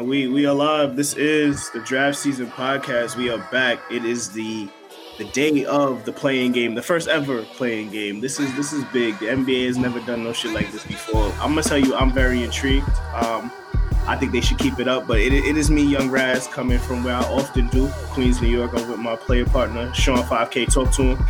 and 0.00 0.08
we 0.08 0.28
we 0.28 0.46
are 0.46 0.54
live. 0.54 0.96
This 0.96 1.12
is 1.12 1.68
the 1.72 1.80
draft 1.80 2.16
season 2.16 2.46
podcast. 2.46 3.16
We 3.16 3.28
are 3.28 3.36
back. 3.52 3.78
It 3.90 4.06
is 4.06 4.30
the 4.30 4.66
the 5.18 5.26
day 5.26 5.66
of 5.66 6.06
the 6.06 6.12
playing 6.12 6.52
game, 6.52 6.74
the 6.74 6.82
first 6.82 7.06
ever 7.06 7.42
playing 7.42 7.90
game. 7.90 8.20
This 8.20 8.40
is 8.40 8.54
this 8.56 8.72
is 8.72 8.82
big. 8.94 9.18
The 9.18 9.26
NBA 9.26 9.66
has 9.66 9.76
never 9.76 10.00
done 10.00 10.24
no 10.24 10.32
shit 10.32 10.54
like 10.54 10.72
this 10.72 10.86
before. 10.86 11.26
I'm 11.32 11.50
gonna 11.50 11.62
tell 11.62 11.76
you, 11.76 11.94
I'm 11.94 12.12
very 12.12 12.42
intrigued. 12.42 12.88
Um, 13.12 13.52
I 14.06 14.16
think 14.18 14.32
they 14.32 14.40
should 14.40 14.58
keep 14.58 14.78
it 14.78 14.88
up. 14.88 15.06
But 15.06 15.18
it, 15.18 15.34
it 15.34 15.58
is 15.58 15.70
me, 15.70 15.82
Young 15.82 16.10
Raz, 16.10 16.46
coming 16.46 16.78
from 16.78 17.04
where 17.04 17.16
I 17.16 17.24
often 17.24 17.68
do, 17.68 17.88
Queens, 18.14 18.40
New 18.40 18.48
York. 18.48 18.72
I'm 18.74 18.88
with 18.88 19.00
my 19.00 19.16
player 19.16 19.44
partner, 19.44 19.92
Sean 19.92 20.22
5K. 20.22 20.72
Talk 20.72 20.92
to 20.92 21.14
him. 21.14 21.26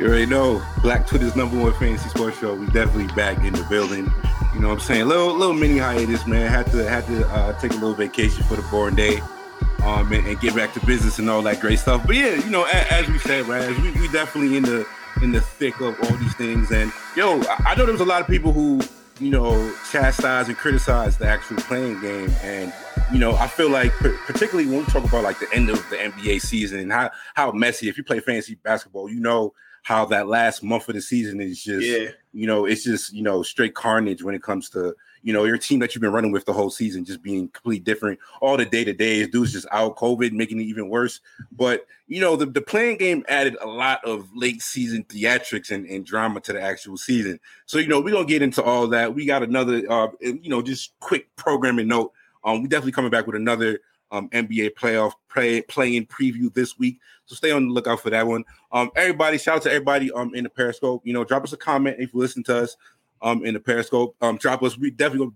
You 0.00 0.06
already 0.06 0.26
know, 0.26 0.64
Black 0.80 1.06
Twitter's 1.06 1.36
number 1.36 1.60
one 1.60 1.74
fantasy 1.74 2.08
sports 2.08 2.38
show. 2.38 2.54
We 2.54 2.64
definitely 2.68 3.12
back 3.14 3.44
in 3.44 3.52
the 3.52 3.64
building. 3.64 4.10
You 4.54 4.60
know 4.60 4.68
what 4.68 4.74
I'm 4.74 4.80
saying? 4.80 5.06
Little 5.06 5.34
little 5.34 5.54
mini 5.54 5.78
hiatus, 5.78 6.26
man. 6.26 6.48
Had 6.50 6.66
to 6.72 6.88
had 6.88 7.06
to 7.06 7.26
uh, 7.28 7.58
take 7.60 7.72
a 7.72 7.74
little 7.74 7.94
vacation 7.94 8.42
for 8.44 8.56
the 8.56 8.62
boring 8.70 8.94
day. 8.94 9.20
Um, 9.82 10.10
and, 10.14 10.26
and, 10.26 10.40
get 10.40 10.56
back 10.56 10.72
to 10.72 10.86
business 10.86 11.18
and 11.18 11.28
all 11.28 11.42
that 11.42 11.60
great 11.60 11.78
stuff. 11.78 12.06
But 12.06 12.16
yeah, 12.16 12.36
you 12.36 12.48
know, 12.48 12.64
as, 12.64 12.86
as 12.90 13.08
we 13.08 13.18
said, 13.18 13.46
Raz, 13.46 13.78
we, 13.80 13.90
we 14.00 14.08
definitely 14.08 14.56
in 14.56 14.62
the 14.62 14.86
in 15.20 15.30
the 15.32 15.42
thick 15.42 15.78
of 15.80 16.00
all 16.00 16.16
these 16.16 16.34
things. 16.36 16.70
And 16.70 16.90
yo, 17.14 17.38
I, 17.42 17.64
I 17.66 17.74
know 17.74 17.84
there 17.84 17.92
was 17.92 18.00
a 18.00 18.06
lot 18.06 18.22
of 18.22 18.26
people 18.26 18.50
who 18.50 18.80
you 19.20 19.30
know, 19.30 19.72
chastise 19.90 20.48
and 20.48 20.56
criticize 20.56 21.16
the 21.18 21.26
actual 21.26 21.56
playing 21.58 22.00
game. 22.00 22.30
And, 22.42 22.72
you 23.12 23.18
know, 23.18 23.36
I 23.36 23.46
feel 23.46 23.70
like 23.70 23.92
particularly 23.92 24.68
when 24.68 24.80
we 24.80 24.84
talk 24.86 25.04
about 25.04 25.22
like 25.22 25.38
the 25.38 25.48
end 25.52 25.70
of 25.70 25.78
the 25.90 25.96
NBA 25.96 26.40
season 26.40 26.80
and 26.80 26.92
how, 26.92 27.10
how 27.34 27.52
messy, 27.52 27.88
if 27.88 27.96
you 27.96 28.04
play 28.04 28.20
fantasy 28.20 28.56
basketball, 28.56 29.08
you 29.08 29.20
know 29.20 29.54
how 29.84 30.06
that 30.06 30.26
last 30.26 30.62
month 30.62 30.88
of 30.88 30.94
the 30.94 31.00
season 31.00 31.42
is 31.42 31.62
just, 31.62 31.86
yeah. 31.86 32.08
you 32.32 32.46
know, 32.46 32.64
it's 32.64 32.82
just, 32.82 33.12
you 33.12 33.22
know, 33.22 33.42
straight 33.42 33.74
carnage 33.74 34.22
when 34.22 34.34
it 34.34 34.42
comes 34.42 34.70
to, 34.70 34.96
you 35.22 35.30
know, 35.30 35.44
your 35.44 35.58
team 35.58 35.78
that 35.80 35.94
you've 35.94 36.00
been 36.00 36.10
running 36.10 36.32
with 36.32 36.46
the 36.46 36.54
whole 36.54 36.70
season 36.70 37.04
just 37.04 37.22
being 37.22 37.48
completely 37.48 37.84
different. 37.84 38.18
All 38.40 38.56
the 38.56 38.64
day 38.64 38.82
to 38.82 38.94
days, 38.94 39.28
dudes 39.28 39.52
just 39.52 39.66
out 39.70 39.96
COVID, 39.96 40.32
making 40.32 40.58
it 40.58 40.64
even 40.64 40.88
worse. 40.88 41.20
But 41.52 41.86
you 42.06 42.18
know, 42.18 42.34
the, 42.34 42.46
the 42.46 42.62
playing 42.62 42.96
game 42.96 43.24
added 43.28 43.58
a 43.60 43.66
lot 43.66 44.02
of 44.06 44.26
late 44.34 44.62
season 44.62 45.04
theatrics 45.04 45.70
and, 45.70 45.86
and 45.86 46.06
drama 46.06 46.40
to 46.40 46.54
the 46.54 46.62
actual 46.62 46.96
season. 46.96 47.38
So, 47.66 47.76
you 47.76 47.88
know, 47.88 48.00
we're 48.00 48.14
gonna 48.14 48.24
get 48.24 48.40
into 48.40 48.62
all 48.62 48.86
that. 48.88 49.14
We 49.14 49.26
got 49.26 49.42
another 49.42 49.82
uh, 49.90 50.08
you 50.20 50.48
know, 50.48 50.62
just 50.62 50.98
quick 51.00 51.28
programming 51.36 51.88
note. 51.88 52.12
Um, 52.42 52.62
we 52.62 52.68
definitely 52.68 52.92
coming 52.92 53.10
back 53.10 53.26
with 53.26 53.36
another 53.36 53.80
um, 54.14 54.28
NBA 54.30 54.74
playoff 54.74 55.12
play 55.28 55.60
playing 55.62 56.06
preview 56.06 56.52
this 56.54 56.78
week. 56.78 57.00
So 57.26 57.34
stay 57.34 57.50
on 57.50 57.66
the 57.66 57.72
lookout 57.72 58.00
for 58.00 58.10
that 58.10 58.26
one. 58.26 58.44
Um, 58.70 58.90
everybody, 58.96 59.38
shout 59.38 59.56
out 59.56 59.62
to 59.62 59.70
everybody 59.70 60.12
um 60.12 60.34
in 60.34 60.44
the 60.44 60.50
Periscope. 60.50 61.02
You 61.04 61.12
know, 61.12 61.24
drop 61.24 61.42
us 61.42 61.52
a 61.52 61.56
comment 61.56 61.96
if 61.98 62.14
you 62.14 62.20
listen 62.20 62.44
to 62.44 62.58
us 62.58 62.76
um, 63.22 63.44
in 63.44 63.54
the 63.54 63.60
Periscope. 63.60 64.14
Um, 64.20 64.36
drop 64.36 64.62
us. 64.62 64.78
We 64.78 64.90
definitely 64.90 65.32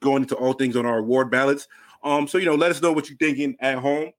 going 0.00 0.22
into 0.22 0.34
all 0.34 0.54
things 0.54 0.76
on 0.76 0.86
our 0.86 0.98
award 0.98 1.30
ballots. 1.30 1.68
Um, 2.02 2.26
so 2.26 2.38
you 2.38 2.46
know, 2.46 2.54
let 2.54 2.70
us 2.70 2.80
know 2.80 2.92
what 2.92 3.08
you're 3.08 3.18
thinking 3.18 3.56
at 3.60 3.78
home. 3.78 4.12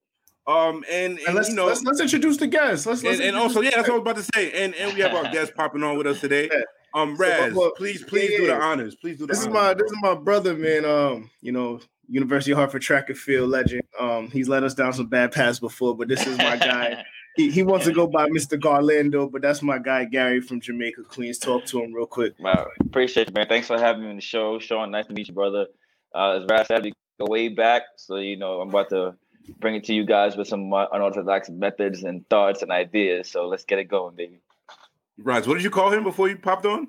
Um, 0.45 0.83
and, 0.91 1.17
and, 1.17 1.27
and 1.27 1.35
let's, 1.35 1.49
you 1.49 1.55
know, 1.55 1.67
let's, 1.67 1.83
let's 1.83 2.01
introduce 2.01 2.35
the 2.35 2.47
guests. 2.47 2.85
Let's, 2.85 3.01
let's 3.01 3.19
and, 3.19 3.29
and 3.29 3.37
also, 3.37 3.61
yeah, 3.61 3.71
that's 3.75 3.87
what 3.87 3.95
I 3.95 3.97
was 3.99 4.01
about 4.01 4.15
to 4.17 4.23
say. 4.35 4.51
And 4.51 4.75
and 4.75 4.93
we 4.93 5.01
have 5.01 5.13
our 5.13 5.31
guests 5.31 5.53
popping 5.57 5.83
on 5.83 5.97
with 5.97 6.05
us 6.05 6.19
today. 6.19 6.49
Um, 6.93 7.15
Raz, 7.17 7.55
so, 7.55 7.71
please, 7.71 8.03
please 8.03 8.29
yeah, 8.31 8.37
do 8.37 8.47
the 8.47 8.55
honors. 8.55 8.95
Please 8.95 9.17
do 9.17 9.25
the. 9.25 9.33
This 9.33 9.47
honors. 9.47 9.47
is 9.47 9.53
my 9.53 9.73
this 9.73 9.91
is 9.91 9.97
my 10.01 10.13
brother, 10.13 10.53
man. 10.53 10.85
Um, 10.85 11.31
you 11.41 11.51
know, 11.51 11.79
University 12.09 12.51
of 12.51 12.57
Hartford 12.57 12.81
track 12.81 13.09
and 13.09 13.17
field 13.17 13.49
legend. 13.49 13.83
Um, 13.99 14.29
he's 14.29 14.49
let 14.49 14.63
us 14.63 14.73
down 14.73 14.93
some 14.93 15.07
bad 15.07 15.31
paths 15.31 15.59
before, 15.59 15.95
but 15.95 16.07
this 16.07 16.25
is 16.27 16.37
my 16.37 16.57
guy. 16.57 17.03
he, 17.35 17.49
he 17.49 17.63
wants 17.63 17.85
to 17.85 17.91
go 17.91 18.07
by 18.07 18.27
Mr. 18.29 18.59
Garlando, 18.59 19.31
but 19.31 19.41
that's 19.41 19.61
my 19.61 19.79
guy 19.79 20.05
Gary 20.05 20.41
from 20.41 20.59
Jamaica, 20.59 21.03
Queens. 21.03 21.37
Talk 21.37 21.65
to 21.65 21.81
him 21.81 21.93
real 21.93 22.05
quick. 22.05 22.33
Wow, 22.39 22.67
appreciate 22.81 23.27
you, 23.27 23.33
man. 23.33 23.47
Thanks 23.47 23.67
for 23.67 23.79
having 23.79 24.03
me 24.03 24.09
on 24.09 24.15
the 24.17 24.21
show, 24.21 24.59
Sean. 24.59 24.91
Nice 24.91 25.07
to 25.07 25.13
meet 25.13 25.27
you, 25.27 25.33
brother. 25.33 25.67
Uh, 26.13 26.39
as 26.41 26.45
Raz 26.49 26.67
said, 26.67 26.83
we 26.83 26.93
go 27.19 27.25
way 27.27 27.47
back, 27.47 27.83
so 27.95 28.17
you 28.17 28.37
know 28.37 28.61
I'm 28.61 28.69
about 28.69 28.89
to 28.89 29.15
bring 29.59 29.75
it 29.75 29.83
to 29.85 29.93
you 29.93 30.05
guys 30.05 30.35
with 30.35 30.47
some 30.47 30.71
unorthodox 30.73 31.49
methods 31.49 32.03
and 32.03 32.27
thoughts 32.29 32.61
and 32.61 32.71
ideas. 32.71 33.29
So 33.29 33.47
let's 33.47 33.65
get 33.65 33.79
it 33.79 33.85
going, 33.85 34.15
baby. 34.15 34.39
Raz, 35.17 35.47
what 35.47 35.55
did 35.55 35.63
you 35.63 35.69
call 35.69 35.91
him 35.91 36.03
before 36.03 36.29
you 36.29 36.37
popped 36.37 36.65
on? 36.65 36.87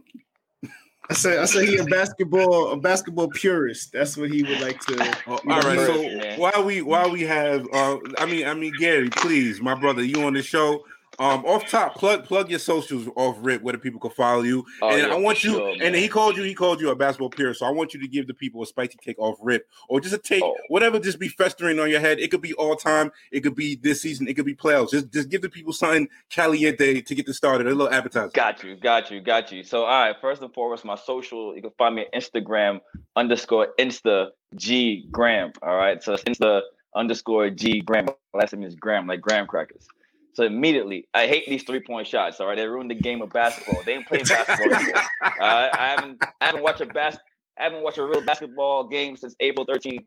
I 1.10 1.14
said, 1.14 1.38
I 1.38 1.44
said 1.44 1.68
he 1.68 1.76
a 1.76 1.84
basketball, 1.84 2.72
a 2.72 2.76
basketball 2.76 3.28
purist. 3.28 3.92
That's 3.92 4.16
what 4.16 4.30
he 4.30 4.42
would 4.42 4.60
like 4.60 4.80
to. 4.86 5.16
Oh, 5.26 5.32
all 5.32 5.60
right. 5.60 5.78
So 5.78 6.40
while 6.40 6.64
we 6.64 6.80
while 6.80 7.10
we 7.10 7.22
have, 7.22 7.66
uh, 7.72 7.98
I 8.18 8.26
mean, 8.26 8.46
I 8.46 8.54
mean, 8.54 8.72
Gary, 8.78 9.10
please, 9.10 9.60
my 9.60 9.74
brother, 9.74 10.02
you 10.02 10.22
on 10.22 10.32
the 10.32 10.42
show. 10.42 10.84
Um, 11.18 11.44
off 11.44 11.68
top, 11.68 11.94
plug 11.94 12.24
plug 12.24 12.50
your 12.50 12.58
socials 12.58 13.08
off 13.16 13.36
rip 13.40 13.62
where 13.62 13.72
the 13.72 13.78
people 13.78 14.00
can 14.00 14.10
follow 14.10 14.42
you. 14.42 14.64
Oh, 14.82 14.90
and 14.90 15.02
yeah, 15.02 15.14
I 15.14 15.18
want 15.18 15.44
you, 15.44 15.52
sure, 15.52 15.76
and 15.80 15.94
he 15.94 16.08
called 16.08 16.36
you, 16.36 16.42
he 16.42 16.54
called 16.54 16.80
you 16.80 16.90
a 16.90 16.96
basketball 16.96 17.30
peer. 17.30 17.54
So 17.54 17.66
I 17.66 17.70
want 17.70 17.94
you 17.94 18.00
to 18.00 18.08
give 18.08 18.26
the 18.26 18.34
people 18.34 18.62
a 18.62 18.66
spicy 18.66 18.96
take 19.02 19.18
off 19.18 19.36
rip, 19.40 19.66
or 19.88 20.00
just 20.00 20.14
a 20.14 20.18
take, 20.18 20.42
oh. 20.42 20.56
whatever, 20.68 20.98
just 20.98 21.18
be 21.18 21.28
festering 21.28 21.78
on 21.78 21.90
your 21.90 22.00
head. 22.00 22.18
It 22.18 22.30
could 22.30 22.42
be 22.42 22.52
all 22.54 22.76
time, 22.76 23.12
it 23.32 23.40
could 23.40 23.54
be 23.54 23.76
this 23.76 24.02
season, 24.02 24.28
it 24.28 24.34
could 24.34 24.46
be 24.46 24.54
playoffs. 24.54 24.90
Just 24.90 25.12
just 25.12 25.28
give 25.28 25.42
the 25.42 25.48
people 25.48 25.72
something 25.72 26.08
caliente 26.30 27.00
to 27.02 27.14
get 27.14 27.26
this 27.26 27.36
started, 27.36 27.66
a 27.66 27.70
little 27.70 27.92
appetizer. 27.92 28.30
Got 28.34 28.62
you, 28.62 28.76
got 28.76 29.10
you, 29.10 29.20
got 29.20 29.52
you. 29.52 29.62
So 29.62 29.84
all 29.84 30.06
right, 30.06 30.16
first 30.20 30.42
and 30.42 30.52
foremost, 30.52 30.84
my 30.84 30.96
social, 30.96 31.54
you 31.54 31.62
can 31.62 31.72
find 31.78 31.94
me 31.94 32.06
on 32.12 32.20
Instagram 32.20 32.80
underscore 33.16 33.68
Insta 33.78 34.30
G 34.56 35.06
Gram. 35.10 35.52
All 35.62 35.76
right. 35.76 36.02
So 36.02 36.16
Insta 36.16 36.62
underscore 36.94 37.50
G 37.50 37.80
Gram. 37.80 38.06
Last 38.32 38.52
name 38.52 38.64
is 38.64 38.74
Graham, 38.74 39.06
like 39.06 39.20
graham 39.20 39.46
crackers. 39.46 39.86
So 40.34 40.44
immediately, 40.44 41.06
I 41.14 41.26
hate 41.26 41.46
these 41.46 41.62
three 41.62 41.80
point 41.80 42.06
shots. 42.06 42.40
All 42.40 42.46
right, 42.46 42.56
they 42.56 42.66
ruined 42.66 42.90
the 42.90 42.96
game 42.96 43.22
of 43.22 43.30
basketball. 43.30 43.82
They 43.84 43.94
ain't 43.94 44.06
playing 44.06 44.24
basketball 44.24 44.72
anymore. 44.72 45.02
Uh, 45.22 45.68
I 45.72 45.88
haven't 45.90 46.18
I 46.40 46.46
haven't 46.46 46.62
watched 46.62 46.80
a 46.80 46.86
bas- 46.86 47.18
I 47.58 47.64
haven't 47.64 47.82
watched 47.82 47.98
a 47.98 48.04
real 48.04 48.20
basketball 48.20 48.88
game 48.88 49.16
since 49.16 49.34
April 49.40 49.64
13, 49.64 50.00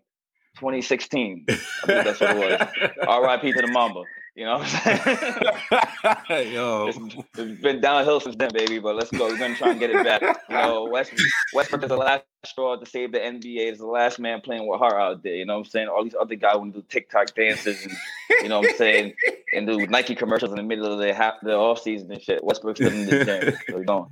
2016. 0.58 1.46
I 1.48 1.88
believe 1.88 2.04
that's 2.04 2.20
what 2.20 2.32
it 2.32 2.38
was. 2.38 2.98
R.I.P. 3.08 3.54
to 3.54 3.62
the 3.62 3.68
Mamba. 3.68 4.04
You 4.38 4.46
know 4.46 4.60
what 4.60 4.82
I'm 4.86 5.00
saying? 6.30 6.52
Yo. 6.54 6.90
It's, 6.90 7.00
it's 7.40 7.60
been 7.60 7.82
downhill 7.82 8.20
since 8.20 8.36
then, 8.36 8.52
baby, 8.54 8.78
but 8.78 8.96
let's 8.96 9.10
go. 9.10 9.26
We're 9.26 9.40
going 9.40 9.54
to 9.54 9.58
try 9.58 9.72
and 9.72 9.80
get 9.80 9.90
it 9.90 10.04
back. 10.04 10.22
You 10.48 10.56
know, 10.56 10.88
West, 10.92 11.12
Westbrook 11.56 11.82
is 11.82 11.90
the 11.90 11.98
last 11.98 12.24
straw 12.46 12.76
to 12.76 12.86
save 12.86 13.14
the 13.14 13.18
NBA. 13.18 13.72
Is 13.72 13.80
the 13.80 13.88
last 13.88 14.20
man 14.20 14.42
playing 14.42 14.68
with 14.68 14.78
heart 14.78 14.94
out 14.94 15.24
there. 15.24 15.34
You 15.34 15.48
know 15.48 15.56
what 15.56 15.66
I'm 15.66 15.72
saying? 15.72 15.88
All 15.88 16.04
these 16.04 16.14
other 16.22 16.36
guys 16.36 16.58
want 16.58 16.76
to 16.76 16.82
do 16.82 16.86
TikTok 16.88 17.34
dances 17.34 17.84
and, 17.84 17.92
you 18.44 18.50
know 18.50 18.60
what 18.60 18.70
I'm 18.70 18.78
saying, 18.78 19.16
and 19.56 19.66
do 19.66 19.88
Nike 19.88 20.14
commercials 20.14 20.52
in 20.52 20.58
the 20.58 20.64
middle 20.64 20.86
of 20.86 21.00
the, 21.00 21.16
half, 21.16 21.42
the 21.42 21.56
off 21.56 21.82
season 21.82 22.12
and 22.12 22.22
shit. 22.22 22.44
Westbrook's 22.44 22.80
still 22.80 22.94
in 22.94 23.08
the 23.08 23.26
gym. 23.26 23.56
So 23.68 23.76
we're 23.76 23.86
going. 23.86 24.12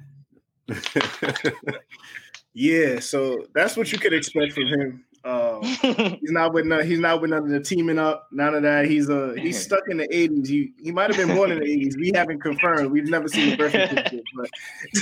yeah, 2.55 2.99
so 2.99 3.45
that's 3.53 3.77
what 3.77 3.91
you 3.91 3.99
could 3.99 4.13
expect 4.13 4.53
from 4.53 4.65
him. 4.65 5.05
Um, 5.25 5.63
he's 6.21 6.31
not 6.31 6.53
with 6.53 6.65
none, 6.65 6.85
he's 6.85 6.99
not 6.99 7.19
with 7.19 7.31
none 7.31 7.43
of 7.43 7.49
the 7.49 7.59
teaming 7.59 7.97
up, 7.97 8.27
none 8.31 8.53
of 8.53 8.61
that. 8.61 8.85
He's 8.85 9.09
uh 9.09 9.33
he's 9.35 9.59
stuck 9.59 9.81
in 9.89 9.97
the 9.97 10.07
80s. 10.07 10.47
He 10.47 10.71
he 10.79 10.91
might 10.91 11.13
have 11.13 11.17
been 11.17 11.35
born 11.35 11.51
in 11.51 11.59
the 11.59 11.65
80s. 11.65 11.97
We 11.97 12.11
haven't 12.13 12.41
confirmed. 12.41 12.91
We've 12.91 13.09
never 13.09 13.27
seen 13.27 13.49
the 13.49 13.57
birth 13.57 13.71
certificate, 13.71 14.23
but 14.35 14.49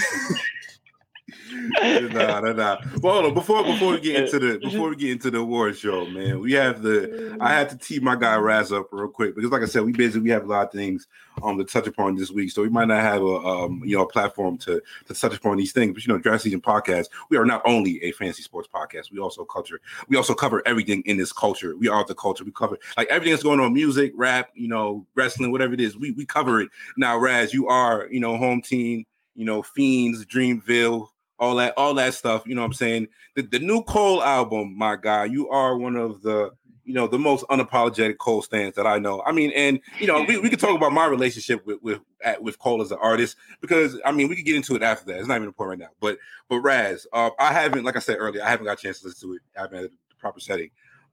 nah, 2.14 2.40
nah, 2.40 2.54
nah. 2.54 2.78
Well, 3.02 3.14
hold 3.14 3.26
on. 3.26 3.34
Before 3.34 3.64
before 3.64 3.92
we 3.92 4.00
get 4.00 4.24
into 4.24 4.40
the 4.40 4.60
before 4.64 4.90
we 4.90 4.96
get 4.96 5.12
into 5.12 5.32
the 5.32 5.40
award 5.40 5.78
show, 5.78 6.06
man, 6.06 6.40
we 6.40 6.54
have 6.54 6.82
the. 6.82 7.38
I 7.40 7.54
had 7.54 7.70
to 7.70 7.78
tee 7.78 8.00
my 8.00 8.16
guy 8.16 8.36
Raz 8.38 8.72
up 8.72 8.88
real 8.92 9.08
quick 9.08 9.36
because, 9.36 9.52
like 9.52 9.62
I 9.62 9.66
said, 9.66 9.84
we 9.84 9.92
busy. 9.92 10.20
We 10.20 10.30
have 10.30 10.46
a 10.46 10.48
lot 10.48 10.68
of 10.68 10.72
things 10.72 11.08
um 11.42 11.58
to 11.58 11.64
touch 11.64 11.88
upon 11.88 12.16
this 12.16 12.32
week, 12.32 12.52
so 12.52 12.62
we 12.62 12.70
might 12.70 12.88
not 12.88 13.02
have 13.02 13.22
a 13.22 13.36
um 13.38 13.82
you 13.86 13.98
know 13.98 14.04
a 14.04 14.08
platform 14.08 14.58
to 14.60 14.82
to 15.08 15.14
touch 15.14 15.36
upon 15.36 15.58
these 15.58 15.72
things. 15.72 15.94
But 15.94 16.06
you 16.06 16.14
know, 16.14 16.20
draft 16.20 16.44
season 16.44 16.62
podcast, 16.62 17.08
we 17.30 17.38
are 17.38 17.46
not 17.46 17.62
only 17.66 18.02
a 18.04 18.12
fantasy 18.12 18.44
sports 18.44 18.70
podcast. 18.74 19.12
We 19.12 19.20
also 19.20 19.46
culture. 19.46 19.80
We 20.08 20.18
also 20.18 20.34
cover 20.34 20.62
everything 20.66 21.04
in 21.06 21.18
this 21.18 21.32
culture. 21.32 21.76
We 21.78 21.88
are 21.88 22.06
the 22.06 22.16
culture. 22.16 22.44
We 22.44 22.52
cover 22.52 22.78
like 22.98 23.08
everything 23.10 23.34
that's 23.34 23.44
going 23.44 23.60
on, 23.60 23.74
music, 23.74 24.14
rap, 24.16 24.50
you 24.54 24.68
know, 24.68 25.06
wrestling, 25.16 25.52
whatever 25.52 25.74
it 25.74 25.82
is. 25.82 25.98
We 25.98 26.12
we 26.12 26.26
cover 26.26 26.62
it. 26.62 26.70
Now, 26.98 27.18
Raz, 27.18 27.54
you 27.54 27.68
are 27.68 28.08
you 28.12 28.20
know 28.20 28.38
home 28.38 28.62
team. 28.62 29.06
You 29.36 29.46
know, 29.46 29.64
Fiends, 29.64 30.24
Dreamville, 30.28 31.08
all 31.40 31.56
that, 31.56 31.74
all 31.78 31.94
that 31.96 32.14
stuff. 32.14 32.44
You 32.46 32.56
know 32.56 32.62
what 32.62 32.68
I'm 32.68 32.74
saying? 32.74 33.08
The, 33.36 33.44
the 33.44 33.60
new 33.60 33.84
Cole 33.84 34.24
album, 34.24 34.78
my 34.78 34.96
guy, 34.96 35.26
you 35.26 35.50
are 35.50 35.78
one 35.78 35.96
of 35.96 36.22
the 36.22 36.52
you 36.86 36.94
know 36.94 37.08
the 37.08 37.20
most 37.20 37.46
unapologetic 37.48 38.18
Cole 38.18 38.42
stands 38.42 38.76
that 38.76 38.86
I 38.86 39.00
know. 39.00 39.22
I 39.26 39.32
mean, 39.32 39.52
and 39.56 39.80
you 40.00 40.08
know, 40.08 40.24
we, 40.28 40.38
we 40.38 40.50
could 40.50 40.60
talk 40.60 40.76
about 40.76 40.92
my 40.92 41.06
relationship 41.06 41.66
with 41.66 41.82
with 41.82 42.02
at, 42.24 42.42
with 42.44 42.60
Cole 42.60 42.82
as 42.82 42.92
an 42.92 42.98
artist 43.02 43.38
because 43.62 44.00
I 44.06 44.12
mean 44.12 44.28
we 44.28 44.36
could 44.36 44.46
get 44.46 44.56
into 44.56 44.76
it 44.76 44.84
after 44.84 45.06
that. 45.06 45.20
It's 45.20 45.28
not 45.28 45.36
even 45.36 45.48
important 45.48 45.80
right 45.80 45.88
now. 45.88 45.94
But 46.00 46.18
but 46.50 46.60
Raz, 46.60 47.08
uh, 47.14 47.30
I 47.40 47.54
haven't, 47.54 47.84
like 47.84 47.96
I 47.96 48.00
said 48.00 48.18
earlier, 48.20 48.44
I 48.44 48.50
haven't 48.50 48.66
got 48.66 48.80
a 48.80 48.82
chance 48.82 49.00
to 49.00 49.08
listen 49.08 49.30
to 49.30 49.36
it. 49.36 49.42
I 49.58 49.62
haven't 49.62 49.78
had 49.78 49.86
the 49.86 49.92
proper 50.20 50.40
setting. 50.40 50.70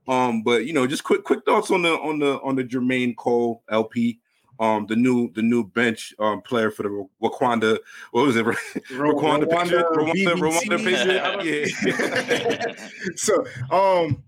Um, 0.09 0.43
but 0.43 0.67
you 0.67 0.73
know, 0.73 0.87
just 0.87 1.05
quick 1.05 1.25
quick 1.25 1.45
thoughts 1.45 1.71
on 1.71 1.83
the 1.83 1.93
on 1.93 2.19
the 2.19 2.41
on 2.41 2.57
the 2.57 2.65
Jermaine 2.65 3.17
Cole 3.17 3.63
LP 3.71 4.19
um 4.61 4.87
the 4.87 4.95
new 4.95 5.33
the 5.33 5.43
new 5.43 5.65
bench 5.65 6.15
um 6.19 6.41
player 6.43 6.71
for 6.71 6.83
the 6.85 7.09
Wakanda 7.21 7.79
what 8.13 8.27
was 8.27 8.37
it 8.37 8.45
Rwanda 8.45 9.45
Rwanda 9.45 10.37
Rwanda 10.37 11.45
yeah. 11.45 12.75
So 13.17 13.45
um 13.73 14.23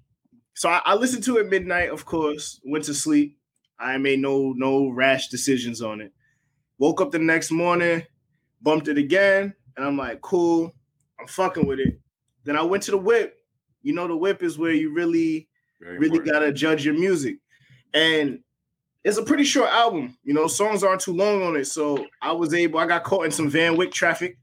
so 0.55 0.69
I, 0.69 0.83
I, 0.85 0.95
listened 0.95 1.25
to 1.25 1.37
it 1.37 1.49
midnight 1.49 1.91
of 1.91 2.05
course 2.05 2.61
went 2.65 2.85
to 2.87 2.95
sleep. 2.95 3.39
I 3.79 3.99
made 3.99 4.21
no 4.21 4.55
no 4.57 4.89
rash 4.89 5.29
decisions 5.29 5.83
on 5.83 6.01
it. 6.01 6.13
Woke 6.79 7.01
up 7.01 7.11
the 7.11 7.19
next 7.19 7.51
morning 7.51 8.05
bumped 8.63 8.89
it 8.89 8.97
again 8.97 9.55
and 9.77 9.87
I'm 9.87 9.99
like 9.99 10.23
cool 10.23 10.75
I'm 11.21 11.27
fucking 11.27 11.67
with 11.67 11.79
it. 11.79 12.01
Then 12.45 12.57
I 12.57 12.63
went 12.63 12.83
to 12.85 12.91
the 12.91 12.99
whip. 12.99 13.37
You 13.83 13.93
know 13.93 14.09
the 14.09 14.17
whip 14.17 14.43
is 14.43 14.57
where 14.57 14.73
you 14.73 14.95
really 14.95 15.49
Very 15.81 15.99
really 15.99 16.17
important. 16.17 16.33
gotta 16.33 16.53
judge 16.53 16.85
your 16.87 16.95
music. 16.95 17.37
And 17.93 18.41
it's 19.05 19.19
a 19.19 19.23
pretty 19.23 19.45
short 19.45 19.71
album. 19.71 20.17
You 20.25 20.35
know, 20.35 20.47
songs 20.47 20.85
aren't 20.85 21.01
too 21.01 21.15
long 21.15 21.43
on 21.43 21.57
it. 21.57 21.67
So 21.67 22.07
I 22.21 22.33
was 22.33 22.55
able, 22.55 22.79
I 22.79 22.87
got 22.87 23.05
caught 23.05 23.25
in 23.25 23.31
some 23.31 23.49
Van 23.49 23.77
Wyck 23.77 23.93
traffic. 23.93 24.39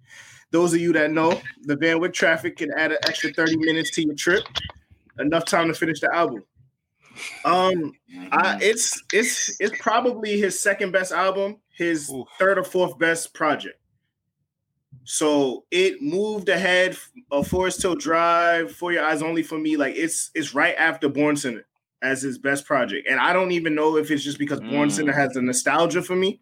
Those 0.51 0.73
of 0.73 0.79
you 0.79 0.91
that 0.93 1.11
know, 1.11 1.39
the 1.61 1.75
Van 1.75 1.99
Wyck 1.99 2.13
traffic 2.13 2.57
can 2.57 2.71
add 2.75 2.91
an 2.91 2.97
extra 3.07 3.31
30 3.31 3.57
minutes 3.57 3.91
to 3.91 4.03
your 4.03 4.15
trip. 4.15 4.43
Enough 5.19 5.45
time 5.45 5.67
to 5.67 5.73
finish 5.73 5.99
the 5.99 6.13
album. 6.13 6.43
Um, 7.43 7.93
I, 8.31 8.57
it's 8.61 9.03
it's 9.11 9.59
it's 9.59 9.77
probably 9.81 10.39
his 10.39 10.59
second 10.59 10.91
best 10.91 11.11
album, 11.11 11.57
his 11.75 12.09
Oof. 12.09 12.27
third 12.37 12.57
or 12.57 12.63
fourth 12.63 12.97
best 12.97 13.33
project. 13.33 13.77
So 15.03 15.65
it 15.69 16.01
moved 16.01 16.47
ahead 16.47 16.95
of 17.31 17.47
Forest 17.47 17.81
Hill 17.81 17.95
Drive, 17.95 18.71
For 18.71 18.93
Your 18.93 19.03
Eyes 19.03 19.21
Only 19.21 19.43
for 19.43 19.57
me. 19.57 19.75
Like 19.75 19.95
it's 19.95 20.31
it's 20.33 20.55
right 20.55 20.75
after 20.77 21.09
Born 21.09 21.35
Sinner 21.35 21.65
as 22.01 22.21
his 22.21 22.37
best 22.37 22.65
project. 22.65 23.07
And 23.09 23.19
I 23.19 23.33
don't 23.33 23.51
even 23.51 23.75
know 23.75 23.97
if 23.97 24.11
it's 24.11 24.23
just 24.23 24.39
because 24.39 24.59
mm. 24.59 24.69
Born 24.69 24.89
Sinner 24.89 25.13
has 25.13 25.33
the 25.33 25.41
nostalgia 25.41 26.01
for 26.01 26.15
me 26.15 26.39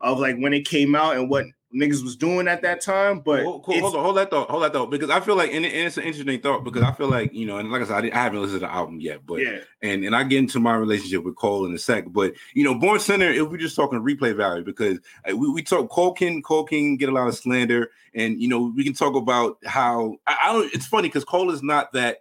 of 0.00 0.18
like 0.18 0.36
when 0.38 0.52
it 0.52 0.66
came 0.66 0.94
out 0.94 1.16
and 1.16 1.28
what 1.28 1.46
niggas 1.74 2.02
was 2.02 2.16
doing 2.16 2.48
at 2.48 2.62
that 2.62 2.80
time. 2.80 3.20
But 3.20 3.44
cool, 3.44 3.60
cool. 3.60 3.80
hold 3.80 3.94
on, 3.94 4.04
hold 4.04 4.16
that 4.16 4.30
thought, 4.30 4.50
hold 4.50 4.62
that 4.62 4.72
thought, 4.72 4.90
because 4.90 5.10
I 5.10 5.20
feel 5.20 5.36
like, 5.36 5.52
and, 5.52 5.64
and, 5.64 5.74
it's 5.74 5.96
an 5.96 6.04
interesting 6.04 6.40
thought 6.40 6.64
because 6.64 6.82
I 6.82 6.92
feel 6.92 7.08
like 7.08 7.32
you 7.32 7.46
know, 7.46 7.58
and 7.58 7.70
like 7.70 7.82
I 7.82 7.84
said, 7.86 8.04
I, 8.04 8.16
I, 8.18 8.22
haven't 8.22 8.40
listened 8.40 8.60
to 8.60 8.66
the 8.66 8.72
album 8.72 9.00
yet, 9.00 9.24
but 9.24 9.36
yeah, 9.36 9.58
and 9.82 10.04
and 10.04 10.14
I 10.14 10.24
get 10.24 10.38
into 10.38 10.60
my 10.60 10.74
relationship 10.74 11.24
with 11.24 11.36
Cole 11.36 11.66
in 11.66 11.74
a 11.74 11.78
sec, 11.78 12.04
but 12.08 12.34
you 12.54 12.64
know, 12.64 12.74
Born 12.74 13.00
Sinner, 13.00 13.30
if 13.30 13.48
we're 13.48 13.56
just 13.56 13.76
talking 13.76 14.00
replay 14.00 14.36
value, 14.36 14.64
because 14.64 14.98
uh, 15.28 15.36
we, 15.36 15.50
we 15.50 15.62
talk 15.62 15.88
Cole 15.90 16.12
can 16.12 16.42
Cole 16.42 16.64
can 16.64 16.96
get 16.96 17.08
a 17.08 17.12
lot 17.12 17.28
of 17.28 17.36
slander, 17.36 17.90
and 18.14 18.40
you 18.40 18.48
know, 18.48 18.72
we 18.74 18.84
can 18.84 18.94
talk 18.94 19.14
about 19.14 19.58
how 19.64 20.16
I, 20.26 20.36
I 20.44 20.52
don't. 20.52 20.74
It's 20.74 20.86
funny 20.86 21.08
because 21.08 21.24
Cole 21.24 21.50
is 21.50 21.62
not 21.62 21.92
that 21.92 22.18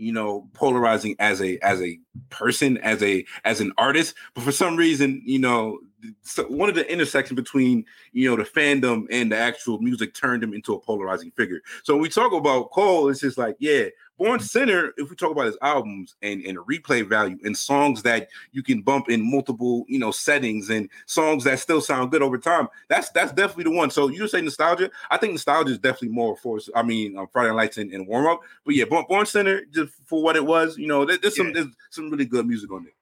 you 0.00 0.12
know 0.12 0.48
polarizing 0.54 1.14
as 1.18 1.40
a 1.42 1.58
as 1.62 1.80
a 1.82 1.98
person 2.30 2.78
as 2.78 3.02
a 3.02 3.24
as 3.44 3.60
an 3.60 3.72
artist 3.78 4.14
but 4.34 4.42
for 4.42 4.52
some 4.52 4.76
reason 4.76 5.22
you 5.24 5.38
know 5.38 5.78
so 6.22 6.44
one 6.44 6.68
of 6.68 6.74
the 6.74 6.90
intersections 6.90 7.36
between 7.36 7.84
you 8.12 8.28
know 8.28 8.36
the 8.36 8.48
fandom 8.48 9.04
and 9.10 9.32
the 9.32 9.36
actual 9.36 9.78
music 9.80 10.14
turned 10.14 10.42
him 10.42 10.54
into 10.54 10.74
a 10.74 10.80
polarizing 10.80 11.30
figure. 11.32 11.60
So 11.82 11.94
when 11.94 12.02
we 12.02 12.08
talk 12.08 12.32
about 12.32 12.70
Cole, 12.70 13.08
it's 13.08 13.20
just 13.20 13.38
like, 13.38 13.56
yeah, 13.58 13.86
Born 14.20 14.38
Sinner, 14.38 14.92
if 14.98 15.08
we 15.08 15.16
talk 15.16 15.30
about 15.30 15.46
his 15.46 15.56
albums 15.62 16.14
and, 16.20 16.42
and 16.42 16.58
replay 16.58 17.08
value 17.08 17.38
and 17.42 17.56
songs 17.56 18.02
that 18.02 18.28
you 18.52 18.62
can 18.62 18.82
bump 18.82 19.08
in 19.08 19.28
multiple, 19.28 19.86
you 19.88 19.98
know, 19.98 20.10
settings 20.10 20.68
and 20.68 20.90
songs 21.06 21.42
that 21.44 21.58
still 21.58 21.80
sound 21.80 22.10
good 22.10 22.20
over 22.20 22.36
time, 22.36 22.68
that's 22.88 23.08
that's 23.12 23.32
definitely 23.32 23.64
the 23.64 23.70
one. 23.70 23.90
So 23.90 24.08
you 24.08 24.28
say 24.28 24.42
nostalgia. 24.42 24.90
I 25.10 25.16
think 25.16 25.32
nostalgia 25.32 25.70
is 25.70 25.78
definitely 25.78 26.10
more 26.10 26.36
for 26.36 26.60
I 26.76 26.82
mean 26.82 27.16
um, 27.16 27.28
Friday 27.32 27.48
Night 27.48 27.56
Lights 27.56 27.78
and, 27.78 27.94
and 27.94 28.06
warm 28.06 28.26
up. 28.26 28.42
But 28.66 28.74
yeah, 28.74 28.84
Born, 28.84 29.06
Born 29.08 29.24
Sinner, 29.24 29.62
just 29.72 29.94
for 30.04 30.22
what 30.22 30.36
it 30.36 30.44
was, 30.44 30.76
you 30.76 30.86
know, 30.86 31.06
there, 31.06 31.16
there's 31.16 31.38
yeah. 31.38 31.44
some 31.44 31.52
there's 31.54 31.68
some 31.88 32.10
really 32.10 32.26
good 32.26 32.46
music 32.46 32.70
on 32.70 32.84
there. 32.84 32.92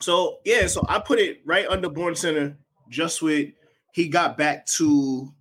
So 0.00 0.38
yeah, 0.44 0.66
so 0.66 0.84
I 0.88 0.98
put 0.98 1.20
it 1.20 1.42
right 1.44 1.68
under 1.68 1.88
Born 1.88 2.16
Sinner, 2.16 2.56
just 2.88 3.22
with 3.22 3.50
he 3.92 4.08
got 4.08 4.36
back 4.36 4.66
to. 4.66 5.32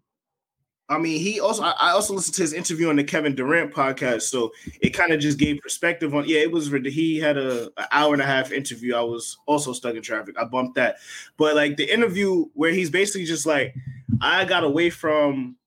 I 0.94 1.00
mean, 1.00 1.20
he 1.20 1.40
also 1.40 1.64
I 1.64 1.92
also 1.92 2.14
listened 2.14 2.36
to 2.36 2.42
his 2.42 2.54
interview 2.54 2.90
on 2.90 2.96
the 2.96 3.04
Kevin 3.04 3.36
Durant 3.36 3.74
podcast, 3.74 4.24
so 4.24 4.52
it 4.82 4.92
kind 4.92 5.12
of 5.12 5.20
just 5.20 5.38
gave 5.38 5.60
perspective 5.60 6.14
on. 6.14 6.28
Yeah, 6.28 6.40
it 6.40 6.52
was 6.52 6.72
he 6.72 7.20
had 7.20 7.38
a 7.38 7.66
an 7.78 7.88
hour 7.92 8.14
and 8.14 8.22
a 8.22 8.26
half 8.26 8.52
interview. 8.52 8.96
I 8.96 9.02
was 9.02 9.38
also 9.46 9.74
stuck 9.74 9.96
in 9.96 10.02
traffic. 10.02 10.36
I 10.40 10.46
bumped 10.46 10.76
that, 10.76 10.98
but 11.38 11.56
like 11.56 11.78
the 11.78 11.92
interview 11.92 12.46
where 12.54 12.72
he's 12.72 12.90
basically 12.90 13.26
just 13.26 13.46
like, 13.46 13.76
I 14.22 14.46
got 14.46 14.64
away 14.64 14.90
from 14.90 15.58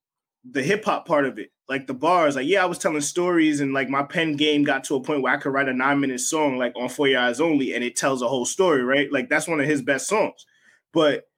the 0.48 0.62
hip 0.62 0.84
hop 0.84 1.06
part 1.06 1.26
of 1.26 1.38
it 1.38 1.50
like 1.68 1.86
the 1.86 1.94
bars, 1.94 2.36
like 2.36 2.46
yeah, 2.46 2.62
I 2.62 2.66
was 2.66 2.78
telling 2.78 3.00
stories 3.00 3.60
and 3.60 3.72
like 3.72 3.88
my 3.88 4.02
pen 4.02 4.36
game 4.36 4.62
got 4.62 4.84
to 4.84 4.94
a 4.94 5.00
point 5.00 5.22
where 5.22 5.34
I 5.34 5.36
could 5.36 5.52
write 5.52 5.68
a 5.68 5.74
nine 5.74 6.00
minute 6.00 6.20
song 6.20 6.58
like 6.58 6.72
on 6.76 6.88
Four 6.88 7.16
Eyes 7.16 7.40
Only 7.40 7.74
and 7.74 7.82
it 7.82 7.96
tells 7.96 8.22
a 8.22 8.28
whole 8.28 8.46
story, 8.46 8.82
right? 8.82 9.10
Like 9.10 9.28
that's 9.28 9.48
one 9.48 9.60
of 9.60 9.66
his 9.66 9.82
best 9.82 10.06
songs. 10.06 10.46
But 10.92 11.28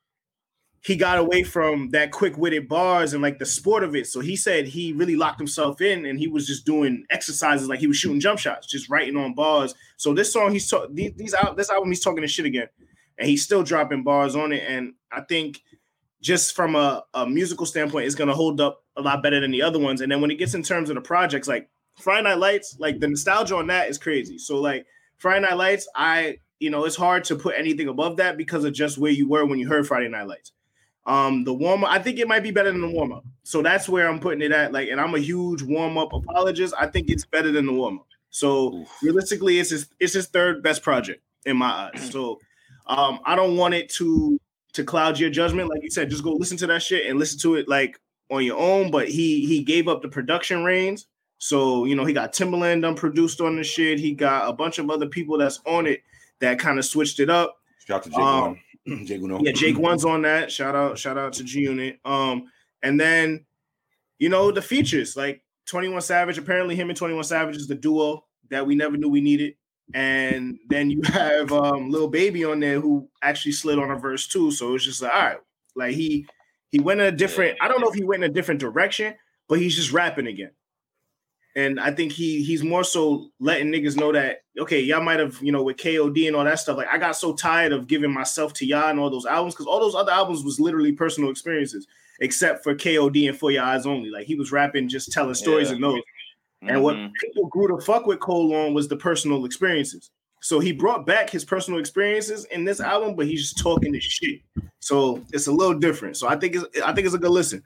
he 0.81 0.97
got 0.97 1.19
away 1.19 1.43
from 1.43 1.91
that 1.91 2.13
quick 2.13 2.39
witted 2.39 2.69
bars 2.69 3.13
and 3.13 3.23
like 3.23 3.39
the 3.39 3.47
sport 3.47 3.83
of 3.83 3.97
it. 3.97 4.07
So 4.07 4.21
he 4.21 4.37
said 4.37 4.67
he 4.67 4.93
really 4.93 5.17
locked 5.17 5.39
himself 5.39 5.81
in 5.81 6.07
and 6.07 6.19
he 6.19 6.29
was 6.29 6.47
just 6.47 6.65
doing 6.65 7.05
exercises 7.11 7.69
like 7.69 7.81
he 7.81 7.87
was 7.87 7.97
shooting 7.97 8.21
jump 8.21 8.39
shots, 8.39 8.67
just 8.67 8.89
writing 8.89 9.17
on 9.17 9.35
bars. 9.35 9.75
So 9.97 10.15
this 10.15 10.33
song, 10.33 10.53
he's 10.53 10.69
talking 10.69 10.95
these, 10.95 11.35
out 11.35 11.57
this 11.57 11.71
album, 11.71 11.89
he's 11.89 12.01
talking 12.01 12.21
the 12.21 12.29
shit 12.29 12.47
again, 12.47 12.69
and 13.19 13.29
he's 13.29 13.43
still 13.43 13.63
dropping 13.63 14.05
bars 14.05 14.37
on 14.37 14.53
it. 14.53 14.63
And 14.69 14.95
I 15.11 15.23
think 15.23 15.63
just 16.21 16.55
from 16.55 16.77
a, 16.77 17.05
a 17.13 17.27
musical 17.27 17.67
standpoint, 17.67 18.07
it's 18.07 18.15
gonna 18.15 18.35
hold 18.35 18.61
up 18.61 18.85
a 18.97 19.03
lot 19.03 19.23
better 19.23 19.41
than 19.41 19.51
the 19.51 19.63
other 19.63 19.79
ones. 19.79 20.01
And 20.01 20.11
then 20.11 20.21
when 20.21 20.31
it 20.31 20.37
gets 20.39 20.55
in 20.55 20.63
terms 20.63 20.91
of 20.91 20.95
the 20.95 21.01
projects, 21.01 21.49
like 21.49 21.69
Friday 21.99 22.23
Night 22.23 22.39
Lights, 22.39 22.77
like 22.79 23.01
the 23.01 23.09
nostalgia 23.09 23.57
on 23.57 23.67
that 23.67 23.89
is 23.89 23.99
crazy. 23.99 24.39
So 24.39 24.61
like 24.61 24.87
Friday 25.17 25.41
Night 25.41 25.57
Lights, 25.57 25.89
I 25.95 26.39
you 26.61 26.71
know 26.71 26.85
it's 26.85 26.97
hard 26.97 27.25
to 27.25 27.37
put 27.37 27.57
anything 27.57 27.89
above 27.89 28.19
that 28.19 28.37
because 28.37 28.65
of 28.65 28.73
just 28.73 28.97
where 28.97 29.11
you 29.11 29.29
were 29.29 29.45
when 29.45 29.59
you 29.59 29.69
heard 29.69 29.87
Friday 29.87 30.09
Night 30.09 30.29
Lights. 30.29 30.53
Um, 31.09 31.43
the 31.45 31.55
warm 31.55 31.85
up, 31.85 31.91
I 31.91 31.99
think 31.99 32.19
it 32.19 32.29
might 32.29 32.43
be 32.43 32.51
better 32.51 32.71
than 32.71 32.83
the 32.83 32.91
warm 32.91 33.13
up. 33.13 33.25
So 33.43 33.63
that's 33.63 33.89
where 33.89 34.07
I'm 34.07 34.21
putting 34.21 34.43
it 34.43 34.53
at. 34.53 34.73
Like, 34.73 34.91
and 34.91 35.01
I'm 35.01 35.15
a 35.15 35.19
huge 35.19 35.63
warm 35.63 35.97
up 35.97 36.13
apologist. 36.13 36.75
I 36.79 36.87
think 36.87 37.09
it's 37.09 37.25
better 37.25 37.51
than 37.51 37.65
the 37.65 37.73
warm 37.73 38.01
up. 38.01 38.07
So 38.29 38.75
Oof. 38.75 38.89
realistically, 39.03 39.59
it's 39.59 39.71
his 39.71 39.89
it's 39.99 40.13
his 40.13 40.27
third 40.27 40.63
best 40.63 40.83
project 40.83 41.23
in 41.47 41.57
my 41.57 41.71
eyes. 41.71 42.11
So 42.11 42.39
um, 42.87 43.21
I 43.25 43.37
don't 43.37 43.57
want 43.57 43.73
it 43.73 43.89
to 43.95 44.39
to 44.75 44.85
cloud 44.85 45.19
your 45.19 45.31
judgment. 45.31 45.71
Like 45.71 45.83
you 45.83 45.91
said, 45.91 46.11
just 46.11 46.23
go 46.23 46.33
listen 46.33 46.59
to 46.59 46.67
that 46.67 46.83
shit 46.83 47.09
and 47.09 47.19
listen 47.19 47.39
to 47.41 47.55
it 47.55 47.69
like 47.69 47.99
on 48.31 48.45
your 48.45 48.59
own. 48.59 48.91
But 48.91 49.09
he 49.09 49.47
he 49.47 49.65
gave 49.65 49.89
up 49.89 50.03
the 50.03 50.09
production 50.09 50.63
reins. 50.63 51.07
So, 51.39 51.87
you 51.87 51.95
know, 51.95 52.05
he 52.05 52.13
got 52.13 52.35
Timbaland 52.35 52.87
unproduced 52.87 53.41
on 53.41 53.57
the 53.57 53.65
shit. 53.65 53.99
He 53.99 54.13
got 54.13 54.49
a 54.49 54.53
bunch 54.53 54.79
of 54.79 54.91
other 54.91 55.07
people 55.07 55.39
that's 55.39 55.61
on 55.65 55.87
it 55.87 56.03
that 56.41 56.59
kind 56.59 56.79
of 56.79 56.85
switched 56.85 57.19
it 57.19 57.31
up. 57.31 57.57
Shout 57.87 57.99
out 57.99 58.03
to 58.03 58.11
Jake 58.11 58.19
um. 58.19 58.61
Jake 59.05 59.21
Uno. 59.21 59.41
Yeah, 59.43 59.53
Jake 59.53 59.79
One's 59.79 60.05
on 60.05 60.23
that. 60.23 60.51
Shout 60.51 60.75
out, 60.75 60.99
shout 60.99 61.19
out 61.19 61.35
to 61.35 61.45
G 61.45 61.61
Unit. 61.61 61.99
Um, 62.05 62.51
and 62.83 62.99
then 63.01 63.45
you 64.19 64.29
know, 64.29 64.51
the 64.51 64.63
features 64.63 65.17
like 65.17 65.43
21 65.67 66.01
Savage. 66.03 66.39
Apparently, 66.39 66.75
him 66.75 66.91
and 66.91 66.97
21 66.97 67.25
Savage 67.25 67.57
is 67.57 67.69
the 67.69 67.75
duo 67.75 68.25
that 68.51 68.67
we 68.67 68.75
never 68.75 68.97
knew 68.97 69.09
we 69.09 69.21
needed. 69.21 69.55
And 69.95 70.59
then 70.69 70.91
you 70.91 71.03
have 71.05 71.53
um 71.53 71.91
Lil 71.91 72.09
Baby 72.09 72.45
on 72.45 72.61
there 72.61 72.81
who 72.81 73.09
actually 73.23 73.53
slid 73.53 73.79
on 73.79 73.91
a 73.91 73.97
verse 73.97 74.27
too. 74.27 74.51
So 74.51 74.75
it's 74.75 74.85
just 74.85 75.03
like, 75.03 75.15
all 75.15 75.23
right, 75.23 75.39
like 75.77 75.95
he 75.95 76.27
he 76.71 76.81
went 76.81 77.01
in 77.01 77.07
a 77.07 77.13
different, 77.13 77.57
I 77.63 77.69
don't 77.69 77.81
know 77.81 77.89
if 77.89 77.95
he 77.95 78.05
went 78.05 78.23
in 78.23 78.31
a 78.31 78.35
different 78.35 78.61
direction, 78.61 79.15
but 79.49 79.59
he's 79.59 79.75
just 79.75 79.93
rapping 79.93 80.27
again. 80.27 80.51
And 81.59 81.81
I 81.81 81.91
think 81.91 82.13
he 82.13 82.45
he's 82.45 82.63
more 82.63 82.85
so 82.85 83.33
letting 83.41 83.73
niggas 83.73 83.97
know 83.97 84.13
that 84.13 84.43
okay, 84.61 84.81
y'all 84.81 85.03
might 85.03 85.19
have 85.19 85.43
you 85.43 85.51
know 85.51 85.65
with 85.65 85.77
KOD 85.77 86.29
and 86.29 86.37
all 86.37 86.45
that 86.45 86.61
stuff. 86.61 86.77
Like 86.77 86.87
I 86.87 86.99
got 86.99 87.17
so 87.17 87.35
tired 87.35 87.73
of 87.73 87.89
giving 87.89 88.15
myself 88.15 88.53
to 88.55 88.67
y'all 88.67 88.91
and 88.91 89.01
all 89.01 89.11
those 89.11 89.27
albums 89.27 89.55
because 89.55 89.67
all 89.67 89.81
those 89.81 89.97
other 89.97 90.13
albums 90.13 90.45
was 90.45 90.61
literally 90.61 90.93
personal 90.93 91.31
experiences, 91.31 91.89
except 92.21 92.63
for 92.63 92.77
KOD 92.77 93.29
and 93.29 93.37
For 93.37 93.51
Your 93.51 93.65
Eyes 93.65 93.87
Only. 93.87 94.09
Like 94.09 94.25
he 94.25 94.37
was 94.37 94.53
rapping, 94.53 94.89
just 94.89 95.11
telling 95.11 95.35
stories 95.35 95.71
yeah. 95.71 95.75
and 95.75 95.83
those. 95.83 95.99
Mm-hmm. 95.99 96.69
And 96.69 96.83
what 96.85 96.95
mm-hmm. 96.95 97.13
people 97.21 97.49
grew 97.49 97.67
to 97.77 97.85
fuck 97.85 98.07
with 98.07 98.21
Cole 98.21 98.55
on 98.55 98.73
was 98.73 98.87
the 98.87 98.97
personal 98.97 99.45
experiences. 99.45 100.13
So 100.41 100.61
he 100.61 100.71
brought 100.71 101.07
back 101.07 101.29
his 101.29 101.45
personal 101.45 101.81
experiences 101.81 102.45
in 102.53 102.65
this 102.65 102.79
album, 102.79 103.17
but 103.17 103.27
he's 103.27 103.43
just 103.43 103.59
talking 103.59 103.91
this 103.91 104.05
shit. 104.05 104.43
So 104.79 105.25
it's 105.33 105.49
a 105.49 105.53
little 105.53 105.77
different. 105.77 106.17
So 106.17 106.29
I 106.29 106.37
think 106.37 106.55
it's 106.55 106.81
I 106.85 106.93
think 106.93 107.05
it's 107.07 107.17
a 107.17 107.19
good 107.19 107.33
listen. 107.33 107.65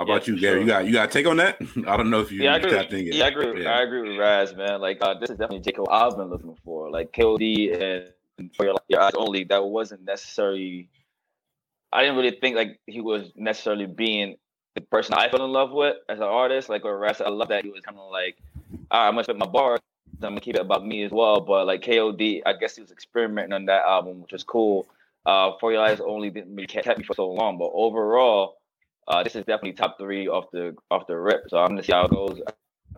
How 0.00 0.04
about 0.04 0.26
yeah, 0.26 0.34
you, 0.34 0.40
Gary? 0.40 0.54
Sure. 0.54 0.60
You 0.62 0.66
got 0.66 0.86
you 0.86 0.92
got 0.94 1.10
take 1.10 1.26
on 1.26 1.36
that? 1.36 1.58
I 1.86 1.94
don't 1.98 2.08
know 2.08 2.20
if 2.20 2.32
you 2.32 2.42
yeah, 2.42 2.54
I 2.54 2.56
agree. 2.56 2.74
With, 2.74 3.14
yeah, 3.14 3.24
I 3.24 3.28
agree. 3.28 3.62
Yeah. 3.62 3.68
I 3.68 3.82
agree 3.82 4.08
with 4.08 4.18
Raz, 4.18 4.54
man. 4.54 4.80
Like 4.80 4.96
uh, 5.02 5.12
this 5.12 5.28
is 5.28 5.36
definitely 5.36 5.60
J. 5.60 5.72
Cole 5.72 5.90
I've 5.90 6.16
been 6.16 6.30
looking 6.30 6.56
for. 6.64 6.90
Like 6.90 7.12
KOD 7.12 8.08
and 8.38 8.54
for 8.54 8.64
your, 8.64 8.76
your 8.88 9.02
eyes 9.02 9.12
only. 9.14 9.44
That 9.44 9.62
wasn't 9.62 10.06
necessarily. 10.06 10.88
I 11.92 12.00
didn't 12.00 12.16
really 12.16 12.30
think 12.30 12.56
like 12.56 12.80
he 12.86 13.02
was 13.02 13.30
necessarily 13.36 13.84
being 13.84 14.36
the 14.74 14.80
person 14.80 15.12
I 15.12 15.28
fell 15.28 15.44
in 15.44 15.52
love 15.52 15.70
with 15.70 15.96
as 16.08 16.16
an 16.16 16.24
artist. 16.24 16.70
Like 16.70 16.82
with 16.82 16.94
Raz, 16.94 17.20
I 17.20 17.28
love 17.28 17.48
that 17.48 17.62
he 17.62 17.70
was 17.70 17.82
kind 17.82 17.98
of 17.98 18.10
like, 18.10 18.38
right, 18.72 19.06
I'm 19.06 19.12
gonna 19.12 19.24
spit 19.24 19.36
my 19.36 19.48
bars. 19.48 19.80
I'm 20.22 20.30
gonna 20.30 20.40
keep 20.40 20.54
it 20.54 20.62
about 20.62 20.86
me 20.86 21.02
as 21.02 21.10
well. 21.10 21.42
But 21.42 21.66
like 21.66 21.82
KOD, 21.82 22.40
I 22.46 22.54
guess 22.54 22.74
he 22.74 22.80
was 22.80 22.90
experimenting 22.90 23.52
on 23.52 23.66
that 23.66 23.82
album, 23.82 24.22
which 24.22 24.32
is 24.32 24.44
cool. 24.44 24.86
Uh, 25.26 25.52
For 25.60 25.72
Your 25.72 25.84
Eyes 25.84 26.00
only 26.00 26.30
didn't 26.30 26.54
really 26.56 26.66
kept 26.66 26.96
me 26.96 27.04
for 27.04 27.12
so 27.12 27.30
long, 27.30 27.58
but 27.58 27.70
overall, 27.74 28.59
uh, 29.10 29.24
this 29.24 29.34
is 29.34 29.40
definitely 29.40 29.72
top 29.72 29.98
three 29.98 30.28
off 30.28 30.50
the 30.52 30.76
off 30.90 31.06
the 31.08 31.16
rip. 31.16 31.48
So 31.48 31.58
I'm 31.58 31.70
gonna 31.70 31.82
see 31.82 31.92
how 31.92 32.04
it 32.04 32.12
goes. 32.12 32.40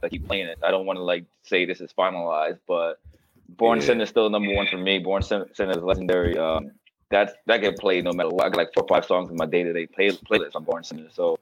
I 0.02 0.09
keep 0.11 0.26
playing 0.26 0.47
it. 0.47 0.59
I 0.62 0.71
don't 0.71 0.85
want 0.85 0.99
to 0.99 1.02
like 1.02 1.25
say 1.42 1.64
this 1.64 1.81
is 1.81 1.90
finalized, 1.99 2.59
but 2.69 3.00
Born 3.49 3.81
yeah. 3.81 3.87
Sin 3.87 4.00
is 4.02 4.11
still 4.11 4.28
number 4.28 4.52
one 4.54 4.66
for 4.66 4.76
me. 4.76 4.99
Born 4.99 5.23
Sin, 5.23 5.45
Sin 5.54 5.71
is 5.71 5.78
legendary. 5.78 6.37
Um, 6.37 6.73
that's 7.11 7.33
that 7.47 7.62
get 7.62 7.78
played 7.78 8.04
no 8.04 8.12
matter 8.12 8.28
what. 8.28 8.45
I 8.45 8.50
got 8.50 8.59
like 8.59 8.75
four 8.75 8.85
or 8.85 8.88
five 8.88 9.07
songs 9.07 9.31
in 9.31 9.37
my 9.37 9.47
day 9.47 9.62
to 9.62 9.73
day 9.73 9.87
play 9.87 10.11
playlist 10.11 10.54
on 10.54 10.64
Born 10.64 10.85
Sin. 10.85 11.09
So 11.12 11.38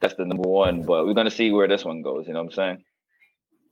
that's 0.00 0.14
the 0.14 0.24
number 0.24 0.48
one. 0.48 0.82
But 0.82 1.06
we're 1.06 1.14
gonna 1.14 1.30
see 1.30 1.52
where 1.52 1.68
this 1.68 1.84
one 1.84 2.02
goes. 2.02 2.26
You 2.26 2.32
know 2.32 2.42
what 2.42 2.50
I'm 2.50 2.56
saying? 2.56 2.84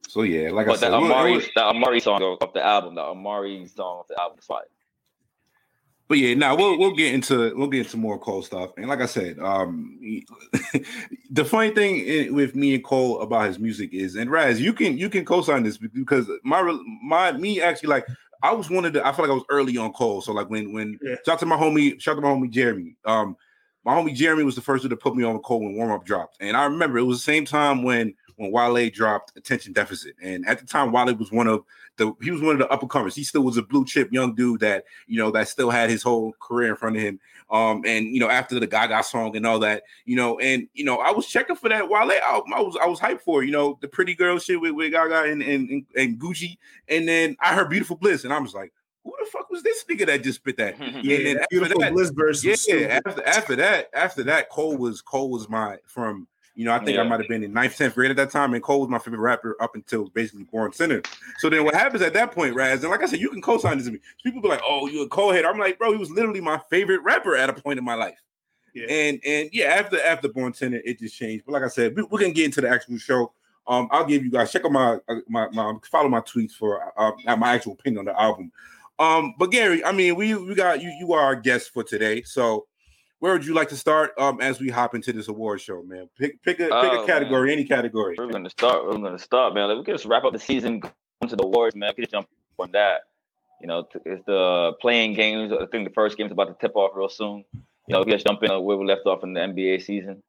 So 0.06 0.22
yeah, 0.22 0.50
like 0.50 0.66
but 0.66 0.76
I 0.76 0.76
said, 0.76 0.90
the 0.90 0.96
Amari, 0.96 1.40
the 1.56 1.64
Amari 1.64 1.98
song 1.98 2.22
off 2.22 2.52
the 2.52 2.64
album, 2.64 2.94
the 2.94 3.00
Amari 3.00 3.66
song 3.66 4.00
off 4.00 4.08
the 4.08 4.20
album 4.20 4.38
is 4.38 4.44
fire. 4.44 4.62
But 6.06 6.18
yeah, 6.18 6.34
now 6.34 6.54
we'll 6.54 6.78
we'll 6.78 6.94
get 6.94 7.14
into 7.14 7.54
we'll 7.56 7.68
get 7.68 7.86
into 7.86 7.96
more 7.96 8.18
Cole 8.18 8.42
stuff. 8.42 8.72
And 8.76 8.88
like 8.88 9.00
I 9.00 9.06
said, 9.06 9.38
um, 9.38 9.98
the 11.30 11.44
funny 11.44 11.70
thing 11.70 12.34
with 12.34 12.54
me 12.54 12.74
and 12.74 12.84
Cole 12.84 13.20
about 13.20 13.46
his 13.46 13.58
music 13.58 13.92
is, 13.92 14.14
and 14.14 14.30
Raz, 14.30 14.60
you 14.60 14.74
can 14.74 14.98
you 14.98 15.08
can 15.08 15.24
co-sign 15.24 15.62
this 15.62 15.78
because 15.78 16.28
my 16.42 16.62
my 17.02 17.32
me 17.32 17.62
actually 17.62 17.88
like 17.88 18.06
I 18.42 18.52
was 18.52 18.68
one 18.68 18.84
of 18.84 18.92
the 18.92 19.06
I 19.06 19.12
feel 19.12 19.24
like 19.24 19.32
I 19.32 19.34
was 19.34 19.46
early 19.48 19.78
on 19.78 19.92
Cole. 19.94 20.20
So 20.20 20.32
like 20.32 20.50
when 20.50 20.72
when 20.72 20.98
yeah. 21.02 21.14
shout 21.24 21.34
out 21.34 21.38
to 21.40 21.46
my 21.46 21.56
homie, 21.56 21.98
shout 21.98 22.12
out 22.12 22.20
to 22.20 22.26
my 22.26 22.34
homie 22.34 22.50
Jeremy. 22.50 22.96
Um, 23.06 23.36
my 23.84 23.94
homie 23.94 24.14
Jeremy 24.14 24.44
was 24.44 24.54
the 24.54 24.60
first 24.60 24.84
one 24.84 24.90
to 24.90 24.96
put 24.96 25.16
me 25.16 25.24
on 25.24 25.38
Cole 25.38 25.60
when 25.60 25.74
warm 25.74 25.90
up 25.90 26.04
dropped, 26.04 26.36
and 26.40 26.54
I 26.54 26.64
remember 26.64 26.98
it 26.98 27.04
was 27.04 27.18
the 27.18 27.32
same 27.32 27.46
time 27.46 27.82
when 27.82 28.14
when 28.36 28.50
Wale 28.50 28.90
dropped 28.90 29.36
Attention 29.36 29.72
Deficit, 29.72 30.14
and 30.22 30.46
at 30.46 30.58
the 30.58 30.66
time 30.66 30.92
Wale 30.92 31.14
was 31.14 31.32
one 31.32 31.46
of 31.46 31.64
the 31.96 32.12
he 32.20 32.30
was 32.30 32.40
one 32.40 32.52
of 32.52 32.58
the 32.58 32.68
upper 32.68 32.86
comers. 32.86 33.14
He 33.14 33.24
still 33.24 33.42
was 33.42 33.56
a 33.56 33.62
blue 33.62 33.84
chip 33.84 34.12
young 34.12 34.34
dude 34.34 34.60
that 34.60 34.84
you 35.06 35.18
know 35.18 35.30
that 35.30 35.48
still 35.48 35.70
had 35.70 35.90
his 35.90 36.02
whole 36.02 36.34
career 36.40 36.70
in 36.70 36.76
front 36.76 36.96
of 36.96 37.02
him. 37.02 37.20
Um, 37.50 37.82
and 37.86 38.06
you 38.06 38.20
know 38.20 38.28
after 38.28 38.58
the 38.58 38.66
Gaga 38.66 39.02
song 39.04 39.36
and 39.36 39.46
all 39.46 39.58
that, 39.60 39.84
you 40.04 40.16
know, 40.16 40.38
and 40.38 40.68
you 40.74 40.84
know 40.84 40.98
I 40.98 41.10
was 41.10 41.26
checking 41.26 41.56
for 41.56 41.68
that 41.68 41.88
Wale 41.88 42.12
album. 42.24 42.52
I 42.54 42.60
was 42.60 42.76
I 42.80 42.86
was 42.86 43.00
hyped 43.00 43.20
for 43.20 43.44
you 43.44 43.52
know 43.52 43.78
the 43.80 43.88
Pretty 43.88 44.14
Girl 44.14 44.38
shit 44.38 44.60
with, 44.60 44.72
with 44.72 44.92
Gaga 44.92 45.30
and, 45.30 45.42
and 45.42 45.86
and 45.96 46.18
Gucci, 46.18 46.58
and 46.88 47.06
then 47.06 47.36
I 47.40 47.54
heard 47.54 47.70
Beautiful 47.70 47.96
Bliss, 47.96 48.24
and 48.24 48.32
I 48.32 48.38
was 48.38 48.54
like 48.54 48.72
who 49.04 49.12
the 49.20 49.30
fuck 49.30 49.50
was 49.50 49.62
this 49.62 49.84
nigga 49.84 50.06
that 50.06 50.22
just 50.22 50.40
spit 50.40 50.56
that? 50.56 50.78
yeah, 50.78 50.86
and 51.16 51.26
then 51.26 51.44
beautiful 51.50 51.80
that, 51.80 51.92
bliss 51.92 52.10
verse. 52.10 52.42
Yeah, 52.42 52.54
after, 53.04 53.26
after 53.26 53.56
that, 53.56 53.90
after 53.92 54.22
that, 54.24 54.48
Cole 54.48 54.76
was 54.76 55.02
Cole 55.02 55.30
was 55.30 55.48
my 55.48 55.76
from 55.86 56.26
you 56.54 56.64
know, 56.64 56.72
I 56.72 56.78
think 56.78 56.96
yeah. 56.96 57.02
I 57.02 57.08
might 57.08 57.20
have 57.20 57.28
been 57.28 57.42
in 57.42 57.52
ninth, 57.52 57.76
tenth 57.76 57.94
grade 57.94 58.10
at 58.10 58.16
that 58.16 58.30
time, 58.30 58.54
and 58.54 58.62
Cole 58.62 58.80
was 58.80 58.88
my 58.88 58.98
favorite 58.98 59.20
rapper 59.20 59.56
up 59.60 59.74
until 59.74 60.08
basically 60.10 60.44
Born 60.44 60.72
Sinner. 60.72 61.02
So 61.38 61.50
then 61.50 61.64
what 61.64 61.74
happens 61.74 62.02
at 62.02 62.12
that 62.14 62.30
point, 62.30 62.54
Raz? 62.54 62.82
And 62.82 62.90
like 62.90 63.02
I 63.02 63.06
said, 63.06 63.18
you 63.18 63.28
can 63.28 63.42
co-sign 63.42 63.78
this 63.78 63.86
to 63.86 63.92
me. 63.92 63.98
People 64.22 64.40
be 64.40 64.48
like, 64.48 64.62
"Oh, 64.64 64.86
you 64.86 65.02
a 65.02 65.08
Cole 65.08 65.32
head?" 65.32 65.44
I'm 65.44 65.58
like, 65.58 65.78
bro, 65.78 65.92
he 65.92 65.98
was 65.98 66.10
literally 66.10 66.40
my 66.40 66.60
favorite 66.70 67.02
rapper 67.02 67.34
at 67.34 67.50
a 67.50 67.52
point 67.52 67.78
in 67.78 67.84
my 67.84 67.94
life. 67.94 68.18
Yeah. 68.74 68.86
And 68.88 69.20
and 69.24 69.50
yeah, 69.52 69.66
after 69.66 70.00
after 70.00 70.28
Born 70.28 70.54
Sinner, 70.54 70.80
it 70.84 71.00
just 71.00 71.16
changed. 71.16 71.44
But 71.44 71.52
like 71.52 71.62
I 71.64 71.68
said, 71.68 71.96
we, 71.96 72.02
are 72.02 72.06
gonna 72.06 72.30
get 72.30 72.44
into 72.44 72.60
the 72.60 72.68
actual 72.68 72.98
show. 72.98 73.32
Um, 73.66 73.88
I'll 73.90 74.04
give 74.04 74.24
you 74.24 74.30
guys 74.30 74.52
check 74.52 74.64
out 74.64 74.72
my 74.72 74.98
uh, 75.08 75.20
my, 75.28 75.48
my 75.50 75.74
follow 75.90 76.08
my 76.08 76.20
tweets 76.20 76.52
for 76.52 76.92
uh, 76.96 77.36
my 77.36 77.54
actual 77.54 77.72
opinion 77.72 78.00
on 78.00 78.04
the 78.04 78.20
album. 78.20 78.52
Um, 79.00 79.34
but 79.38 79.50
Gary, 79.50 79.84
I 79.84 79.90
mean, 79.90 80.14
we 80.14 80.34
we 80.34 80.54
got 80.54 80.80
you. 80.80 80.90
You 81.00 81.14
are 81.14 81.20
our 81.20 81.36
guest 81.36 81.72
for 81.72 81.82
today, 81.82 82.22
so 82.22 82.66
where 83.24 83.32
would 83.32 83.46
you 83.46 83.54
like 83.54 83.70
to 83.70 83.76
start 83.76 84.12
um, 84.18 84.38
as 84.42 84.60
we 84.60 84.68
hop 84.68 84.94
into 84.94 85.10
this 85.10 85.28
award 85.28 85.58
show, 85.58 85.82
man? 85.82 86.10
Pick 86.18 86.42
pick 86.42 86.60
a 86.60 86.64
pick 86.64 86.70
a 86.70 86.90
oh, 87.00 87.06
category, 87.06 87.48
man. 87.48 87.58
any 87.58 87.64
category. 87.66 88.16
We're 88.18 88.30
gonna 88.30 88.50
start. 88.50 88.84
We're 88.84 88.98
gonna 88.98 89.18
start, 89.18 89.54
man. 89.54 89.66
Like, 89.66 89.78
we 89.78 89.84
can 89.84 89.94
just 89.94 90.04
wrap 90.04 90.24
up 90.24 90.34
the 90.34 90.38
season, 90.38 90.80
go 90.80 90.90
into 91.22 91.34
the 91.34 91.44
awards, 91.44 91.74
man. 91.74 91.90
We 91.96 92.04
can 92.04 92.10
jump 92.10 92.28
on 92.58 92.70
that. 92.72 93.04
You 93.62 93.68
know, 93.68 93.88
it's 94.04 94.22
the 94.26 94.74
playing 94.78 95.14
games. 95.14 95.54
I 95.54 95.64
think 95.72 95.88
the 95.88 95.94
first 95.94 96.18
game's 96.18 96.32
about 96.32 96.48
to 96.48 96.56
tip 96.60 96.76
off 96.76 96.90
real 96.94 97.08
soon. 97.08 97.46
You 97.54 97.94
know, 97.94 98.02
we 98.02 98.12
just 98.12 98.26
jump 98.26 98.42
in 98.42 98.50
where 98.62 98.76
we 98.76 98.84
left 98.84 99.06
off 99.06 99.24
in 99.24 99.32
the 99.32 99.40
NBA 99.40 99.82
season. 99.82 100.22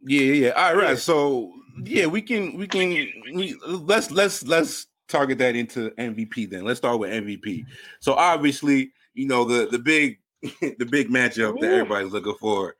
Yeah, 0.00 0.20
yeah. 0.20 0.50
All 0.50 0.76
right, 0.76 0.96
So 0.96 1.54
yeah, 1.82 2.06
we 2.06 2.22
can 2.22 2.56
we 2.56 2.68
can 2.68 2.90
we, 3.34 3.58
let's 3.66 4.12
let's 4.12 4.44
let's 4.44 4.86
target 5.08 5.38
that 5.38 5.56
into 5.56 5.90
MVP 5.98 6.50
then. 6.50 6.64
Let's 6.64 6.78
start 6.78 7.00
with 7.00 7.10
MVP. 7.10 7.64
So 7.98 8.14
obviously, 8.14 8.92
you 9.14 9.26
know, 9.26 9.42
the 9.42 9.66
the 9.66 9.80
big 9.80 10.18
the 10.60 10.86
big 10.88 11.08
matchup 11.08 11.60
that 11.60 11.72
everybody's 11.72 12.12
looking 12.12 12.36
for. 12.40 12.76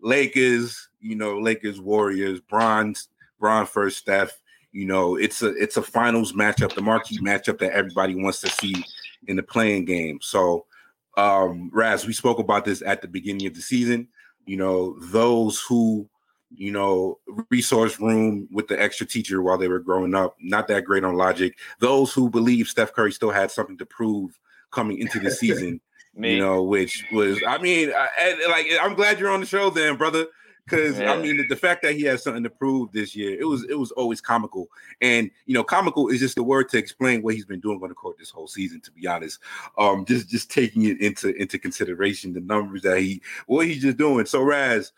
Lakers, 0.00 0.88
you 1.00 1.16
know, 1.16 1.38
Lakers 1.38 1.80
Warriors, 1.80 2.40
Bronze, 2.40 3.08
bronze 3.40 3.68
first 3.68 3.98
Steph. 3.98 4.38
You 4.72 4.84
know, 4.84 5.16
it's 5.16 5.42
a 5.42 5.48
it's 5.54 5.76
a 5.76 5.82
finals 5.82 6.34
matchup, 6.34 6.74
the 6.74 6.82
marquee 6.82 7.18
matchup 7.20 7.58
that 7.58 7.72
everybody 7.72 8.14
wants 8.14 8.40
to 8.42 8.48
see 8.48 8.84
in 9.26 9.36
the 9.36 9.42
playing 9.42 9.86
game. 9.86 10.18
So 10.20 10.66
um 11.16 11.70
Raz, 11.72 12.06
we 12.06 12.12
spoke 12.12 12.38
about 12.38 12.64
this 12.64 12.82
at 12.82 13.02
the 13.02 13.08
beginning 13.08 13.46
of 13.46 13.54
the 13.54 13.62
season. 13.62 14.08
You 14.46 14.58
know, 14.58 14.98
those 15.00 15.60
who 15.60 16.08
you 16.50 16.72
know, 16.72 17.18
resource 17.50 18.00
room 18.00 18.48
with 18.50 18.68
the 18.68 18.80
extra 18.80 19.06
teacher 19.06 19.42
while 19.42 19.58
they 19.58 19.68
were 19.68 19.78
growing 19.78 20.14
up, 20.14 20.36
not 20.40 20.66
that 20.68 20.84
great 20.84 21.04
on 21.04 21.14
logic. 21.14 21.58
Those 21.78 22.12
who 22.12 22.30
believe 22.30 22.68
Steph 22.68 22.92
Curry 22.92 23.12
still 23.12 23.30
had 23.30 23.50
something 23.50 23.76
to 23.78 23.86
prove 23.86 24.38
coming 24.70 24.98
into 24.98 25.18
the 25.18 25.30
season, 25.42 25.80
me. 26.18 26.34
You 26.34 26.40
know, 26.40 26.62
which 26.62 27.04
was, 27.12 27.40
I 27.46 27.58
mean, 27.58 27.92
I, 27.94 28.46
like, 28.48 28.66
I'm 28.80 28.94
glad 28.94 29.18
you're 29.18 29.30
on 29.30 29.40
the 29.40 29.46
show, 29.46 29.70
then, 29.70 29.96
brother. 29.96 30.26
Because 30.68 30.98
yeah. 30.98 31.12
I 31.12 31.18
mean, 31.20 31.38
the, 31.38 31.46
the, 31.46 31.56
fact 31.56 31.82
that 31.82 31.94
he 31.94 32.02
has 32.02 32.22
something 32.22 32.42
to 32.42 32.50
prove 32.50 32.92
this 32.92 33.16
year, 33.16 33.38
it 33.40 33.44
was 33.44 33.64
it 33.70 33.78
was 33.78 33.90
always 33.92 34.20
comical, 34.20 34.68
and 35.00 35.30
you 35.46 35.54
know, 35.54 35.64
comical 35.64 36.08
is 36.08 36.20
just 36.20 36.34
the 36.34 36.42
word 36.42 36.68
to 36.68 36.78
explain 36.78 37.22
what 37.22 37.34
he's 37.34 37.46
been 37.46 37.60
doing 37.60 37.80
on 37.82 37.88
the 37.88 37.94
court 37.94 38.18
this 38.18 38.28
whole 38.28 38.48
season. 38.48 38.80
To 38.82 38.92
be 38.92 39.06
honest, 39.06 39.38
um, 39.78 40.04
just 40.04 40.28
just 40.28 40.50
taking 40.50 40.84
it 40.84 41.00
into 41.00 41.34
into 41.40 41.58
consideration, 41.58 42.34
the 42.34 42.40
numbers 42.40 42.82
that 42.82 42.98
he 42.98 43.22
what 43.46 43.66
he's 43.66 43.80
just 43.80 43.96
doing. 43.96 44.26
So, 44.26 44.42
Raz, 44.42 44.92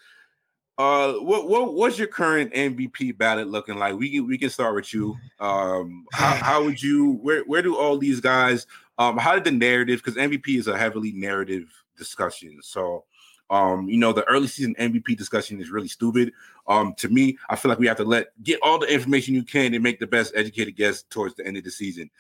uh, 0.80 1.12
what 1.20 1.46
what 1.46 1.74
what's 1.74 1.98
your 1.98 2.08
current 2.08 2.52
MVP 2.54 3.18
ballot 3.18 3.48
looking 3.48 3.78
like? 3.78 3.96
We 3.96 4.10
can 4.10 4.26
we 4.26 4.38
can 4.38 4.48
start 4.48 4.74
with 4.74 4.94
you. 4.94 5.14
Um, 5.38 6.06
how, 6.12 6.34
how 6.34 6.64
would 6.64 6.82
you 6.82 7.18
where 7.22 7.42
where 7.44 7.60
do 7.60 7.76
all 7.76 7.98
these 7.98 8.20
guys 8.20 8.66
um, 9.00 9.16
how 9.16 9.34
did 9.34 9.44
the 9.44 9.50
narrative? 9.50 10.02
Because 10.04 10.20
MVP 10.20 10.58
is 10.58 10.68
a 10.68 10.76
heavily 10.76 11.12
narrative 11.12 11.72
discussion. 11.96 12.58
So, 12.60 13.04
um, 13.48 13.88
you 13.88 13.96
know, 13.96 14.12
the 14.12 14.24
early 14.24 14.46
season 14.46 14.74
MVP 14.78 15.16
discussion 15.16 15.58
is 15.58 15.70
really 15.70 15.88
stupid. 15.88 16.32
Um, 16.68 16.92
to 16.98 17.08
me, 17.08 17.38
I 17.48 17.56
feel 17.56 17.70
like 17.70 17.78
we 17.78 17.86
have 17.86 17.96
to 17.96 18.04
let 18.04 18.26
get 18.42 18.60
all 18.62 18.78
the 18.78 18.92
information 18.92 19.34
you 19.34 19.42
can 19.42 19.72
and 19.72 19.82
make 19.82 20.00
the 20.00 20.06
best 20.06 20.34
educated 20.36 20.76
guess 20.76 21.02
towards 21.04 21.34
the 21.34 21.46
end 21.46 21.56
of 21.56 21.64
the 21.64 21.70
season. 21.70 22.10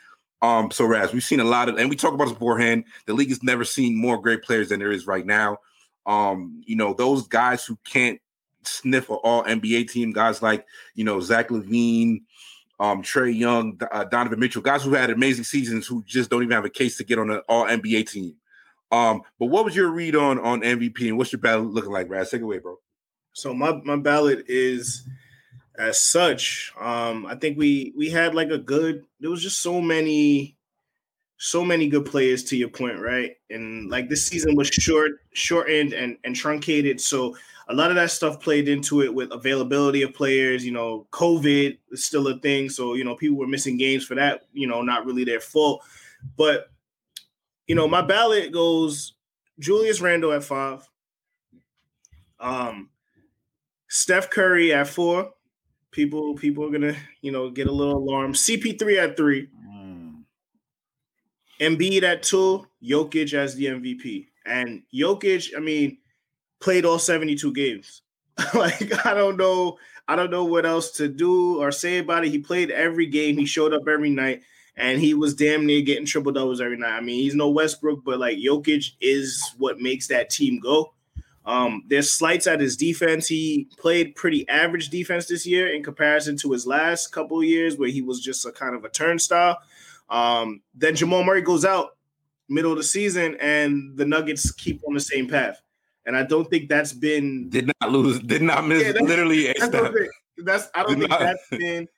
Um, 0.40 0.70
so 0.70 0.86
Raz, 0.86 1.12
we've 1.12 1.22
seen 1.22 1.40
a 1.40 1.44
lot 1.44 1.68
of, 1.68 1.76
and 1.76 1.90
we 1.90 1.96
talk 1.96 2.14
about 2.14 2.24
this 2.24 2.32
beforehand. 2.32 2.84
The 3.04 3.12
league 3.12 3.28
has 3.28 3.42
never 3.42 3.62
seen 3.62 3.94
more 3.94 4.16
great 4.18 4.42
players 4.42 4.70
than 4.70 4.80
there 4.80 4.90
is 4.90 5.06
right 5.06 5.26
now. 5.26 5.58
Um, 6.06 6.62
you 6.64 6.76
know, 6.76 6.94
those 6.94 7.28
guys 7.28 7.62
who 7.62 7.76
can't 7.84 8.18
sniff 8.64 9.10
an 9.10 9.18
all 9.22 9.44
NBA 9.44 9.90
team, 9.90 10.12
guys 10.12 10.40
like 10.40 10.66
you 10.94 11.04
know 11.04 11.20
Zach 11.20 11.48
LaVine, 11.48 12.22
um, 12.80 13.02
Trae 13.02 13.36
Young, 13.36 13.78
uh, 13.92 14.04
Donovan 14.04 14.40
Mitchell, 14.40 14.62
guys 14.62 14.82
who 14.82 14.94
had 14.94 15.10
amazing 15.10 15.44
seasons 15.44 15.86
who 15.86 16.02
just 16.06 16.30
don't 16.30 16.42
even 16.42 16.54
have 16.54 16.64
a 16.64 16.70
case 16.70 16.96
to 16.96 17.04
get 17.04 17.18
on 17.18 17.30
an 17.30 17.42
All 17.46 17.66
NBA 17.66 18.08
team. 18.08 18.34
Um, 18.90 19.22
but 19.38 19.46
what 19.46 19.66
was 19.66 19.76
your 19.76 19.90
read 19.90 20.16
on 20.16 20.40
on 20.40 20.62
MVP 20.62 21.06
and 21.06 21.18
what's 21.18 21.30
your 21.30 21.40
ballot 21.40 21.70
looking 21.70 21.92
like, 21.92 22.08
Brad? 22.08 22.26
Take 22.28 22.40
it 22.40 22.44
away, 22.44 22.58
bro. 22.58 22.78
So 23.34 23.52
my 23.54 23.80
my 23.84 23.96
ballot 23.96 24.46
is 24.48 25.06
as 25.78 26.02
such. 26.02 26.72
Um, 26.80 27.26
I 27.26 27.34
think 27.36 27.58
we 27.58 27.92
we 27.96 28.08
had 28.08 28.34
like 28.34 28.50
a 28.50 28.58
good. 28.58 29.04
There 29.20 29.30
was 29.30 29.42
just 29.42 29.60
so 29.60 29.80
many, 29.80 30.56
so 31.36 31.64
many 31.64 31.86
good 31.86 32.06
players. 32.06 32.42
To 32.44 32.56
your 32.56 32.70
point, 32.70 32.98
right? 32.98 33.36
And 33.50 33.90
like 33.90 34.08
this 34.08 34.26
season 34.26 34.56
was 34.56 34.68
short, 34.68 35.20
shortened 35.34 35.92
and 35.92 36.16
and 36.24 36.34
truncated. 36.34 37.00
So 37.00 37.36
a 37.70 37.74
lot 37.74 37.90
of 37.90 37.94
that 37.94 38.10
stuff 38.10 38.40
played 38.40 38.68
into 38.68 39.00
it 39.02 39.14
with 39.14 39.30
availability 39.30 40.02
of 40.02 40.12
players. 40.12 40.66
You 40.66 40.72
know, 40.72 41.06
COVID 41.12 41.78
is 41.92 42.04
still 42.04 42.26
a 42.26 42.38
thing, 42.40 42.68
so 42.68 42.94
you 42.94 43.04
know 43.04 43.14
people 43.14 43.38
were 43.38 43.46
missing 43.46 43.76
games 43.76 44.04
for 44.04 44.16
that. 44.16 44.42
You 44.52 44.66
know, 44.66 44.82
not 44.82 45.06
really 45.06 45.24
their 45.24 45.40
fault, 45.40 45.84
but 46.36 46.70
you 47.68 47.76
know 47.76 47.86
my 47.86 48.02
ballot 48.02 48.52
goes 48.52 49.14
Julius 49.60 50.00
Randle 50.00 50.32
at 50.32 50.42
five, 50.42 50.86
um, 52.40 52.90
Steph 53.88 54.30
Curry 54.30 54.74
at 54.74 54.88
four. 54.88 55.30
People, 55.92 56.34
people 56.34 56.64
are 56.64 56.70
gonna 56.70 56.96
you 57.20 57.30
know 57.30 57.50
get 57.50 57.68
a 57.68 57.72
little 57.72 57.98
alarmed. 57.98 58.34
CP3 58.34 58.98
at 58.98 59.16
three. 59.16 59.48
Mm. 59.64 60.22
Embiid 61.60 62.02
at 62.02 62.24
two, 62.24 62.66
Jokic 62.82 63.32
as 63.32 63.54
the 63.54 63.66
MVP. 63.66 64.26
And 64.46 64.82
Jokic, 64.92 65.50
I 65.56 65.60
mean, 65.60 65.98
played 66.60 66.84
all 66.84 66.98
72 66.98 67.52
games. 67.52 68.02
like 68.54 69.04
I 69.04 69.14
don't 69.14 69.36
know, 69.36 69.78
I 70.06 70.16
don't 70.16 70.30
know 70.30 70.44
what 70.44 70.66
else 70.66 70.92
to 70.92 71.08
do 71.08 71.60
or 71.60 71.72
say 71.72 71.98
about 71.98 72.24
it. 72.24 72.30
He 72.30 72.38
played 72.38 72.70
every 72.70 73.06
game, 73.06 73.36
he 73.36 73.46
showed 73.46 73.74
up 73.74 73.88
every 73.88 74.10
night, 74.10 74.42
and 74.76 75.00
he 75.00 75.14
was 75.14 75.34
damn 75.34 75.66
near 75.66 75.82
getting 75.82 76.06
triple 76.06 76.32
doubles 76.32 76.60
every 76.60 76.76
night. 76.76 76.96
I 76.96 77.00
mean, 77.00 77.22
he's 77.22 77.34
no 77.34 77.50
Westbrook, 77.50 78.04
but 78.04 78.20
like 78.20 78.38
Jokic 78.38 78.92
is 79.00 79.42
what 79.58 79.80
makes 79.80 80.08
that 80.08 80.30
team 80.30 80.60
go. 80.60 80.94
Um, 81.44 81.84
there's 81.88 82.10
slights 82.10 82.46
at 82.46 82.60
his 82.60 82.76
defense. 82.76 83.26
He 83.26 83.68
played 83.78 84.14
pretty 84.14 84.48
average 84.48 84.90
defense 84.90 85.26
this 85.26 85.46
year 85.46 85.74
in 85.74 85.82
comparison 85.82 86.36
to 86.38 86.52
his 86.52 86.66
last 86.66 87.08
couple 87.08 87.42
years 87.42 87.76
where 87.76 87.88
he 87.88 88.02
was 88.02 88.20
just 88.20 88.44
a 88.46 88.52
kind 88.52 88.74
of 88.74 88.84
a 88.84 88.90
turnstile. 88.90 89.58
Um, 90.08 90.60
then 90.74 90.94
Jamal 90.94 91.24
Murray 91.24 91.42
goes 91.42 91.64
out 91.64 91.96
middle 92.48 92.72
of 92.72 92.78
the 92.78 92.84
season, 92.84 93.36
and 93.40 93.96
the 93.96 94.04
Nuggets 94.04 94.50
keep 94.50 94.80
on 94.86 94.94
the 94.94 95.00
same 95.00 95.28
path 95.28 95.60
and 96.06 96.16
I 96.16 96.22
don't 96.22 96.48
think 96.48 96.68
that's 96.68 96.92
been 96.92 97.48
did 97.48 97.70
not 97.80 97.90
lose, 97.90 98.20
did 98.20 98.42
not 98.42 98.66
miss 98.66 98.84
yeah, 98.84 99.00
literally 99.00 99.48
a 99.48 99.54
that's 99.54 99.66
step. 99.66 99.94
That's 100.38 100.68
I 100.74 100.82
don't 100.82 100.98
did 100.98 100.98
think 101.00 101.10
not. 101.10 101.20
that's 101.20 101.48
been 101.50 101.88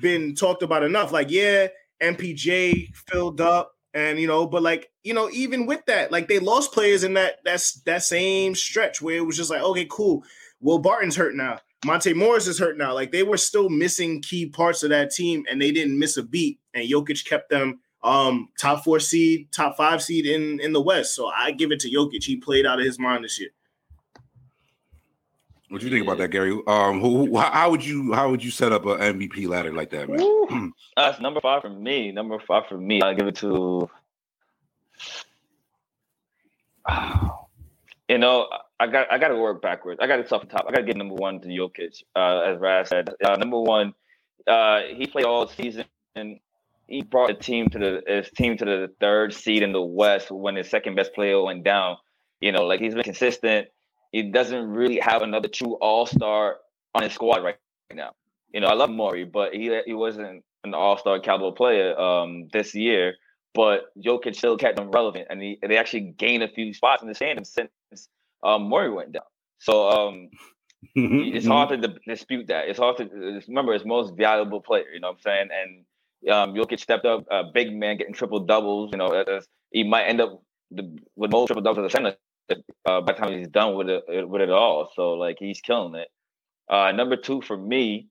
been 0.00 0.34
talked 0.34 0.62
about 0.62 0.82
enough. 0.82 1.12
Like, 1.12 1.30
yeah, 1.30 1.68
MPJ 2.02 2.94
filled 2.94 3.40
up, 3.40 3.72
and 3.94 4.18
you 4.18 4.26
know, 4.26 4.46
but 4.46 4.62
like 4.62 4.90
you 5.02 5.14
know, 5.14 5.30
even 5.30 5.66
with 5.66 5.84
that, 5.86 6.12
like 6.12 6.28
they 6.28 6.38
lost 6.38 6.72
players 6.72 7.04
in 7.04 7.14
that 7.14 7.38
that's 7.44 7.80
that 7.82 8.02
same 8.02 8.54
stretch 8.54 9.02
where 9.02 9.16
it 9.16 9.26
was 9.26 9.36
just 9.36 9.50
like, 9.50 9.62
okay, 9.62 9.86
cool. 9.90 10.24
Will 10.60 10.78
Barton's 10.78 11.16
hurt 11.16 11.34
now. 11.34 11.58
Monte 11.86 12.12
Morris 12.12 12.46
is 12.46 12.58
hurt 12.58 12.76
now. 12.76 12.92
Like 12.92 13.10
they 13.10 13.22
were 13.22 13.38
still 13.38 13.70
missing 13.70 14.20
key 14.20 14.46
parts 14.46 14.82
of 14.82 14.90
that 14.90 15.10
team, 15.10 15.44
and 15.50 15.60
they 15.60 15.72
didn't 15.72 15.98
miss 15.98 16.16
a 16.16 16.22
beat. 16.22 16.60
And 16.74 16.88
Jokic 16.88 17.24
kept 17.24 17.50
them 17.50 17.80
um, 18.02 18.48
top 18.58 18.84
four 18.84 19.00
seed, 19.00 19.52
top 19.52 19.76
five 19.76 20.02
seed 20.02 20.26
in 20.26 20.60
in 20.60 20.72
the 20.72 20.80
West. 20.80 21.14
So 21.14 21.28
I 21.28 21.50
give 21.52 21.72
it 21.72 21.80
to 21.80 21.90
Jokic. 21.90 22.24
He 22.24 22.36
played 22.36 22.66
out 22.66 22.78
of 22.78 22.84
his 22.84 22.98
mind 22.98 23.24
this 23.24 23.38
year. 23.38 23.50
What 25.68 25.80
do 25.80 25.86
you 25.86 25.92
think 25.92 26.04
about 26.04 26.18
that, 26.18 26.28
Gary? 26.28 26.60
Um, 26.66 27.00
who, 27.00 27.38
how 27.38 27.70
would 27.70 27.84
you 27.84 28.12
how 28.12 28.28
would 28.28 28.42
you 28.42 28.50
set 28.50 28.72
up 28.72 28.86
an 28.86 28.98
MVP 28.98 29.46
ladder 29.46 29.72
like 29.72 29.90
that, 29.90 30.08
man? 30.08 30.72
That's 30.96 31.20
number 31.20 31.40
five 31.40 31.62
for 31.62 31.70
me. 31.70 32.10
Number 32.10 32.40
five 32.40 32.66
for 32.66 32.76
me. 32.76 33.02
I 33.02 33.14
give 33.14 33.28
it 33.28 33.36
to. 33.36 33.88
you 38.08 38.18
know, 38.18 38.48
I 38.80 38.88
got 38.88 39.12
I 39.12 39.18
got 39.18 39.28
to 39.28 39.36
work 39.36 39.62
backwards. 39.62 40.00
I 40.02 40.08
got 40.08 40.16
to 40.16 40.24
tough 40.24 40.48
top. 40.48 40.66
I 40.68 40.72
got 40.72 40.78
to 40.78 40.84
get 40.84 40.96
number 40.96 41.14
one 41.14 41.40
to 41.40 41.46
Jokic. 41.46 42.02
Uh, 42.16 42.40
as 42.40 42.58
Raz 42.58 42.88
said, 42.88 43.10
uh, 43.24 43.36
number 43.36 43.60
one, 43.60 43.94
uh, 44.48 44.80
he 44.88 45.06
played 45.06 45.26
all 45.26 45.46
season 45.46 45.84
and 46.16 46.40
he 46.90 47.02
brought 47.02 47.28
the 47.28 47.34
team 47.34 47.68
to 47.70 47.78
the 47.78 48.02
his 48.06 48.30
team 48.30 48.56
to 48.58 48.64
the 48.64 48.92
third 49.00 49.32
seed 49.32 49.62
in 49.62 49.72
the 49.72 49.80
West 49.80 50.30
when 50.30 50.56
his 50.56 50.68
second 50.68 50.96
best 50.96 51.14
player 51.14 51.40
went 51.42 51.64
down. 51.64 51.96
You 52.40 52.52
know, 52.52 52.64
like 52.64 52.80
he's 52.80 52.94
been 52.94 53.02
consistent 53.02 53.68
he 54.12 54.22
doesn't 54.22 54.68
really 54.68 54.98
have 55.00 55.22
another 55.22 55.48
true 55.48 55.74
all 55.74 56.06
star 56.06 56.58
on 56.94 57.02
his 57.02 57.12
squad 57.12 57.42
right 57.44 57.56
now. 57.92 58.12
You 58.52 58.60
know, 58.60 58.66
I 58.66 58.74
love 58.74 58.90
Murray, 58.90 59.24
but 59.24 59.54
he 59.54 59.80
he 59.86 59.94
wasn't 59.94 60.44
an 60.64 60.74
all 60.74 60.98
star 60.98 61.20
caliber 61.20 61.54
player 61.54 61.98
um, 61.98 62.48
this 62.52 62.74
year. 62.74 63.14
But 63.52 63.86
Jokic 64.00 64.36
still 64.36 64.56
kept 64.56 64.76
them 64.76 64.92
relevant, 64.92 65.26
and 65.28 65.42
he, 65.42 65.58
they 65.60 65.76
actually 65.76 66.14
gained 66.16 66.44
a 66.44 66.48
few 66.48 66.72
spots 66.72 67.02
in 67.02 67.08
the 67.08 67.16
standings 67.16 67.52
since 67.52 68.08
um, 68.44 68.68
Murray 68.68 68.90
went 68.90 69.10
down. 69.10 69.24
So 69.58 69.88
um, 69.88 70.28
it's 70.94 71.46
hard 71.46 71.82
to 71.82 71.94
dispute 72.06 72.46
that. 72.46 72.68
It's 72.68 72.78
hard 72.78 72.98
to 72.98 73.40
remember 73.48 73.72
his 73.72 73.84
most 73.84 74.16
valuable 74.16 74.60
player. 74.60 74.84
You 74.92 75.00
know 75.00 75.08
what 75.08 75.16
I'm 75.16 75.22
saying? 75.22 75.48
And 75.52 75.84
um, 76.30 76.54
get 76.54 76.80
stepped 76.80 77.06
up, 77.06 77.24
a 77.30 77.44
big 77.52 77.74
man 77.74 77.96
getting 77.96 78.14
triple 78.14 78.40
doubles. 78.40 78.90
You 78.92 78.98
know, 78.98 79.24
he 79.70 79.84
might 79.84 80.04
end 80.04 80.20
up 80.20 80.42
the, 80.70 80.98
with 81.16 81.30
most 81.30 81.48
triple 81.48 81.62
doubles 81.62 81.86
as 81.86 81.92
a 81.92 81.96
center 81.96 82.16
uh, 82.86 83.00
by 83.00 83.12
the 83.12 83.18
time 83.18 83.38
he's 83.38 83.48
done 83.48 83.76
with 83.76 83.88
it 83.88 84.28
with 84.28 84.42
it 84.42 84.50
all. 84.50 84.90
So 84.94 85.12
like 85.12 85.36
he's 85.38 85.60
killing 85.60 85.94
it. 85.94 86.08
Uh, 86.68 86.92
number 86.92 87.16
two 87.16 87.42
for 87.42 87.56
me, 87.56 88.08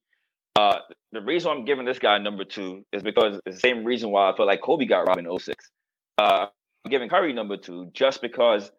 uh, 0.56 0.80
the 1.12 1.22
reason 1.22 1.52
I'm 1.52 1.66
giving 1.66 1.86
this 1.86 2.00
guy 2.00 2.18
number 2.18 2.44
two 2.44 2.86
is 2.92 3.04
because 3.04 3.40
the 3.46 3.54
same 3.54 3.86
reason 3.86 4.10
why 4.12 4.30
I 4.30 4.36
feel 4.36 4.46
like 4.46 4.62
Kobe 4.62 4.86
got 4.86 5.08
robbed 5.08 5.20
in 5.20 5.40
06. 5.40 5.72
Uh, 6.18 6.48
I'm 6.86 6.92
giving 6.92 7.10
Curry 7.10 7.34
number 7.34 7.58
two 7.58 7.90
just 7.94 8.22
because 8.22 8.72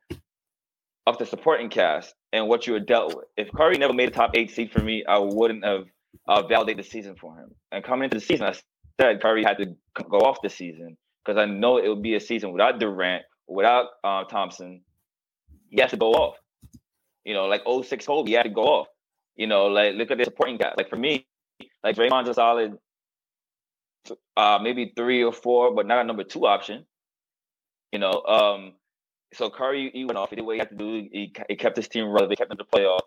of 1.06 1.18
the 1.18 1.26
supporting 1.26 1.70
cast 1.70 2.14
and 2.32 2.46
what 2.48 2.66
you 2.66 2.74
were 2.74 2.80
dealt 2.80 3.16
with. 3.16 3.24
If 3.36 3.48
Curry 3.52 3.78
never 3.78 3.94
made 3.94 4.08
a 4.08 4.12
top 4.12 4.32
eight 4.34 4.50
seed 4.50 4.70
for 4.70 4.80
me, 4.82 5.04
I 5.08 5.18
wouldn't 5.18 5.64
have 5.64 5.84
uh, 6.28 6.46
validated 6.46 6.84
the 6.84 6.88
season 6.88 7.16
for 7.16 7.36
him. 7.36 7.50
And 7.72 7.82
coming 7.82 8.04
into 8.04 8.18
the 8.18 8.24
season, 8.24 8.46
I 8.46 8.52
said 9.00 9.22
Curry 9.22 9.44
had 9.44 9.58
to 9.58 9.76
go 10.08 10.18
off 10.18 10.38
the 10.42 10.50
season 10.50 10.96
because 11.24 11.38
I 11.40 11.46
know 11.46 11.78
it 11.78 11.88
would 11.88 12.02
be 12.02 12.14
a 12.14 12.20
season 12.20 12.52
without 12.52 12.78
Durant, 12.78 13.24
without 13.46 13.86
uh, 14.04 14.24
Thompson, 14.24 14.82
he 15.68 15.80
has 15.80 15.90
to 15.90 15.96
go 15.96 16.12
off. 16.12 16.36
You 17.24 17.34
know, 17.34 17.46
like 17.46 17.62
06 17.66 18.06
Kobe, 18.06 18.28
he 18.28 18.34
had 18.34 18.44
to 18.44 18.50
go 18.50 18.62
off. 18.62 18.88
You 19.36 19.46
know, 19.46 19.66
like 19.66 19.94
look 19.94 20.10
at 20.10 20.18
the 20.18 20.24
supporting 20.24 20.58
cast. 20.58 20.76
Like 20.76 20.90
for 20.90 20.96
me, 20.96 21.26
like 21.82 21.96
Draymond's 21.96 22.28
a 22.28 22.34
solid 22.34 22.78
uh 24.36 24.58
maybe 24.62 24.92
three 24.96 25.22
or 25.22 25.32
four, 25.32 25.74
but 25.74 25.86
not 25.86 26.00
a 26.00 26.04
number 26.04 26.24
two 26.24 26.46
option. 26.46 26.84
You 27.92 27.98
know, 27.98 28.12
um, 28.12 28.72
so 29.34 29.50
Curry 29.50 29.90
he 29.92 30.04
went 30.04 30.18
off. 30.18 30.30
He 30.30 30.36
did 30.36 30.44
what 30.44 30.54
he 30.54 30.58
had 30.58 30.70
to 30.70 30.76
do. 30.76 31.08
He, 31.12 31.32
he 31.48 31.56
kept 31.56 31.76
his 31.76 31.88
team 31.88 32.06
relevant, 32.06 32.38
kept 32.38 32.50
them 32.50 32.58
to 32.58 32.64
playoff. 32.64 33.00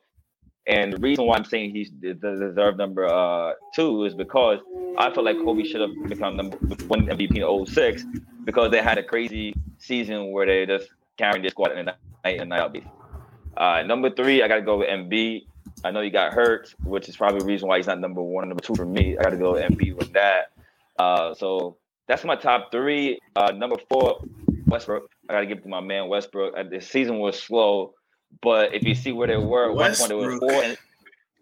And 0.65 0.93
the 0.93 0.97
reason 0.97 1.25
why 1.25 1.35
I'm 1.35 1.43
saying 1.43 1.71
he's 1.71 1.91
the 1.99 2.13
deserved 2.13 2.77
number 2.77 3.05
uh, 3.05 3.53
two 3.75 4.05
is 4.05 4.13
because 4.13 4.59
I 4.97 5.13
feel 5.13 5.23
like 5.25 5.37
Kobe 5.37 5.63
should 5.63 5.81
have 5.81 5.91
become 6.07 6.37
number 6.37 6.57
one 6.87 7.05
MVP 7.07 7.35
in 7.35 7.65
06 7.65 8.05
because 8.45 8.71
they 8.71 8.81
had 8.81 8.97
a 8.97 9.03
crazy 9.03 9.53
season 9.77 10.31
where 10.31 10.45
they 10.45 10.65
just 10.65 10.89
carried 11.17 11.43
their 11.43 11.49
squad 11.49 11.77
in 11.77 11.85
the 11.85 11.95
night 12.23 12.39
and 12.39 12.49
night 12.49 12.59
out 12.59 12.77
Uh, 13.57 13.83
number 13.83 14.09
three, 14.09 14.41
I 14.41 14.47
got 14.47 14.55
to 14.55 14.61
go 14.61 14.77
with 14.77 14.87
Embiid. 14.87 15.45
I 15.83 15.91
know 15.91 16.01
he 16.01 16.09
got 16.09 16.33
hurt, 16.33 16.73
which 16.83 17.09
is 17.09 17.17
probably 17.17 17.39
the 17.39 17.45
reason 17.45 17.67
why 17.67 17.77
he's 17.77 17.87
not 17.87 17.99
number 17.99 18.21
one. 18.21 18.47
Number 18.47 18.63
two 18.63 18.75
for 18.75 18.85
me, 18.85 19.17
I 19.17 19.23
got 19.23 19.31
to 19.31 19.37
go 19.37 19.53
with 19.53 19.63
Embiid 19.63 19.95
with 19.95 20.13
that. 20.13 20.51
Uh, 20.97 21.33
so 21.33 21.77
that's 22.07 22.23
my 22.23 22.35
top 22.35 22.71
three. 22.71 23.19
Uh, 23.35 23.51
number 23.51 23.75
four, 23.89 24.23
Westbrook. 24.67 25.09
I 25.29 25.33
got 25.33 25.39
to 25.41 25.45
give 25.45 25.57
it 25.57 25.63
to 25.63 25.69
my 25.69 25.81
man 25.81 26.07
Westbrook. 26.07 26.53
Uh, 26.57 26.63
the 26.63 26.79
season 26.79 27.19
was 27.19 27.41
slow, 27.41 27.95
but 28.41 28.73
if 28.73 28.83
you 28.83 28.95
see 28.95 29.11
where 29.11 29.27
they 29.27 29.37
were, 29.37 29.69
at 29.69 29.75
one 29.75 29.95
point 29.95 30.11
it 30.11 30.15
was 30.15 30.39
four. 30.39 30.51
And, 30.51 30.77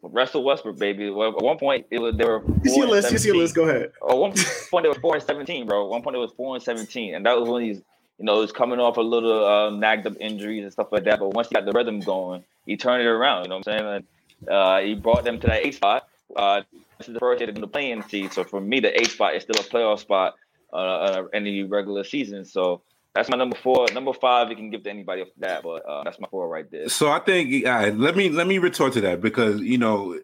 Russell 0.04 0.44
Westbrook, 0.44 0.80
baby. 0.80 1.10
At 1.10 1.14
one 1.14 1.60
point, 1.60 1.86
it 1.92 2.00
was 2.00 2.16
they 2.16 2.26
were. 2.26 2.44
You 2.64 2.72
see 2.72 2.78
your 2.78 2.88
list. 2.88 3.12
You 3.12 3.20
see 3.20 3.28
your 3.28 3.38
list. 3.38 3.54
Go 3.54 3.70
ahead. 3.70 3.92
At 4.10 4.18
one 4.18 4.34
point, 4.72 4.88
it 4.88 4.90
was 4.90 4.98
four 4.98 5.14
and 5.14 5.24
seventeen, 5.24 5.68
bro. 5.68 5.84
At 5.84 5.92
one 5.92 6.02
point, 6.02 6.16
it 6.16 6.20
was 6.20 6.32
four 6.32 6.56
and 6.56 6.64
seventeen, 6.64 7.14
and 7.14 7.24
that 7.28 7.40
was 7.40 7.48
when 7.48 7.62
he's 7.62 7.84
you 8.22 8.26
know, 8.26 8.42
he's 8.42 8.52
coming 8.52 8.80
off 8.80 8.98
a 8.98 9.02
little 9.02 9.44
uh, 9.44 9.72
nagged 9.72 10.06
up 10.06 10.14
injuries 10.20 10.62
and 10.64 10.72
stuff 10.72 10.92
like 10.92 11.06
that. 11.06 11.20
But 11.20 11.30
once 11.30 11.50
he 11.50 11.56
got 11.56 11.66
the 11.66 11.72
rhythm 11.72 12.00
going, 12.02 12.44
he 12.68 12.78
turned 12.78 13.02
it 13.02 13.08
around. 13.08 13.44
You 13.44 13.50
know 13.50 13.58
what 13.58 13.68
I'm 13.68 13.80
saying? 13.80 14.06
And, 14.46 14.48
uh, 14.48 14.80
he 14.80 14.94
brought 14.94 15.24
them 15.24 15.40
to 15.40 15.48
that 15.48 15.66
eight 15.66 15.74
spot. 15.74 16.08
Uh, 16.36 16.62
this 17.00 17.08
is 17.08 17.16
the 17.16 17.20
first 17.20 17.42
year 17.42 17.50
in 17.50 17.60
the 17.60 17.68
playing 17.68 18.04
seed. 18.04 18.32
So 18.32 18.44
for 18.44 18.62
me, 18.62 18.80
the 18.80 18.96
eight 19.00 19.10
spot 19.10 19.34
is 19.36 19.42
still 19.42 19.60
a 19.60 19.68
playoff 19.68 20.00
spot 20.00 20.36
uh, 20.72 20.76
uh, 20.76 21.28
in 21.34 21.46
the 21.46 21.64
regular 21.64 22.04
season. 22.04 22.46
So 22.46 22.84
that's 23.14 23.30
my 23.30 23.38
number 23.38 23.58
four. 23.62 23.88
Number 23.94 24.14
five, 24.14 24.50
you 24.50 24.56
can 24.56 24.70
give 24.70 24.84
to 24.84 24.90
anybody 24.90 25.22
after 25.22 25.34
that, 25.40 25.64
but 25.64 25.86
uh, 25.86 26.04
that's 26.04 26.20
my 26.20 26.28
four 26.30 26.48
right 26.48 26.70
there. 26.72 26.88
So 26.88 27.12
I 27.12 27.20
think 27.20 27.66
uh, 27.66 27.92
let 27.96 28.16
me 28.16 28.30
let 28.30 28.48
me 28.48 28.58
retort 28.58 28.94
to 28.94 29.02
that 29.02 29.22
because 29.22 29.60
you 29.62 29.78
know 29.78 30.18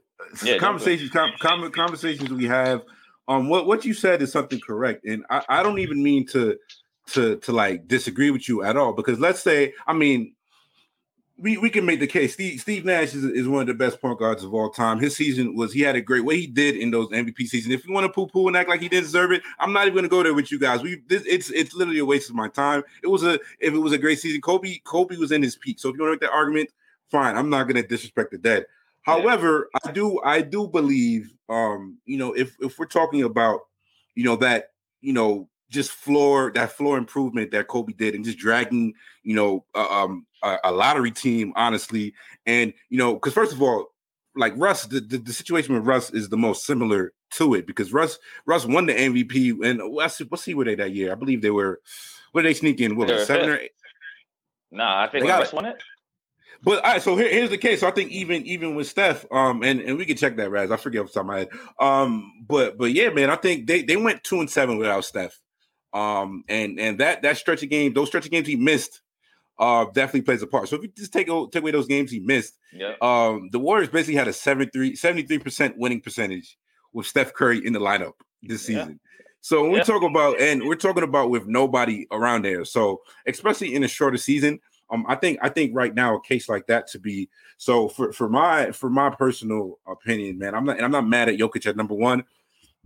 yeah, 0.43 0.57
conversations 0.57 1.11
com- 1.11 1.71
conversations 1.71 2.29
we 2.29 2.45
have 2.45 2.83
um 3.27 3.49
what 3.49 3.67
what 3.67 3.83
you 3.83 3.93
said 3.93 4.21
is 4.21 4.31
something 4.31 4.59
correct, 4.65 5.05
and 5.05 5.25
I, 5.29 5.43
I 5.49 5.63
don't 5.63 5.79
even 5.79 6.01
mean 6.01 6.25
to 6.27 6.57
to 7.07 7.35
to 7.37 7.51
like 7.51 7.87
disagree 7.87 8.31
with 8.31 8.47
you 8.47 8.63
at 8.63 8.77
all 8.77 8.93
because 8.93 9.19
let's 9.19 9.41
say 9.41 9.73
I 9.85 9.93
mean 9.93 10.33
we, 11.39 11.57
we 11.57 11.69
can 11.69 11.85
make 11.85 11.99
the 11.99 12.07
case. 12.07 12.33
Steve, 12.33 12.59
Steve 12.59 12.83
Nash 12.83 13.13
is, 13.13 13.23
is 13.23 13.47
one 13.47 13.61
of 13.61 13.67
the 13.67 13.73
best 13.73 14.01
point 14.01 14.17
guards 14.17 14.43
of 14.43 14.53
all 14.53 14.69
time. 14.69 14.99
His 14.99 15.15
season 15.15 15.55
was 15.55 15.71
he 15.71 15.81
had 15.81 15.95
a 15.95 16.01
great 16.01 16.25
way 16.25 16.39
he 16.39 16.47
did 16.47 16.75
in 16.75 16.89
those 16.89 17.09
MVP 17.09 17.47
seasons. 17.47 17.73
If 17.73 17.85
you 17.85 17.93
want 17.93 18.05
to 18.05 18.11
poo 18.11 18.27
poo 18.27 18.47
and 18.47 18.57
act 18.57 18.69
like 18.69 18.81
he 18.81 18.89
didn't 18.89 19.03
deserve 19.03 19.31
it, 19.31 19.43
I'm 19.59 19.71
not 19.71 19.83
even 19.83 19.93
going 19.93 20.03
to 20.03 20.09
go 20.09 20.23
there 20.23 20.33
with 20.33 20.51
you 20.51 20.59
guys. 20.59 20.81
We 20.81 21.01
this, 21.07 21.23
it's 21.27 21.51
it's 21.51 21.75
literally 21.75 21.99
a 21.99 22.05
waste 22.05 22.29
of 22.29 22.35
my 22.35 22.47
time. 22.47 22.83
It 23.03 23.07
was 23.07 23.23
a 23.23 23.33
if 23.59 23.73
it 23.73 23.79
was 23.79 23.93
a 23.93 23.97
great 23.99 24.19
season, 24.19 24.41
Kobe 24.41 24.79
Kobe 24.83 25.15
was 25.17 25.31
in 25.31 25.43
his 25.43 25.55
peak. 25.55 25.79
So 25.79 25.89
if 25.89 25.95
you 25.95 26.01
want 26.01 26.09
to 26.09 26.13
make 26.15 26.31
that 26.31 26.35
argument, 26.35 26.69
fine. 27.11 27.37
I'm 27.37 27.49
not 27.49 27.63
going 27.63 27.81
to 27.81 27.87
disrespect 27.87 28.31
the 28.31 28.39
dead. 28.39 28.65
However, 29.03 29.69
I 29.85 29.91
do 29.91 30.19
I 30.23 30.41
do 30.41 30.67
believe 30.67 31.33
um 31.49 31.97
you 32.05 32.17
know 32.17 32.33
if 32.33 32.57
if 32.59 32.77
we're 32.79 32.85
talking 32.85 33.23
about 33.23 33.61
you 34.15 34.23
know 34.23 34.35
that 34.37 34.71
you 35.01 35.13
know 35.13 35.47
just 35.69 35.91
floor 35.91 36.51
that 36.53 36.71
floor 36.71 36.97
improvement 36.97 37.51
that 37.51 37.67
Kobe 37.67 37.93
did 37.93 38.15
and 38.15 38.23
just 38.23 38.37
dragging, 38.37 38.93
you 39.23 39.35
know, 39.35 39.65
uh, 39.75 39.87
um, 39.87 40.25
a, 40.43 40.57
a, 40.65 40.71
lottery 40.71 41.11
team, 41.11 41.53
honestly. 41.55 42.13
And, 42.45 42.73
you 42.89 42.97
know, 42.97 43.15
because 43.15 43.33
first 43.33 43.53
of 43.53 43.61
all, 43.61 43.87
like 44.35 44.53
Russ, 44.55 44.85
the, 44.85 44.99
the, 44.99 45.17
the, 45.17 45.33
situation 45.33 45.73
with 45.73 45.85
Russ 45.85 46.11
is 46.11 46.29
the 46.29 46.37
most 46.37 46.65
similar 46.65 47.11
to 47.31 47.55
it 47.55 47.67
because 47.67 47.91
Russ 47.91 48.19
Russ 48.45 48.65
won 48.65 48.85
the 48.85 48.93
MVP 48.93 49.65
and 49.65 49.81
let's, 49.93 50.21
let's 50.31 50.43
see 50.43 50.53
where 50.53 50.65
they 50.65 50.75
that 50.75 50.91
year. 50.91 51.11
I 51.11 51.15
believe 51.15 51.41
they 51.41 51.49
were 51.49 51.81
what 52.31 52.43
did 52.43 52.49
they 52.49 52.53
sneak 52.53 52.79
in? 52.79 52.95
What 52.95 53.09
seven 53.25 53.49
or 53.49 53.57
eight? 53.57 53.71
Nah, 54.71 55.03
I 55.03 55.07
think 55.07 55.25
they 55.25 55.31
Russ 55.31 55.51
won 55.51 55.65
it. 55.65 55.81
But 56.63 56.83
all 56.83 56.91
right, 56.91 57.01
so 57.01 57.15
here, 57.15 57.29
here's 57.29 57.49
the 57.49 57.57
case. 57.57 57.81
So 57.81 57.87
I 57.87 57.91
think 57.91 58.11
even 58.11 58.45
even 58.45 58.75
with 58.75 58.87
Steph, 58.87 59.25
um, 59.31 59.63
and, 59.63 59.79
and 59.81 59.97
we 59.97 60.05
can 60.05 60.17
check 60.17 60.37
that, 60.37 60.49
Raz. 60.49 60.71
I 60.71 60.77
forget 60.77 61.01
off 61.01 61.07
the 61.07 61.13
top 61.13 61.21
of 61.21 61.27
my 61.27 61.39
head. 61.39 61.49
Um, 61.79 62.31
but 62.47 62.77
but 62.77 62.91
yeah, 62.91 63.09
man, 63.09 63.29
I 63.29 63.35
think 63.35 63.67
they, 63.67 63.83
they 63.83 63.97
went 63.97 64.23
two 64.23 64.39
and 64.39 64.49
seven 64.49 64.77
without 64.77 65.05
Steph. 65.05 65.39
Um, 65.93 66.43
and 66.49 66.79
and 66.79 66.99
that 66.99 67.21
that 67.21 67.37
stretch 67.37 67.63
of 67.63 67.69
game, 67.69 67.93
those 67.93 68.07
stretch 68.07 68.25
of 68.25 68.31
games 68.31 68.47
he 68.47 68.55
missed, 68.55 69.01
uh, 69.59 69.85
definitely 69.93 70.21
plays 70.21 70.41
a 70.41 70.47
part. 70.47 70.69
So 70.69 70.75
if 70.75 70.83
you 70.83 70.89
just 70.95 71.13
take 71.13 71.27
take 71.27 71.61
away 71.61 71.71
those 71.71 71.87
games 71.87 72.11
he 72.11 72.19
missed, 72.19 72.57
yeah. 72.73 72.93
um, 73.01 73.49
the 73.51 73.59
Warriors 73.59 73.89
basically 73.89 74.15
had 74.15 74.27
a 74.27 74.33
73 74.33 75.39
percent 75.39 75.77
winning 75.77 76.01
percentage 76.01 76.57
with 76.93 77.05
Steph 77.05 77.33
Curry 77.33 77.65
in 77.65 77.73
the 77.73 77.79
lineup 77.79 78.13
this 78.43 78.63
season. 78.63 78.89
Yeah. 78.89 79.25
So 79.41 79.61
when 79.61 79.71
yeah. 79.71 79.77
we 79.77 79.83
talk 79.83 80.03
about 80.03 80.41
and 80.41 80.67
we're 80.67 80.75
talking 80.75 81.03
about 81.03 81.29
with 81.29 81.47
nobody 81.47 82.05
around 82.11 82.43
there, 82.43 82.65
so 82.65 83.01
especially 83.25 83.75
in 83.75 83.83
a 83.83 83.87
shorter 83.87 84.17
season, 84.17 84.59
um, 84.89 85.05
I 85.07 85.15
think 85.15 85.39
I 85.41 85.49
think 85.49 85.75
right 85.75 85.93
now 85.93 86.15
a 86.15 86.21
case 86.21 86.49
like 86.49 86.67
that 86.67 86.87
to 86.87 86.99
be 86.99 87.29
so 87.57 87.87
for 87.87 88.11
for 88.11 88.29
my 88.29 88.71
for 88.71 88.89
my 88.89 89.09
personal 89.09 89.79
opinion, 89.87 90.37
man, 90.37 90.55
I'm 90.55 90.65
not 90.65 90.77
and 90.77 90.85
I'm 90.85 90.91
not 90.91 91.07
mad 91.07 91.29
at 91.29 91.37
Jokic 91.37 91.65
at 91.65 91.75
number 91.75 91.93
one, 91.93 92.23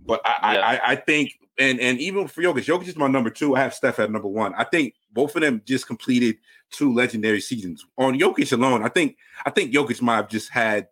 but 0.06 0.22
I 0.26 0.54
yeah. 0.54 0.66
I, 0.66 0.92
I 0.92 0.96
think 0.96 1.32
and 1.62 1.80
and 1.80 2.00
even 2.00 2.28
for 2.28 2.41
Jokic, 2.41 2.65
Jokic 2.65 2.88
is 2.88 2.97
my 2.97 3.08
number 3.08 3.30
two. 3.30 3.56
I 3.56 3.60
have 3.60 3.74
Steph 3.74 4.00
at 4.00 4.12
number 4.12 4.28
one. 4.28 4.54
I 4.56 4.63
think 4.63 4.95
both 5.12 5.36
of 5.36 5.41
them 5.41 5.62
just 5.63 5.86
completed 5.86 6.38
two 6.71 6.91
legendary 6.91 7.39
seasons. 7.39 7.86
On 7.97 8.17
Jokic 8.17 8.52
alone, 8.52 8.84
I 8.84 8.89
think 8.89 9.17
I 9.45 9.52
think 9.52 9.71
Jokic 9.71 10.02
might 10.02 10.15
have 10.15 10.28
just 10.28 10.50
had 10.50 10.88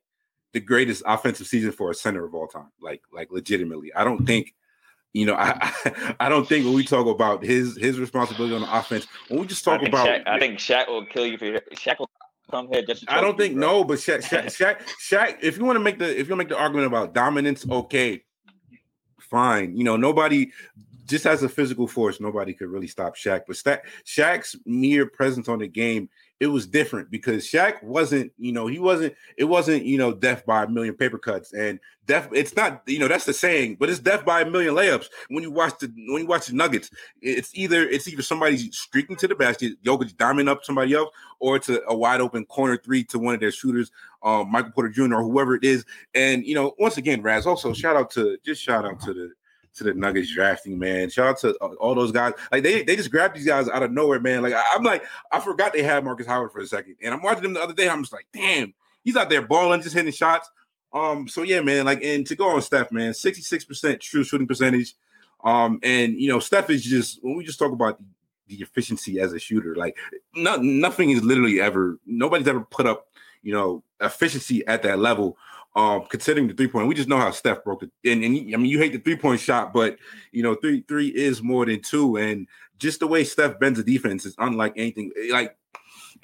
the 0.53 0.59
greatest 0.59 1.01
offensive 1.07 1.47
season 1.47 1.71
for 1.71 1.89
a 1.89 1.95
center 1.95 2.23
of 2.23 2.35
all 2.35 2.47
time. 2.47 2.71
Like 2.79 3.01
like 3.11 3.31
legitimately, 3.31 3.93
I 3.93 4.03
don't 4.03 4.25
think. 4.25 4.53
You 5.11 5.25
know, 5.25 5.33
I, 5.39 5.73
I 6.19 6.29
don't 6.29 6.47
think 6.47 6.65
when 6.65 6.75
we 6.75 6.83
talk 6.83 7.07
about 7.07 7.43
his 7.43 7.75
his 7.75 7.99
responsibility 7.99 8.53
on 8.53 8.61
the 8.61 8.77
offense, 8.77 9.07
when 9.27 9.39
we 9.39 9.47
just 9.47 9.63
talk 9.63 9.81
I 9.81 9.87
about, 9.87 10.05
Shaq, 10.05 10.27
I 10.27 10.37
think 10.37 10.59
Shaq 10.59 10.87
will 10.87 11.07
kill 11.07 11.25
you 11.25 11.39
for 11.39 11.45
Shaq 11.45 11.97
will 11.97 12.11
come 12.51 12.69
here 12.71 12.83
just. 12.85 13.05
I 13.09 13.19
don't 13.19 13.35
think 13.35 13.55
you, 13.55 13.59
no, 13.59 13.83
but 13.83 13.97
Shaq, 13.97 14.19
Shaq, 14.19 14.45
Shaq, 14.45 14.81
Shaq, 15.01 15.37
if 15.41 15.57
you 15.57 15.65
want 15.65 15.77
to 15.77 15.79
make 15.79 15.97
the 15.97 16.07
if 16.07 16.27
you 16.27 16.35
want 16.35 16.41
to 16.41 16.45
make 16.45 16.49
the 16.49 16.59
argument 16.59 16.85
about 16.85 17.15
dominance, 17.15 17.67
okay, 17.67 18.21
fine. 19.29 19.77
You 19.77 19.83
know, 19.83 19.97
nobody 19.97 20.51
just 21.09 21.25
as 21.25 21.41
a 21.41 21.49
physical 21.49 21.87
force, 21.87 22.21
nobody 22.21 22.53
could 22.53 22.69
really 22.69 22.87
stop 22.87 23.15
Shaq. 23.15 23.41
But 23.47 23.57
Sta- 23.57 23.79
Shaq's 24.05 24.55
mere 24.65 25.07
presence 25.07 25.49
on 25.49 25.59
the 25.59 25.67
game, 25.67 26.07
it 26.39 26.47
was 26.47 26.65
different 26.65 27.11
because 27.11 27.45
Shaq 27.45 27.83
wasn't, 27.83 28.31
you 28.37 28.53
know, 28.53 28.67
he 28.67 28.79
wasn't, 28.79 29.13
it 29.37 29.43
wasn't, 29.43 29.83
you 29.83 29.97
know, 29.97 30.13
death 30.13 30.45
by 30.45 30.63
a 30.63 30.67
million 30.69 30.95
paper 30.95 31.17
cuts. 31.17 31.51
And 31.51 31.79
death, 32.05 32.29
it's 32.31 32.55
not, 32.55 32.81
you 32.87 32.97
know, 32.97 33.09
that's 33.09 33.25
the 33.25 33.33
saying, 33.33 33.75
but 33.77 33.89
it's 33.89 33.99
death 33.99 34.23
by 34.23 34.41
a 34.41 34.49
million 34.49 34.73
layups. 34.73 35.07
When 35.27 35.43
you 35.43 35.51
watch 35.51 35.77
the 35.79 35.91
when 36.07 36.21
you 36.21 36.27
watch 36.27 36.47
the 36.47 36.55
Nuggets, 36.55 36.91
it's 37.21 37.53
either 37.55 37.83
it's 37.83 38.07
either 38.07 38.21
somebody 38.21 38.57
streaking 38.71 39.17
to 39.17 39.27
the 39.27 39.35
basket, 39.35 39.83
Jokic 39.83 40.15
diamond 40.15 40.47
up 40.47 40.63
somebody 40.63 40.93
else, 40.93 41.09
or 41.39 41.57
it's 41.57 41.67
a, 41.67 41.81
a 41.87 41.95
wide 41.95 42.21
open 42.21 42.45
corner 42.45 42.77
three 42.77 43.03
to 43.05 43.19
one 43.19 43.33
of 43.33 43.41
their 43.41 43.51
shooters, 43.51 43.91
um, 44.23 44.49
Michael 44.49 44.71
Porter 44.71 44.89
Jr. 44.89 45.15
or 45.15 45.23
whoever 45.23 45.55
it 45.55 45.65
is. 45.65 45.83
And 46.15 46.45
you 46.45 46.55
know, 46.55 46.73
once 46.79 46.95
again, 46.95 47.21
Raz, 47.21 47.45
also 47.45 47.73
shout 47.73 47.97
out 47.97 48.11
to 48.11 48.37
just 48.45 48.61
shout 48.61 48.85
out 48.85 49.01
to 49.01 49.13
the 49.13 49.31
to 49.79 49.85
the 49.85 49.93
Nuggets 49.93 50.33
drafting, 50.33 50.77
man. 50.77 51.09
Shout 51.09 51.27
out 51.27 51.37
to 51.39 51.53
all 51.79 51.95
those 51.95 52.11
guys. 52.11 52.33
Like 52.51 52.63
they 52.63 52.83
they 52.83 52.95
just 52.95 53.11
grabbed 53.11 53.35
these 53.35 53.45
guys 53.45 53.67
out 53.67 53.81
of 53.81 53.91
nowhere, 53.91 54.19
man. 54.19 54.41
Like 54.41 54.53
I, 54.53 54.75
am 54.75 54.83
like, 54.83 55.03
I 55.31 55.39
forgot 55.39 55.73
they 55.73 55.81
had 55.81 56.03
Markus 56.03 56.27
Howard 56.27 56.51
for 56.51 56.59
a 56.59 56.67
second. 56.67 56.97
And 57.01 57.13
I'm 57.13 57.21
watching 57.21 57.43
them 57.43 57.53
the 57.53 57.61
other 57.61 57.73
day. 57.73 57.89
I'm 57.89 58.01
just 58.03 58.13
like, 58.13 58.27
damn, 58.33 58.73
he's 59.03 59.15
out 59.15 59.29
there 59.29 59.41
balling, 59.41 59.81
just 59.81 59.95
hitting 59.95 60.11
shots. 60.11 60.49
Um, 60.93 61.27
so 61.27 61.43
yeah, 61.43 61.61
man, 61.61 61.85
like 61.85 62.03
and 62.03 62.27
to 62.27 62.35
go 62.35 62.49
on 62.49 62.61
Steph, 62.61 62.91
man, 62.91 63.13
66% 63.13 63.99
true 63.99 64.23
shooting 64.23 64.47
percentage. 64.47 64.95
Um, 65.43 65.79
and 65.81 66.13
you 66.13 66.29
know, 66.29 66.39
Steph 66.39 66.69
is 66.69 66.83
just 66.83 67.23
when 67.23 67.35
we 67.35 67.43
just 67.43 67.59
talk 67.59 67.71
about 67.71 67.97
the, 67.97 68.05
the 68.47 68.61
efficiency 68.61 69.19
as 69.19 69.31
a 69.33 69.39
shooter, 69.39 69.75
like 69.75 69.97
not, 70.35 70.61
nothing 70.61 71.11
is 71.11 71.23
literally 71.23 71.61
ever 71.61 71.97
nobody's 72.05 72.47
ever 72.47 72.61
put 72.61 72.85
up, 72.85 73.07
you 73.41 73.53
know, 73.53 73.83
efficiency 74.01 74.65
at 74.67 74.83
that 74.83 74.99
level 74.99 75.37
um, 75.75 76.05
considering 76.09 76.47
the 76.47 76.53
three 76.53 76.67
point, 76.67 76.87
we 76.87 76.95
just 76.95 77.09
know 77.09 77.17
how 77.17 77.31
Steph 77.31 77.63
broke 77.63 77.83
it. 77.83 77.91
And, 78.03 78.23
and 78.23 78.35
I 78.53 78.57
mean, 78.57 78.65
you 78.65 78.79
hate 78.79 78.93
the 78.93 78.99
three 78.99 79.15
point 79.15 79.39
shot, 79.39 79.73
but 79.73 79.97
you 80.31 80.43
know, 80.43 80.55
three 80.55 80.83
three 80.87 81.07
is 81.07 81.41
more 81.41 81.65
than 81.65 81.81
two. 81.81 82.17
And 82.17 82.47
just 82.77 82.99
the 82.99 83.07
way 83.07 83.23
Steph 83.23 83.59
bends 83.59 83.77
the 83.81 83.83
defense 83.83 84.25
is 84.25 84.35
unlike 84.39 84.73
anything. 84.75 85.11
Eh, 85.17 85.31
like, 85.31 85.55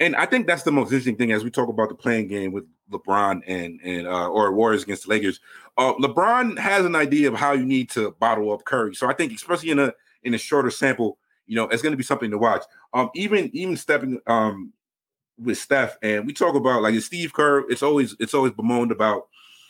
and 0.00 0.16
I 0.16 0.26
think 0.26 0.46
that's 0.46 0.64
the 0.64 0.72
most 0.72 0.86
interesting 0.86 1.16
thing 1.16 1.32
as 1.32 1.44
we 1.44 1.50
talk 1.50 1.68
about 1.68 1.88
the 1.88 1.94
playing 1.94 2.28
game 2.28 2.52
with 2.52 2.64
LeBron 2.90 3.42
and 3.46 3.80
and 3.82 4.06
uh, 4.06 4.28
or 4.28 4.52
Warriors 4.52 4.82
against 4.82 5.04
the 5.04 5.10
Lakers. 5.10 5.40
Uh, 5.78 5.94
LeBron 5.94 6.58
has 6.58 6.84
an 6.84 6.96
idea 6.96 7.28
of 7.28 7.34
how 7.34 7.52
you 7.52 7.64
need 7.64 7.90
to 7.90 8.12
bottle 8.12 8.52
up 8.52 8.64
Curry. 8.64 8.94
So 8.94 9.08
I 9.08 9.14
think, 9.14 9.32
especially 9.32 9.70
in 9.70 9.78
a 9.78 9.92
in 10.22 10.34
a 10.34 10.38
shorter 10.38 10.70
sample, 10.70 11.18
you 11.46 11.54
know, 11.54 11.64
it's 11.68 11.82
going 11.82 11.92
to 11.92 11.96
be 11.96 12.02
something 12.02 12.30
to 12.30 12.38
watch. 12.38 12.64
Um, 12.92 13.10
even 13.14 13.50
even 13.54 13.76
stepping 13.76 14.20
um 14.26 14.72
with 15.38 15.58
Steph, 15.58 15.96
and 16.02 16.26
we 16.26 16.32
talk 16.32 16.54
about 16.54 16.82
like 16.82 16.98
Steve 17.00 17.32
Kerr. 17.32 17.70
It's 17.70 17.82
always 17.82 18.16
it's 18.18 18.34
always 18.34 18.52
bemoaned 18.52 18.92
about 18.92 19.28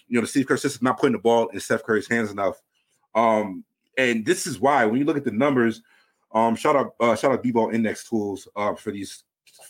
you 0.08 0.16
know, 0.16 0.20
the 0.20 0.26
Steve 0.26 0.46
Kerr 0.46 0.56
system 0.56 0.84
not 0.84 0.98
putting 0.98 1.12
the 1.12 1.18
ball 1.18 1.48
in 1.48 1.60
Steph 1.60 1.82
Curry's 1.82 2.08
hands 2.08 2.30
enough. 2.30 2.60
Um, 3.14 3.64
and 3.98 4.24
this 4.24 4.46
is 4.46 4.60
why 4.60 4.84
when 4.84 4.98
you 4.98 5.04
look 5.06 5.16
at 5.16 5.24
the 5.24 5.30
numbers, 5.30 5.82
um, 6.32 6.54
shout 6.54 6.76
out, 6.76 6.94
uh, 7.00 7.16
shout 7.16 7.32
out 7.32 7.42
B-ball 7.42 7.70
index 7.70 8.08
tools 8.08 8.46
uh, 8.56 8.74
for 8.74 8.90
these 8.90 9.24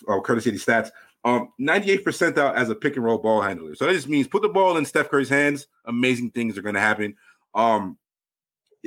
uh, 0.08 0.20
courtesy 0.20 0.50
of 0.50 0.54
these 0.54 0.66
stats. 0.66 0.90
Um, 1.24 1.52
98 1.58 2.04
percentile 2.04 2.54
as 2.54 2.70
a 2.70 2.74
pick 2.74 2.96
and 2.96 3.04
roll 3.04 3.18
ball 3.18 3.40
handler. 3.42 3.74
So 3.74 3.86
that 3.86 3.92
just 3.92 4.08
means 4.08 4.28
put 4.28 4.42
the 4.42 4.48
ball 4.48 4.76
in 4.76 4.84
Steph 4.84 5.10
Curry's 5.10 5.28
hands. 5.28 5.66
Amazing 5.84 6.30
things 6.30 6.56
are 6.56 6.62
going 6.62 6.74
to 6.74 6.80
happen. 6.80 7.16
Um, 7.54 7.98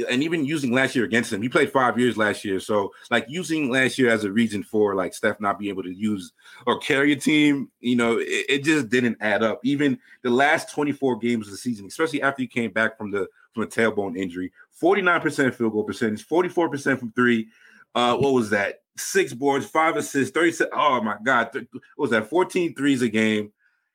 and 0.09 0.23
even 0.23 0.45
using 0.45 0.71
last 0.71 0.95
year 0.95 1.05
against 1.05 1.33
him, 1.33 1.41
he 1.41 1.49
played 1.49 1.71
five 1.71 1.99
years 1.99 2.17
last 2.17 2.45
year. 2.45 2.59
So 2.59 2.91
like 3.09 3.25
using 3.27 3.69
last 3.69 3.97
year 3.97 4.09
as 4.09 4.23
a 4.23 4.31
reason 4.31 4.63
for 4.63 4.95
like 4.95 5.13
Steph 5.13 5.39
not 5.39 5.59
being 5.59 5.69
able 5.69 5.83
to 5.83 5.93
use 5.93 6.31
or 6.65 6.77
carry 6.79 7.11
a 7.13 7.15
team, 7.15 7.69
you 7.79 7.95
know, 7.95 8.17
it, 8.17 8.45
it 8.49 8.63
just 8.63 8.89
didn't 8.89 9.17
add 9.21 9.43
up. 9.43 9.59
Even 9.63 9.99
the 10.23 10.29
last 10.29 10.71
24 10.71 11.17
games 11.17 11.47
of 11.47 11.51
the 11.51 11.57
season, 11.57 11.85
especially 11.87 12.21
after 12.21 12.41
he 12.41 12.47
came 12.47 12.71
back 12.71 12.97
from 12.97 13.11
the 13.11 13.27
from 13.53 13.63
a 13.63 13.67
tailbone 13.67 14.17
injury, 14.17 14.51
49% 14.81 15.53
field 15.53 15.73
goal 15.73 15.83
percentage, 15.83 16.27
44% 16.27 16.99
from 16.99 17.11
three. 17.11 17.47
Uh, 17.95 18.15
what 18.15 18.33
was 18.33 18.51
that? 18.51 18.81
Six 18.97 19.33
boards, 19.33 19.65
five 19.65 19.95
assists, 19.95 20.33
36. 20.33 20.69
Oh 20.73 21.01
my 21.01 21.17
God. 21.23 21.49
What 21.53 21.81
was 21.97 22.11
that? 22.11 22.29
14 22.29 22.75
threes 22.75 23.01
a 23.01 23.09
game. 23.09 23.51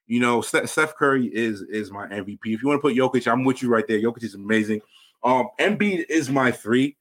You 0.07 0.21
know, 0.21 0.43
Steph 0.43 0.97
Curry 0.97 1.29
is 1.29 1.63
is 1.63 1.91
my 1.91 2.07
MVP. 2.09 2.39
If 2.45 2.63
you 2.63 2.69
want 2.69 2.79
to 2.79 2.83
put 2.83 2.95
Jokic, 2.95 3.31
I'm 3.31 3.43
with 3.43 3.63
you 3.63 3.71
right 3.71 3.87
there. 3.87 3.99
Jokic 3.99 4.23
is 4.23 4.35
amazing. 4.35 4.83
Um, 5.25 5.49
Embiid 5.59 6.05
is 6.09 6.31
my 6.31 6.53
three. 6.53 6.97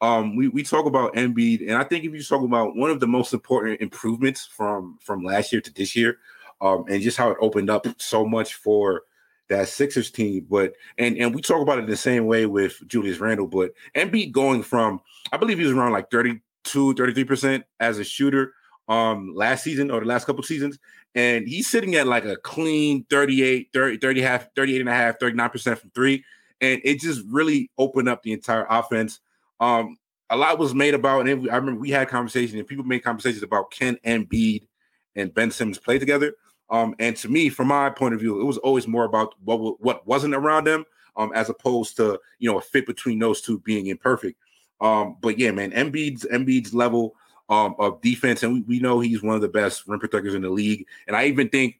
Um, 0.00 0.36
we, 0.36 0.48
we 0.48 0.62
talk 0.62 0.86
about 0.86 1.14
Embiid, 1.14 1.62
and 1.62 1.72
I 1.72 1.84
think 1.84 2.04
if 2.04 2.12
you 2.12 2.22
talk 2.22 2.42
about 2.42 2.76
one 2.76 2.90
of 2.90 3.00
the 3.00 3.06
most 3.06 3.32
important 3.32 3.80
improvements 3.80 4.46
from 4.46 4.98
from 5.00 5.24
last 5.24 5.52
year 5.52 5.60
to 5.60 5.72
this 5.72 5.96
year, 5.96 6.18
um, 6.60 6.84
and 6.88 7.02
just 7.02 7.16
how 7.16 7.30
it 7.30 7.38
opened 7.40 7.70
up 7.70 7.86
so 8.00 8.24
much 8.24 8.54
for 8.54 9.02
that 9.48 9.68
Sixers 9.68 10.10
team. 10.10 10.46
But 10.48 10.74
and 10.98 11.16
and 11.16 11.34
we 11.34 11.42
talk 11.42 11.62
about 11.62 11.78
it 11.78 11.86
the 11.86 11.96
same 11.96 12.26
way 12.26 12.46
with 12.46 12.80
Julius 12.86 13.18
Randle, 13.18 13.46
but 13.46 13.72
Embiid 13.94 14.32
going 14.32 14.62
from 14.62 15.00
I 15.32 15.36
believe 15.36 15.58
he 15.58 15.64
was 15.64 15.72
around 15.72 15.92
like 15.92 16.10
32, 16.10 16.94
33% 16.94 17.64
as 17.80 17.98
a 17.98 18.04
shooter 18.04 18.52
um 18.86 19.32
last 19.34 19.64
season 19.64 19.90
or 19.90 20.00
the 20.00 20.06
last 20.06 20.26
couple 20.26 20.42
seasons 20.42 20.78
and 21.14 21.48
he's 21.48 21.66
sitting 21.66 21.94
at 21.94 22.06
like 22.06 22.26
a 22.26 22.36
clean 22.36 23.02
38 23.08 23.70
30 23.72 23.96
30 23.96 24.20
half 24.20 24.48
38 24.54 24.80
and 24.80 24.88
a 24.90 24.92
half 24.92 25.18
39% 25.18 25.78
from 25.78 25.88
3 25.94 26.22
and 26.64 26.80
it 26.84 27.00
just 27.00 27.22
really 27.28 27.70
opened 27.78 28.08
up 28.08 28.22
the 28.22 28.32
entire 28.32 28.66
offense. 28.68 29.20
Um, 29.60 29.96
a 30.30 30.36
lot 30.36 30.58
was 30.58 30.74
made 30.74 30.94
about, 30.94 31.26
and 31.26 31.50
I 31.50 31.56
remember 31.56 31.80
we 31.80 31.90
had 31.90 32.08
conversations, 32.08 32.58
and 32.58 32.66
people 32.66 32.84
made 32.84 33.04
conversations 33.04 33.42
about 33.42 33.70
Ken 33.70 33.98
and 34.04 34.28
Embiid 34.28 34.66
and 35.14 35.32
Ben 35.32 35.50
Simmons 35.50 35.78
play 35.78 35.98
together. 35.98 36.34
Um, 36.70 36.94
and 36.98 37.16
to 37.18 37.28
me, 37.28 37.50
from 37.50 37.68
my 37.68 37.90
point 37.90 38.14
of 38.14 38.20
view, 38.20 38.40
it 38.40 38.44
was 38.44 38.58
always 38.58 38.88
more 38.88 39.04
about 39.04 39.34
what 39.44 39.80
what 39.80 40.06
wasn't 40.06 40.34
around 40.34 40.64
them, 40.64 40.84
um, 41.16 41.30
as 41.34 41.50
opposed 41.50 41.96
to 41.98 42.18
you 42.38 42.50
know 42.50 42.58
a 42.58 42.62
fit 42.62 42.86
between 42.86 43.18
those 43.18 43.42
two 43.42 43.58
being 43.60 43.86
imperfect. 43.86 44.38
Um, 44.80 45.16
but 45.20 45.38
yeah, 45.38 45.50
man, 45.50 45.72
Embiid's 45.72 46.24
Embiid's 46.32 46.72
level 46.72 47.14
um, 47.50 47.76
of 47.78 48.00
defense, 48.00 48.42
and 48.42 48.54
we, 48.54 48.60
we 48.62 48.80
know 48.80 49.00
he's 49.00 49.22
one 49.22 49.36
of 49.36 49.42
the 49.42 49.48
best 49.48 49.86
rim 49.86 50.00
protectors 50.00 50.34
in 50.34 50.42
the 50.42 50.50
league. 50.50 50.86
And 51.06 51.16
I 51.16 51.26
even 51.26 51.50
think 51.50 51.78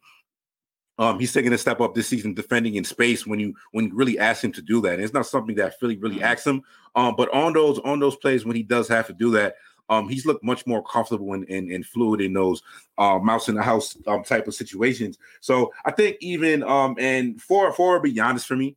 um, 0.99 1.19
he's 1.19 1.33
taking 1.33 1.53
a 1.53 1.59
step 1.59 1.81
up 1.81 1.95
this 1.95 2.09
season 2.09 2.35
defending 2.35 2.77
in 2.77 2.85
space 2.85 3.27
when 3.27 3.41
you 3.41 3.55
when 3.73 3.87
you 3.87 3.95
really 3.95 4.19
ask 4.19 4.45
him 4.45 4.53
to 4.53 4.63
do 4.63 4.81
that. 4.83 4.95
And 4.95 5.03
it's 5.03 5.15
not 5.15 5.27
something 5.27 5.57
that 5.57 5.79
Philly 5.81 5.97
really 5.97 6.17
mm-hmm. 6.17 6.25
asks 6.25 6.47
him. 6.47 6.63
Um, 6.95 7.15
but 7.17 7.33
on 7.35 7.53
those 7.53 7.79
on 7.81 7.99
those 7.99 8.17
plays 8.17 8.45
when 8.45 8.57
he 8.57 8.63
does 8.63 8.89
have 8.89 9.07
to 9.09 9.13
do 9.13 9.31
that, 9.33 9.57
um, 9.89 10.09
he's 10.09 10.25
looked 10.25 10.45
much 10.45 10.67
more 10.67 10.83
comfortable 10.85 11.33
and, 11.33 11.49
and, 11.49 11.71
and 11.71 11.85
fluid 11.85 12.21
in 12.21 12.33
those 12.33 12.63
uh, 12.99 13.19
mouse 13.19 13.49
in 13.49 13.57
the 13.57 13.63
house 13.63 13.97
um, 14.07 14.23
type 14.23 14.47
of 14.47 14.55
situations. 14.55 15.19
So 15.41 15.73
I 15.85 15.91
think 15.91 16.17
even 16.21 16.63
um, 16.63 16.97
and 16.99 17.41
for 17.43 17.73
for 17.73 17.99
be 18.01 18.15
Giannis 18.15 18.47
for 18.47 18.57
me, 18.57 18.77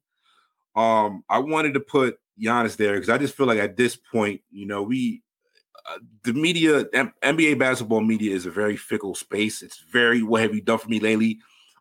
um, 0.75 1.23
I 1.29 1.39
wanted 1.39 1.75
to 1.75 1.79
put 1.79 2.19
Giannis 2.41 2.77
there 2.77 2.93
because 2.93 3.09
I 3.09 3.19
just 3.19 3.35
feel 3.35 3.47
like 3.47 3.59
at 3.59 3.77
this 3.77 3.95
point, 3.95 4.41
you 4.51 4.65
know, 4.65 4.81
we 4.81 5.21
uh, 5.89 5.99
the 6.23 6.33
media, 6.33 6.85
M- 6.93 7.13
NBA 7.23 7.59
basketball 7.59 8.01
media 8.01 8.35
is 8.35 8.45
a 8.45 8.51
very 8.51 8.75
fickle 8.75 9.15
space. 9.15 9.61
It's 9.61 9.83
very 9.91 10.23
what 10.23 10.41
have 10.41 10.55
you 10.55 10.61
done 10.61 10.79
for 10.79 10.89
me 10.89 10.99
lately? 10.99 11.39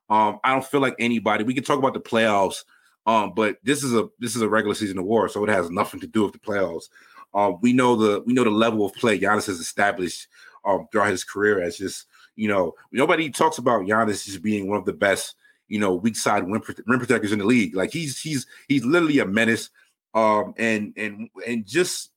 Um, 0.08 0.38
I 0.44 0.52
don't 0.52 0.64
feel 0.64 0.80
like 0.80 0.94
anybody. 0.98 1.44
We 1.44 1.54
can 1.54 1.64
talk 1.64 1.78
about 1.78 1.94
the 1.94 2.00
playoffs, 2.00 2.64
um, 3.06 3.32
but 3.34 3.58
this 3.62 3.82
is 3.82 3.94
a 3.94 4.08
this 4.18 4.36
is 4.36 4.42
a 4.42 4.48
regular 4.48 4.74
season 4.74 4.98
award, 4.98 5.30
so 5.30 5.42
it 5.44 5.50
has 5.50 5.70
nothing 5.70 6.00
to 6.00 6.06
do 6.06 6.24
with 6.24 6.32
the 6.32 6.38
playoffs. 6.38 6.88
Um, 7.34 7.58
we 7.60 7.72
know 7.72 7.96
the 7.96 8.22
we 8.26 8.32
know 8.32 8.44
the 8.44 8.50
level 8.50 8.84
of 8.86 8.94
play 8.94 9.18
Giannis 9.18 9.46
has 9.46 9.60
established 9.60 10.28
um, 10.64 10.86
throughout 10.90 11.10
his 11.10 11.24
career 11.24 11.60
as 11.60 11.76
just 11.76 12.06
you 12.34 12.48
know 12.48 12.74
nobody 12.92 13.30
talks 13.30 13.58
about 13.58 13.82
Giannis 13.82 14.24
just 14.24 14.42
being 14.42 14.68
one 14.68 14.78
of 14.78 14.84
the 14.84 14.92
best 14.92 15.34
you 15.68 15.78
know 15.78 15.94
weak 15.94 16.16
side 16.16 16.48
rim, 16.48 16.62
rim 16.86 16.98
protectors 16.98 17.32
in 17.32 17.38
the 17.38 17.44
league. 17.44 17.74
Like 17.74 17.92
he's 17.92 18.20
he's 18.20 18.46
he's 18.68 18.84
literally 18.84 19.18
a 19.18 19.26
menace, 19.26 19.70
um, 20.14 20.54
and 20.56 20.92
and 20.96 21.28
and 21.46 21.66
just 21.66 22.10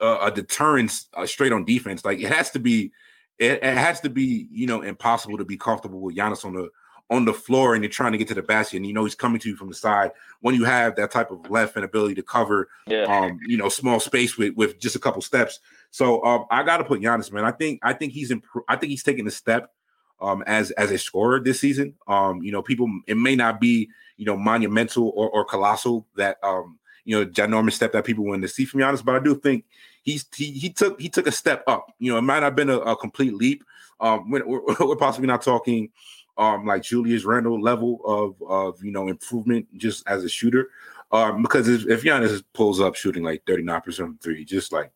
a, 0.00 0.18
a 0.24 0.30
deterrence 0.30 1.08
uh, 1.14 1.26
straight 1.26 1.52
on 1.52 1.64
defense. 1.64 2.04
Like 2.04 2.20
it 2.20 2.32
has 2.32 2.50
to 2.52 2.58
be 2.58 2.92
it, 3.38 3.62
it 3.62 3.76
has 3.76 4.00
to 4.00 4.10
be 4.10 4.48
you 4.50 4.66
know 4.66 4.82
impossible 4.82 5.38
to 5.38 5.44
be 5.44 5.56
comfortable 5.56 6.00
with 6.00 6.16
Giannis 6.16 6.44
on 6.44 6.54
the 6.54 6.68
on 7.10 7.24
the 7.24 7.32
floor 7.32 7.74
and 7.74 7.82
you're 7.82 7.90
trying 7.90 8.12
to 8.12 8.18
get 8.18 8.28
to 8.28 8.34
the 8.34 8.42
basket 8.42 8.76
and 8.76 8.86
you 8.86 8.92
know 8.92 9.04
he's 9.04 9.14
coming 9.14 9.40
to 9.40 9.48
you 9.48 9.56
from 9.56 9.68
the 9.68 9.74
side 9.74 10.10
when 10.40 10.54
you 10.54 10.64
have 10.64 10.94
that 10.96 11.10
type 11.10 11.30
of 11.30 11.50
left 11.50 11.74
and 11.76 11.84
ability 11.84 12.14
to 12.14 12.22
cover 12.22 12.68
yeah. 12.86 13.04
um 13.04 13.38
you 13.46 13.56
know 13.56 13.68
small 13.68 13.98
space 13.98 14.36
with 14.36 14.54
with 14.56 14.78
just 14.78 14.96
a 14.96 14.98
couple 14.98 15.22
steps. 15.22 15.60
So 15.90 16.22
um 16.24 16.44
i 16.50 16.62
gotta 16.62 16.84
put 16.84 17.00
Giannis 17.00 17.32
man. 17.32 17.44
I 17.44 17.52
think 17.52 17.80
i 17.82 17.92
think 17.92 18.12
he's 18.12 18.30
improved 18.30 18.66
i 18.68 18.76
think 18.76 18.90
he's 18.90 19.02
taking 19.02 19.26
a 19.26 19.30
step 19.30 19.72
um 20.20 20.42
as 20.46 20.70
as 20.72 20.90
a 20.90 20.98
scorer 20.98 21.40
this 21.40 21.60
season. 21.60 21.94
Um 22.06 22.42
you 22.42 22.52
know 22.52 22.62
people 22.62 22.88
it 23.06 23.16
may 23.16 23.36
not 23.36 23.60
be 23.60 23.88
you 24.16 24.26
know 24.26 24.36
monumental 24.36 25.12
or, 25.14 25.30
or 25.30 25.44
colossal 25.44 26.06
that 26.16 26.36
um 26.42 26.78
you 27.04 27.18
know 27.18 27.24
ginormous 27.24 27.72
step 27.72 27.92
that 27.92 28.04
people 28.04 28.24
want 28.24 28.42
to 28.42 28.48
see 28.48 28.66
from 28.66 28.80
Giannis 28.80 29.02
but 29.02 29.14
i 29.14 29.18
do 29.18 29.34
think 29.34 29.64
he's 30.02 30.26
he, 30.34 30.50
he 30.50 30.70
took 30.70 31.00
he 31.00 31.08
took 31.08 31.26
a 31.26 31.32
step 31.32 31.64
up. 31.66 31.92
You 31.98 32.12
know 32.12 32.18
it 32.18 32.22
might 32.22 32.40
not 32.40 32.44
have 32.44 32.56
been 32.56 32.70
a, 32.70 32.78
a 32.78 32.96
complete 32.96 33.32
leap 33.32 33.64
um 34.00 34.30
we're, 34.30 34.46
we're 34.80 34.96
possibly 34.96 35.26
not 35.26 35.42
talking 35.42 35.90
um, 36.38 36.64
like 36.64 36.82
Julius 36.82 37.24
Randle 37.24 37.60
level 37.60 38.00
of 38.04 38.40
of 38.48 38.82
you 38.82 38.90
know 38.90 39.08
improvement 39.08 39.66
just 39.76 40.06
as 40.06 40.24
a 40.24 40.28
shooter. 40.28 40.70
Um, 41.10 41.42
because 41.42 41.68
if, 41.68 41.86
if 41.88 42.02
Giannis 42.02 42.42
pulls 42.52 42.80
up 42.80 42.94
shooting 42.94 43.22
like 43.22 43.44
39% 43.46 43.94
from 43.94 44.18
three, 44.18 44.44
just 44.44 44.72
like 44.72 44.92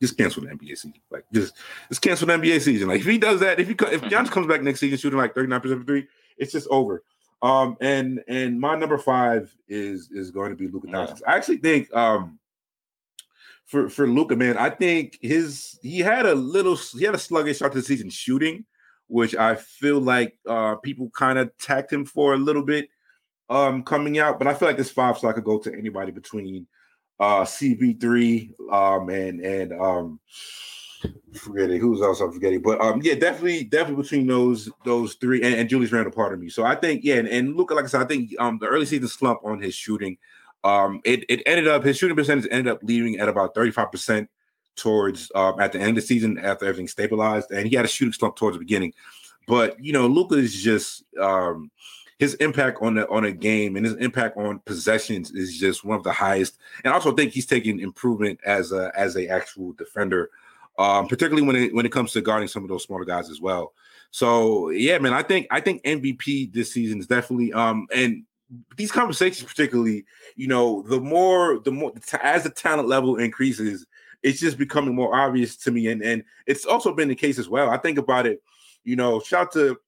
just 0.00 0.18
cancel 0.18 0.42
the 0.42 0.48
NBA 0.48 0.76
season. 0.76 0.94
Like 1.10 1.24
just 1.32 1.54
just 1.88 2.02
cancel 2.02 2.26
the 2.26 2.34
NBA 2.34 2.60
season. 2.60 2.88
Like 2.88 3.00
if 3.00 3.06
he 3.06 3.18
does 3.18 3.40
that, 3.40 3.58
if 3.58 3.66
he 3.68 3.72
if 3.72 4.02
Giannis 4.02 4.30
comes 4.30 4.46
back 4.46 4.62
next 4.62 4.80
season 4.80 4.98
shooting 4.98 5.18
like 5.18 5.34
39% 5.34 5.62
from 5.62 5.86
three, 5.86 6.06
it's 6.36 6.52
just 6.52 6.68
over. 6.68 7.02
Um, 7.42 7.76
and 7.80 8.22
and 8.28 8.58
my 8.58 8.76
number 8.76 8.98
five 8.98 9.54
is 9.68 10.10
is 10.10 10.30
going 10.30 10.50
to 10.50 10.56
be 10.56 10.68
Luka 10.68 10.86
Doncic. 10.88 11.20
I 11.26 11.36
actually 11.36 11.58
think 11.58 11.94
um 11.94 12.38
for 13.66 13.88
for 13.88 14.06
Luka, 14.06 14.36
man, 14.36 14.56
I 14.56 14.70
think 14.70 15.18
his 15.20 15.78
he 15.82 16.00
had 16.00 16.26
a 16.26 16.34
little 16.34 16.76
he 16.76 17.04
had 17.04 17.14
a 17.14 17.18
sluggish 17.18 17.56
start 17.56 17.72
to 17.72 17.78
the 17.78 17.84
season 17.84 18.10
shooting, 18.10 18.64
which 19.08 19.34
I 19.34 19.54
feel 19.56 20.00
like 20.00 20.36
uh 20.48 20.76
people 20.76 21.10
kind 21.10 21.38
of 21.38 21.56
tacked 21.58 21.92
him 21.92 22.04
for 22.04 22.34
a 22.34 22.38
little 22.38 22.64
bit 22.64 22.88
um 23.48 23.82
coming 23.82 24.18
out. 24.18 24.38
But 24.38 24.48
I 24.48 24.54
feel 24.54 24.68
like 24.68 24.76
this 24.76 24.90
five 24.90 25.18
slot 25.18 25.34
could 25.34 25.44
go 25.44 25.58
to 25.58 25.72
anybody 25.72 26.12
between 26.12 26.66
uh 27.20 27.42
CP3 27.42 28.72
um 28.72 29.08
and 29.08 29.40
and 29.40 29.72
um 29.72 30.20
forgetting 31.34 31.80
who's 31.80 32.00
else 32.00 32.20
I'm 32.20 32.32
forgetting, 32.32 32.62
but 32.62 32.80
um 32.80 33.00
yeah, 33.02 33.14
definitely 33.14 33.64
definitely 33.64 34.02
between 34.02 34.26
those 34.26 34.70
those 34.84 35.14
three 35.14 35.42
and, 35.42 35.54
and 35.54 35.68
Julius 35.68 35.92
Randle 35.92 36.12
part 36.12 36.32
of 36.32 36.40
me. 36.40 36.48
So 36.48 36.64
I 36.64 36.74
think 36.74 37.04
yeah, 37.04 37.16
and, 37.16 37.28
and 37.28 37.56
Luka, 37.56 37.74
like 37.74 37.84
I 37.84 37.88
said, 37.88 38.02
I 38.02 38.06
think 38.06 38.30
um 38.38 38.58
the 38.58 38.66
early 38.66 38.86
season 38.86 39.08
slump 39.08 39.40
on 39.44 39.60
his 39.60 39.74
shooting 39.74 40.18
um, 40.64 41.02
it, 41.04 41.24
it 41.28 41.42
ended 41.44 41.68
up 41.68 41.84
his 41.84 41.98
shooting 41.98 42.16
percentage 42.16 42.48
ended 42.50 42.72
up 42.72 42.80
leaving 42.82 43.20
at 43.20 43.28
about 43.28 43.54
35% 43.54 44.26
towards 44.76 45.30
um, 45.34 45.60
at 45.60 45.72
the 45.72 45.78
end 45.78 45.90
of 45.90 45.96
the 45.96 46.02
season 46.02 46.38
after 46.38 46.66
everything 46.66 46.88
stabilized, 46.88 47.50
and 47.50 47.66
he 47.66 47.76
had 47.76 47.84
a 47.84 47.88
shooting 47.88 48.12
slump 48.12 48.36
towards 48.36 48.56
the 48.56 48.60
beginning. 48.60 48.92
But 49.46 49.82
you 49.82 49.92
know, 49.92 50.06
Luka 50.06 50.36
is 50.36 50.62
just 50.62 51.04
um, 51.20 51.70
his 52.18 52.34
impact 52.34 52.78
on 52.80 52.94
the 52.94 53.08
on 53.08 53.24
a 53.24 53.32
game 53.32 53.76
and 53.76 53.84
his 53.84 53.94
impact 53.96 54.36
on 54.36 54.60
possessions 54.60 55.30
is 55.32 55.58
just 55.58 55.84
one 55.84 55.96
of 55.96 56.04
the 56.04 56.12
highest. 56.12 56.58
And 56.84 56.92
I 56.92 56.94
also 56.94 57.12
think 57.12 57.32
he's 57.32 57.46
taking 57.46 57.80
improvement 57.80 58.40
as 58.44 58.72
a 58.72 58.92
as 58.96 59.16
a 59.16 59.28
actual 59.28 59.72
defender, 59.72 60.30
um, 60.78 61.08
particularly 61.08 61.46
when 61.46 61.56
it 61.56 61.74
when 61.74 61.86
it 61.86 61.92
comes 61.92 62.12
to 62.12 62.20
guarding 62.20 62.48
some 62.48 62.62
of 62.62 62.68
those 62.68 62.84
smaller 62.84 63.04
guys 63.04 63.30
as 63.30 63.40
well. 63.40 63.72
So 64.10 64.70
yeah, 64.70 64.98
man, 64.98 65.12
I 65.12 65.22
think 65.22 65.46
I 65.50 65.60
think 65.60 65.82
MVP 65.82 66.52
this 66.52 66.72
season 66.72 67.00
is 67.00 67.06
definitely 67.06 67.52
um 67.52 67.86
and 67.94 68.24
these 68.76 68.92
conversations, 68.92 69.48
particularly, 69.48 70.04
you 70.36 70.46
know, 70.46 70.82
the 70.82 71.00
more 71.00 71.58
the 71.60 71.72
more 71.72 71.92
as 72.22 72.44
the 72.44 72.50
talent 72.50 72.88
level 72.88 73.16
increases, 73.16 73.86
it's 74.24 74.40
just 74.40 74.58
becoming 74.58 74.94
more 74.94 75.14
obvious 75.14 75.56
to 75.58 75.70
me. 75.70 75.88
And 75.88 76.02
and 76.02 76.24
it's 76.46 76.64
also 76.66 76.92
been 76.92 77.08
the 77.08 77.14
case 77.14 77.38
as 77.38 77.48
well. 77.48 77.70
I 77.70 77.76
think 77.76 77.98
about 77.98 78.26
it, 78.26 78.42
you 78.82 78.96
know, 78.96 79.20
shout 79.20 79.52
to 79.52 79.78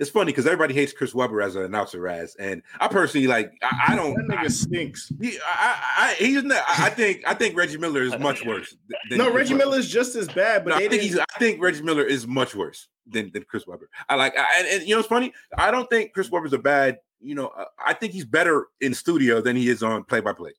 it's 0.00 0.10
funny 0.10 0.32
because 0.32 0.46
everybody 0.46 0.74
hates 0.74 0.92
Chris 0.92 1.14
Webber 1.14 1.40
as 1.40 1.56
an 1.56 1.62
announcer, 1.62 2.08
as 2.08 2.34
and 2.36 2.62
I 2.80 2.88
personally 2.88 3.26
like. 3.26 3.52
I, 3.62 3.92
I 3.92 3.96
don't. 3.96 4.14
That 4.14 4.36
nigga 4.36 4.44
I, 4.44 4.48
stinks. 4.48 5.12
He, 5.20 5.38
I, 5.46 5.80
I, 5.98 6.14
he's 6.18 6.42
not, 6.42 6.64
I 6.66 6.90
think. 6.90 7.22
I 7.26 7.34
think 7.34 7.56
Reggie 7.56 7.78
Miller 7.78 8.02
is 8.02 8.18
much 8.18 8.44
worse. 8.46 8.76
Than, 9.08 9.18
no, 9.18 9.32
Reggie 9.32 9.54
Miller 9.54 9.78
is 9.78 9.88
just 9.88 10.16
as 10.16 10.26
bad. 10.28 10.64
But 10.64 10.70
no, 10.70 10.76
I 10.76 10.88
think 10.88 11.02
he's. 11.02 11.18
I 11.18 11.38
think 11.38 11.62
Reggie 11.62 11.82
Miller 11.82 12.02
is 12.02 12.26
much 12.26 12.56
worse 12.56 12.88
than, 13.06 13.30
than 13.32 13.44
Chris 13.44 13.66
Webber. 13.66 13.88
I 14.08 14.16
like. 14.16 14.36
I, 14.36 14.46
and, 14.58 14.66
and 14.66 14.88
you 14.88 14.96
know, 14.96 14.98
it's 15.00 15.08
funny. 15.08 15.32
I 15.56 15.70
don't 15.70 15.88
think 15.88 16.12
Chris 16.12 16.30
Webber's 16.30 16.54
a 16.54 16.58
bad 16.58 16.98
you 17.20 17.34
know, 17.34 17.48
uh, 17.48 17.64
I 17.84 17.94
think 17.94 18.12
he's 18.12 18.26
better 18.26 18.66
in 18.82 18.92
studio 18.92 19.40
than 19.40 19.56
he 19.56 19.70
is 19.70 19.82
on 19.82 20.04
play 20.04 20.20
by 20.20 20.34
play. 20.34 20.52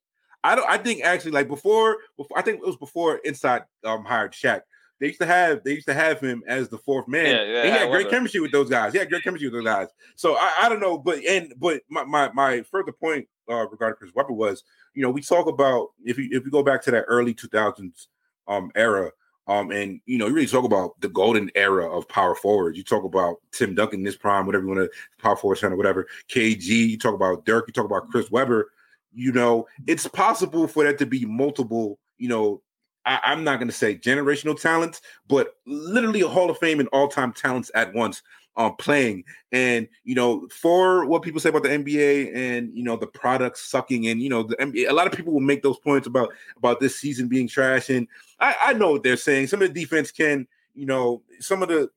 I 0.45 0.55
don't. 0.55 0.69
I 0.69 0.77
think 0.77 1.03
actually, 1.03 1.31
like 1.31 1.47
before, 1.47 1.97
before 2.17 2.37
I 2.37 2.41
think 2.41 2.57
it 2.61 2.65
was 2.65 2.77
before 2.77 3.17
Inside 3.17 3.63
um, 3.83 4.05
hired 4.05 4.33
Shaq. 4.33 4.61
They 4.99 5.07
used 5.07 5.19
to 5.19 5.25
have 5.25 5.63
they 5.63 5.73
used 5.73 5.87
to 5.87 5.93
have 5.93 6.21
him 6.21 6.41
as 6.47 6.69
the 6.69 6.77
fourth 6.77 7.07
man. 7.07 7.25
Yeah, 7.25 7.43
yeah, 7.43 7.63
he 7.63 7.69
had 7.69 7.89
great 7.91 8.09
chemistry 8.09 8.39
with 8.39 8.51
those 8.51 8.69
guys. 8.69 8.93
He 8.93 8.99
had 8.99 9.09
great 9.09 9.23
chemistry 9.23 9.49
with 9.49 9.55
those 9.55 9.65
guys. 9.65 9.87
So 10.15 10.35
I, 10.35 10.53
I 10.63 10.69
don't 10.69 10.79
know, 10.79 10.97
but 10.97 11.19
and 11.25 11.53
but 11.57 11.81
my 11.89 12.05
my, 12.05 12.31
my 12.31 12.61
further 12.61 12.93
point 12.93 13.27
uh, 13.49 13.67
regarding 13.67 13.97
Chris 13.97 14.11
Webber 14.15 14.31
was, 14.31 14.63
you 14.93 15.01
know, 15.01 15.09
we 15.09 15.21
talk 15.21 15.47
about 15.47 15.89
if 16.05 16.17
you 16.17 16.29
if 16.31 16.45
you 16.45 16.51
go 16.51 16.63
back 16.63 16.81
to 16.83 16.91
that 16.91 17.05
early 17.07 17.33
two 17.33 17.47
thousands 17.49 18.07
um 18.47 18.71
era, 18.75 19.11
um, 19.47 19.71
and 19.71 19.99
you 20.05 20.17
know, 20.17 20.27
you 20.27 20.33
really 20.33 20.47
talk 20.47 20.63
about 20.63 20.99
the 21.01 21.09
golden 21.09 21.51
era 21.55 21.89
of 21.89 22.07
power 22.07 22.33
forwards. 22.33 22.77
You 22.77 22.83
talk 22.83 23.03
about 23.03 23.37
Tim 23.51 23.75
Duncan 23.75 24.03
this 24.03 24.15
prime, 24.15 24.45
whatever 24.45 24.63
you 24.63 24.75
want 24.75 24.89
to 24.89 24.97
power 25.21 25.35
forward 25.35 25.57
center, 25.57 25.75
whatever. 25.75 26.07
KG, 26.29 26.67
you 26.67 26.97
talk 26.97 27.13
about 27.13 27.45
Dirk, 27.45 27.65
you 27.67 27.73
talk 27.73 27.85
about 27.85 28.09
Chris 28.09 28.31
Webber. 28.31 28.71
You 29.15 29.31
know, 29.31 29.67
it's 29.87 30.07
possible 30.07 30.67
for 30.67 30.83
that 30.83 30.97
to 30.99 31.05
be 31.05 31.25
multiple, 31.25 31.99
you 32.17 32.29
know, 32.29 32.61
I, 33.05 33.33
am 33.33 33.43
not 33.43 33.59
going 33.59 33.67
to 33.67 33.73
say 33.75 33.95
generational 33.95 34.59
talents, 34.59 35.01
but 35.27 35.55
literally 35.65 36.21
a 36.21 36.27
Hall 36.27 36.49
of 36.49 36.57
Fame 36.57 36.79
and 36.79 36.89
all 36.91 37.07
time 37.07 37.33
talents 37.33 37.71
at 37.75 37.93
once 37.93 38.21
um, 38.57 38.75
playing. 38.77 39.23
And 39.51 39.87
you 40.03 40.15
know, 40.15 40.47
for 40.49 41.05
what 41.05 41.21
people 41.21 41.39
say 41.39 41.49
about 41.49 41.63
the 41.63 41.69
NBA 41.69 42.35
and 42.35 42.75
you 42.75 42.83
know 42.83 42.95
the 42.95 43.07
product 43.07 43.57
sucking, 43.57 44.07
and 44.07 44.21
you 44.21 44.29
know, 44.29 44.43
the 44.43 44.55
NBA, 44.55 44.89
a 44.89 44.93
lot 44.93 45.07
of 45.07 45.13
people 45.13 45.33
will 45.33 45.41
make 45.41 45.63
those 45.63 45.77
points 45.77 46.07
about 46.07 46.33
about 46.57 46.79
this 46.79 46.97
season 46.97 47.27
being 47.27 47.47
trash. 47.47 47.89
And 47.89 48.07
I, 48.39 48.55
I 48.61 48.73
know 48.73 48.91
what 48.91 49.03
they're 49.03 49.17
saying. 49.17 49.47
Some 49.47 49.61
of 49.61 49.73
the 49.73 49.79
defense 49.79 50.11
can, 50.11 50.47
you 50.73 50.85
know, 50.85 51.21
some 51.39 51.61
of 51.61 51.69
the 51.69 51.89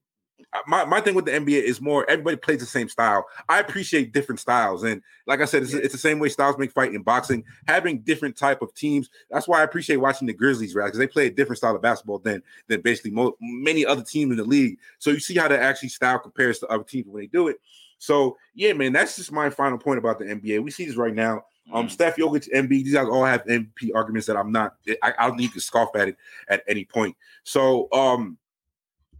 my, 0.66 0.85
my 0.85 1.01
thing 1.01 1.14
with 1.14 1.24
the 1.27 1.33
NBA 1.33 1.62
is 1.62 1.81
more 1.81 2.09
everybody 2.09 2.37
plays 2.37 2.61
the 2.61 2.66
same 2.66 2.88
style. 2.88 3.27
I 3.48 3.59
appreciate 3.59 4.12
different 4.12 4.40
styles, 4.40 4.83
and 4.83 5.03
like 5.27 5.40
I 5.40 5.44
said, 5.44 5.62
it's, 5.62 5.74
yeah. 5.74 5.81
it's 5.83 5.92
the 5.92 5.98
same 5.98 6.18
way 6.18 6.29
styles 6.29 6.59
make 6.59 6.72
fight 6.72 6.94
in 6.94 7.03
boxing. 7.03 7.44
Having 7.66 8.01
different 8.01 8.37
type 8.37 8.62
of 8.62 8.74
teams. 8.74 9.11
That's 9.31 9.46
why 9.46 9.61
I 9.61 9.64
appreciate 9.64 9.96
watching 9.96 10.27
the 10.27 10.33
Grizzlies, 10.33 10.74
right? 10.74 10.87
Because 10.87 10.98
they 10.98 11.07
play 11.07 11.27
a 11.27 11.31
different 11.31 11.59
style 11.59 11.77
of 11.77 11.83
basketball 11.83 12.18
than 12.18 12.42
than 12.68 12.81
basically 12.81 13.11
mo- 13.11 13.37
many 13.40 13.85
other 13.85 14.03
teams 14.03 14.31
in 14.31 14.37
the 14.38 14.44
league. 14.44 14.79
So 14.98 15.11
you 15.11 15.20
see 15.20 15.37
how 15.37 15.48
the 15.48 15.61
actually 15.61 15.90
style 15.90 16.18
compares 16.18 16.59
to 16.61 16.66
other 16.68 16.85
teams 16.85 17.09
when 17.09 17.22
they 17.22 17.27
do 17.27 17.48
it. 17.48 17.61
So 17.98 18.37
yeah, 18.55 18.72
man, 18.72 18.92
that's 18.92 19.16
just 19.16 19.33
my 19.33 19.51
final 19.51 19.79
point 19.79 19.98
about 19.98 20.18
the 20.18 20.27
NBA. 20.27 20.62
We 20.62 20.70
see 20.70 20.87
this 20.87 20.96
right 20.96 21.14
now. 21.14 21.44
Um, 21.72 21.87
mm. 21.87 21.90
Steph 21.90 22.16
Jokic, 22.16 22.48
Embiid, 22.55 22.85
these 22.85 22.94
guys 22.94 23.09
all 23.09 23.24
have 23.24 23.44
MVP 23.44 23.90
arguments 23.94 24.27
that 24.29 24.37
I'm 24.37 24.51
not. 24.51 24.77
I, 25.03 25.12
I 25.18 25.29
don't 25.29 25.37
need 25.37 25.53
to 25.53 25.61
scoff 25.61 25.94
at 25.96 26.09
it 26.09 26.16
at 26.48 26.62
any 26.66 26.85
point. 26.85 27.14
So 27.42 27.88
um, 27.92 28.38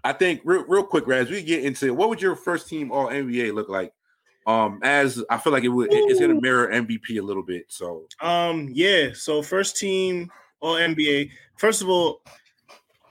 I 0.05 0.13
think 0.13 0.41
real, 0.45 0.65
real 0.67 0.85
quick, 0.85 1.07
Raz, 1.07 1.31
we 1.31 1.43
get 1.43 1.65
into 1.65 1.95
what 1.95 2.09
would 2.09 2.23
your 2.23 2.37
first 2.37 2.69
team 2.69 2.93
all 2.93 3.09
NBA 3.09 3.55
look 3.55 3.69
like? 3.69 3.93
Um, 4.47 4.81
as 4.83 5.23
I 5.29 5.37
feel 5.37 5.53
like 5.53 5.65
it 5.65 5.69
would, 5.69 5.89
it's 5.93 6.21
gonna 6.21 6.41
mirror 6.41 6.69
MVP 6.69 7.19
a 7.19 7.23
little 7.23 7.43
bit. 7.43 7.67
So, 7.69 8.05
um, 8.21 8.71
yeah. 8.73 9.09
So 9.13 9.43
first 9.43 9.77
team 9.77 10.31
all 10.61 10.77
NBA. 10.77 11.31
First 11.59 11.83
of 11.83 11.89
all, 11.89 12.23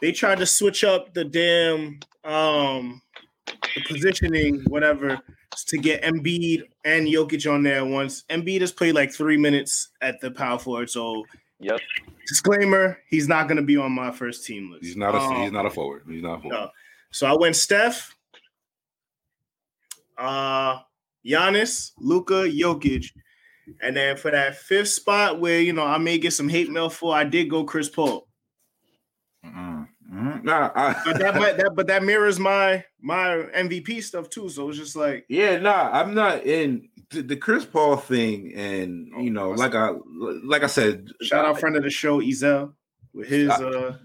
they 0.01 0.11
tried 0.11 0.39
to 0.39 0.45
switch 0.45 0.83
up 0.83 1.13
the 1.13 1.23
damn 1.23 1.99
um 2.23 3.01
the 3.45 3.81
positioning, 3.87 4.63
whatever, 4.67 5.19
to 5.67 5.77
get 5.77 6.03
Embiid 6.03 6.63
and 6.85 7.07
Jokic 7.07 7.51
on 7.51 7.63
there 7.63 7.85
once. 7.85 8.23
Embiid 8.29 8.61
has 8.61 8.71
played 8.71 8.95
like 8.95 9.13
three 9.13 9.37
minutes 9.37 9.89
at 10.01 10.19
the 10.21 10.31
power 10.31 10.57
forward, 10.57 10.89
so 10.89 11.23
Yep. 11.59 11.79
Disclaimer: 12.27 12.99
He's 13.09 13.27
not 13.27 13.47
going 13.47 13.57
to 13.57 13.63
be 13.63 13.77
on 13.77 13.91
my 13.91 14.11
first 14.11 14.45
team 14.45 14.71
list. 14.71 14.85
He's 14.85 14.97
not 14.97 15.15
a 15.15 15.19
um, 15.19 15.41
he's 15.41 15.51
not 15.51 15.65
a 15.65 15.69
forward. 15.69 16.03
He's 16.07 16.21
not 16.21 16.39
a 16.39 16.41
forward. 16.41 16.55
No. 16.55 16.69
So 17.11 17.25
I 17.25 17.33
went 17.33 17.55
Steph, 17.55 18.15
uh, 20.17 20.79
Giannis, 21.25 21.91
Luka, 21.97 22.47
Jokic, 22.47 23.11
and 23.81 23.95
then 23.95 24.17
for 24.17 24.31
that 24.31 24.57
fifth 24.57 24.89
spot 24.89 25.39
where 25.39 25.59
you 25.61 25.73
know 25.73 25.85
I 25.85 25.97
may 25.97 26.17
get 26.17 26.33
some 26.33 26.49
hate 26.49 26.69
mail 26.69 26.89
for, 26.89 27.15
I 27.15 27.23
did 27.23 27.49
go 27.49 27.63
Chris 27.63 27.89
Paul. 27.89 28.27
Mm-hmm. 30.17 30.45
Nah, 30.45 30.71
I, 30.75 31.01
but 31.05 31.19
that, 31.19 31.33
but 31.35 31.57
that 31.57 31.75
but 31.75 31.87
that 31.87 32.03
mirrors 32.03 32.39
my 32.39 32.83
my 33.01 33.45
MVP 33.55 34.01
stuff 34.03 34.29
too. 34.29 34.49
So 34.49 34.69
it's 34.69 34.77
just 34.77 34.95
like 34.95 35.25
yeah, 35.29 35.57
nah, 35.57 35.91
I'm 35.91 36.13
not 36.13 36.45
in 36.45 36.89
the, 37.11 37.21
the 37.21 37.35
Chris 37.35 37.65
Paul 37.65 37.97
thing, 37.97 38.53
and 38.55 39.11
oh, 39.15 39.21
you 39.21 39.29
know, 39.29 39.51
like 39.51 39.75
I 39.75 39.91
like 40.15 40.63
I 40.63 40.67
said, 40.67 41.09
shout 41.21 41.45
out 41.45 41.59
friend 41.59 41.75
of 41.75 41.83
the 41.83 41.89
show, 41.89 42.19
Ezel, 42.19 42.73
with 43.13 43.27
his 43.27 43.49
I, 43.49 43.63
uh 43.63 43.95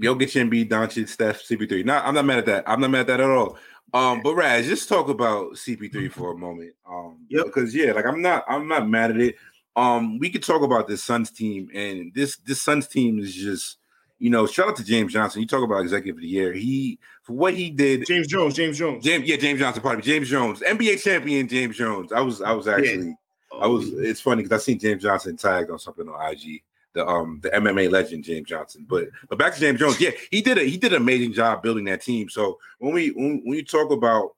Jokic, 0.00 0.36
Embiid, 0.36 0.68
Doncic, 0.68 1.08
Steph, 1.08 1.42
CP3. 1.42 1.84
Not, 1.84 2.04
I'm 2.04 2.14
not 2.14 2.24
mad 2.24 2.38
at 2.38 2.46
that. 2.46 2.64
I'm 2.66 2.80
not 2.80 2.90
mad 2.90 3.00
at 3.00 3.06
that 3.08 3.20
at 3.20 3.30
all. 3.30 3.58
Um, 3.92 4.20
but 4.22 4.34
Raz, 4.34 4.66
just 4.66 4.88
talk 4.88 5.08
about 5.08 5.54
CP3 5.54 6.12
for 6.12 6.32
a 6.32 6.36
moment. 6.38 6.74
Um, 6.88 7.26
yep. 7.28 7.46
because 7.46 7.74
yeah, 7.74 7.92
like 7.92 8.06
I'm 8.06 8.22
not, 8.22 8.44
I'm 8.48 8.68
not 8.68 8.88
mad 8.88 9.10
at 9.10 9.20
it. 9.20 9.36
Um, 9.76 10.18
we 10.18 10.30
could 10.30 10.42
talk 10.42 10.62
about 10.62 10.88
this 10.88 11.02
Suns 11.02 11.30
team, 11.30 11.68
and 11.74 12.12
this 12.14 12.36
this 12.38 12.60
Suns 12.60 12.86
team 12.86 13.18
is 13.18 13.34
just, 13.34 13.78
you 14.18 14.30
know, 14.30 14.46
shout 14.46 14.68
out 14.68 14.76
to 14.76 14.84
James 14.84 15.12
Johnson. 15.12 15.40
You 15.40 15.46
talk 15.46 15.62
about 15.62 15.80
executive 15.80 16.16
of 16.16 16.22
the 16.22 16.28
year. 16.28 16.52
He 16.52 16.98
for 17.22 17.34
what 17.34 17.54
he 17.54 17.70
did. 17.70 18.06
James 18.06 18.26
Jones, 18.26 18.54
James 18.54 18.78
Jones, 18.78 19.04
James, 19.04 19.28
yeah, 19.28 19.36
James 19.36 19.60
Johnson, 19.60 19.82
pardon 19.82 20.00
me, 20.00 20.04
James 20.04 20.28
Jones, 20.28 20.60
NBA 20.60 21.02
champion 21.02 21.46
James 21.48 21.76
Jones. 21.76 22.12
I 22.12 22.20
was, 22.20 22.42
I 22.42 22.52
was 22.52 22.66
actually, 22.66 23.08
yeah. 23.08 23.58
I 23.60 23.66
was. 23.66 23.88
It's 23.92 24.20
funny 24.20 24.42
because 24.42 24.60
I 24.60 24.64
seen 24.64 24.78
James 24.78 25.02
Johnson 25.02 25.36
tagged 25.36 25.70
on 25.70 25.78
something 25.78 26.08
on 26.08 26.32
IG 26.32 26.62
the 26.94 27.06
um 27.06 27.40
the 27.42 27.50
MMA 27.50 27.90
legend 27.90 28.24
James 28.24 28.48
Johnson. 28.48 28.84
But 28.88 29.08
but 29.28 29.38
back 29.38 29.54
to 29.54 29.60
James 29.60 29.78
Jones, 29.78 30.00
yeah, 30.00 30.10
he 30.30 30.42
did 30.42 30.58
a 30.58 30.64
he 30.64 30.76
did 30.76 30.92
an 30.92 31.02
amazing 31.02 31.32
job 31.32 31.62
building 31.62 31.84
that 31.84 32.02
team. 32.02 32.28
So 32.28 32.58
when 32.78 32.92
we 32.92 33.10
when, 33.10 33.42
when 33.44 33.56
you 33.56 33.64
talk 33.64 33.90
about 33.90 34.34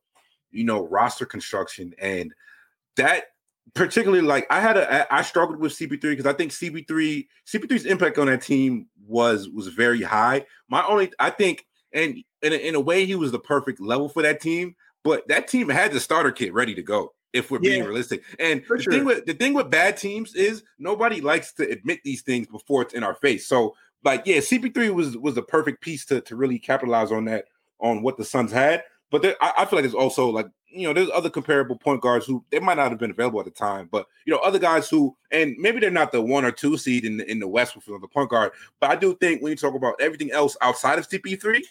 you 0.50 0.64
know 0.64 0.86
roster 0.86 1.26
construction 1.26 1.94
and 1.98 2.34
that 2.96 3.24
particularly 3.74 4.22
like 4.22 4.46
I 4.50 4.60
had 4.60 4.76
a 4.76 5.12
I 5.12 5.22
struggled 5.22 5.58
with 5.58 5.72
CP3 5.72 6.00
because 6.00 6.26
I 6.26 6.32
think 6.32 6.52
CP3 6.52 7.26
CP3's 7.46 7.86
impact 7.86 8.18
on 8.18 8.26
that 8.26 8.42
team 8.42 8.86
was 9.10 9.48
was 9.48 9.68
very 9.68 10.02
high. 10.02 10.46
My 10.68 10.84
only 10.86 11.12
I 11.18 11.30
think 11.30 11.66
and 11.92 12.22
in 12.42 12.52
a, 12.52 12.56
in 12.56 12.74
a 12.74 12.80
way 12.80 13.04
he 13.04 13.14
was 13.14 13.32
the 13.32 13.38
perfect 13.38 13.80
level 13.80 14.08
for 14.08 14.22
that 14.22 14.40
team, 14.40 14.74
but 15.04 15.26
that 15.28 15.48
team 15.48 15.68
had 15.68 15.92
the 15.92 16.00
starter 16.00 16.30
kit 16.30 16.54
ready 16.54 16.74
to 16.74 16.82
go 16.82 17.12
if 17.32 17.50
we're 17.50 17.58
yeah, 17.62 17.70
being 17.70 17.84
realistic. 17.84 18.22
And 18.38 18.62
the 18.68 18.80
sure. 18.80 18.92
thing 18.92 19.04
with 19.04 19.26
the 19.26 19.34
thing 19.34 19.54
with 19.54 19.70
bad 19.70 19.96
teams 19.96 20.34
is 20.34 20.62
nobody 20.78 21.20
likes 21.20 21.52
to 21.54 21.68
admit 21.68 22.00
these 22.04 22.22
things 22.22 22.46
before 22.46 22.82
it's 22.82 22.94
in 22.94 23.02
our 23.02 23.14
face. 23.14 23.46
So 23.46 23.74
like 24.04 24.22
yeah, 24.24 24.38
CP3 24.38 24.94
was 24.94 25.16
was 25.16 25.34
the 25.34 25.42
perfect 25.42 25.82
piece 25.82 26.04
to 26.06 26.20
to 26.22 26.36
really 26.36 26.58
capitalize 26.58 27.12
on 27.12 27.26
that 27.26 27.46
on 27.80 28.02
what 28.02 28.16
the 28.16 28.24
Suns 28.24 28.52
had. 28.52 28.82
But 29.10 29.22
there, 29.22 29.36
I, 29.40 29.52
I 29.58 29.64
feel 29.64 29.78
like 29.78 29.86
it's 29.86 29.94
also 29.94 30.28
like 30.28 30.46
you 30.72 30.86
know, 30.86 30.92
there's 30.92 31.10
other 31.10 31.30
comparable 31.30 31.76
point 31.76 32.00
guards 32.00 32.26
who 32.26 32.44
they 32.50 32.60
might 32.60 32.76
not 32.76 32.90
have 32.90 32.98
been 32.98 33.10
available 33.10 33.40
at 33.40 33.44
the 33.44 33.50
time, 33.50 33.88
but 33.90 34.06
you 34.24 34.32
know, 34.32 34.38
other 34.38 34.58
guys 34.58 34.88
who, 34.88 35.16
and 35.30 35.56
maybe 35.58 35.80
they're 35.80 35.90
not 35.90 36.12
the 36.12 36.20
one 36.20 36.44
or 36.44 36.52
two 36.52 36.76
seed 36.78 37.04
in 37.04 37.16
the, 37.16 37.30
in 37.30 37.40
the 37.40 37.48
West 37.48 37.74
with 37.74 37.84
the 37.86 38.08
point 38.08 38.30
guard, 38.30 38.52
but 38.78 38.90
I 38.90 38.96
do 38.96 39.16
think 39.16 39.42
when 39.42 39.50
you 39.50 39.56
talk 39.56 39.74
about 39.74 40.00
everything 40.00 40.30
else 40.30 40.56
outside 40.60 40.98
of 40.98 41.08
CP3, 41.08 41.62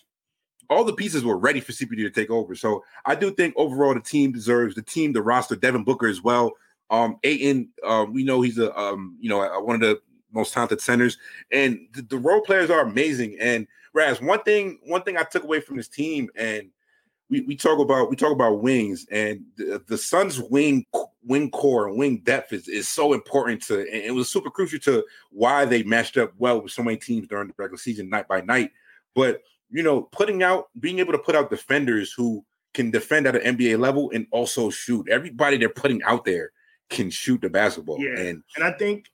all 0.70 0.84
the 0.84 0.94
pieces 0.94 1.24
were 1.24 1.38
ready 1.38 1.60
for 1.60 1.72
CP3 1.72 1.96
to 1.98 2.10
take 2.10 2.30
over. 2.30 2.56
So 2.56 2.84
I 3.06 3.16
do 3.16 3.32
think 3.32 3.54
overall 3.58 3.94
the 3.94 4.02
team 4.02 4.32
deserves 4.32 4.76
the 4.76 4.82
team, 4.82 5.14
the 5.14 5.22
roster, 5.22 5.56
Devin 5.56 5.84
Booker 5.84 6.08
as 6.08 6.22
well. 6.22 6.54
Um, 6.92 7.18
Ayton, 7.24 7.70
uh, 7.84 8.06
we 8.10 8.24
know 8.24 8.42
he's 8.42 8.58
a 8.58 8.78
um, 8.80 9.18
you 9.20 9.30
know, 9.30 9.40
one 9.62 9.76
of 9.76 9.82
the 9.82 10.02
most 10.32 10.54
talented 10.54 10.82
centers, 10.82 11.18
and 11.52 11.88
the, 11.94 12.02
the 12.04 12.18
role 12.18 12.42
players 12.42 12.70
are 12.70 12.82
amazing. 12.82 13.38
And 13.40 13.68
Raz, 13.94 14.22
one 14.22 14.42
thing, 14.44 14.80
one 14.86 15.04
thing 15.04 15.18
I 15.18 15.24
took 15.24 15.44
away 15.44 15.60
from 15.60 15.78
this 15.78 15.88
team, 15.88 16.30
and 16.36 16.70
we, 17.30 17.42
we 17.42 17.56
talk 17.56 17.80
about 17.80 18.10
we 18.10 18.16
talk 18.16 18.32
about 18.32 18.62
wings 18.62 19.06
and 19.12 19.44
the, 19.58 19.82
the 19.88 19.98
Suns 19.98 20.40
wing 20.40 20.86
wing 21.24 21.52
core 21.52 21.88
and 21.88 21.98
wing 21.98 22.22
depth 22.24 22.54
is, 22.54 22.68
is 22.68 22.88
so 22.88 23.14
important 23.14 23.62
to 23.64 23.80
and 23.80 24.04
it 24.04 24.14
was 24.14 24.30
super 24.30 24.50
crucial 24.50 24.80
to 24.80 25.06
why 25.32 25.66
they 25.66 25.84
matched 25.84 26.18
up 26.18 26.34
well 26.38 26.62
with 26.62 26.72
so 26.72 26.84
many 26.84 26.98
teams 26.98 27.28
during 27.28 27.48
the 27.48 27.54
regular 27.58 27.78
season 27.78 28.10
night 28.10 28.28
by 28.28 28.42
night. 28.42 28.72
But 29.16 29.42
you 29.70 29.84
know, 29.84 30.02
putting 30.02 30.42
out 30.42 30.70
being 30.80 31.00
able 31.00 31.14
to 31.14 31.20
put 31.20 31.36
out 31.36 31.50
defenders 31.50 32.12
who 32.12 32.44
can 32.74 32.92
defend 32.92 33.28
at 33.28 33.36
an 33.36 33.58
NBA 33.58 33.80
level 33.80 34.12
and 34.14 34.28
also 34.32 34.70
shoot. 34.70 35.08
Everybody 35.10 35.58
they're 35.58 35.70
putting 35.70 36.02
out 36.04 36.26
there 36.26 36.52
can 36.90 37.10
shoot 37.10 37.42
the 37.42 37.50
basketball. 37.50 38.00
Yeah. 38.00 38.20
And 38.20 38.44
and 38.56 38.64
I 38.64 38.72
think 38.72 39.06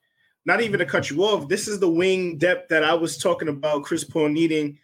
not 0.45 0.61
even 0.61 0.79
to 0.79 0.85
cut 0.85 1.09
you 1.09 1.23
off, 1.23 1.49
this 1.49 1.67
is 1.67 1.79
the 1.79 1.89
wing 1.89 2.37
depth 2.37 2.69
that 2.69 2.83
I 2.83 2.93
was 2.93 3.17
talking 3.17 3.49
about 3.49 3.83
Chris 3.83 4.03
Paul 4.03 4.29
needing 4.29 4.77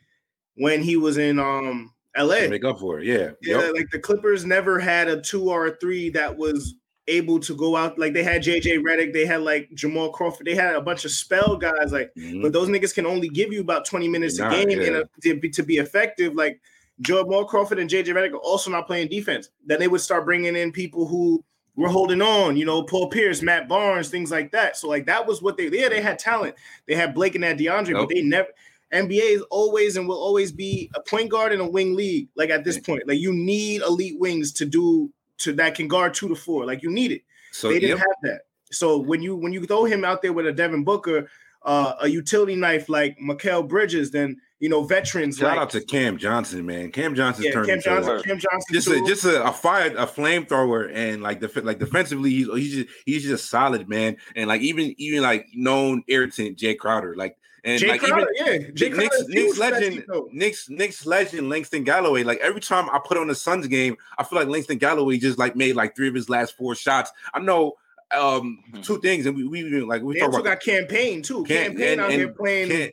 when 0.56 0.82
he 0.82 0.98
was 0.98 1.18
in 1.18 1.40
um 1.40 1.94
LA. 2.18 2.48
make 2.50 2.64
up 2.66 2.80
for 2.80 3.00
it. 3.00 3.06
Yeah. 3.06 3.32
Yeah, 3.42 3.60
Yep. 3.62 3.74
like 3.74 3.90
the 3.92 4.00
Clippers 4.00 4.46
never 4.46 4.80
had 4.80 5.08
a 5.08 5.22
two 5.22 5.50
or 5.50 5.68
a 5.68 5.76
three 5.78 6.10
that 6.12 6.38
was 6.38 6.76
able 7.08 7.40
to 7.40 7.56
go 7.56 7.76
out. 7.76 7.98
Like 7.98 8.14
they 8.14 8.24
had 8.24 8.44
JJ 8.44 8.80
Redick, 8.84 9.12
they 9.14 9.26
had 9.26 9.42
like 9.42 9.70
Jamal 9.74 10.12
Crawford, 10.12 10.46
they 10.46 10.56
had 10.56 10.76
a 10.76 10.82
bunch 10.82 11.04
of 11.06 11.12
spell 11.12 11.58
guys. 11.58 11.92
Like, 11.92 12.12
Mhm. 12.18 12.42
but 12.42 12.54
those 12.54 12.70
niggas 12.70 12.94
can 12.94 13.06
only 13.06 13.28
give 13.30 13.52
you 13.52 13.62
about 13.62 13.86
20 13.86 14.08
minutes 14.08 14.38
Nah, 14.38 14.50
a 14.50 14.66
game 14.66 14.70
yeah. 14.80 14.88
in 14.88 14.96
a, 14.98 15.04
to, 15.24 15.40
be, 15.40 15.50
to 15.50 15.64
be 15.64 15.78
effective. 15.78 16.36
Like 16.36 16.60
Jamal 17.02 17.46
Crawford 17.46 17.80
and 17.80 17.90
JJ 17.90 18.14
Redick 18.14 18.34
are 18.34 18.38
also 18.38 18.70
not 18.70 18.86
playing 18.88 19.08
defense. 19.08 19.50
Then 19.66 19.80
they 19.80 19.88
would 19.88 20.02
start 20.02 20.26
bringing 20.26 20.56
in 20.56 20.72
people 20.72 21.08
who 21.08 21.44
were 21.76 21.88
holding 21.90 22.22
on, 22.22 22.58
you 22.58 22.66
know, 22.66 22.84
Paul 22.84 23.10
Pierce, 23.10 23.42
Matt 23.42 23.68
Barnes, 23.68 24.10
things 24.10 24.30
like 24.30 24.52
that. 24.52 24.78
So 24.78 24.88
like 24.88 25.06
that 25.08 25.26
was 25.26 25.42
what 25.42 25.58
they 25.58 25.70
yeah, 25.70 25.90
they 25.90 26.02
had 26.02 26.20
talent. 26.20 26.56
They 26.88 26.94
had 26.96 27.14
Blake 27.16 27.34
and 27.36 27.44
that 27.44 27.58
DeAndre, 27.58 27.94
Nope. 27.94 28.10
but 28.10 28.14
they 28.16 28.22
never 28.22 28.50
NBA 28.92 29.36
is 29.36 29.42
always 29.50 29.96
and 29.96 30.08
will 30.08 30.22
always 30.22 30.52
be 30.52 30.92
a 30.96 31.02
point 31.02 31.30
guard 31.30 31.52
and 31.52 31.62
a 31.62 31.68
wing 31.68 31.96
league. 31.96 32.28
Like 32.36 32.50
at 32.50 32.64
this 32.64 32.80
point, 32.80 33.08
like 33.08 33.20
you 33.20 33.34
need 33.34 33.82
elite 33.82 34.20
wings 34.20 34.52
to 34.54 34.66
do 34.66 35.12
to 35.40 35.54
that 35.54 35.76
can 35.76 35.88
guard 35.88 36.14
two 36.14 36.28
to 36.28 36.36
four. 36.36 36.66
Like 36.66 36.84
you 36.84 36.92
need 36.92 37.12
it. 37.12 37.24
So 37.52 37.70
they 37.70 37.80
didn't 37.80 38.00
have 38.00 38.16
that. 38.24 38.42
So 38.72 38.98
when 38.98 39.22
you 39.22 39.36
when 39.36 39.54
you 39.54 39.66
throw 39.66 39.86
him 39.86 40.04
out 40.04 40.22
there 40.22 40.34
with 40.34 40.48
a 40.48 40.52
Devin 40.52 40.84
Booker, 40.84 41.30
uh, 41.64 41.94
a 42.02 42.08
utility 42.08 42.56
knife 42.56 42.90
like 42.90 43.18
Mikal 43.20 43.68
Bridges, 43.68 44.12
then 44.12 44.38
you 44.60 44.70
know 44.70 44.84
veterans 44.84 45.38
shout 45.38 45.50
like 45.50 45.60
out 45.60 45.70
to 45.72 45.82
Cam 45.82 46.18
Johnson, 46.18 46.66
man. 46.66 46.92
Cam 46.92 47.16
Johnson's 47.16 47.48
yeah, 47.48 47.54
turned 47.54 47.68
Cam 47.68 47.78
into 47.78 47.90
Johnson, 47.90 48.22
Cam 48.24 48.40
Johnson, 48.40 48.74
just 48.74 48.88
a, 48.88 49.06
just 49.06 49.26
a, 49.26 49.46
a 49.46 49.52
fire 49.52 49.88
a 49.98 50.08
flamethrower 50.08 50.92
and 50.94 51.22
like 51.22 51.40
the 51.40 51.62
like 51.64 51.80
defensively 51.80 52.30
he's 52.30 52.48
he's 52.48 52.74
just 52.74 52.90
he's 53.06 53.24
just 53.24 53.50
solid 53.50 53.90
man 53.90 54.18
and 54.36 54.48
like 54.48 54.62
even 54.62 54.94
even 54.98 55.22
like 55.22 55.48
known 55.54 56.04
irritant 56.08 56.58
Jae 56.58 56.78
Crowder 56.78 57.16
like 57.16 57.38
and 57.64 57.82
Jae 57.82 57.88
like 57.90 58.02
Crowder, 58.02 58.28
even 58.40 58.62
yeah, 58.64 58.70
Jay 58.74 58.90
Knicks, 58.90 58.98
Crowder's 59.16 59.28
Knicks 59.30 59.58
legend, 59.60 59.94
special, 60.04 60.14
though. 60.14 60.30
Knicks, 60.32 60.70
Knicks 60.70 61.06
legend, 61.06 61.50
Langston 61.50 61.84
Galloway. 61.84 62.24
Like 62.24 62.40
every 62.40 62.62
time 62.62 62.90
I 62.92 63.00
put 63.04 63.18
on 63.18 63.28
the 63.28 63.36
Suns 63.36 63.68
game, 63.68 63.98
I 64.18 64.24
feel 64.24 64.40
like 64.40 64.48
Langston 64.48 64.78
Galloway 64.78 65.18
just 65.18 65.38
like 65.38 65.56
made 65.56 65.76
like 65.76 65.96
three 65.96 66.08
of 66.08 66.16
his 66.16 66.30
last 66.30 66.58
four 66.58 66.74
shots. 66.76 67.12
I 67.34 67.40
know 67.40 67.74
um 68.12 68.60
Mhm. 68.74 68.84
two 68.84 69.00
things, 69.00 69.26
and 69.26 69.38
we 69.38 69.48
we 69.48 69.64
like 69.82 70.02
we 70.02 70.16
talk 70.20 70.30
also 70.30 70.40
about 70.42 70.60
got 70.60 70.62
Cam 70.64 70.86
Payne 70.86 71.22
too. 71.22 71.44
Cam- 71.46 71.72
campaign 71.72 71.88
and- 71.94 72.02
out 72.02 72.12
here 72.12 72.28
and 72.28 72.36
playing 72.36 72.70
Cam- 72.70 72.90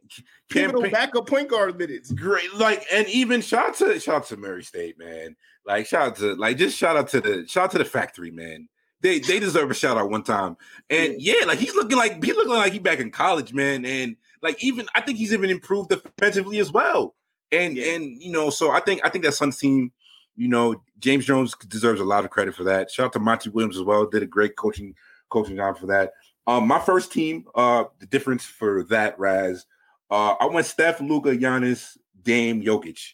pivotal 0.48 0.82
Cam 0.82 0.90
Payne- 0.90 0.92
backup 1.00 1.26
point 1.26 1.48
guard 1.48 1.76
minutes. 1.78 2.12
great 2.12 2.52
like 2.54 2.84
and 2.92 3.08
even 3.08 3.40
shout 3.40 3.70
out 3.70 3.74
to 3.76 3.98
shout 3.98 4.14
out 4.16 4.26
to 4.26 4.36
Murray 4.36 4.62
State, 4.62 4.96
man. 4.98 5.34
Like 5.66 5.86
shout 5.86 6.02
out 6.08 6.16
to 6.18 6.34
like 6.36 6.56
just 6.56 6.76
shout 6.76 6.96
out 6.96 7.08
to 7.08 7.20
the 7.20 7.46
shout 7.48 7.64
out 7.64 7.70
to 7.72 7.78
the 7.78 7.84
factory, 7.84 8.30
man. 8.30 8.68
They 9.00 9.18
they 9.18 9.40
deserve 9.40 9.70
a 9.70 9.74
shout 9.74 9.96
out 9.96 10.08
one 10.10 10.22
time. 10.22 10.56
And 10.88 11.20
yeah, 11.20 11.44
like 11.46 11.58
he's 11.58 11.74
looking 11.74 11.96
like 11.98 12.22
he's 12.22 12.36
looking 12.36 12.52
like 12.52 12.72
he 12.72 12.78
back 12.78 13.00
in 13.00 13.10
college, 13.10 13.52
man. 13.52 13.84
And 13.84 14.16
like 14.42 14.62
even 14.62 14.86
I 14.94 15.00
think 15.00 15.18
he's 15.18 15.32
even 15.32 15.50
improved 15.50 15.90
defensively 15.90 16.58
as 16.58 16.72
well. 16.72 17.14
And 17.52 17.76
Yeah. 17.76 17.94
and 17.94 18.22
you 18.22 18.30
know, 18.32 18.50
so 18.50 18.70
I 18.70 18.80
think 18.80 19.00
I 19.04 19.08
think 19.08 19.24
that 19.24 19.32
Suns 19.32 19.58
team, 19.58 19.92
you 20.36 20.48
know, 20.48 20.82
James 20.98 21.24
Jones 21.24 21.54
deserves 21.68 22.00
a 22.00 22.04
lot 22.04 22.24
of 22.24 22.30
credit 22.30 22.54
for 22.54 22.64
that. 22.64 22.90
Shout 22.90 23.06
out 23.06 23.12
to 23.14 23.18
Monty 23.18 23.50
Williams 23.50 23.76
as 23.76 23.82
well. 23.82 24.06
Did 24.06 24.22
a 24.22 24.26
great 24.26 24.56
coaching 24.56 24.94
coaching 25.30 25.56
job 25.56 25.78
for 25.78 25.86
that. 25.86 26.12
Um, 26.46 26.66
my 26.66 26.78
first 26.78 27.12
team, 27.12 27.44
uh, 27.54 27.84
the 28.00 28.06
difference 28.06 28.44
for 28.44 28.82
that, 28.84 29.18
Raz, 29.18 29.66
uh, 30.10 30.34
I 30.40 30.46
went 30.46 30.66
Steph, 30.66 31.00
Luka, 31.00 31.30
Giannis, 31.36 31.98
Dame, 32.22 32.62
Jokic. 32.62 33.12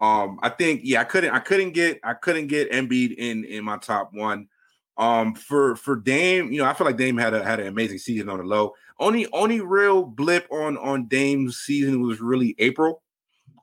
Um, 0.00 0.38
I 0.42 0.50
think 0.50 0.82
yeah, 0.84 1.00
I 1.00 1.04
couldn't 1.04 1.32
I 1.32 1.38
couldn't 1.38 1.72
get 1.72 2.00
I 2.04 2.14
couldn't 2.14 2.48
get 2.48 2.70
Embiid 2.72 3.14
in 3.16 3.44
in 3.44 3.64
my 3.64 3.78
top 3.78 4.12
one. 4.12 4.48
Um, 4.96 5.34
for 5.34 5.76
for 5.76 5.96
Dame, 5.96 6.52
you 6.52 6.58
know, 6.58 6.66
I 6.66 6.74
feel 6.74 6.86
like 6.86 6.96
Dame 6.96 7.16
had 7.16 7.34
a 7.34 7.42
had 7.42 7.60
an 7.60 7.68
amazing 7.68 7.98
season 7.98 8.28
on 8.28 8.38
the 8.38 8.44
low. 8.44 8.74
Only 8.98 9.26
only 9.32 9.60
real 9.60 10.04
blip 10.04 10.46
on 10.50 10.76
on 10.78 11.06
Dame's 11.06 11.56
season 11.58 12.00
was 12.02 12.20
really 12.20 12.54
April. 12.58 13.02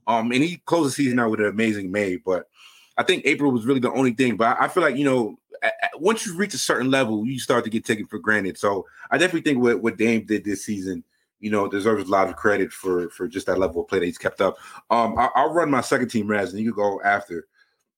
Um, 0.08 0.32
and 0.32 0.44
he 0.44 0.58
closed 0.66 0.90
the 0.90 1.04
season 1.04 1.20
out 1.20 1.32
with 1.32 1.40
an 1.40 1.46
amazing 1.46 1.92
May, 1.92 2.18
but 2.18 2.46
I 2.98 3.04
think 3.04 3.26
April 3.26 3.52
was 3.52 3.66
really 3.66 3.80
the 3.80 3.92
only 3.92 4.12
thing. 4.12 4.36
But 4.36 4.58
I, 4.60 4.66
I 4.66 4.68
feel 4.68 4.84
like 4.84 4.98
you 4.98 5.06
know, 5.06 5.38
once 5.96 6.26
you 6.26 6.36
reach 6.36 6.54
a 6.54 6.60
certain 6.60 6.92
level, 6.92 7.26
you 7.26 7.40
start 7.40 7.64
to 7.64 7.70
get 7.70 7.86
taken 7.86 8.08
for 8.08 8.20
granted. 8.20 8.58
So 8.58 8.86
I 9.10 9.18
definitely 9.18 9.50
think 9.50 9.64
what 9.64 9.82
what 9.82 9.98
Dame 9.98 10.26
did 10.26 10.44
this 10.44 10.66
season, 10.66 11.04
you 11.40 11.50
know, 11.50 11.68
deserves 11.68 12.08
a 12.08 12.12
lot 12.12 12.28
of 12.28 12.36
credit 12.36 12.72
for 12.72 13.10
for 13.12 13.28
just 13.28 13.48
that 13.48 13.60
level 13.60 13.82
of 13.82 13.88
play 13.88 14.00
that 14.00 14.06
he's 14.06 14.18
kept 14.18 14.42
up. 14.42 14.58
Um, 14.90 15.18
I, 15.18 15.30
I'll 15.36 15.54
run 15.54 15.70
my 15.70 15.82
second 15.82 16.10
team, 16.10 16.28
Raz, 16.28 16.52
and 16.52 16.62
you 16.62 16.74
can 16.74 16.84
go 16.84 17.02
after. 17.04 17.48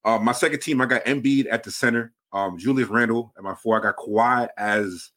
Uh, 0.05 0.19
my 0.19 0.33
second 0.33 0.59
team, 0.59 0.81
I 0.81 0.85
got 0.85 1.05
Embiid 1.05 1.47
at 1.49 1.63
the 1.63 1.71
center. 1.71 2.13
Um, 2.33 2.57
Julius 2.57 2.89
Randle 2.89 3.33
at 3.37 3.43
my 3.43 3.55
four. 3.55 3.79
I 3.79 3.83
got 3.83 3.95
Kawhi 3.95 4.49
as 4.57 5.11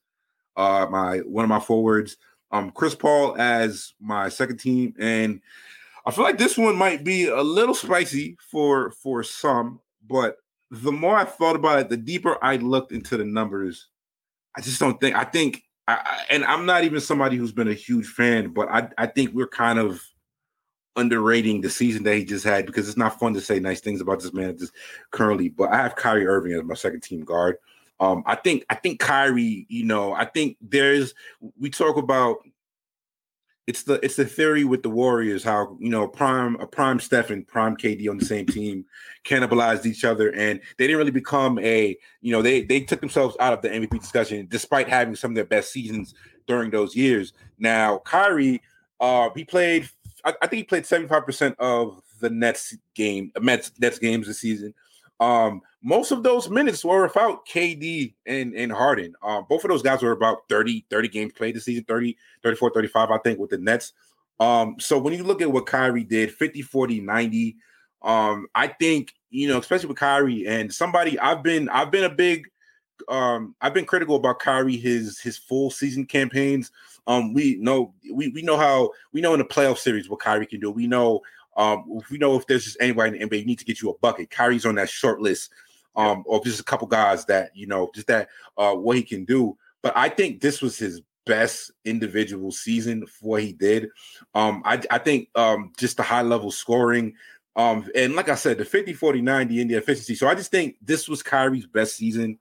uh 0.57 0.87
my 0.91 1.19
one 1.19 1.45
of 1.45 1.49
my 1.49 1.61
forwards. 1.61 2.17
Um, 2.53 2.71
Chris 2.71 2.95
Paul 2.95 3.37
as 3.39 3.95
my 4.01 4.29
second 4.29 4.59
team, 4.59 4.95
and 4.99 5.41
I 6.07 6.13
feel 6.13 6.25
like 6.25 6.39
this 6.39 6.57
one 6.57 6.77
might 6.77 7.03
be 7.03 7.27
a 7.27 7.43
little 7.43 7.75
spicy 7.75 8.37
for 8.51 8.93
for 8.93 9.23
some, 9.23 9.81
but 10.07 10.37
the 10.71 10.93
more 10.93 11.17
I 11.17 11.25
thought 11.25 11.57
about 11.57 11.81
it, 11.81 11.89
the 11.89 11.97
deeper 11.97 12.39
I 12.43 12.57
looked 12.57 12.93
into 12.93 13.17
the 13.17 13.25
numbers, 13.25 13.89
I 14.57 14.61
just 14.61 14.81
don't 14.81 15.01
think 15.01 15.17
I 15.17 15.25
think 15.25 15.63
I, 15.89 16.25
and 16.31 16.45
I'm 16.45 16.67
not 16.67 16.85
even 16.85 17.01
somebody 17.01 17.37
who's 17.37 17.53
been 17.53 17.69
a 17.69 17.75
huge 17.75 18.07
fan, 18.07 18.53
but 18.53 18.69
I 18.69 18.89
I 18.99 19.07
think 19.07 19.33
we're 19.33 19.49
kind 19.49 19.79
of 19.79 20.03
underrating 20.97 21.61
the 21.61 21.71
season 21.71 22.03
that 22.05 22.17
he 22.17 22.25
just 22.25 22.45
had 22.45 22.67
because 22.67 22.89
it's 22.89 22.97
not 22.97 23.19
fun 23.19 23.35
to 23.35 23.41
say 23.41 23.61
nice 23.61 23.81
things 23.81 24.01
about 24.01 24.21
this 24.21 24.33
man 24.33 24.57
just 24.57 24.73
currently. 25.11 25.49
But 25.49 25.73
I 25.73 25.77
have 25.77 25.97
Kyrie 25.97 26.27
Irving 26.27 26.53
as 26.53 26.63
my 26.65 26.75
second 26.75 27.03
team 27.03 27.25
guard. 27.25 27.57
Um, 27.99 28.23
I 28.27 28.35
think 28.35 28.65
I 28.69 28.75
think 28.75 29.01
Kyrie, 29.01 29.67
you 29.69 29.85
know, 29.85 30.13
I 30.13 30.27
think 30.27 30.57
there's 30.61 31.15
we 31.59 31.71
talk 31.71 31.97
about 31.97 32.39
it's 33.67 33.83
the 33.83 33.95
it's 34.05 34.17
the 34.17 34.25
theory 34.25 34.65
with 34.65 34.83
the 34.83 34.91
Warriors 34.91 35.43
how 35.43 35.77
you 35.81 35.89
know 35.89 36.07
prime 36.07 36.57
a 36.57 36.67
prime 36.67 37.01
Steph 37.01 37.31
and 37.31 37.47
prime 37.47 37.77
KD 37.77 38.09
on 38.09 38.19
the 38.19 38.25
same 38.25 38.47
team 38.47 38.85
cannibalized 39.25 39.87
each 39.87 40.05
other 40.05 40.31
and 40.31 40.61
they 40.79 40.87
didn't 40.87 40.99
really 40.99 41.11
become 41.11 41.59
a 41.59 41.97
you 42.21 42.33
know 42.33 42.43
they 42.43 42.63
they 42.63 42.81
took 42.81 43.01
themselves 43.01 43.37
out 43.41 43.53
of 43.53 43.63
the 43.63 43.69
MVP 43.69 44.01
discussion 44.01 44.47
despite 44.49 44.89
having 44.89 45.17
some 45.17 45.33
of 45.33 45.35
their 45.35 45.45
best 45.45 45.73
seasons 45.73 46.15
during 46.47 46.71
those 46.71 46.95
years. 46.95 47.33
Now 47.59 47.99
Kyrie, 47.99 48.63
uh, 49.01 49.31
he 49.35 49.45
played 49.45 49.89
I, 50.25 50.35
I 50.43 50.47
think 50.47 50.59
he 50.59 50.65
played 50.65 50.87
seventy 50.87 51.09
five 51.09 51.27
percent 51.27 51.57
of 51.59 52.01
the 52.21 52.31
Nets 52.31 52.77
game 52.95 53.33
Mets 53.41 53.73
Nets 53.81 53.99
games 53.99 54.29
this 54.29 54.41
season. 54.41 54.75
Um, 55.21 55.63
most 55.83 56.11
of 56.11 56.23
those 56.23 56.51
minutes 56.51 56.85
were 56.85 57.03
without 57.03 57.47
KD 57.47 58.15
and, 58.27 58.55
and 58.55 58.73
Harden. 58.73 59.15
Uh, 59.23 59.43
both 59.43 59.65
of 59.65 59.71
those 59.71 59.83
guys 59.83 60.03
were 60.03 60.13
about 60.13 60.49
30, 60.49 60.85
30 60.91 61.09
games 61.09 61.33
played 61.33 61.55
this 61.55 61.65
season, 61.65 61.85
30, 61.85 62.17
34, 62.43 62.71
35, 62.71 63.11
I 63.11 63.19
think, 63.19 63.39
with 63.39 63.51
the 63.51 63.59
Nets. 63.59 63.93
Um, 64.41 64.77
so 64.79 64.99
when 64.99 65.15
you 65.15 65.25
look 65.25 65.41
at 65.41 65.51
what 65.51 65.67
Kyrie 65.67 66.05
did, 66.05 66.33
50, 66.33 66.63
40, 66.63 67.01
90, 67.01 67.57
um, 68.03 68.47
I 68.55 68.69
think, 68.69 69.15
you 69.31 69.49
know, 69.49 69.59
especially 69.59 69.89
with 69.89 69.99
Kyrie 69.99 70.47
and 70.47 70.73
somebody 70.73 71.19
I've 71.19 71.43
been 71.43 71.69
I've 71.69 71.91
been 71.91 72.05
a 72.05 72.11
big 72.11 72.49
um 73.09 73.55
I've 73.61 73.75
been 73.75 73.85
critical 73.85 74.17
about 74.17 74.39
Kyrie 74.39 74.77
his 74.77 75.19
his 75.19 75.39
full 75.39 75.71
season 75.71 76.05
campaigns. 76.05 76.71
Um, 77.07 77.35
we 77.35 77.57
know 77.57 77.95
we 78.13 78.29
we 78.29 78.43
know 78.43 78.57
how 78.57 78.91
we 79.13 79.21
know 79.21 79.33
in 79.33 79.39
the 79.39 79.45
playoff 79.45 79.79
series 79.79 80.09
what 80.09 80.21
Kyrie 80.21 80.47
can 80.47 80.61
do. 80.61 80.71
We 80.71 80.87
know 80.87 81.21
um 81.57 81.85
if 82.03 82.11
we 82.11 82.19
know 82.19 82.37
if 82.37 82.47
there's 82.47 82.65
just 82.65 82.77
anybody 82.81 83.21
in 83.21 83.29
the 83.29 83.37
NBA, 83.37 83.41
you 83.41 83.47
need 83.47 83.59
to 83.59 83.65
get 83.65 83.81
you 83.81 83.91
a 83.91 83.99
bucket. 83.99 84.31
Kyrie's 84.31 84.67
on 84.67 84.75
that 84.77 84.91
short 84.91 85.21
list 85.21 85.53
um, 85.97 86.23
or 86.27 86.43
just 86.45 86.61
a 86.61 86.65
couple 86.65 86.87
guys 86.87 87.25
that 87.27 87.51
you 87.55 87.67
know, 87.67 87.91
just 87.95 88.07
that 88.07 88.29
uh, 88.57 88.75
what 88.75 88.97
he 88.97 89.03
can 89.03 89.25
do. 89.25 89.57
But 89.83 89.97
I 89.97 90.09
think 90.09 90.41
this 90.41 90.61
was 90.61 90.79
his 90.79 91.01
best 91.25 91.73
individual 91.85 92.53
season 92.53 93.07
for 93.07 93.31
what 93.31 93.43
he 93.43 93.53
did. 93.53 93.89
Um, 94.35 94.63
I, 94.65 94.81
I 94.91 94.99
think 94.99 95.29
um, 95.35 95.73
just 95.77 95.97
the 95.97 96.03
high 96.03 96.23
level 96.23 96.51
scoring, 96.51 97.15
Um, 97.57 97.89
and 97.95 98.15
like 98.15 98.29
I 98.29 98.35
said, 98.35 98.59
the 98.59 98.65
50, 98.65 98.93
40, 98.93 99.23
90 99.23 99.61
in 99.61 99.69
the 99.69 99.75
efficiency. 99.75 100.15
So 100.15 100.29
I 100.29 100.35
just 100.35 100.51
think 100.51 100.77
this 100.83 101.09
was 101.09 101.23
Kyrie's 101.23 101.67
best 101.67 101.97
season 101.97 102.39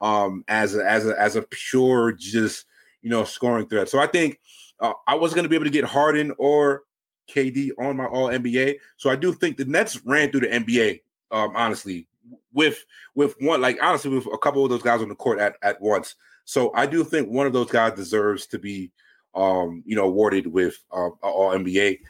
um 0.00 0.44
as 0.48 0.74
a 0.74 0.84
as 0.84 1.06
a 1.06 1.18
as 1.20 1.36
a 1.36 1.42
pure 1.42 2.12
just 2.12 2.66
you 3.00 3.08
know 3.08 3.24
scoring 3.24 3.66
threat. 3.66 3.88
So 3.88 3.98
I 3.98 4.06
think 4.06 4.38
uh, 4.80 4.92
I 5.06 5.14
wasn't 5.14 5.36
going 5.36 5.44
to 5.44 5.48
be 5.48 5.56
able 5.56 5.64
to 5.64 5.70
get 5.70 5.84
Harden 5.84 6.34
or 6.36 6.82
KD 7.28 7.70
on 7.78 7.96
my 7.96 8.06
All 8.06 8.28
NBA. 8.28 8.76
So 8.96 9.10
I 9.10 9.16
do 9.16 9.32
think 9.32 9.56
the 9.56 9.64
Nets 9.64 10.04
ran 10.04 10.30
through 10.30 10.40
the 10.40 10.48
NBA. 10.48 11.02
Um, 11.30 11.52
honestly, 11.56 12.06
with 12.52 12.84
with 13.14 13.34
one 13.40 13.60
like 13.60 13.78
honestly 13.82 14.10
with 14.10 14.26
a 14.32 14.38
couple 14.38 14.64
of 14.64 14.70
those 14.70 14.82
guys 14.82 15.02
on 15.02 15.08
the 15.08 15.14
court 15.14 15.38
at 15.38 15.56
at 15.62 15.80
once. 15.80 16.14
So 16.44 16.72
I 16.74 16.86
do 16.86 17.04
think 17.04 17.28
one 17.28 17.46
of 17.46 17.52
those 17.52 17.70
guys 17.70 17.94
deserves 17.94 18.46
to 18.48 18.58
be 18.58 18.90
um 19.34 19.82
you 19.84 19.96
know 19.96 20.04
awarded 20.04 20.46
with 20.46 20.78
uh, 20.92 21.08
All 21.22 21.50
NBA 21.50 22.00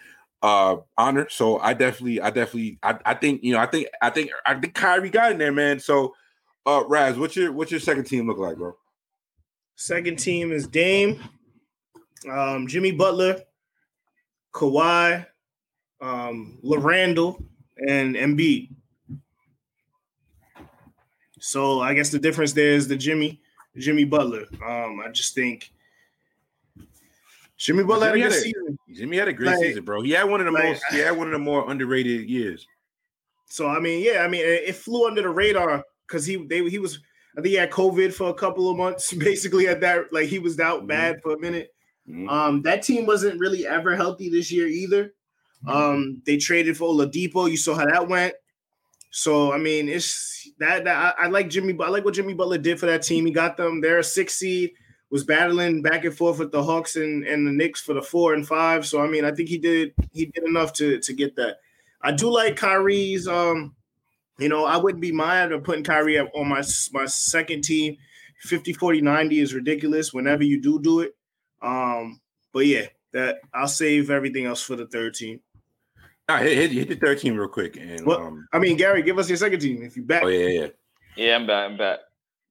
uh 0.42 0.76
honor. 0.96 1.28
So 1.30 1.58
I 1.58 1.72
definitely 1.72 2.20
I 2.20 2.30
definitely 2.30 2.78
I, 2.82 2.98
I 3.04 3.14
think 3.14 3.42
you 3.42 3.54
know 3.54 3.60
I 3.60 3.66
think 3.66 3.88
I 4.02 4.10
think 4.10 4.30
I 4.44 4.54
think 4.54 4.74
Kyrie 4.74 5.10
got 5.10 5.32
in 5.32 5.38
there, 5.38 5.52
man. 5.52 5.80
So 5.80 6.14
uh 6.66 6.84
Raz, 6.86 7.16
what's 7.16 7.36
your 7.36 7.52
what's 7.52 7.70
your 7.70 7.80
second 7.80 8.04
team 8.04 8.26
look 8.26 8.38
like, 8.38 8.56
bro? 8.56 8.76
Second 9.76 10.18
team 10.18 10.52
is 10.52 10.68
Dame, 10.68 11.20
um, 12.30 12.68
Jimmy 12.68 12.92
Butler, 12.92 13.42
Kawhi, 14.54 15.26
um, 16.00 16.58
LaRandle, 16.64 17.42
and 17.88 18.14
Embiid. 18.14 18.70
So 21.40 21.80
I 21.80 21.94
guess 21.94 22.10
the 22.10 22.18
difference 22.18 22.52
there 22.52 22.72
is 22.72 22.88
the 22.88 22.96
Jimmy, 22.96 23.40
Jimmy 23.76 24.04
Butler. 24.04 24.44
Um, 24.64 25.00
I 25.04 25.10
just 25.12 25.34
think 25.34 25.70
Jimmy 27.56 27.84
Butler 27.84 28.08
Jimmy 28.12 28.20
had 28.22 28.30
a 28.30 28.34
good 28.34 28.42
season. 28.42 28.78
Jimmy 28.94 29.16
had 29.18 29.28
a 29.28 29.32
great 29.32 29.46
Like- 29.50 29.58
season, 29.58 29.84
bro. 29.84 30.00
He 30.02 30.12
had 30.12 30.24
one 30.24 30.40
of 30.40 30.46
the 30.46 30.52
like- 30.52 30.64
most 30.64 30.84
he 30.90 30.98
had 30.98 31.16
one 31.16 31.26
of 31.26 31.32
the 31.32 31.38
more 31.38 31.68
underrated 31.70 32.28
years. 32.28 32.66
So 33.46 33.66
I 33.68 33.78
mean, 33.80 34.02
yeah, 34.02 34.22
I 34.22 34.28
mean, 34.28 34.40
it, 34.40 34.68
it 34.68 34.76
flew 34.76 35.06
under 35.06 35.22
the 35.22 35.28
radar 35.28 35.84
because 36.06 36.24
he 36.24 36.36
they 36.36 36.68
he 36.70 36.78
was 36.78 36.98
I 37.36 37.40
think 37.40 37.48
he 37.48 37.54
had 37.54 37.70
COVID 37.70 38.12
for 38.14 38.30
a 38.30 38.34
couple 38.34 38.70
of 38.70 38.76
months, 38.76 39.12
basically 39.12 39.66
at 39.68 39.80
that 39.80 40.12
like 40.12 40.28
he 40.28 40.38
was 40.38 40.58
out 40.60 40.84
Mhm. 40.84 40.88
bad 40.88 41.22
for 41.22 41.34
a 41.34 41.38
minute. 41.38 41.73
Mhm. 42.08 42.28
Um, 42.30 42.62
that 42.62 42.82
team 42.82 43.06
wasn't 43.06 43.40
really 43.40 43.66
ever 43.66 43.96
healthy 43.96 44.28
this 44.28 44.52
year 44.52 44.66
either. 44.66 45.14
Um, 45.66 46.22
they 46.26 46.36
traded 46.36 46.76
for 46.76 46.88
Oladipo. 46.88 47.50
You 47.50 47.56
saw 47.56 47.74
how 47.74 47.86
that 47.86 48.08
went. 48.08 48.34
So 49.10 49.52
I 49.52 49.58
mean, 49.58 49.88
it's 49.88 50.50
that, 50.58 50.84
that 50.84 51.16
I, 51.18 51.24
I 51.24 51.28
like 51.28 51.48
Jimmy. 51.48 51.76
I 51.80 51.88
like 51.88 52.04
what 52.04 52.14
Jimmy 52.14 52.34
Butler 52.34 52.58
did 52.58 52.78
for 52.80 52.86
that 52.86 53.02
team. 53.02 53.24
He 53.26 53.32
got 53.32 53.56
them. 53.56 53.80
They're 53.80 53.98
a 53.98 54.04
six 54.04 54.34
seed. 54.34 54.72
Was 55.10 55.24
battling 55.24 55.80
back 55.82 56.04
and 56.04 56.16
forth 56.16 56.40
with 56.40 56.50
the 56.50 56.62
Hawks 56.64 56.96
and, 56.96 57.24
and 57.24 57.46
the 57.46 57.52
Knicks 57.52 57.80
for 57.80 57.94
the 57.94 58.02
four 58.02 58.34
and 58.34 58.46
five. 58.46 58.84
So 58.84 59.00
I 59.00 59.06
mean, 59.08 59.24
I 59.24 59.30
think 59.32 59.48
he 59.48 59.58
did 59.58 59.92
he 60.12 60.26
did 60.26 60.44
enough 60.44 60.72
to 60.74 60.98
to 61.00 61.12
get 61.12 61.36
that. 61.36 61.58
I 62.02 62.12
do 62.12 62.30
like 62.32 62.56
Kyrie's. 62.56 63.28
Um, 63.28 63.74
you 64.38 64.48
know, 64.48 64.64
I 64.64 64.76
wouldn't 64.76 65.02
be 65.02 65.12
mad 65.12 65.52
of 65.52 65.62
putting 65.64 65.84
Kyrie 65.84 66.18
on 66.18 66.48
my 66.48 66.62
my 66.92 67.06
second 67.06 67.62
team. 67.64 67.96
50, 68.40 68.72
40, 68.74 69.00
90 69.00 69.40
is 69.40 69.54
ridiculous 69.54 70.12
whenever 70.12 70.42
you 70.42 70.60
do 70.60 70.80
do 70.80 71.00
it. 71.00 71.14
Um, 71.64 72.20
but 72.52 72.66
yeah, 72.66 72.86
that 73.12 73.38
I'll 73.52 73.68
save 73.68 74.10
everything 74.10 74.46
else 74.46 74.62
for 74.62 74.76
the 74.76 74.86
third 74.86 75.14
team. 75.14 75.40
All 76.28 76.36
right, 76.36 76.46
hit, 76.46 76.56
hit, 76.56 76.72
hit 76.72 76.88
the 76.88 77.06
third 77.06 77.18
team 77.18 77.36
real 77.36 77.48
quick. 77.48 77.76
And 77.76 78.04
What? 78.06 78.20
um, 78.20 78.46
I 78.52 78.58
mean, 78.58 78.76
Gary, 78.76 79.02
give 79.02 79.18
us 79.18 79.28
your 79.28 79.36
second 79.36 79.60
team 79.60 79.82
if 79.82 79.96
you 79.96 80.02
back. 80.02 80.22
oh 80.22 80.28
yeah, 80.28 80.46
yeah, 80.46 80.60
yeah. 80.60 80.66
Yeah, 81.16 81.36
I'm 81.36 81.46
back. 81.46 81.70
I'm 81.70 81.76
back. 81.76 81.98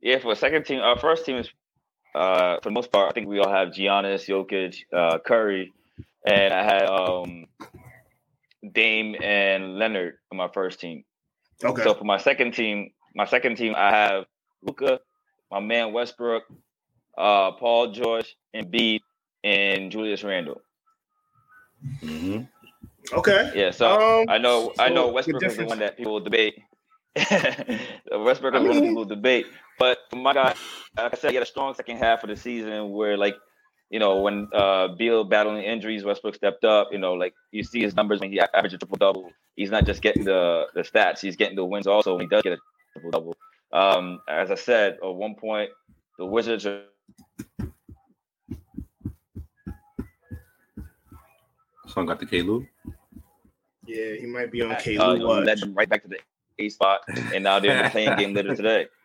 Yeah, 0.02 0.20
for 0.20 0.32
a 0.32 0.36
second 0.36 0.66
team, 0.66 0.80
our 0.80 0.98
first 0.98 1.26
team 1.26 1.38
is 1.38 1.50
uh 2.16 2.58
for 2.62 2.70
the 2.70 2.74
most 2.74 2.92
part, 2.92 3.10
I 3.10 3.14
think 3.14 3.28
we 3.28 3.40
all 3.40 3.50
have 3.50 3.70
Giannis, 3.70 4.28
Jokic, 4.28 4.84
uh, 4.94 5.18
Curry, 5.20 5.74
and 6.26 6.54
I 6.54 6.64
had 6.64 6.86
um 6.86 7.46
Dame 8.72 9.16
and 9.22 9.78
Leonard 9.78 10.16
on 10.32 10.38
my 10.38 10.48
first 10.54 10.80
team. 10.80 11.04
Okay. 11.64 11.84
So 11.84 11.94
for 11.94 12.04
my 12.04 12.18
second 12.18 12.54
team, 12.54 12.92
my 13.16 13.26
second 13.26 13.58
team, 13.58 13.74
I 13.76 13.90
have 13.90 14.26
Luka, 14.62 15.00
my 15.52 15.60
man 15.60 15.92
Westbrook, 15.94 16.44
uh, 17.18 17.52
Paul 17.54 17.92
George, 17.92 18.36
and 18.54 18.72
Embiid, 18.72 19.02
and 19.44 19.92
Julius 19.92 20.24
Randle. 20.24 20.62
Mhm. 22.02 22.48
okay. 23.14 23.52
Yeah, 23.56 23.72
so 23.72 24.22
Um, 24.22 24.30
I 24.30 24.38
know 24.38 24.74
I 24.80 24.90
know 24.90 25.08
Westbrook 25.14 25.44
is 25.44 25.58
the 25.58 25.66
one 25.66 25.80
that 25.80 25.98
people 25.98 26.20
debate. 26.20 26.56
Westbrook 27.16 28.56
is 28.56 28.62
the 28.64 28.68
one 28.68 28.80
mean- 28.80 28.88
people 28.90 29.06
debate, 29.06 29.46
but 29.80 30.00
for 30.10 30.16
my 30.18 30.34
guy, 30.34 30.56
like 30.98 31.14
I 31.14 31.18
said, 31.18 31.30
he 31.32 31.36
had 31.36 31.44
a 31.44 31.48
strong 31.48 31.74
second 31.74 31.98
half 31.98 32.24
of 32.24 32.30
the 32.30 32.36
season 32.36 32.92
where 32.92 33.18
like. 33.18 33.36
You 33.90 34.00
know, 34.00 34.22
when 34.22 34.48
uh 34.56 34.88
Beal 34.88 35.24
battling 35.24 35.64
injuries, 35.66 36.04
Westbrook 36.04 36.34
stepped 36.34 36.64
up. 36.66 36.92
You 36.92 36.98
know, 36.98 37.14
like 37.14 37.36
you 37.52 37.62
see 37.64 37.80
his 37.80 37.94
numbers 37.96 38.20
when 38.22 38.32
he 38.32 38.40
averages 38.40 38.74
a 38.74 38.78
triple 38.80 38.98
double. 38.98 39.30
He's 39.56 39.70
not 39.70 39.86
just 39.86 40.02
getting 40.02 40.24
the 40.24 40.66
the 40.74 40.82
stats; 40.82 41.20
he's 41.20 41.36
getting 41.36 41.56
the 41.56 41.64
wins 41.64 41.86
also 41.86 42.14
when 42.16 42.22
he 42.22 42.28
does 42.28 42.42
get 42.42 42.54
a 42.54 42.58
triple 42.94 43.12
double. 43.12 43.36
Um, 43.72 44.20
as 44.28 44.50
I 44.50 44.56
said, 44.56 44.94
at 45.04 45.14
one 45.14 45.36
point, 45.36 45.70
the 46.18 46.26
Wizards 46.26 46.66
are 46.66 46.82
Song 51.88 52.06
got 52.06 52.20
the 52.20 52.26
K 52.26 52.42
Lou. 52.42 52.66
Yeah, 53.86 54.16
he 54.16 54.26
might 54.26 54.52
be 54.52 54.62
on 54.62 54.76
K. 54.78 54.98
uh, 54.98 55.14
Lou 55.14 55.28
watch. 55.28 55.46
led 55.46 55.60
them 55.60 55.74
right 55.74 55.88
back 55.88 56.02
to 56.04 56.10
the 56.10 56.18
A 56.60 56.70
spot, 56.70 57.02
and 57.34 57.44
now 57.44 57.60
they're 57.60 57.78
in 57.78 57.84
the 57.84 57.90
playing 57.90 58.18
game 58.18 58.34
later 58.34 58.56
today. 58.56 58.88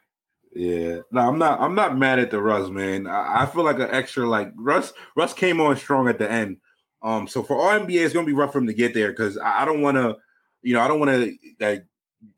Yeah, 0.54 1.00
no, 1.12 1.20
I'm 1.20 1.38
not. 1.38 1.60
I'm 1.60 1.74
not 1.74 1.98
mad 1.98 2.18
at 2.18 2.30
the 2.30 2.40
Russ, 2.40 2.70
man. 2.70 3.06
I, 3.06 3.42
I 3.42 3.46
feel 3.46 3.64
like 3.64 3.78
an 3.78 3.90
extra 3.90 4.26
like 4.26 4.50
Russ. 4.56 4.94
Russ 5.14 5.34
came 5.34 5.60
on 5.60 5.76
strong 5.76 6.08
at 6.08 6.18
the 6.18 6.28
end. 6.28 6.56
Um, 7.02 7.28
so 7.28 7.42
for 7.42 7.56
all 7.56 7.78
NBA, 7.78 8.02
it's 8.02 8.14
gonna 8.14 8.26
be 8.26 8.32
rough 8.32 8.52
for 8.52 8.58
him 8.58 8.66
to 8.66 8.72
get 8.72 8.94
there 8.94 9.10
because 9.10 9.36
I, 9.36 9.62
I 9.62 9.64
don't 9.66 9.82
want 9.82 9.98
to, 9.98 10.16
you 10.62 10.72
know, 10.72 10.80
I 10.80 10.88
don't 10.88 10.98
want 10.98 11.10
to 11.10 11.36
like 11.60 11.84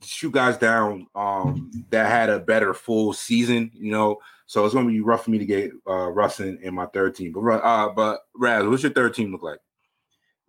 shoot 0.02 0.32
guys 0.32 0.58
down. 0.58 1.06
Um, 1.14 1.70
that 1.90 2.10
had 2.10 2.28
a 2.28 2.40
better 2.40 2.74
full 2.74 3.12
season, 3.12 3.70
you 3.74 3.92
know. 3.92 4.18
So 4.50 4.64
it's 4.64 4.74
gonna 4.74 4.88
be 4.88 5.00
rough 5.00 5.26
for 5.26 5.30
me 5.30 5.38
to 5.38 5.46
get 5.46 5.70
uh 5.86 6.10
Russ 6.10 6.40
in, 6.40 6.58
in 6.60 6.74
my 6.74 6.86
third 6.86 7.14
team. 7.14 7.30
But 7.30 7.40
uh, 7.62 7.90
but 7.90 8.22
Raz, 8.34 8.66
what's 8.66 8.82
your 8.82 8.90
third 8.90 9.14
team 9.14 9.30
look 9.30 9.44
like? 9.44 9.60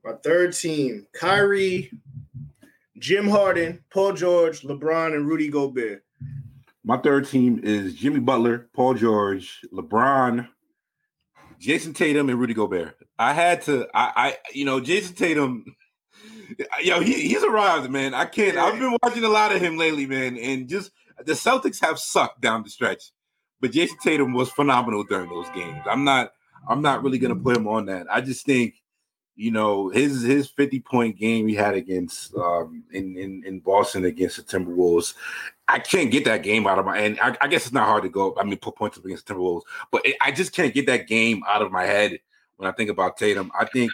My 0.04 0.14
third 0.14 0.54
team: 0.54 1.06
Kyrie, 1.14 1.92
Jim 2.98 3.30
Harden, 3.30 3.84
Paul 3.94 4.14
George, 4.14 4.64
LeBron, 4.64 5.14
and 5.14 5.28
Rudy 5.28 5.50
Gobert. 5.50 6.04
My 6.84 6.98
third 6.98 7.28
team 7.28 7.62
is 7.64 7.94
Jimmy 7.94 8.22
Butler, 8.22 8.72
Paul 8.74 8.96
George, 8.96 9.62
LeBron, 9.72 10.48
Jayson 11.60 11.94
Tatum, 11.94 12.28
and 12.28 12.40
Rudy 12.40 12.56
Gobert. 12.56 12.98
I 13.20 13.34
had 13.34 13.62
to, 13.64 13.88
I, 13.94 14.14
I 14.16 14.38
you 14.52 14.66
know, 14.66 14.82
Jayson 14.82 15.16
Tatum, 15.16 15.64
yo, 16.82 17.02
he, 17.02 17.28
he's 17.30 17.44
arrived, 17.44 17.92
man. 17.92 18.16
I 18.16 18.26
can't. 18.26 18.58
I've 18.58 18.80
been 18.80 18.98
watching 19.04 19.24
a 19.24 19.30
lot 19.30 19.56
of 19.56 19.62
him 19.62 19.78
lately, 19.78 20.08
man, 20.08 20.40
and 20.40 20.68
just 20.68 20.90
the 21.24 21.34
Celtics 21.34 21.86
have 21.86 22.00
sucked 22.00 22.42
down 22.42 22.64
the 22.64 22.72
stretch, 22.72 23.12
but 23.62 23.72
Jason 23.72 23.98
Tatum 24.04 24.34
was 24.34 24.50
phenomenal 24.50 25.04
during 25.04 25.30
those 25.30 25.50
games. 25.52 25.82
I'm 25.90 26.04
not, 26.04 26.34
I'm 26.68 26.82
not 26.82 27.04
really 27.04 27.20
gonna 27.20 27.36
put 27.36 27.58
him 27.58 27.68
on 27.68 27.86
that. 27.86 28.08
I 28.12 28.22
just 28.22 28.46
think. 28.46 28.76
You 29.38 29.50
know 29.50 29.88
his 29.90 30.22
his 30.22 30.50
fifty 30.50 30.82
point 30.82 31.18
game 31.18 31.48
he 31.48 31.56
had 31.56 31.74
against 31.74 32.36
um 32.36 32.84
in, 32.92 33.18
in 33.18 33.44
in 33.46 33.60
Boston 33.62 34.04
against 34.04 34.36
the 34.36 34.44
Timberwolves 34.44 35.16
I 35.72 35.80
can't 35.80 36.12
get 36.12 36.26
that 36.26 36.44
game 36.44 36.68
out 36.68 36.80
of 36.80 36.86
my 36.86 36.98
and 36.98 37.18
I, 37.22 37.38
I 37.40 37.48
guess 37.48 37.64
it's 37.64 37.74
not 37.74 37.88
hard 37.88 38.04
to 38.04 38.10
go. 38.10 38.36
I 38.38 38.44
mean, 38.44 38.58
put 38.58 38.76
points 38.76 38.98
up 38.98 39.06
against 39.06 39.26
the 39.26 39.34
Timberwolves, 39.34 39.62
but 39.90 40.06
it, 40.06 40.18
I 40.20 40.32
just 40.32 40.52
can't 40.52 40.74
get 40.74 40.86
that 40.88 41.08
game 41.08 41.44
out 41.48 41.62
of 41.62 41.72
my 41.72 41.86
head 41.86 42.20
when 42.58 42.70
I 42.70 42.74
think 42.74 42.90
about 42.90 43.16
Tatum. 43.18 43.52
I 43.58 43.66
think 43.66 43.92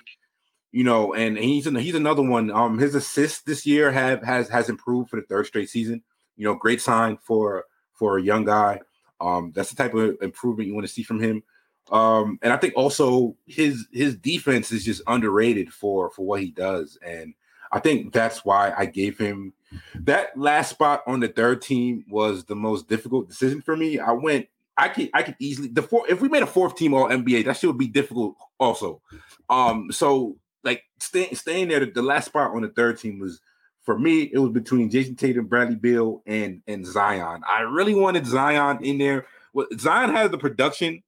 you 0.71 0.83
know, 0.83 1.13
and 1.13 1.37
he's 1.37 1.67
an, 1.67 1.75
he's 1.75 1.95
another 1.95 2.23
one. 2.23 2.51
Um, 2.51 2.79
his 2.79 2.95
assists 2.95 3.41
this 3.41 3.65
year 3.65 3.91
have 3.91 4.23
has 4.23 4.49
has 4.49 4.69
improved 4.69 5.09
for 5.09 5.17
the 5.17 5.27
third 5.27 5.45
straight 5.45 5.69
season. 5.69 6.01
You 6.35 6.45
know, 6.45 6.55
great 6.55 6.81
sign 6.81 7.17
for 7.17 7.65
for 7.93 8.17
a 8.17 8.23
young 8.23 8.43
guy. 8.43 8.79
Um, 9.19 9.51
that's 9.55 9.69
the 9.69 9.75
type 9.75 9.93
of 9.93 10.17
improvement 10.21 10.67
you 10.67 10.75
want 10.75 10.87
to 10.87 10.93
see 10.93 11.03
from 11.03 11.19
him. 11.21 11.43
Um, 11.91 12.37
and 12.41 12.51
I 12.51 12.57
think 12.57 12.73
also 12.75 13.35
his 13.45 13.87
his 13.91 14.15
defense 14.15 14.71
is 14.71 14.83
just 14.83 15.01
underrated 15.07 15.71
for 15.71 16.09
for 16.11 16.25
what 16.25 16.41
he 16.41 16.51
does, 16.51 16.97
and 17.01 17.33
I 17.71 17.79
think 17.79 18.13
that's 18.13 18.45
why 18.45 18.73
I 18.77 18.85
gave 18.85 19.17
him 19.17 19.53
that 19.95 20.37
last 20.37 20.69
spot 20.69 21.03
on 21.07 21.19
the 21.19 21.27
third 21.27 21.61
team 21.61 22.05
was 22.09 22.45
the 22.45 22.55
most 22.55 22.87
difficult 22.87 23.27
decision 23.27 23.61
for 23.61 23.75
me. 23.75 23.99
I 23.99 24.11
went, 24.11 24.47
I 24.77 24.89
could, 24.89 25.09
I 25.13 25.23
could 25.23 25.35
easily 25.39 25.69
the 25.69 25.81
four. 25.81 26.05
If 26.09 26.21
we 26.21 26.29
made 26.29 26.43
a 26.43 26.47
fourth 26.47 26.75
team 26.75 26.93
All 26.93 27.09
NBA, 27.09 27.45
that 27.45 27.57
shit 27.57 27.69
would 27.69 27.77
be 27.77 27.87
difficult 27.87 28.35
also. 28.59 29.01
Um, 29.49 29.91
so 29.91 30.37
like 30.63 30.83
staying 30.99 31.35
staying 31.35 31.69
there, 31.69 31.85
the 31.85 32.01
last 32.01 32.25
spot 32.25 32.51
on 32.55 32.61
the 32.61 32.69
third 32.69 32.99
team 32.99 33.19
was 33.19 33.39
for 33.87 33.97
me. 33.97 34.23
It 34.33 34.37
was 34.37 34.51
between 34.51 34.89
Jayson 34.91 35.15
Tatum, 35.15 35.45
Bradley 35.45 35.77
Beal, 35.77 36.21
and 36.27 36.61
and 36.67 36.85
Zion. 36.85 37.41
I 37.49 37.61
really 37.61 37.95
wanted 37.95 38.27
Zion 38.27 38.83
in 38.83 38.97
there. 38.97 39.27
Well, 39.53 39.67
Zion 39.79 40.13
has 40.13 40.29
the 40.29 40.37
production 40.37 41.01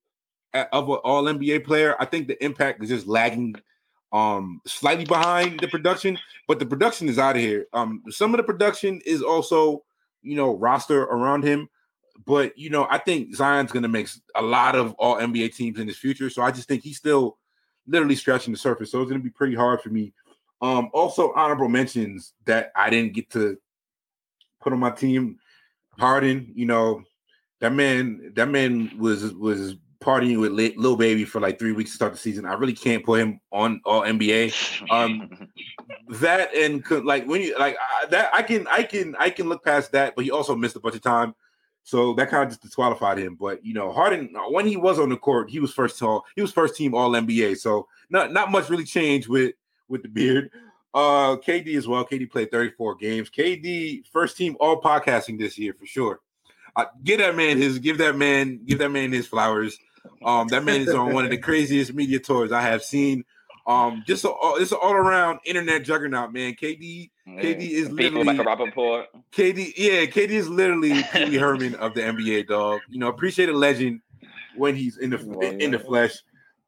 of 0.53 0.89
an 0.89 0.95
All 1.03 1.25
NBA 1.25 1.65
player. 1.65 1.97
I 1.99 2.05
think 2.05 2.29
the 2.29 2.41
impact 2.41 2.81
is 2.81 2.89
just 2.89 3.05
lagging 3.05 3.55
um 4.11 4.61
slightly 4.65 5.05
behind 5.05 5.59
the 5.59 5.67
production 5.67 6.17
but 6.47 6.57
the 6.57 6.65
production 6.65 7.07
is 7.07 7.19
out 7.19 7.35
of 7.35 7.41
here 7.43 7.67
um 7.73 8.01
some 8.09 8.33
of 8.33 8.37
the 8.37 8.43
production 8.43 8.99
is 9.05 9.21
also 9.21 9.83
you 10.23 10.35
know 10.35 10.57
roster 10.57 11.03
around 11.03 11.43
him 11.43 11.69
but 12.25 12.57
you 12.57 12.71
know 12.71 12.87
i 12.89 12.97
think 12.97 13.35
zion's 13.35 13.71
going 13.71 13.83
to 13.83 13.87
make 13.87 14.09
a 14.33 14.41
lot 14.41 14.73
of 14.73 14.93
all 14.93 15.17
nba 15.17 15.53
teams 15.53 15.77
in 15.77 15.87
his 15.87 15.95
future 15.95 16.27
so 16.27 16.41
i 16.41 16.49
just 16.49 16.67
think 16.67 16.81
he's 16.81 16.97
still 16.97 17.37
literally 17.85 18.15
scratching 18.15 18.51
the 18.51 18.57
surface 18.57 18.89
so 18.89 18.99
it's 18.99 19.11
going 19.11 19.21
to 19.21 19.23
be 19.23 19.29
pretty 19.29 19.53
hard 19.53 19.79
for 19.79 19.89
me 19.89 20.11
Um, 20.61 20.89
also 20.93 21.31
honorable 21.33 21.69
mentions 21.69 22.33
that 22.45 22.71
I 22.75 22.89
didn't 22.89 23.13
get 23.13 23.29
to 23.31 23.57
put 24.61 24.73
on 24.73 24.79
my 24.79 24.91
team. 24.91 25.37
Harden, 25.97 26.51
you 26.55 26.65
know, 26.65 27.03
that 27.59 27.73
man, 27.73 28.31
that 28.35 28.49
man 28.49 28.91
was 28.97 29.33
was 29.33 29.75
partying 30.01 30.39
with 30.39 30.51
Lil 30.77 30.95
Baby 30.95 31.25
for 31.25 31.41
like 31.41 31.59
three 31.59 31.73
weeks 31.73 31.91
to 31.91 31.95
start 31.95 32.13
the 32.13 32.17
season. 32.17 32.45
I 32.45 32.53
really 32.53 32.73
can't 32.73 33.03
put 33.03 33.19
him 33.19 33.39
on 33.51 33.81
all 33.85 34.01
NBA. 34.01 34.89
Um, 34.89 35.29
that 36.09 36.53
and 36.55 36.83
like 37.05 37.25
when 37.25 37.41
you 37.41 37.57
like 37.57 37.77
that, 38.09 38.29
I 38.33 38.41
can 38.43 38.67
I 38.67 38.83
can 38.83 39.15
I 39.19 39.29
can 39.29 39.49
look 39.49 39.63
past 39.63 39.91
that, 39.91 40.15
but 40.15 40.25
he 40.25 40.31
also 40.31 40.55
missed 40.55 40.75
a 40.75 40.79
bunch 40.79 40.95
of 40.95 41.01
time. 41.01 41.35
So 41.83 42.13
that 42.13 42.29
kind 42.29 42.43
of 42.43 42.49
just 42.49 42.61
disqualified 42.61 43.17
him. 43.17 43.35
But 43.35 43.63
you 43.65 43.73
know, 43.73 43.91
Harden 43.91 44.33
when 44.49 44.65
he 44.65 44.77
was 44.77 44.99
on 44.99 45.09
the 45.09 45.17
court, 45.17 45.49
he 45.49 45.59
was 45.59 45.73
first 45.73 45.99
tall. 45.99 46.25
He 46.35 46.41
was 46.41 46.51
first 46.51 46.75
team 46.75 46.93
All 46.93 47.11
NBA. 47.11 47.57
So 47.57 47.87
not 48.09 48.31
not 48.31 48.51
much 48.51 48.69
really 48.69 48.85
changed 48.85 49.27
with 49.27 49.53
with 49.89 50.03
the 50.03 50.09
beard. 50.09 50.51
Uh, 50.93 51.35
KD 51.37 51.75
as 51.75 51.87
well. 51.87 52.05
KD 52.05 52.31
played 52.31 52.51
34 52.51 52.95
games. 52.95 53.29
KD 53.29 54.07
first 54.07 54.37
team 54.37 54.55
All 54.59 54.81
podcasting 54.81 55.37
this 55.37 55.57
year 55.57 55.73
for 55.73 55.85
sure. 55.85 56.19
Uh, 56.75 56.85
give 57.03 57.19
that 57.19 57.35
man 57.35 57.57
his 57.57 57.79
give 57.79 57.97
that 57.97 58.15
man 58.15 58.61
give 58.65 58.79
that 58.79 58.89
man 58.89 59.11
his 59.11 59.27
flowers. 59.27 59.77
Um, 60.23 60.47
that 60.47 60.63
man 60.63 60.81
is 60.81 60.89
on 60.89 61.13
one 61.13 61.25
of 61.25 61.31
the 61.31 61.37
craziest 61.49 61.93
media 61.93 62.19
tours 62.19 62.51
I 62.51 62.61
have 62.61 62.83
seen. 62.83 63.25
Um, 63.67 64.03
just 64.07 64.25
a 64.25 64.31
it's 64.55 64.71
an 64.71 64.79
all 64.81 64.93
around 64.93 65.39
internet 65.45 65.83
juggernaut, 65.83 66.33
man. 66.33 66.55
KD, 66.55 67.11
yeah. 67.27 67.33
KD 67.41 67.69
is 67.69 67.91
literally 67.91 68.23
like 68.23 68.39
a 68.39 68.43
Rapaport. 68.43 69.05
KD, 69.31 69.73
yeah, 69.77 70.05
KD 70.05 70.29
is 70.29 70.49
literally 70.49 71.03
Pee 71.13 71.37
Herman 71.37 71.75
of 71.75 71.93
the 71.93 72.01
NBA, 72.01 72.47
dog. 72.47 72.81
You 72.89 72.97
know, 72.97 73.09
appreciate 73.09 73.47
a 73.47 73.53
legend 73.53 74.01
when 74.55 74.75
he's 74.75 74.97
in 74.97 75.11
the 75.11 75.23
well, 75.23 75.47
in, 75.47 75.59
yeah. 75.59 75.69
the 75.69 75.79
flesh. 75.79 76.13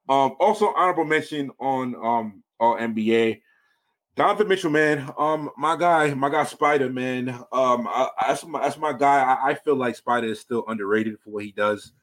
Um, 0.10 0.36
also 0.40 0.74
honorable 0.76 1.06
mention 1.06 1.50
on 1.60 1.96
um 1.96 2.44
all 2.62 2.78
NBA. 2.78 3.42
Donovan 4.16 4.48
Mitchell, 4.48 4.70
man, 4.70 5.10
um, 5.18 5.50
my 5.58 5.76
guy, 5.76 6.14
my 6.14 6.30
guy, 6.30 6.44
Spider, 6.44 6.90
man, 6.90 7.30
um, 7.52 7.88
I, 7.88 8.10
that's 8.28 8.46
my 8.46 8.62
that's 8.62 8.78
my 8.78 8.94
guy. 8.94 9.24
I, 9.24 9.52
I 9.52 9.54
feel 9.56 9.76
like 9.76 9.96
Spider 9.96 10.28
is 10.28 10.40
still 10.40 10.64
underrated 10.68 11.18
for 11.24 11.32
what 11.32 11.44
he 11.44 11.52
does. 11.52 11.94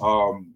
Um, 0.00 0.54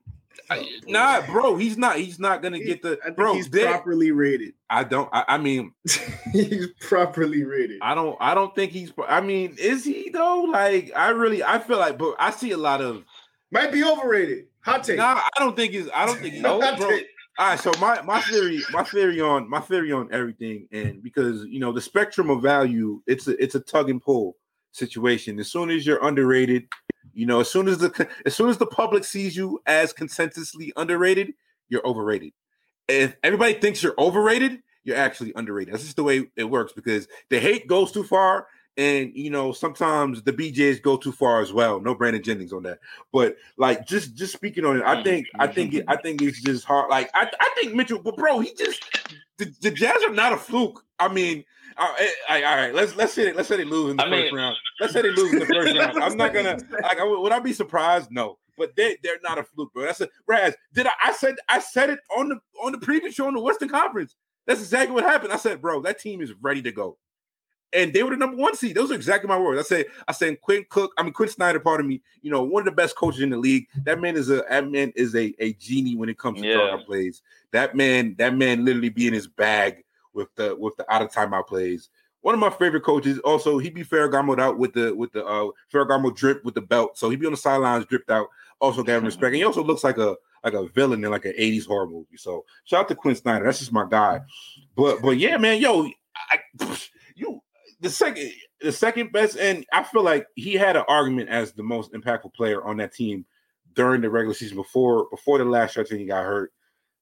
I, 0.50 0.66
nah, 0.86 1.24
bro, 1.26 1.56
he's 1.56 1.76
not. 1.76 1.98
He's 1.98 2.18
not 2.18 2.42
gonna 2.42 2.58
get 2.58 2.82
the. 2.82 2.98
bro, 3.14 3.34
he's 3.34 3.48
properly 3.48 4.12
rated. 4.12 4.54
I 4.70 4.84
don't. 4.84 5.08
I, 5.12 5.24
I 5.28 5.38
mean, 5.38 5.72
he's 6.32 6.68
properly 6.80 7.44
rated. 7.44 7.78
I 7.82 7.94
don't. 7.94 8.16
I 8.20 8.34
don't 8.34 8.54
think 8.54 8.72
he's. 8.72 8.92
I 9.08 9.20
mean, 9.20 9.56
is 9.58 9.84
he 9.84 10.10
though? 10.10 10.46
Like, 10.50 10.90
I 10.96 11.10
really. 11.10 11.44
I 11.44 11.58
feel 11.58 11.78
like, 11.78 11.98
but 11.98 12.16
I 12.18 12.30
see 12.30 12.52
a 12.52 12.56
lot 12.56 12.80
of. 12.80 13.04
Might 13.50 13.72
be 13.72 13.84
overrated. 13.84 14.46
Hot 14.60 14.84
take. 14.84 14.98
Nah, 14.98 15.20
I 15.20 15.30
don't 15.38 15.54
think 15.54 15.72
he's. 15.72 15.88
I 15.94 16.06
don't 16.06 16.18
think 16.18 16.34
he's. 16.34 16.42
no, 16.42 16.58
bro. 16.76 16.98
All 17.38 17.50
right, 17.50 17.60
so 17.60 17.70
my 17.80 18.02
my 18.02 18.20
theory, 18.22 18.62
my 18.72 18.82
theory 18.82 19.20
on 19.20 19.48
my 19.48 19.60
theory 19.60 19.92
on 19.92 20.08
everything, 20.10 20.66
and 20.72 21.00
because 21.00 21.44
you 21.44 21.60
know 21.60 21.70
the 21.70 21.80
spectrum 21.80 22.30
of 22.30 22.42
value, 22.42 23.00
it's 23.06 23.28
a 23.28 23.40
it's 23.40 23.54
a 23.54 23.60
tug 23.60 23.88
and 23.90 24.02
pull 24.02 24.36
situation. 24.72 25.38
As 25.38 25.48
soon 25.48 25.70
as 25.70 25.86
you're 25.86 26.04
underrated, 26.04 26.66
you 27.12 27.26
know, 27.26 27.38
as 27.38 27.48
soon 27.48 27.68
as 27.68 27.78
the 27.78 28.08
as 28.26 28.34
soon 28.34 28.48
as 28.48 28.58
the 28.58 28.66
public 28.66 29.04
sees 29.04 29.36
you 29.36 29.60
as 29.66 29.92
consensusly 29.92 30.72
underrated, 30.76 31.32
you're 31.68 31.86
overrated. 31.86 32.32
If 32.88 33.14
everybody 33.22 33.54
thinks 33.54 33.84
you're 33.84 33.94
overrated, 33.98 34.60
you're 34.82 34.96
actually 34.96 35.32
underrated. 35.36 35.74
That's 35.74 35.84
just 35.84 35.96
the 35.96 36.02
way 36.02 36.28
it 36.34 36.50
works 36.50 36.72
because 36.72 37.06
the 37.30 37.38
hate 37.38 37.68
goes 37.68 37.92
too 37.92 38.02
far, 38.02 38.48
and 38.78 39.12
you 39.14 39.28
know 39.28 39.52
sometimes 39.52 40.22
the 40.22 40.32
BJs 40.32 40.80
go 40.80 40.96
too 40.96 41.12
far 41.12 41.42
as 41.42 41.52
well. 41.52 41.80
No 41.80 41.94
Brandon 41.94 42.22
Jennings 42.22 42.52
on 42.52 42.62
that, 42.62 42.78
but 43.12 43.36
like 43.58 43.86
just 43.86 44.14
just 44.14 44.32
speaking 44.32 44.64
on 44.64 44.78
it, 44.78 44.84
I 44.84 44.96
mm. 44.96 45.04
think 45.04 45.26
I 45.38 45.48
think 45.48 45.74
it, 45.74 45.84
I 45.88 45.96
think 45.96 46.22
it's 46.22 46.40
just 46.40 46.64
hard. 46.64 46.88
Like 46.88 47.10
I 47.12 47.28
I 47.40 47.54
think 47.56 47.74
Mitchell, 47.74 47.98
but 47.98 48.16
bro, 48.16 48.38
he 48.38 48.54
just 48.54 48.82
the, 49.36 49.52
the 49.60 49.72
Jazz 49.72 50.02
are 50.04 50.14
not 50.14 50.32
a 50.32 50.36
fluke. 50.36 50.84
I 51.00 51.08
mean, 51.08 51.44
all 51.76 51.88
right, 51.88 52.44
all 52.44 52.56
right, 52.56 52.74
let's 52.74 52.94
let's 52.96 53.12
say 53.12 53.32
let's 53.32 53.48
say 53.48 53.56
they 53.56 53.64
lose 53.64 53.90
in 53.90 53.96
the 53.96 54.04
I 54.04 54.10
first 54.10 54.32
mean, 54.32 54.34
round. 54.36 54.56
Let's 54.80 54.92
say 54.92 55.02
they 55.02 55.10
lose 55.10 55.32
in 55.32 55.40
the 55.40 55.46
first 55.46 55.76
round. 55.76 55.98
I'm 56.02 56.16
not 56.16 56.32
gonna 56.32 56.56
like. 56.82 56.98
Would 57.00 57.32
I 57.32 57.40
be 57.40 57.52
surprised? 57.52 58.12
No, 58.12 58.38
but 58.56 58.76
they 58.76 58.96
they're 59.02 59.18
not 59.24 59.38
a 59.38 59.42
fluke, 59.42 59.72
bro. 59.74 59.86
That's 59.86 60.00
a 60.00 60.08
Raz. 60.28 60.54
Did 60.72 60.86
I? 60.86 60.92
I 61.06 61.12
said 61.12 61.34
I 61.48 61.58
said 61.58 61.90
it 61.90 61.98
on 62.16 62.28
the 62.28 62.38
on 62.62 62.70
the 62.70 62.78
previous 62.78 63.14
show 63.14 63.26
in 63.26 63.34
the 63.34 63.40
Western 63.40 63.68
Conference. 63.68 64.14
That's 64.46 64.60
exactly 64.60 64.94
what 64.94 65.04
happened. 65.04 65.32
I 65.32 65.36
said, 65.36 65.60
bro, 65.60 65.82
that 65.82 65.98
team 65.98 66.22
is 66.22 66.32
ready 66.40 66.62
to 66.62 66.72
go, 66.72 66.96
and 67.72 67.92
they 67.92 68.02
were 68.02 68.10
the 68.10 68.16
number 68.16 68.36
one 68.36 68.56
seed. 68.56 68.76
Those 68.76 68.90
are 68.90 68.94
exactly 68.94 69.28
my 69.28 69.38
words. 69.38 69.60
I 69.60 69.62
said 69.62 69.86
I 70.06 70.12
said 70.12 70.40
Quinn 70.40 70.64
Cook. 70.68 70.92
I 70.96 71.02
mean 71.02 71.12
Quinn 71.12 71.28
Snyder. 71.28 71.60
Part 71.60 71.80
of 71.80 71.86
me, 71.86 72.00
you 72.22 72.30
know, 72.30 72.42
one 72.42 72.62
of 72.62 72.66
the 72.66 72.72
best 72.72 72.96
coaches 72.96 73.20
in 73.20 73.30
the 73.30 73.36
league. 73.36 73.66
That 73.84 74.00
man 74.00 74.16
is 74.16 74.30
a 74.30 74.44
that 74.48 74.70
man 74.70 74.92
is 74.96 75.14
a 75.14 75.34
a 75.38 75.52
genie 75.54 75.96
when 75.96 76.08
it 76.08 76.18
comes 76.18 76.40
to 76.40 76.46
yeah. 76.46 76.78
plays. 76.84 77.22
That 77.52 77.76
man 77.76 78.14
that 78.18 78.34
man 78.34 78.64
literally 78.64 78.90
be 78.90 79.06
in 79.06 79.14
his 79.14 79.26
bag 79.26 79.84
with 80.14 80.34
the 80.36 80.56
with 80.56 80.76
the 80.76 80.92
out 80.92 81.02
of 81.02 81.12
timeout 81.12 81.46
plays 81.46 81.90
one 82.22 82.34
of 82.34 82.40
my 82.40 82.50
favorite 82.50 82.82
coaches. 82.82 83.18
Also, 83.20 83.58
he 83.58 83.70
be 83.70 83.84
Ferragamo 83.84 84.38
out 84.38 84.58
with 84.58 84.72
the 84.72 84.94
with 84.94 85.12
the 85.12 85.24
uh 85.24 85.48
Ferragamo 85.72 86.14
drip 86.14 86.44
with 86.44 86.54
the 86.54 86.60
belt. 86.60 86.98
So 86.98 87.10
he 87.10 87.16
be 87.16 87.26
on 87.26 87.32
the 87.32 87.38
sidelines 87.38 87.86
dripped 87.86 88.10
out. 88.10 88.28
Also 88.60 88.82
got 88.82 89.02
respect. 89.04 89.26
And 89.26 89.36
he 89.36 89.44
also 89.44 89.62
looks 89.62 89.84
like 89.84 89.98
a 89.98 90.16
like 90.44 90.54
a 90.54 90.66
villain 90.68 91.04
in 91.04 91.10
like 91.10 91.24
an 91.24 91.34
80s 91.38 91.66
horror 91.66 91.86
movie. 91.86 92.16
So 92.16 92.44
shout 92.64 92.80
out 92.80 92.88
to 92.88 92.94
Quinn 92.94 93.14
Snyder. 93.14 93.44
That's 93.44 93.60
just 93.60 93.72
my 93.72 93.86
guy. 93.88 94.20
But 94.76 95.00
but 95.02 95.16
yeah, 95.16 95.36
man, 95.36 95.60
yo, 95.60 95.88
I, 96.30 96.38
you 97.14 97.42
the 97.80 97.90
second 97.90 98.32
the 98.60 98.72
second 98.72 99.12
best, 99.12 99.36
and 99.36 99.64
I 99.72 99.82
feel 99.84 100.02
like 100.02 100.26
he 100.34 100.54
had 100.54 100.76
an 100.76 100.84
argument 100.88 101.28
as 101.28 101.52
the 101.52 101.62
most 101.62 101.92
impactful 101.92 102.34
player 102.34 102.64
on 102.64 102.76
that 102.78 102.92
team 102.92 103.24
during 103.74 104.00
the 104.00 104.10
regular 104.10 104.34
season 104.34 104.56
before 104.56 105.08
before 105.10 105.38
the 105.38 105.44
last 105.44 105.72
stretch 105.72 105.90
and 105.90 106.00
he 106.00 106.06
got 106.06 106.24
hurt. 106.24 106.52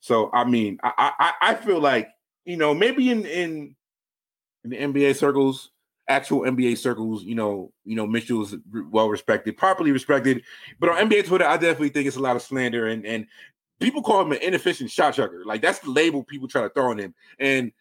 So 0.01 0.31
I 0.33 0.45
mean, 0.45 0.79
I 0.83 1.13
I, 1.19 1.33
I 1.41 1.55
feel 1.55 1.81
like 1.81 2.09
you 2.45 2.57
know 2.57 2.75
maybe 2.75 3.11
in 3.11 3.25
in 3.25 3.75
in 4.65 4.71
the 4.71 4.77
NBA 4.77 5.17
circles, 5.17 5.71
actual 6.09 6.41
NBA 6.41 6.79
circles, 6.79 7.25
you 7.25 7.35
know, 7.35 7.73
you 7.85 7.97
know, 7.97 8.07
Mitchell 8.07 8.43
is 8.43 8.57
well 8.91 9.09
respected, 9.09 9.57
properly 9.57 9.93
respected. 9.93 10.43
But 10.79 10.91
on 10.91 11.09
NBA 11.09 11.27
Twitter, 11.27 11.47
I 11.47 11.57
definitely 11.57 11.91
think 11.91 12.07
it's 12.07 12.17
a 12.17 12.21
lot 12.21 12.37
of 12.37 12.43
slander 12.43 12.87
and 12.87 13.07
and 13.07 13.27
people 13.81 14.03
call 14.03 14.23
him 14.23 14.33
an 14.33 14.39
inefficient 14.39 14.91
shot 14.91 15.15
chucker. 15.15 15.43
Like 15.45 15.63
that's 15.63 15.81
the 15.81 15.91
label 15.91 16.25
people 16.25 16.49
try 16.49 16.63
to 16.63 16.71
throw 16.71 16.91
on 16.91 16.99
him. 16.99 17.15
And 17.39 17.73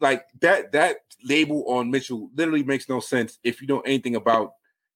like 0.00 0.26
that 0.40 0.72
that 0.72 0.98
label 1.24 1.64
on 1.68 1.90
Mitchell 1.90 2.30
literally 2.34 2.62
makes 2.62 2.88
no 2.88 3.00
sense 3.00 3.38
if 3.44 3.60
you 3.60 3.66
know 3.66 3.80
anything 3.80 4.16
about 4.16 4.54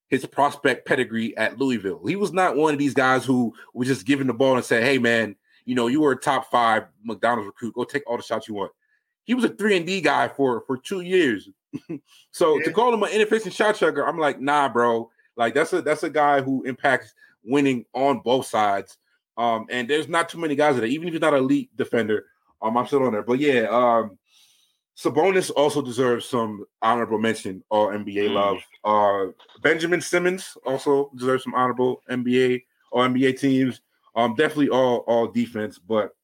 his 0.09 0.25
prospect 0.27 0.87
pedigree 0.87 1.37
at 1.37 1.59
Louisville. 1.59 2.05
He 2.07 2.17
was 2.17 2.33
not 2.33 2.57
one 2.57 2.73
of 2.73 2.79
these 2.79 2.95
guys 2.95 3.25
who 3.25 3.55
was 3.75 3.89
just 3.89 4.07
giving 4.07 4.27
the 4.27 4.35
ball 4.35 4.57
and 4.57 4.65
say, 4.65 4.83
"Hey 4.83 4.99
man, 4.99 5.37
you 5.65 5.75
know, 5.75 5.87
you 5.87 6.01
were 6.01 6.13
a 6.13 6.17
top 6.17 6.51
5 6.51 6.85
McDonald's 7.05 7.47
recruit. 7.47 7.75
Go 7.75 7.85
take 7.85 8.09
all 8.09 8.17
the 8.17 8.23
shots 8.23 8.49
you 8.49 8.55
want." 8.55 8.73
he 9.29 9.35
was 9.35 9.45
a 9.45 9.51
three 9.51 9.77
and 9.77 9.87
D 9.87 10.01
guy 10.01 10.27
for 10.27 10.63
for 10.67 10.79
two 10.79 11.03
years. 11.03 11.51
so 12.31 12.57
yeah. 12.57 12.65
to 12.65 12.73
call 12.73 12.95
him 12.95 13.03
an 13.03 13.11
inefficient 13.11 13.53
shot 13.53 13.77
chucker, 13.77 14.03
I'm 14.03 14.19
like, 14.19 14.41
nah, 14.41 14.71
bro. 14.71 15.11
Like 15.37 15.55
that's 15.55 15.73
a 15.75 15.83
that's 15.83 16.03
a 16.03 16.09
guy 16.09 16.41
who 16.41 16.65
impacts 16.65 17.13
winning 17.45 17.85
on 17.93 18.21
both 18.21 18.47
sides. 18.47 18.97
Um, 19.37 19.67
and 19.69 19.87
there's 19.87 20.09
not 20.09 20.31
too 20.31 20.39
many 20.39 20.57
guys 20.57 20.77
that 20.77 20.87
even 20.87 21.09
if 21.09 21.13
he's 21.13 21.21
not 21.21 21.35
an 21.35 21.41
elite 21.41 21.69
defender, 21.77 22.25
um, 22.63 22.79
I'm 22.79 22.87
still 22.87 23.05
on 23.05 23.13
there. 23.13 23.23
But 23.23 23.39
yeah, 23.39 23.69
um, 23.71 24.19
Sabonis 24.99 25.53
also 25.55 25.81
deserves 25.81 26.27
some 26.27 26.65
honorable 26.83 27.19
mention 27.19 27.63
all 27.71 27.89
NBA 27.89 28.31
mm. 28.31 28.35
love. 28.35 28.59
Uh, 28.85 29.33
Benjamin 29.63 30.01
Simmons 30.01 30.57
also 30.67 31.11
deserves 31.15 31.45
some 31.45 31.55
honorable 31.55 32.03
NBA 32.11 32.65
or 32.91 33.07
NBA 33.07 33.39
teams. 33.39 33.81
Um, 34.17 34.35
definitely 34.35 34.71
all 34.71 34.99
all 35.07 35.29
defense, 35.29 35.79
but 35.79 36.17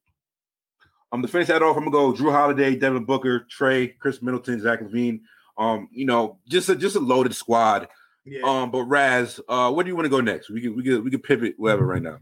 um, 1.12 1.22
to 1.22 1.28
finish 1.28 1.46
that 1.46 1.62
off, 1.62 1.76
I'm 1.76 1.84
gonna 1.88 1.92
go 1.92 2.12
Jrue 2.12 2.32
Holiday, 2.32 2.74
Devin 2.74 3.04
Booker, 3.04 3.46
Trey, 3.48 3.86
Khris 3.86 4.20
Middleton, 4.20 4.60
Zach 4.60 4.80
LaVine. 4.80 5.20
Um, 5.56 5.88
you 5.92 6.06
know, 6.06 6.38
just 6.48 6.68
a 6.68 6.74
just 6.74 6.96
a 6.96 7.00
loaded 7.00 7.36
squad. 7.36 7.86
Yeah. 8.24 8.40
Um, 8.42 8.72
but 8.72 8.82
Raz, 8.84 9.38
uh, 9.48 9.70
where 9.70 9.84
do 9.84 9.90
you 9.90 9.94
want 9.94 10.06
to 10.06 10.10
go 10.10 10.20
next? 10.20 10.50
We 10.50 10.60
can 10.60 10.74
we 10.74 10.82
can 10.82 11.04
we 11.04 11.10
can 11.12 11.20
pivot 11.20 11.54
wherever 11.56 11.86
right 11.86 12.02
now. 12.02 12.18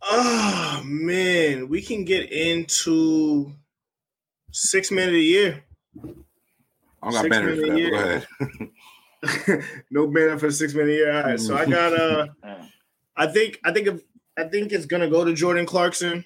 Oh 0.00 0.80
man, 0.86 1.68
we 1.68 1.82
can 1.82 2.06
get 2.06 2.32
into 2.32 3.52
six 4.56 4.90
men 4.90 5.08
of 5.08 5.14
the 5.14 5.22
year. 5.22 5.62
I 7.02 7.10
got 7.10 7.28
banner 7.28 7.54
for 7.54 7.60
that. 7.60 8.26
Go 9.22 9.46
ahead. 9.46 9.64
no 9.90 10.06
banner 10.06 10.38
for 10.38 10.50
six 10.50 10.74
men 10.74 10.82
of 10.82 10.88
the 10.88 10.94
year. 10.94 11.12
All 11.16 11.22
right, 11.24 11.40
so 11.40 11.56
I 11.56 11.66
got 11.66 11.92
uh, 11.92 12.26
I 13.16 13.26
think 13.26 13.60
I 13.64 13.72
think 13.72 13.86
if, 13.86 14.00
I 14.36 14.44
think 14.44 14.72
it's 14.72 14.86
gonna 14.86 15.08
go 15.08 15.24
to 15.24 15.32
Jordan 15.34 15.66
Clarkson. 15.66 16.24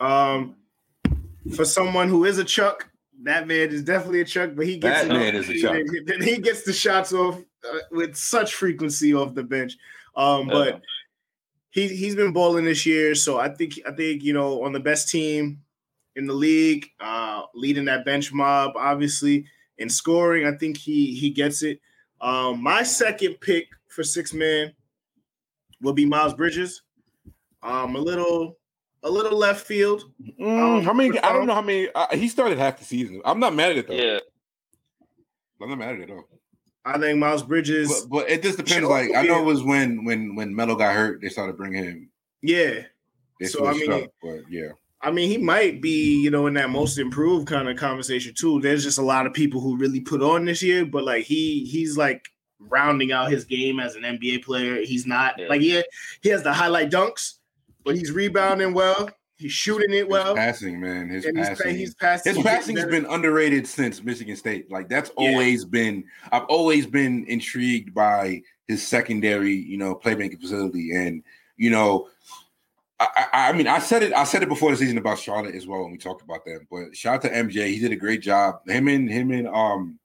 Um, 0.00 0.56
for 1.56 1.64
someone 1.64 2.08
who 2.08 2.24
is 2.24 2.38
a 2.38 2.44
Chuck, 2.44 2.88
that 3.22 3.48
man 3.48 3.70
is 3.70 3.82
definitely 3.82 4.20
a 4.20 4.24
Chuck, 4.24 4.50
but 4.54 4.66
he 4.66 4.78
gets 4.78 5.02
that 5.02 5.08
man 5.08 5.34
is 5.34 5.48
a 5.48 5.54
Chuck. 5.60 5.76
He, 5.76 6.24
he 6.24 6.38
gets 6.38 6.62
the 6.62 6.72
shots 6.72 7.12
off 7.12 7.36
uh, 7.36 7.78
with 7.90 8.16
such 8.16 8.54
frequency 8.54 9.14
off 9.14 9.34
the 9.34 9.42
bench. 9.42 9.76
Um, 10.16 10.48
but 10.48 10.82
he 11.70 11.88
he's 11.88 12.16
been 12.16 12.32
balling 12.32 12.64
this 12.64 12.84
year, 12.84 13.14
so 13.14 13.38
I 13.38 13.48
think 13.48 13.80
I 13.86 13.92
think 13.92 14.22
you 14.22 14.32
know 14.32 14.64
on 14.64 14.72
the 14.72 14.80
best 14.80 15.08
team 15.08 15.62
in 16.18 16.26
the 16.26 16.34
league, 16.34 16.90
uh, 17.00 17.42
leading 17.54 17.84
that 17.86 18.04
bench 18.04 18.32
mob, 18.32 18.72
obviously 18.76 19.46
in 19.78 19.88
scoring, 19.88 20.46
I 20.46 20.56
think 20.58 20.76
he 20.76 21.14
he 21.14 21.30
gets 21.30 21.62
it. 21.62 21.80
Um, 22.20 22.60
my 22.62 22.82
second 22.82 23.36
pick 23.40 23.68
for 23.86 24.02
six 24.02 24.34
man 24.34 24.74
will 25.80 25.92
be 25.92 26.04
Miles 26.04 26.34
Bridges. 26.34 26.82
Um, 27.62 27.94
a 27.94 28.00
little 28.00 28.58
a 29.04 29.10
little 29.10 29.38
left 29.38 29.64
field. 29.64 30.10
Mm, 30.40 30.82
how 30.82 30.92
many? 30.92 31.18
I 31.20 31.32
don't 31.32 31.46
know 31.46 31.54
how 31.54 31.62
many. 31.62 31.88
Uh, 31.94 32.08
he 32.16 32.28
started 32.28 32.58
half 32.58 32.78
the 32.78 32.84
season. 32.84 33.22
I'm 33.24 33.38
not 33.38 33.54
mad 33.54 33.70
at 33.70 33.78
it 33.78 33.88
though. 33.88 33.94
Yeah. 33.94 34.18
I'm 35.62 35.68
not 35.70 35.78
mad 35.78 35.94
at 35.94 36.00
it 36.00 36.02
at 36.04 36.10
all. 36.10 36.24
I 36.84 36.98
think 36.98 37.18
Miles 37.18 37.42
Bridges. 37.42 38.06
But, 38.06 38.10
but 38.10 38.30
it 38.30 38.42
just 38.42 38.58
depends. 38.58 38.88
Like 38.88 39.14
I 39.14 39.22
know 39.22 39.40
it 39.40 39.44
was 39.44 39.62
when 39.62 40.04
when 40.04 40.34
when 40.34 40.54
Melo 40.54 40.74
got 40.74 40.94
hurt, 40.94 41.20
they 41.20 41.28
started 41.28 41.56
bringing 41.56 41.84
him. 41.84 42.10
Yeah. 42.42 42.82
They 43.38 43.46
So, 43.46 43.66
I 43.66 43.74
mean- 43.74 43.92
up, 43.92 44.10
but 44.20 44.40
yeah. 44.50 44.70
I 45.00 45.10
mean, 45.12 45.28
he 45.30 45.38
might 45.38 45.80
be, 45.80 46.20
you 46.20 46.30
know, 46.30 46.46
in 46.48 46.54
that 46.54 46.70
most 46.70 46.98
improved 46.98 47.46
kind 47.46 47.68
of 47.68 47.76
conversation 47.76 48.34
too. 48.34 48.60
There's 48.60 48.82
just 48.82 48.98
a 48.98 49.02
lot 49.02 49.26
of 49.26 49.32
people 49.32 49.60
who 49.60 49.76
really 49.76 50.00
put 50.00 50.22
on 50.22 50.44
this 50.44 50.62
year, 50.62 50.84
but 50.84 51.04
like 51.04 51.24
he 51.24 51.64
he's 51.64 51.96
like 51.96 52.26
rounding 52.58 53.12
out 53.12 53.30
his 53.30 53.44
game 53.44 53.78
as 53.78 53.94
an 53.94 54.02
NBA 54.02 54.44
player. 54.44 54.80
He's 54.82 55.06
not 55.06 55.38
Yeah. 55.38 55.46
like 55.48 55.60
yeah, 55.62 55.82
he 56.22 56.30
has 56.30 56.42
the 56.42 56.52
highlight 56.52 56.90
dunks, 56.90 57.34
but 57.84 57.94
he's 57.96 58.10
rebounding 58.10 58.74
well. 58.74 59.08
He's 59.36 59.52
shooting 59.52 59.94
it 59.94 60.08
well. 60.08 60.34
his 60.34 60.44
passing, 60.44 60.80
man. 60.80 61.10
His 61.10 61.24
and 61.26 61.36
passing. 61.36 61.76
he's 61.76 61.94
passing. 61.94 62.34
his 62.34 62.42
passing 62.44 62.76
has 62.76 62.86
been 62.86 63.06
underrated 63.06 63.68
since 63.68 64.02
Michigan 64.02 64.34
State. 64.34 64.68
Like 64.68 64.88
that's 64.88 65.12
Yeah. 65.16 65.28
always 65.30 65.64
been. 65.64 66.02
I've 66.32 66.46
always 66.46 66.86
been 66.86 67.24
intrigued 67.28 67.94
by 67.94 68.42
his 68.66 68.84
secondary, 68.84 69.54
you 69.54 69.78
know, 69.78 69.94
playmaking 69.94 70.40
facility, 70.40 70.90
and 70.92 71.22
you 71.56 71.70
know, 71.70 72.08
I, 73.00 73.26
I, 73.32 73.48
I 73.48 73.52
mean, 73.52 73.68
I 73.68 73.78
said 73.78 74.02
it. 74.02 74.12
I 74.12 74.24
said 74.24 74.42
it 74.42 74.48
before 74.48 74.70
the 74.72 74.76
season 74.76 74.98
about 74.98 75.18
Charlotte 75.18 75.54
as 75.54 75.66
well 75.66 75.82
when 75.82 75.92
we 75.92 75.98
talked 75.98 76.22
about 76.22 76.44
them. 76.44 76.66
But 76.70 76.96
shout 76.96 77.16
out 77.16 77.22
to 77.22 77.30
MJ. 77.30 77.68
He 77.68 77.78
did 77.78 77.92
a 77.92 77.96
great 77.96 78.20
job. 78.22 78.66
Him 78.68 78.88
and 78.88 79.08
him 79.08 79.30
and 79.30 79.46
um, 79.48 79.98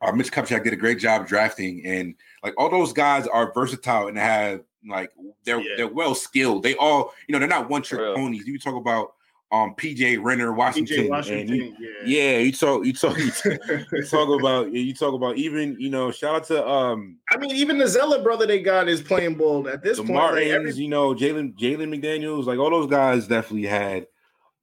uh, 0.00 0.12
Mitch 0.12 0.30
Kupchak 0.32 0.62
did 0.64 0.72
a 0.72 0.76
great 0.76 0.98
job 0.98 1.26
drafting, 1.26 1.82
and 1.84 2.14
like 2.44 2.54
all 2.56 2.70
those 2.70 2.92
guys 2.92 3.26
are 3.26 3.52
versatile 3.52 4.06
and 4.08 4.16
have 4.16 4.62
like 4.88 5.10
they're 5.44 5.60
Yeah. 5.60 5.74
they're 5.76 5.88
well 5.88 6.14
skilled. 6.14 6.62
They 6.62 6.74
all, 6.76 7.12
you 7.26 7.32
know, 7.32 7.38
they're 7.38 7.48
not 7.48 7.68
one 7.68 7.82
trick 7.82 8.14
ponies. 8.14 8.46
You 8.46 8.58
talk 8.58 8.76
about 8.76 9.14
um 9.52 9.74
PJ 9.74 10.22
Renner, 10.22 10.52
Washington, 10.52 10.96
PJ 11.04 11.08
Washington. 11.10 11.54
you- 11.56 11.74
yeah. 11.80 11.88
yeah, 12.04 12.38
you 12.38 12.52
talk, 12.52 12.84
you 12.84 12.92
talk, 12.92 13.18
you 13.18 13.30
talk, 13.30 13.60
you 13.92 14.04
talk 14.04 14.40
about, 14.40 14.72
you 14.72 14.94
talk 14.94 15.14
about 15.14 15.36
even, 15.36 15.76
you 15.80 15.90
know, 15.90 16.10
shout 16.12 16.36
out 16.36 16.44
to 16.44 16.68
um 16.68 17.16
I 17.30 17.36
mean, 17.36 17.50
even 17.52 17.78
the 17.78 17.88
Zeller 17.88 18.22
brother 18.22 18.46
they 18.46 18.60
got 18.62 18.88
is 18.88 19.02
playing 19.02 19.34
ball 19.34 19.68
at 19.68 19.82
this 19.82 19.96
the 19.96 20.04
point. 20.04 20.14
Like, 20.16 20.46
every- 20.46 20.72
you 20.74 20.88
know, 20.88 21.14
Jalen 21.14 21.56
Jalen 21.58 21.94
McDaniels, 21.94 22.46
like 22.46 22.58
all 22.58 22.70
those 22.70 22.88
guys 22.90 23.26
definitely 23.26 23.66
had 23.68 24.06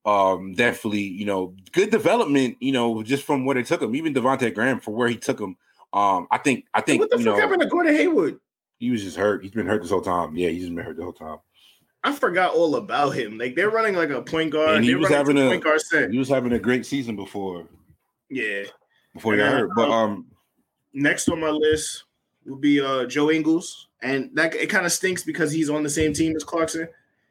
um 0.06 0.54
definitely, 0.54 1.02
you 1.02 1.26
know, 1.26 1.54
good 1.74 1.90
development, 1.90 2.56
you 2.62 2.72
know, 2.72 3.04
just 3.04 3.24
from 3.24 3.44
where 3.46 3.56
they 3.56 3.64
took 3.64 3.82
him. 3.82 3.94
Even 3.96 4.14
Devonte' 4.14 4.54
Graham 4.56 4.80
for 4.80 4.92
where 4.92 5.10
he 5.10 5.18
took 5.18 5.40
him. 5.40 5.58
Um, 5.92 6.28
I 6.32 6.38
think 6.38 6.66
I 6.74 6.80
think 6.82 7.02
what 7.02 7.10
the 7.10 7.18
fuck 7.18 7.26
know 7.26 7.36
happened 7.40 7.62
to 7.62 7.68
Gordon 7.68 7.96
Hayward? 7.96 8.40
he 8.80 8.92
was 8.92 9.04
just 9.04 9.18
hurt. 9.18 9.42
He's 9.42 9.52
been 9.52 9.66
hurt 9.66 9.82
this 9.82 9.90
whole 9.92 10.02
time. 10.02 10.36
Yeah, 10.38 10.50
he's 10.50 10.62
just 10.64 10.76
been 10.76 10.86
hurt 10.86 10.98
the 10.98 11.04
whole 11.04 11.12
time. 11.14 11.40
I 12.04 12.14
forgot 12.14 12.54
all 12.54 12.76
about 12.76 13.12
him. 13.16 13.38
Like 13.38 13.56
they're 13.56 13.70
running 13.70 13.95
like 13.95 14.10
a 14.12 14.22
point 14.22 14.52
guard. 14.52 14.78
And 14.78 14.86
he 14.86 14.95
was 14.95 15.10
having 15.10 15.38
a- 15.38 15.48
point 15.50 15.64
guard 15.64 15.82
set. 15.82 16.12
He 16.12 16.18
was 16.18 16.30
having 16.30 16.54
a 16.54 16.60
great 16.60 16.86
season 16.86 17.16
before 17.16 17.68
Yeah. 18.30 18.64
before 19.14 19.34
he 19.34 19.39
got 19.39 19.52
hurt. 19.52 19.70
But 19.76 19.89
um 19.89 20.28
Next 20.93 21.28
on 21.30 21.39
my 21.39 21.50
list 21.50 22.06
would 22.45 22.62
be 22.62 22.80
uh 22.82 23.06
Joe 23.06 23.30
Ingles, 23.30 23.88
and 24.02 24.30
that 24.34 24.56
it 24.56 24.68
kind 24.70 24.86
of 24.86 24.91
stinks 24.91 25.24
because 25.24 25.52
he's 25.52 25.70
on 25.70 25.84
the 25.84 25.89
same 25.89 26.14
team 26.14 26.36
as 26.36 26.43
Clarkson. 26.43 26.88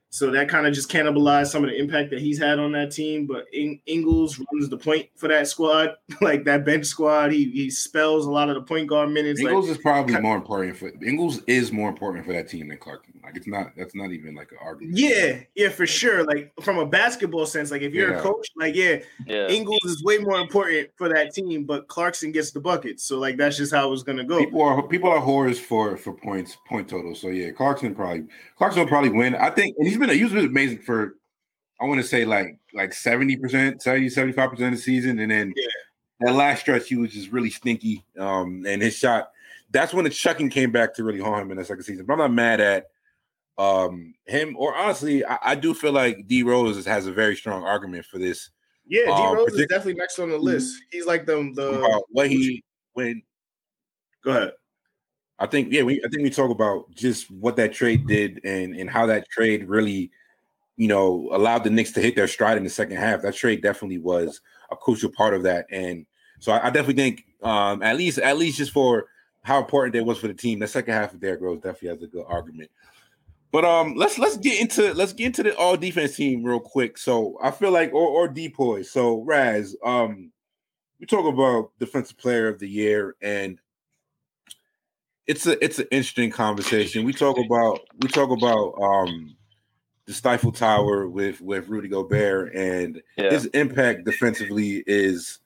So 0.08 0.30
that 0.30 0.48
kind 0.48 0.66
of 0.66 0.72
just 0.72 0.90
cannibalized 0.90 1.48
some 1.48 1.64
of 1.64 1.70
the 1.70 1.76
impact 1.76 2.10
that 2.10 2.20
he's 2.20 2.38
had 2.38 2.58
on 2.60 2.72
that 2.72 2.92
team. 2.92 3.26
But 3.26 3.46
In- 3.52 3.80
Ingles 3.86 4.38
runs 4.38 4.68
the 4.68 4.76
point 4.78 5.08
for 5.16 5.26
that 5.28 5.48
squad, 5.48 5.96
like 6.20 6.44
that 6.44 6.64
bench 6.64 6.86
squad. 6.86 7.32
He 7.32 7.50
he 7.50 7.70
spells 7.70 8.26
a 8.26 8.30
lot 8.30 8.48
of 8.48 8.54
the 8.54 8.62
point 8.62 8.88
guard 8.88 9.10
minutes. 9.10 9.40
Like, 9.40 9.48
Ingles 9.52 9.68
is 9.70 9.78
probably 9.78 10.20
more 10.20 10.36
important 10.36 10.76
for 10.76 10.92
Ingles 11.04 11.42
is 11.46 11.72
more 11.72 11.88
important 11.88 12.24
for 12.24 12.32
that 12.32 12.48
team 12.48 12.68
than 12.68 12.78
Clarkson. 12.78 13.15
Like 13.26 13.36
it's 13.36 13.48
not 13.48 13.72
that's 13.76 13.94
not 13.96 14.12
even 14.12 14.36
like 14.36 14.52
an 14.52 14.58
argument. 14.62 14.96
yeah, 14.96 15.40
yeah, 15.56 15.68
for 15.68 15.84
sure. 15.84 16.24
Like 16.24 16.52
from 16.62 16.78
a 16.78 16.86
basketball 16.86 17.44
sense, 17.44 17.72
like 17.72 17.82
if 17.82 17.92
you're 17.92 18.12
Yeah. 18.12 18.18
a 18.18 18.22
coach, 18.22 18.46
like 18.56 18.76
yeah, 18.76 19.00
Yeah. 19.26 19.48
Ingles 19.48 19.84
is 19.84 20.04
way 20.04 20.18
more 20.18 20.38
important 20.38 20.90
for 20.96 21.08
that 21.08 21.34
team, 21.34 21.64
but 21.64 21.88
Clarkson 21.88 22.30
gets 22.30 22.52
the 22.52 22.60
buckets. 22.60 23.02
So 23.02 23.18
like 23.18 23.36
that's 23.36 23.56
just 23.56 23.74
how 23.74 23.92
it's 23.92 24.04
gonna 24.04 24.22
go. 24.24 24.38
People 24.38 24.62
are 24.62 24.80
people 24.86 25.10
are 25.10 25.20
whores 25.20 25.56
for 25.58 25.96
for 25.96 26.12
points 26.12 26.56
point 26.68 26.88
total. 26.88 27.16
So 27.16 27.28
yeah, 27.28 27.50
Clarkson 27.50 27.96
probably 27.96 28.26
Clarkson 28.56 28.80
will 28.82 28.88
probably 28.88 29.10
win. 29.10 29.34
I 29.34 29.50
think 29.50 29.74
and 29.76 29.88
he's 29.88 29.98
been 29.98 30.08
he's 30.10 30.30
been 30.32 30.46
amazing 30.46 30.78
for 30.78 31.16
I 31.80 31.84
want 31.86 32.00
to 32.00 32.06
say 32.06 32.24
like 32.24 32.58
like 32.74 32.92
70%, 32.92 33.82
70, 33.82 34.06
75% 34.08 34.52
of 34.52 34.58
the 34.70 34.76
season. 34.76 35.18
And 35.18 35.30
then 35.32 35.52
Yeah. 35.56 35.66
that 36.20 36.34
last 36.34 36.60
stretch 36.60 36.88
he 36.88 36.96
was 36.96 37.12
just 37.12 37.32
really 37.32 37.50
stinky. 37.50 38.04
Um 38.18 38.64
and 38.66 38.80
his 38.80 38.96
shot 38.96 39.32
that's 39.72 39.92
when 39.92 40.04
the 40.04 40.10
chucking 40.10 40.48
came 40.48 40.70
back 40.70 40.94
to 40.94 41.02
really 41.02 41.18
haunt 41.18 41.42
him 41.42 41.50
in 41.50 41.56
the 41.56 41.64
second 41.64 41.82
season. 41.82 42.06
But 42.06 42.12
I'm 42.14 42.18
not 42.20 42.32
mad 42.32 42.60
at 42.60 42.86
um 43.58 44.14
him 44.26 44.54
or 44.58 44.74
honestly, 44.74 45.24
I, 45.24 45.38
I 45.42 45.54
do 45.54 45.72
feel 45.74 45.92
like 45.92 46.26
D 46.26 46.42
Rose 46.42 46.84
has 46.84 47.06
a 47.06 47.12
very 47.12 47.36
strong 47.36 47.62
argument 47.64 48.04
for 48.04 48.18
this 48.18 48.50
Yeah, 48.86 49.06
D 49.06 49.12
Um, 49.12 49.36
Rose 49.36 49.54
is 49.54 49.66
definitely 49.66 49.94
next 49.94 50.18
on 50.18 50.30
the 50.30 50.38
list. 50.38 50.76
He's 50.90 51.06
like 51.06 51.26
the 51.26 52.02
what 52.10 52.28
he 52.28 52.62
when 52.92 53.22
Go 54.26 54.32
ahead. 54.32 54.52
I 55.38 55.46
think 55.46 55.72
yeah, 55.72 55.82
we 55.82 56.02
I 56.04 56.08
think 56.08 56.22
we 56.22 56.30
talk 56.30 56.50
about 56.50 56.92
just 56.94 57.30
what 57.30 57.56
that 57.56 57.72
trade 57.72 58.06
did 58.08 58.40
and 58.44 58.74
and 58.74 58.90
how 58.90 59.06
that 59.06 59.28
trade 59.28 59.68
really, 59.68 60.10
you 60.76 60.88
know, 60.88 61.28
allowed 61.32 61.62
the 61.62 61.70
Knicks 61.70 61.92
to 61.92 62.00
hit 62.00 62.16
their 62.16 62.26
stride 62.26 62.56
in 62.56 62.64
the 62.64 62.70
second 62.70 62.96
half. 62.96 63.22
That 63.22 63.34
trade 63.34 63.62
definitely 63.62 63.98
was 63.98 64.40
a 64.72 64.76
crucial 64.76 65.10
part 65.10 65.34
of 65.34 65.44
that, 65.44 65.66
and 65.70 66.06
so 66.40 66.52
I, 66.52 66.66
I 66.66 66.70
definitely 66.70 66.94
think 66.94 67.24
um 67.42 67.82
at 67.82 67.96
least 67.96 68.18
at 68.18 68.36
least 68.36 68.58
just 68.58 68.72
for 68.72 69.06
how 69.42 69.58
important 69.58 69.92
that 69.94 70.04
was 70.04 70.18
for 70.18 70.26
the 70.26 70.34
team, 70.34 70.58
the 70.58 70.66
second 70.66 70.94
half 70.94 71.14
of 71.14 71.20
Derrick 71.20 71.40
Rose 71.40 71.60
definitely 71.60 71.90
has 71.90 72.02
a 72.02 72.08
good 72.08 72.24
argument. 72.26 72.68
But 73.52 73.64
um, 73.64 73.94
let's 73.94 74.18
let's 74.18 74.36
get 74.36 74.60
into 74.60 74.92
let's 74.94 75.12
get 75.12 75.26
into 75.26 75.42
the 75.42 75.56
all 75.56 75.76
defense 75.76 76.16
team 76.16 76.44
real 76.44 76.60
quick. 76.60 76.98
So 76.98 77.38
I 77.42 77.50
feel 77.50 77.70
like 77.70 77.92
or 77.92 78.08
or 78.08 78.28
depoy. 78.28 78.84
So 78.84 79.22
Raz, 79.22 79.76
um, 79.84 80.32
we 81.00 81.06
talk 81.06 81.26
about 81.26 81.70
defensive 81.78 82.18
player 82.18 82.48
of 82.48 82.58
the 82.58 82.68
year 82.68 83.16
and 83.22 83.58
it's 85.26 85.46
a 85.46 85.62
it's 85.64 85.78
an 85.78 85.86
interesting 85.90 86.30
conversation. 86.30 87.04
We 87.04 87.12
talk 87.12 87.36
about 87.38 87.80
we 88.00 88.08
talk 88.08 88.30
about 88.30 88.74
um 88.80 89.36
the 90.06 90.12
Stifle 90.12 90.52
Tower 90.52 91.08
with 91.08 91.40
with 91.40 91.68
Rudy 91.68 91.88
Gobert 91.88 92.54
and 92.54 93.02
Yeah. 93.16 93.30
his 93.30 93.46
impact 93.46 94.04
defensively 94.04 94.84
is, 94.86 95.40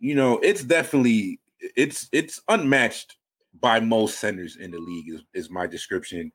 you 0.00 0.14
know, 0.14 0.38
it's 0.38 0.64
definitely 0.64 1.38
it's 1.76 2.08
it's 2.12 2.40
unmatched 2.48 3.16
by 3.60 3.78
most 3.78 4.18
centers 4.18 4.56
in 4.56 4.70
the 4.70 4.78
league 4.78 5.08
is, 5.08 5.22
is 5.34 5.50
my 5.50 5.66
description. 5.66 6.32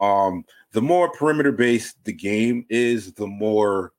Um, 0.00 0.44
the 0.72 0.82
more 0.82 1.10
perimeter 1.10 1.52
based 1.52 1.96
the 2.04 2.12
game 2.12 2.64
is, 2.68 3.12
the 3.14 3.26
more 3.26 3.92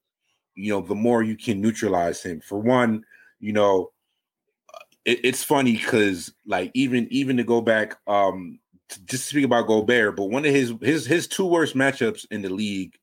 you 0.59 0.73
know, 0.73 0.81
the 0.81 0.95
more 0.95 1.23
you 1.23 1.37
can 1.37 1.61
neutralize 1.61 2.21
him. 2.21 2.41
For 2.41 2.59
one, 2.59 3.05
you 3.39 3.53
know, 3.53 3.91
it, 5.05 5.19
it's 5.23 5.43
funny 5.43 5.73
because 5.73 6.33
like 6.45 6.71
even 6.73 7.07
even 7.11 7.37
to 7.37 7.43
go 7.43 7.61
back, 7.61 7.95
um, 8.07 8.59
to 8.89 9.05
just 9.05 9.27
speak 9.27 9.45
about 9.45 9.67
Gobert, 9.67 10.17
but 10.17 10.25
one 10.25 10.45
of 10.45 10.53
his 10.53 10.73
his 10.81 11.05
his 11.05 11.27
two 11.27 11.45
worst 11.45 11.75
matchups 11.75 12.25
in 12.29 12.41
the 12.41 12.49
league 12.49 12.93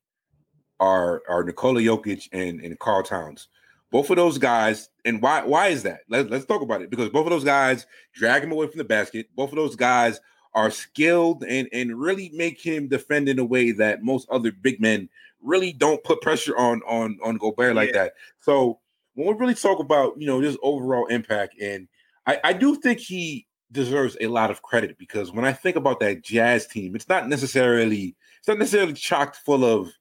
are 0.79 1.23
are 1.27 1.43
Nikola 1.43 1.81
Jokic 1.81 2.29
and 2.31 2.61
and 2.61 2.77
Karl 2.79 3.03
Towns. 3.03 3.47
Both 3.89 4.09
of 4.09 4.17
those 4.17 4.37
guys, 4.37 4.89
and 5.05 5.21
why 5.21 5.43
why 5.43 5.69
is 5.69 5.83
that? 5.83 6.01
Let, 6.09 6.29
let's 6.29 6.45
talk 6.45 6.61
about 6.61 6.81
it 6.81 6.91
because 6.91 7.09
both 7.09 7.25
of 7.25 7.31
those 7.31 7.43
guys 7.43 7.87
drag 8.13 8.43
him 8.43 8.51
away 8.51 8.67
from 8.67 8.77
the 8.77 8.83
basket. 8.83 9.27
Both 9.35 9.49
of 9.49 9.55
those 9.55 9.75
guys 9.75 10.19
are 10.57 10.71
skilled 10.71 11.43
and 11.43 11.69
and 11.71 11.99
really 11.99 12.31
make 12.33 12.59
him 12.59 12.87
defend 12.87 13.29
in 13.29 13.37
a 13.37 13.45
way 13.45 13.71
that 13.71 14.01
most 14.03 14.27
other 14.31 14.51
big 14.51 14.81
men 14.81 15.07
really 15.39 15.71
don't 15.71 16.03
put 16.03 16.19
pressure 16.19 16.57
on 16.57 16.81
on 16.87 17.19
on 17.23 17.37
Gobert 17.37 17.75
like 17.75 17.89
Yeah. 17.89 18.05
that. 18.05 18.13
So 18.39 18.79
when 19.13 19.27
we 19.27 19.33
really 19.35 19.53
talk 19.53 19.79
about 19.79 20.19
you 20.19 20.25
know 20.25 20.41
just 20.41 20.57
overall 20.63 21.05
impact, 21.05 21.61
and 21.61 21.87
I, 22.25 22.39
I 22.43 22.53
do 22.53 22.75
think 22.75 22.99
he 22.99 23.45
deserves 23.71 24.17
a 24.19 24.27
lot 24.27 24.49
of 24.49 24.63
credit 24.63 24.97
because 24.97 25.31
when 25.31 25.45
I 25.45 25.53
think 25.53 25.75
about 25.75 25.99
that 25.99 26.23
Jazz 26.23 26.65
team, 26.65 26.95
it's 26.95 27.07
not 27.07 27.29
necessarily 27.29 28.15
it's 28.39 28.47
not 28.47 28.57
necessarily 28.57 28.93
chocked 28.93 29.35
full 29.35 29.63
of 29.63 29.91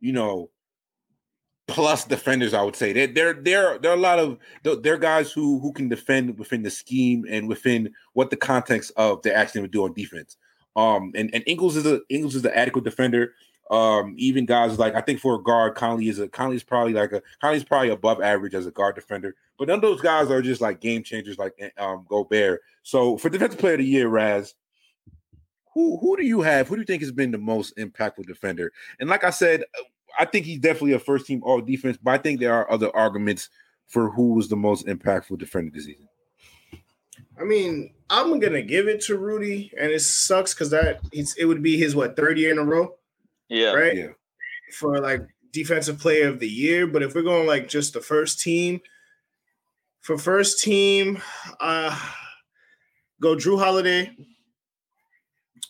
you 0.00 0.12
know 0.14 0.48
plus 1.72 2.04
defenders. 2.04 2.52
I 2.52 2.62
would 2.62 2.76
say 2.76 2.92
there 2.92 3.06
there 3.06 3.32
there 3.32 3.78
there 3.78 3.90
are 3.90 3.96
a 3.96 4.00
lot 4.00 4.18
of 4.18 4.38
there 4.62 4.94
are 4.94 4.98
guys 4.98 5.32
who 5.32 5.58
who 5.60 5.72
can 5.72 5.88
defend 5.88 6.38
within 6.38 6.62
the 6.62 6.70
scheme 6.70 7.24
and 7.28 7.48
within 7.48 7.92
what 8.12 8.30
the 8.30 8.36
context 8.36 8.92
of 8.96 9.22
the 9.22 9.34
action 9.34 9.62
would 9.62 9.70
do 9.70 9.84
on 9.84 9.94
defense. 9.94 10.36
Um, 10.76 11.12
and 11.14 11.34
and 11.34 11.42
Ingles 11.46 11.76
is 11.76 11.86
a 11.86 12.00
Ingles 12.10 12.34
is 12.34 12.44
an 12.44 12.52
adequate 12.54 12.84
defender. 12.84 13.32
Um, 13.70 14.14
even 14.18 14.44
guys 14.44 14.78
like 14.78 14.94
I 14.94 15.00
think 15.00 15.20
for 15.20 15.36
a 15.36 15.42
guard, 15.42 15.74
Conley 15.74 16.08
is 16.08 16.18
a 16.18 16.28
Conley's 16.28 16.62
probably 16.62 16.92
like 16.92 17.12
a 17.12 17.22
Conley's 17.40 17.64
probably 17.64 17.88
above 17.88 18.20
average 18.20 18.54
as 18.54 18.66
a 18.66 18.70
guard 18.70 18.94
defender. 18.94 19.34
But 19.58 19.68
none 19.68 19.76
of 19.76 19.82
those 19.82 20.02
guys 20.02 20.30
are 20.30 20.42
just 20.42 20.60
like 20.60 20.80
game 20.80 21.02
changers 21.02 21.38
like 21.38 21.54
um 21.78 22.04
Gobert. 22.06 22.60
So 22.82 23.16
for 23.16 23.30
defensive 23.30 23.58
player 23.58 23.74
of 23.74 23.78
the 23.78 23.86
year, 23.86 24.08
Raz, 24.08 24.54
who 25.72 25.96
who 25.98 26.16
do 26.18 26.24
you 26.24 26.42
have? 26.42 26.68
Who 26.68 26.76
do 26.76 26.82
you 26.82 26.86
think 26.86 27.02
has 27.02 27.12
been 27.12 27.30
the 27.30 27.38
most 27.38 27.74
impactful 27.78 28.26
defender? 28.26 28.72
And 29.00 29.08
like 29.08 29.24
I 29.24 29.30
said, 29.30 29.64
I 30.18 30.24
think 30.24 30.46
he's 30.46 30.58
definitely 30.60 30.92
a 30.92 30.98
first 30.98 31.26
team 31.26 31.42
all 31.44 31.60
defense, 31.60 31.98
but 32.02 32.12
I 32.12 32.18
think 32.18 32.40
there 32.40 32.54
are 32.54 32.70
other 32.70 32.94
arguments 32.94 33.48
for 33.88 34.10
who 34.10 34.34
was 34.34 34.48
the 34.48 34.56
most 34.56 34.86
impactful 34.86 35.38
defender 35.38 35.70
this 35.74 35.86
season. 35.86 36.08
I 37.38 37.44
mean, 37.44 37.92
I'm 38.10 38.38
gonna 38.40 38.62
give 38.62 38.88
it 38.88 39.00
to 39.02 39.16
Rudy, 39.18 39.72
and 39.78 39.90
it 39.90 40.00
sucks 40.00 40.54
because 40.54 40.70
that 40.70 41.00
it's 41.12 41.34
it 41.36 41.44
would 41.46 41.62
be 41.62 41.76
his 41.78 41.94
what 41.96 42.16
third 42.16 42.38
year 42.38 42.50
in 42.52 42.58
a 42.58 42.64
row, 42.64 42.96
Yeah. 43.48 43.72
right? 43.72 43.96
Yeah. 43.96 44.08
For 44.78 44.98
like 45.00 45.22
defensive 45.52 45.98
player 45.98 46.28
of 46.28 46.40
the 46.40 46.48
year, 46.48 46.86
but 46.86 47.02
if 47.02 47.14
we're 47.14 47.22
going 47.22 47.46
like 47.46 47.68
just 47.68 47.92
the 47.92 48.00
first 48.00 48.40
team, 48.40 48.80
for 50.00 50.16
first 50.18 50.62
team, 50.62 51.20
uh 51.60 51.98
go 53.20 53.36
Jrue 53.36 53.58
Holiday, 53.58 54.10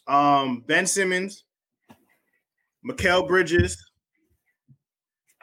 um, 0.06 0.64
Ben 0.66 0.86
Simmons, 0.86 1.44
Mikal 2.88 3.26
Bridges, 3.26 3.76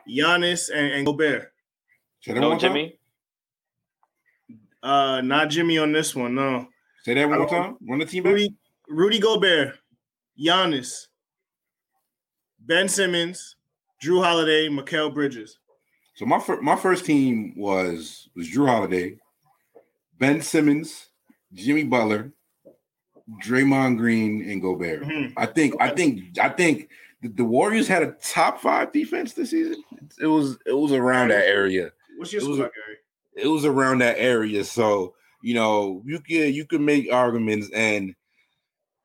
Giannis, 0.10 0.70
and, 0.74 0.92
and 0.94 1.06
Gobert. 1.06 1.52
No 2.28 2.58
Jimmy. 2.58 3.00
Uh, 4.82 5.22
not 5.22 5.50
Jimmy 5.50 5.78
on 5.78 5.92
this 5.92 6.16
one. 6.16 6.36
No. 6.36 6.68
Say 7.04 7.14
that 7.14 7.30
one 7.30 7.40
more 7.40 7.50
time. 7.50 7.78
Run 7.88 8.00
the 8.00 8.06
team. 8.06 8.24
Rudy, 8.24 8.56
Rudy 8.88 9.20
Gobert, 9.20 9.78
Giannis, 10.40 11.08
Ben 12.60 12.88
Simmons, 12.88 13.56
Jrue 14.04 14.24
Holiday, 14.24 14.68
Mikal 14.68 15.14
Bridges. 15.14 15.58
So 16.16 16.26
my 16.26 16.40
fir- 16.40 16.62
my 16.62 16.76
first 16.76 17.06
team 17.06 17.54
was 17.56 18.30
was 18.36 18.48
Jrue 18.50 18.68
Holiday, 18.68 19.18
Ben 20.18 20.42
Simmons, 20.42 21.08
Jimmy 21.54 21.84
Butler, 21.84 22.32
Draymond 23.44 23.98
Green, 23.98 24.50
and 24.50 24.62
Gobert. 24.62 25.04
Mhm. 25.04 25.34
I 25.38 25.46
think 25.46 25.76
I 25.80 25.90
think 25.90 26.38
I 26.40 26.50
think 26.50 26.90
the, 27.22 27.44
Warriors 27.44 27.88
had 27.88 28.04
a 28.04 28.12
top 28.24 28.62
five 28.62 28.92
defense 28.92 29.34
this 29.34 29.52
season. 29.52 29.84
It 30.20 30.28
was 30.28 30.58
it 30.66 30.74
was 30.74 30.92
around 30.92 31.30
that 31.30 31.46
area. 31.46 31.92
What's 32.18 32.32
your 32.34 32.42
It 32.42 32.48
was 32.48 32.58
Gary? 32.58 32.72
It 33.36 33.48
was 33.48 33.66
around 33.66 34.00
that 34.00 34.18
area. 34.18 34.64
So 34.64 35.16
you 35.42 35.54
know 35.54 36.02
you 36.06 36.20
can 36.20 36.54
you 36.54 36.66
can 36.66 36.84
make 36.86 37.12
arguments 37.12 37.70
and. 37.74 38.16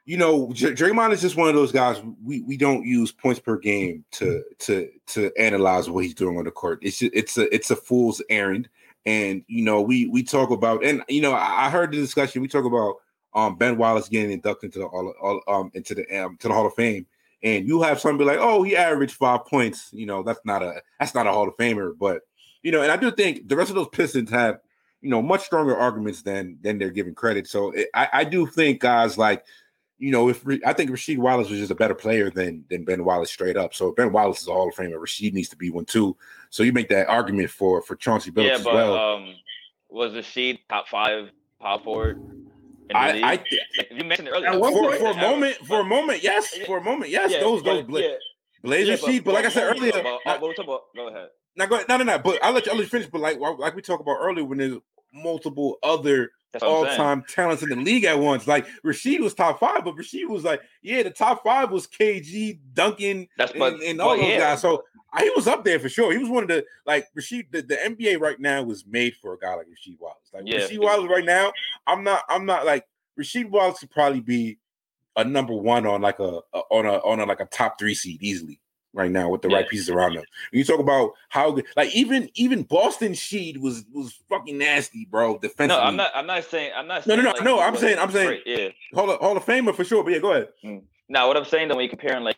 You 0.07 0.19
know, 0.19 0.53
Dr- 0.53 0.75
Draymond 0.75 1.12
is 1.12 1.23
just 1.23 1.35
one 1.35 1.49
of 1.49 1.55
those 1.55 1.73
guys. 1.73 1.97
We 2.23 2.43
we 2.43 2.59
don't 2.59 2.85
use 2.85 3.11
points 3.11 3.41
per 3.41 3.57
game 3.57 4.05
to 4.11 4.45
to 4.59 4.91
to 5.07 5.33
analyze 5.39 5.89
what 5.89 6.05
he's 6.05 6.12
doing 6.12 6.37
on 6.37 6.45
the 6.45 6.51
court. 6.51 6.81
It's 6.83 6.99
just, 6.99 7.15
it's 7.15 7.39
a 7.39 7.55
it's 7.55 7.71
a 7.71 7.77
fool's 7.77 8.21
errand. 8.29 8.69
And 9.07 9.45
you 9.47 9.65
know, 9.65 9.81
we 9.81 10.07
we 10.09 10.23
talk 10.23 10.51
about, 10.51 10.85
and 10.85 11.03
you 11.09 11.23
know, 11.23 11.33
I, 11.33 11.67
I 11.67 11.71
heard 11.71 11.91
the 11.91 11.97
discussion. 11.97 12.43
We 12.43 12.49
talk 12.49 12.67
about 12.67 12.97
um 13.33 13.57
Ben 13.57 13.79
Wallace 13.79 14.11
getting 14.11 14.31
inducted 14.31 14.75
into 14.75 14.81
the 14.81 14.85
all, 14.85 15.15
all 15.23 15.41
um 15.49 15.71
into 15.73 15.95
the 15.95 16.23
um 16.23 16.37
to 16.37 16.49
the 16.49 16.55
Hall 16.55 16.67
of 16.67 16.75
Fame, 16.75 17.07
and 17.45 17.69
you 17.69 17.83
have 17.83 18.01
somebody 18.01 18.27
like, 18.27 18.39
oh, 18.41 18.63
he 18.65 18.75
averaged 18.75 19.15
five 19.15 19.45
points. 19.45 19.91
You 19.93 20.07
know, 20.07 20.25
that's 20.25 20.41
not 20.45 20.63
a 20.63 20.83
that's 20.99 21.15
not 21.15 21.29
a 21.29 21.31
Hall 21.33 21.47
of 21.47 21.57
Famer, 21.57 21.93
but 21.97 22.23
you 22.63 22.73
know, 22.73 22.83
and 22.83 22.91
I 22.91 22.97
do 22.97 23.13
think 23.13 23.49
the 23.49 23.57
rest 23.57 23.71
of 23.71 23.77
those 23.77 23.89
Pistons 23.93 24.31
have 24.31 24.59
you 25.03 25.11
know 25.11 25.23
much 25.23 25.45
stronger 25.45 25.77
arguments 25.77 26.23
than 26.23 26.59
than 26.63 26.79
they're 26.79 26.91
giving 26.91 27.15
credit. 27.15 27.47
So 27.47 27.71
it, 27.71 27.89
I 27.95 28.09
I 28.13 28.25
do 28.25 28.47
think 28.47 28.81
guys 28.81 29.17
like. 29.17 29.45
You 29.97 30.11
know, 30.11 30.29
if 30.29 30.45
I 30.67 30.73
think 30.73 30.91
Rasheed 30.91 31.19
Wallace 31.19 31.49
was 31.49 31.61
just 31.61 31.71
a 31.71 31.75
better 31.77 31.95
player 31.95 32.29
than 32.29 32.65
than 32.69 32.85
Ben 32.85 33.05
Wallace 33.05 33.31
straight 33.31 33.57
up. 33.57 33.73
So 33.75 33.89
if 33.89 33.95
Ben 33.95 34.11
Wallace 34.13 34.43
is 34.43 34.49
a 34.49 34.53
Hall 34.53 34.69
of 34.69 34.75
Famer, 34.75 34.99
Rasheed 34.99 35.33
needs 35.33 35.49
to 35.51 35.57
be 35.57 35.71
one 35.71 35.85
too. 35.85 36.17
So 36.51 36.65
you 36.65 36.73
make 36.73 36.89
that 36.89 37.07
argument 37.07 37.49
for 37.49 37.81
for 37.81 37.95
Chauncey 37.95 38.33
Billups 38.33 38.45
Yeah, 38.49 38.55
as 38.55 38.65
well. 38.65 38.97
um, 38.99 39.35
was 39.89 40.13
the 40.13 40.21
sheet 40.23 40.69
top 40.69 40.89
five 40.89 41.31
power 41.61 41.79
forward? 41.79 42.21
In 42.91 42.95
the 42.95 42.97
I. 42.99 43.32
I 43.32 43.45
you 43.91 44.05
mentioned 44.05 44.28
it 44.28 44.32
earlier. 44.32 44.53
For, 44.53 44.70
point- 44.70 44.99
for 44.99 45.11
a 45.11 45.16
moment, 45.16 45.57
for 45.66 45.80
a 45.80 45.85
moment, 45.85 46.22
yes, 46.22 46.57
for 46.66 46.78
a 46.78 46.82
moment, 46.82 47.11
yes. 47.11 47.32
Yeah, 47.32 47.41
those 47.41 47.62
those 47.62 47.82
bla- 47.85 48.01
yeah, 48.03 48.09
Blazer 48.62 48.91
yeah, 48.93 48.97
sheet, 48.97 49.24
but 49.24 49.35
like 49.35 49.45
I 49.47 49.49
said 49.51 49.64
earlier, 49.74 49.93
but- 49.93 50.03
now- 50.05 50.18
but 50.24 50.41
we'll 50.43 50.53
talk 50.55 50.64
about- 50.66 50.82
go 50.95 51.09
ahead. 51.09 51.28
now 51.57 51.66
go 51.66 51.76
ahead, 51.76 51.89
no, 51.89 51.97
no, 51.97 52.05
no. 52.05 52.18
But 52.18 52.43
I'll 52.45 52.53
let 52.53 52.66
you, 52.66 52.72
I'll 52.72 52.78
let 52.78 52.85
you 52.85 52.91
finish. 52.91 53.09
But 53.09 53.20
like 53.20 53.39
like 53.39 53.74
we 53.74 53.82
talked 53.82 54.01
about 54.03 54.18
earlier, 54.20 54.45
when 54.45 54.59
there's 54.59 54.76
multiple 55.12 55.78
other 55.82 56.03
That's 56.14 56.28
what 56.28 56.28
I'm 56.28 56.44
all 56.63 56.85
time 56.97 57.25
talents 57.29 57.63
in 57.63 57.69
the 57.71 57.77
league 57.77 58.05
at 58.05 58.19
once, 58.19 58.47
like 58.47 58.67
Rasheed 58.85 59.21
was 59.21 59.35
top 59.35 59.59
five, 59.61 59.85
but 59.85 59.97
Rasheed 59.97 60.29
was 60.29 60.45
like, 60.45 60.61
yeah, 60.83 61.03
the 61.03 61.11
top 61.11 61.43
five 61.43 61.71
was 61.71 61.87
KG, 61.87 62.59
Duncan, 62.75 63.29
That's 63.37 63.53
and, 63.53 63.59
but 63.61 63.81
and 63.83 64.01
all 64.01 64.11
but 64.17 64.23
those 64.23 64.29
yeah, 64.31 64.39
guys. 64.39 64.61
So 64.61 64.85
he 65.19 65.31
was 65.37 65.47
up 65.47 65.65
there 65.65 65.79
for 65.79 65.89
sure. 65.89 66.13
He 66.13 66.19
was 66.19 66.29
one 66.29 66.43
of 66.43 66.49
the 66.49 66.65
like 66.87 67.07
Rasheed. 67.19 67.51
The, 67.53 67.63
the 67.63 67.77
NBA 67.77 68.21
right 68.21 68.39
now 68.41 68.63
was 68.63 68.85
made 68.87 69.15
for 69.21 69.35
a 69.35 69.39
guy 69.39 69.55
like 69.55 69.67
Rasheed 69.67 69.99
Wallace. 70.01 70.17
Like 70.33 70.45
Yeah. 70.47 70.59
Rasheed 70.61 70.81
Wallace 70.81 71.09
right 71.11 71.25
now, 71.25 71.53
I'm 71.87 72.03
not. 72.05 72.23
I'm 72.29 72.47
not 72.47 72.67
like 72.67 72.85
Rasheed 73.19 73.49
Wallace 73.51 73.79
could 73.81 73.91
probably 73.91 74.21
be 74.21 74.59
a 75.17 75.25
number 75.25 75.55
one 75.55 75.87
on 75.87 76.03
like 76.03 76.19
a, 76.19 76.41
a- 76.53 76.63
on 76.71 76.87
a 76.87 76.95
on 76.99 77.21
a 77.21 77.25
like 77.27 77.41
a 77.41 77.45
top 77.47 77.79
three 77.79 77.95
seed 77.95 78.23
easily 78.23 78.59
right 78.95 79.11
now 79.11 79.29
with 79.29 79.43
the 79.43 79.49
right 79.49 79.69
pieces 79.69 79.91
around 79.91 80.13
him. 80.13 80.25
When 80.51 80.59
you 80.59 80.65
talk 80.65 80.79
about 80.81 81.13
how 81.29 81.51
good, 81.51 81.67
like 81.77 81.95
even 81.95 82.31
even 82.35 82.63
Boston 82.63 83.13
Sheed 83.13 83.59
was 83.59 83.85
was 83.93 84.15
fucking 84.29 84.57
nasty, 84.57 85.05
bro. 85.11 85.39
Defensively. 85.39 85.69
no, 85.69 85.81
I'm 85.81 85.97
not. 85.97 86.11
I'm 86.15 86.27
not 86.27 86.45
saying. 86.45 86.73
I'm 86.75 86.87
not. 86.87 87.07
No, 87.07 87.17
no, 87.17 87.23
no, 87.23 87.31
like, 87.33 87.45
no, 87.45 87.61
I'm 87.61 87.77
saying- 87.77 87.99
I'm 87.99 88.11
saying- 88.11 88.27
great, 88.27 88.43
Yeah. 88.47 88.69
Hall 88.95 89.11
of, 89.11 89.21
Hall 89.21 89.37
of 89.37 89.45
Famer 89.45 89.75
for 89.75 89.85
sure. 89.85 90.03
But 90.05 90.13
yeah, 90.15 90.19
go 90.21 90.33
ahead. 90.33 90.49
Mm. 90.65 90.83
Now, 91.09 91.29
what 91.29 91.37
I'm 91.37 91.45
saying 91.45 91.69
though, 91.69 91.77
when 91.77 91.85
you're 91.85 91.91
comparing, 91.91 92.25
like, 92.25 92.37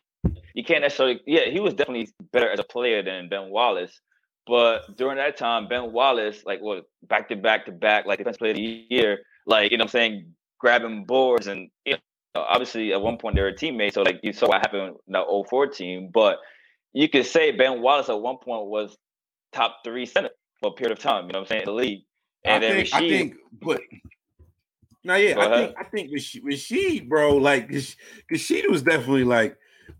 you 0.54 0.64
can't 0.64 0.80
necessarily. 0.82 1.20
Yeah, 1.26 1.44
he 1.50 1.60
was 1.60 1.74
definitely 1.74 2.08
better 2.32 2.50
as 2.50 2.58
a 2.58 2.64
player 2.64 3.02
than 3.02 3.28
Ben 3.28 3.50
Wallace. 3.50 4.00
But 4.46 4.96
during 4.96 5.16
that 5.16 5.36
time, 5.36 5.68
Ben 5.68 5.92
Wallace, 5.92 6.44
like, 6.46 6.60
what 6.60 6.84
back 7.02 7.28
to 7.28 7.36
back 7.36 7.66
to 7.66 7.72
back, 7.72 8.06
like 8.06 8.18
defense 8.18 8.36
player 8.36 8.52
of 8.52 8.56
the 8.56 8.86
year, 8.88 9.18
like, 9.44 9.70
you 9.72 9.76
know, 9.76 9.82
what 9.82 9.88
I'm 9.88 9.92
saying, 9.92 10.34
grabbing 10.58 11.04
boards, 11.04 11.46
and 11.48 11.68
you 11.84 11.94
know, 11.94 11.98
Uh, 12.36 12.44
obviously 12.48 12.92
at 12.92 13.00
one 13.00 13.16
point 13.16 13.34
they 13.36 13.42
were 13.42 13.52
teammates. 13.52 13.94
So 13.94 14.02
like, 14.02 14.20
you 14.22 14.32
saw 14.32 14.48
what 14.48 14.58
happened 14.60 14.96
in 15.06 15.12
the 15.12 15.44
04 15.48 15.68
team, 15.68 16.10
but 16.12 16.38
you 16.92 17.08
could 17.08 17.26
say 17.26 17.50
Ben 17.50 17.82
Wallace 17.82 18.08
at 18.08 18.20
one 18.20 18.36
point 18.38 18.66
was 18.66 18.96
top 19.52 19.78
three 19.84 20.06
center 20.06 20.30
for 20.60 20.70
a 20.70 20.72
period 20.72 20.96
of 20.96 21.02
time. 21.02 21.26
You 21.26 21.32
know 21.32 21.40
what 21.40 21.46
I'm 21.46 21.48
saying? 21.48 21.62
In 21.62 21.66
the 21.66 21.72
league, 21.72 22.02
and 22.44 22.64
I 22.64 22.68
then 22.68 22.76
think, 22.76 22.94
I 22.94 23.00
Rasheed- 23.00 23.10
think, 23.10 23.34
but 23.62 23.80
no, 25.04 25.14
yeah, 25.14 25.38
I 25.38 25.56
think, 25.56 25.76
I 25.78 25.84
think 25.84 26.10
Rasheed 26.10 27.08
bro, 27.08 27.36
like, 27.36 27.68
because 27.68 27.96
Rasheed 28.32 28.68
was 28.68 28.82
definitely 28.82 29.24
like 29.24 29.56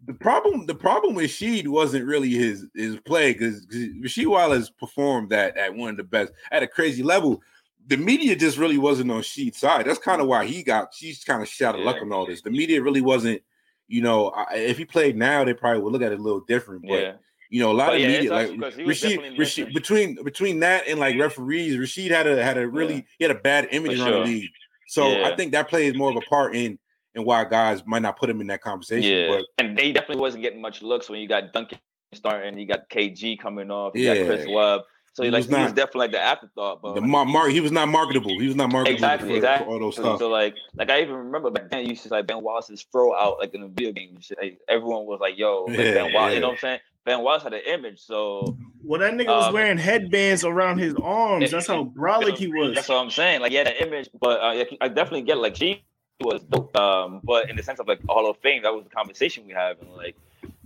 the 0.06 0.14
problem. 0.14 0.66
The 0.66 0.74
problem 0.74 1.14
with 1.14 1.30
Sheed 1.30 1.68
wasn't 1.68 2.06
really 2.06 2.30
his 2.30 2.66
his 2.74 2.98
play 3.00 3.32
because 3.32 3.66
Rasheed 3.66 4.26
Wallace 4.26 4.70
performed 4.70 5.30
that 5.30 5.56
at 5.56 5.74
one 5.74 5.90
of 5.90 5.96
the 5.96 6.04
best 6.04 6.32
at 6.50 6.62
a 6.62 6.66
crazy 6.66 7.02
level. 7.02 7.40
The 7.88 7.96
media 7.96 8.34
just 8.36 8.58
really 8.58 8.78
wasn't 8.78 9.10
on 9.10 9.22
Sheed's 9.22 9.58
side. 9.58 9.86
That's 9.86 9.98
kind 9.98 10.20
of 10.20 10.26
why 10.26 10.44
he 10.46 10.62
got. 10.62 10.92
She's 10.92 11.22
kind 11.24 11.40
of 11.42 11.48
shot 11.48 11.74
of 11.76 11.82
luck 11.82 11.96
Yeah. 11.96 12.02
on 12.02 12.12
all 12.12 12.26
this. 12.26 12.42
The 12.42 12.50
media 12.50 12.82
really 12.82 13.00
wasn't. 13.00 13.42
You 13.88 14.02
know, 14.02 14.30
I, 14.30 14.56
if 14.56 14.78
he 14.78 14.84
played 14.84 15.16
now, 15.16 15.44
they 15.44 15.54
probably 15.54 15.80
would 15.82 15.92
look 15.92 16.02
at 16.02 16.10
it 16.10 16.18
a 16.18 16.22
little 16.22 16.40
different. 16.40 16.82
But 16.82 17.00
yeah. 17.00 17.12
you 17.50 17.60
know, 17.60 17.70
a 17.70 17.74
lot 17.74 17.88
But 17.90 17.94
of 17.96 18.00
yeah, 18.00 18.08
media 18.08 18.32
like 18.32 18.50
Rasheed, 18.50 19.36
Rasheed 19.38 19.72
between 19.72 20.22
between 20.24 20.58
that 20.60 20.88
and 20.88 20.98
like 20.98 21.16
referees, 21.16 21.76
Rasheed 21.76 22.10
had 22.10 22.26
a 22.26 22.42
had 22.42 22.58
a 22.58 22.66
really 22.66 22.94
Yeah. 22.94 23.02
he 23.18 23.24
had 23.26 23.30
a 23.36 23.38
bad 23.40 23.68
image 23.70 23.98
sure. 23.98 24.10
the 24.10 24.18
league. 24.18 24.50
So 24.88 25.08
Yeah. 25.12 25.28
I 25.28 25.36
think 25.36 25.52
that 25.52 25.68
plays 25.68 25.94
more 25.94 26.10
of 26.10 26.16
a 26.16 26.20
part 26.22 26.56
in 26.56 26.78
in 27.14 27.24
why 27.24 27.44
guys 27.44 27.82
might 27.86 28.02
not 28.02 28.18
put 28.18 28.28
him 28.28 28.40
in 28.40 28.48
that 28.48 28.60
conversation. 28.60 29.10
Yeah, 29.10 29.28
But 29.28 29.44
and 29.58 29.78
they 29.78 29.92
definitely 29.92 30.20
wasn't 30.20 30.42
getting 30.42 30.60
much 30.60 30.82
looks 30.82 31.08
when 31.08 31.20
you 31.20 31.28
got 31.28 31.52
Duncan 31.52 31.78
starting, 32.12 32.58
you 32.58 32.66
got 32.66 32.90
KG 32.90 33.38
coming 33.38 33.70
off, 33.70 33.92
you 33.94 34.04
got 34.12 34.26
Chris 34.26 34.46
Yeah. 34.48 34.54
Webb. 34.54 34.80
So 35.16 35.22
He 35.22 35.30
like 35.30 35.38
was 35.38 35.46
he 35.46 35.52
was 35.54 35.68
not- 35.68 35.76
definitely 35.76 36.00
like 36.00 36.10
the 36.12 36.20
afterthought. 36.20 36.82
But 36.82 36.94
the 36.96 37.00
mar- 37.00 37.24
mar- 37.24 37.48
he 37.48 37.60
was 37.62 37.72
not 37.72 37.88
marketable. 37.88 38.38
He 38.38 38.48
was 38.48 38.54
not 38.54 38.70
marketable 38.70 38.96
exactly, 38.96 39.30
for, 39.30 39.36
exactly. 39.36 39.64
for 39.66 39.72
all 39.72 39.78
those 39.80 39.96
So, 39.96 40.02
stuff. 40.02 40.18
so, 40.18 40.28
like 40.28 40.54
like 40.76 40.90
I 40.90 41.00
even 41.00 41.14
remember 41.14 41.50
back 41.50 41.70
then 41.70 41.84
you 41.84 41.90
used 41.90 42.02
to 42.02 42.10
like 42.10 42.26
Ben 42.26 42.42
Wallace's 42.42 42.84
throw 42.92 43.16
out 43.16 43.38
like 43.38 43.54
in 43.54 43.62
the 43.62 43.68
video 43.68 43.92
game 43.92 44.10
and 44.14 44.22
shit. 44.22 44.36
Like, 44.38 44.58
everyone 44.68 45.06
was 45.06 45.18
like, 45.18 45.38
"Yo, 45.38 45.64
like, 45.68 45.78
Yeah, 45.78 45.94
Ben 45.94 46.12
Wallace," 46.12 46.30
yeah. 46.32 46.34
you 46.34 46.40
know 46.40 46.48
what 46.48 46.52
I'm 46.52 46.58
saying? 46.58 46.80
Ben 47.06 47.22
Wallace 47.22 47.44
had 47.44 47.54
an 47.54 47.62
image, 47.66 47.98
so 48.00 48.58
Well, 48.84 49.00
that 49.00 49.14
nigga 49.14 49.28
was 49.28 49.46
Um, 49.46 49.54
wearing 49.54 49.78
headbands 49.78 50.44
around 50.44 50.78
his 50.80 50.94
arms. 51.02 51.50
That's 51.50 51.66
how 51.66 51.84
brolic 51.84 52.36
he 52.36 52.48
was. 52.48 52.74
That's 52.74 52.88
what 52.90 52.98
I'm 52.98 53.10
saying. 53.10 53.40
Like, 53.40 53.52
yeah, 53.52 53.64
the 53.64 53.86
image, 53.86 54.10
but 54.20 54.38
uh, 54.40 54.64
I 54.82 54.88
definitely 54.88 55.22
get 55.22 55.38
like 55.38 55.56
she 55.56 55.82
was 56.20 56.42
dope. 56.42 56.76
Um, 56.76 57.20
but 57.24 57.48
in 57.48 57.56
the 57.56 57.62
sense 57.62 57.80
of 57.80 57.88
like 57.88 58.00
Hall 58.06 58.28
of 58.28 58.36
Fame, 58.42 58.64
that 58.64 58.74
was 58.74 58.84
the 58.84 58.90
conversation 58.90 59.46
we 59.46 59.54
have, 59.54 59.80
and 59.80 59.94
like 59.94 60.14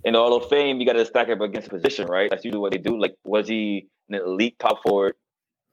in 0.05 0.15
the 0.15 0.19
Hall 0.19 0.35
of 0.35 0.49
Fame, 0.49 0.81
you 0.81 0.87
got 0.87 0.95
to 0.95 1.05
stack 1.05 1.29
up 1.29 1.41
against 1.41 1.69
position, 1.69 2.09
right? 2.09 2.29
That's 2.31 2.45
usually 2.45 2.61
what 2.61 2.73
they 2.73 2.79
do. 2.79 2.99
Like, 2.99 3.15
was 3.23 3.47
he 3.47 3.87
an 4.11 4.21
elite 4.25 4.59
top 4.59 4.83
forward? 4.83 5.15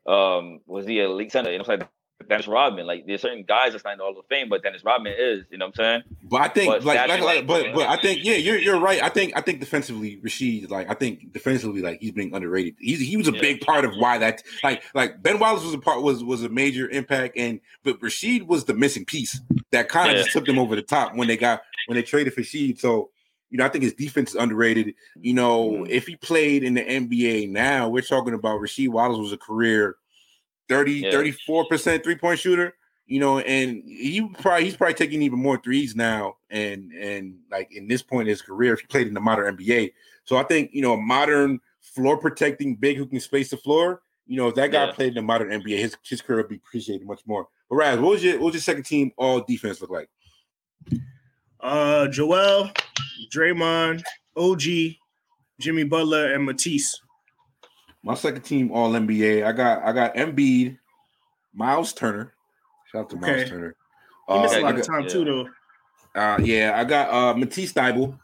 Um, 0.06 0.60
was 0.66 0.86
he 0.86 1.00
an 1.00 1.12
elite 1.12 1.32
center? 1.32 1.52
You 1.52 1.58
know, 1.58 1.64
what 1.66 1.74
I'm 1.74 1.80
saying 1.82 1.90
Dennis 2.30 2.48
Rodman. 2.48 2.88
Like, 2.88 3.06
there's 3.06 3.22
certain 3.22 3.44
guys 3.48 3.72
that's 3.74 3.84
not 3.84 3.92
in 3.94 3.98
the 4.00 4.04
Hall 4.04 4.18
of 4.18 4.26
Fame, 4.28 4.50
but 4.50 4.64
Dennis 4.64 4.84
Rodman 4.84 5.14
is. 5.18 5.46
You 5.52 5.58
know 5.60 5.66
what 5.68 5.80
I'm 5.80 5.84
saying? 5.84 6.02
But 6.24 6.42
I 6.42 6.48
think 6.48 6.72
But 6.72 6.84
like, 6.84 7.08
like, 7.08 7.22
like- 7.22 7.48
but 7.48 7.74
but 7.74 7.88
I 7.88 7.96
think 8.02 8.24
yeah, 8.24 8.36
you're 8.36 8.58
you're 8.58 8.80
right. 8.80 9.02
I 9.04 9.10
think 9.10 9.34
I 9.36 9.42
think 9.42 9.60
defensively, 9.60 10.18
Rasheed 10.18 10.70
like 10.70 10.90
I 10.90 10.94
think 10.94 11.32
defensively 11.32 11.82
like 11.82 12.00
he's 12.02 12.12
being 12.12 12.34
underrated. 12.34 12.76
He's 12.80 13.00
he 13.00 13.16
was 13.18 13.28
a 13.28 13.34
Yeah. 13.34 13.42
big 13.42 13.62
part 13.62 13.86
of 13.86 13.94
why 13.96 14.18
that 14.18 14.42
like 14.64 14.84
like 14.96 15.22
Ben 15.22 15.40
Wallace 15.40 15.64
was 15.64 15.74
a 15.74 15.78
part 15.80 16.02
was 16.02 16.24
was 16.24 16.44
a 16.44 16.50
major 16.50 16.90
impact 16.90 17.38
and 17.38 17.62
but 17.84 18.00
Rasheed 18.02 18.48
was 18.48 18.66
the 18.66 18.74
missing 18.74 19.06
piece 19.06 19.40
that 19.72 19.88
kind 19.88 20.10
of 20.10 20.18
Yeah. 20.18 20.24
just 20.24 20.34
took 20.34 20.46
them 20.46 20.58
over 20.60 20.76
the 20.76 20.82
top 20.82 21.16
when 21.16 21.28
they 21.28 21.38
got 21.38 21.62
when 21.86 21.96
they 21.96 22.04
traded 22.04 22.34
for 22.34 22.42
Sheed. 22.42 22.80
So 22.80 23.12
you 23.50 23.58
know, 23.58 23.66
I 23.66 23.70
think 23.70 23.84
his 23.84 23.94
defense 23.94 24.32
is 24.32 24.36
underrated. 24.36 24.94
You 25.22 25.34
know, 25.34 25.70
Mhm. 25.70 25.90
if 25.90 26.08
he 26.08 26.16
played 26.16 26.64
in 26.64 26.74
the 26.74 26.82
NBA 26.82 27.48
now, 27.48 27.90
we're 27.90 28.02
talking 28.02 28.34
about 28.34 28.60
Rasheed 28.60 28.90
Wallace 28.90 29.18
was 29.18 29.32
a 29.32 29.38
career 29.38 29.98
30, 30.70 30.94
Yeah. 30.94 31.12
34% 31.12 32.04
three 32.04 32.16
point 32.16 32.40
shooter 32.40 32.76
you 33.08 33.22
know, 33.22 33.40
and 33.40 33.82
he 33.86 34.22
probably 34.42 34.66
he's 34.66 34.76
probably 34.76 34.94
taking 34.94 35.22
even 35.22 35.40
more 35.40 35.58
threes 35.58 35.96
now, 35.96 36.36
and 36.50 36.92
and 36.92 37.40
like 37.50 37.72
in 37.72 37.88
this 37.88 38.04
point 38.04 38.28
in 38.28 38.32
his 38.32 38.42
career, 38.42 38.74
if 38.74 38.82
he 38.82 38.88
played 38.88 39.08
in 39.08 39.14
the 39.14 39.22
modern 39.22 39.56
NBA. 39.56 39.94
So 40.26 40.36
I 40.36 40.44
think 40.44 40.72
you 40.74 40.82
know 40.82 40.94
a 40.94 41.02
modern 41.02 41.62
floor 41.82 42.18
protecting 42.18 42.76
big 42.76 42.98
who 42.98 43.06
can 43.06 43.22
space 43.22 43.50
the 43.50 43.58
floor. 43.58 44.02
You 44.26 44.36
know, 44.36 44.50
if 44.50 44.56
that 44.56 44.74
guy 44.74 44.88
Yeah. 44.88 44.92
played 44.92 45.10
in 45.10 45.16
the 45.16 45.22
modern 45.22 45.52
NBA, 45.54 45.78
his 45.80 45.98
his 46.04 46.22
career 46.22 46.40
would 46.40 46.50
be 46.50 46.58
appreciated 46.58 47.08
much 47.08 47.22
more. 47.26 47.48
But 47.70 47.78
Raz, 47.78 47.98
what 47.98 48.10
was 48.12 48.24
your 48.24 48.40
what 48.40 48.48
was 48.48 48.56
your 48.56 48.62
second 48.62 48.84
team 48.84 49.14
all 49.18 49.40
defense 49.40 49.80
look 49.80 49.90
like? 49.90 50.10
Uh, 51.60 52.08
Joel, 52.08 52.70
Draymond, 53.34 54.04
OG, 54.36 54.62
Jimmy 55.60 55.84
Butler, 55.84 56.34
and 56.34 56.46
Matisse. 56.46 57.00
My 58.04 58.14
second 58.14 58.44
team 58.44 58.72
All 58.72 58.92
NBA. 58.92 59.46
I 59.46 59.52
got 59.52 59.84
I 59.84 59.92
got 59.92 60.16
Embiid, 60.16 60.78
Miles 61.54 61.94
Turner. 61.94 62.34
Shout 62.92 63.02
out 63.02 63.10
to 63.10 63.16
Okay. 63.18 63.36
Miles 63.38 63.50
Turner. 63.50 63.76
He 64.30 64.42
missed 64.42 64.56
a 64.56 64.60
Uh, 64.60 64.62
lot 64.62 64.76
I 64.76 64.80
of 64.80 64.86
time 64.86 65.02
yeah. 65.04 65.08
too, 65.10 65.26
though. 65.26 65.48
Uh, 66.20 66.38
yeah, 66.42 66.74
I 66.76 66.84
got 66.84 67.10
uh 67.10 67.34
Matisse 67.38 67.74
Thybulle. 67.74 68.18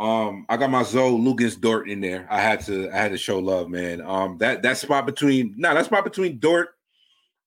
Um, 0.00 0.44
I 0.48 0.56
got 0.56 0.70
my 0.70 0.82
Zoe 0.82 1.10
Lucas 1.18 1.54
Dort 1.54 1.88
in 1.88 2.00
there. 2.00 2.26
I 2.28 2.40
had 2.40 2.60
to, 2.66 2.90
I 2.90 2.96
had 2.96 3.12
to 3.12 3.16
show 3.18 3.38
love, 3.38 3.68
man. 3.68 4.00
Um, 4.00 4.38
that 4.38 4.62
that 4.62 4.76
spot 4.76 5.06
between, 5.06 5.54
no, 5.56 5.72
that 5.72 5.84
spot 5.86 6.02
between 6.04 6.38
Dort, 6.40 6.70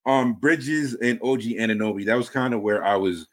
um, 0.06 0.34
Bridges 0.34 0.96
and 0.96 1.20
OG 1.22 1.42
Anunoby. 1.42 2.06
That 2.06 2.16
was 2.16 2.30
kind 2.30 2.54
of 2.54 2.62
where 2.62 2.84
I 2.84 2.96
was 2.96 3.28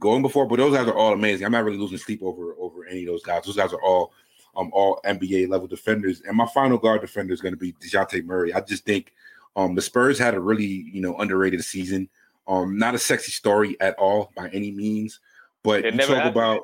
going 0.00 0.22
before. 0.22 0.46
But 0.46 0.56
those 0.56 0.74
guys 0.74 0.88
are 0.88 0.96
all 0.96 1.12
amazing. 1.12 1.46
I'm 1.46 1.52
not 1.52 1.64
really 1.64 1.78
losing 1.78 1.98
sleep 1.98 2.22
over 2.22 2.54
over 2.58 2.86
any 2.86 3.02
of 3.02 3.06
those 3.06 3.22
guys. 3.22 3.44
Those 3.44 3.56
guys 3.56 3.72
are 3.72 3.82
all 3.82 4.12
um 4.56 4.70
all 4.72 5.00
NBA 5.04 5.48
level 5.48 5.68
defenders. 5.68 6.22
And 6.22 6.36
my 6.36 6.46
final 6.46 6.78
guard 6.78 7.02
defender 7.02 7.32
is 7.32 7.40
going 7.40 7.54
to 7.54 7.58
be 7.58 7.72
Dejounte 7.74 8.24
Murray. 8.24 8.52
I 8.52 8.60
just 8.60 8.84
think 8.84 9.12
um 9.54 9.74
the 9.74 9.82
Spurs 9.82 10.18
had 10.18 10.34
a 10.34 10.40
really 10.40 10.64
you 10.92 11.00
know 11.00 11.16
underrated 11.18 11.62
season. 11.64 12.08
Um, 12.48 12.76
not 12.78 12.96
a 12.96 12.98
sexy 12.98 13.30
story 13.30 13.76
at 13.80 13.94
all 13.96 14.32
by 14.34 14.48
any 14.48 14.72
means. 14.72 15.20
But 15.62 15.84
It 15.84 15.94
you 15.94 16.00
talk 16.00 16.08
been. 16.08 16.26
about 16.26 16.62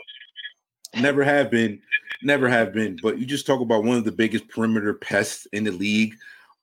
never 0.95 1.23
have 1.23 1.51
been, 1.51 1.81
never 2.23 2.49
have 2.49 2.73
been. 2.73 2.99
But 3.03 3.19
you 3.19 3.27
just 3.27 3.47
talk 3.47 3.61
about 3.61 3.85
one 3.85 3.97
of 3.97 4.05
the 4.05 4.13
biggest 4.13 4.49
perimeter 4.49 4.95
pests 4.95 5.47
in 5.53 5.65
the 5.65 5.71
league. 5.71 6.15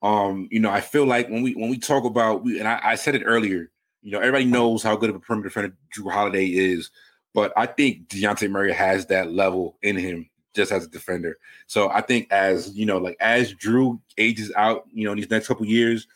Um, 0.01 0.49
you 0.51 0.59
know, 0.59 0.69
I 0.69 0.81
feel 0.81 1.05
like 1.05 1.29
when 1.29 1.41
we 1.43 1.53
when 1.53 1.69
we 1.69 1.77
talk 1.77 2.03
about 2.03 2.43
we 2.43 2.59
and 2.59 2.67
I, 2.67 2.79
I 2.83 2.95
said 2.95 3.15
it 3.15 3.23
earlier, 3.23 3.71
you 4.03 4.11
know, 4.11 4.19
everybody 4.19 4.45
knows 4.45 4.83
how 4.83 4.95
good 4.95 5.09
of 5.09 5.15
a 5.15 5.19
perimeter 5.19 5.49
defender 5.49 5.75
Jrue 5.97 6.11
Holiday 6.11 6.47
is, 6.47 6.91
but 7.33 7.53
I 7.55 7.65
think 7.65 8.09
Dejounte 8.09 8.49
Murray 8.49 8.73
has 8.73 9.05
that 9.07 9.31
level 9.31 9.77
in 9.81 9.95
him 9.95 10.29
just 10.53 10.71
as 10.71 10.85
a 10.85 10.89
defender. 10.89 11.37
So 11.67 11.89
I 11.89 12.01
think 12.01 12.31
as 12.31 12.75
you 12.75 12.85
know, 12.85 12.97
like 12.97 13.17
as 13.19 13.53
Drew 13.53 13.99
ages 14.17 14.51
out, 14.55 14.83
you 14.93 15.05
know, 15.05 15.11
in 15.11 15.17
these 15.17 15.29
next 15.29 15.47
couple 15.47 15.65
years, 15.65 16.07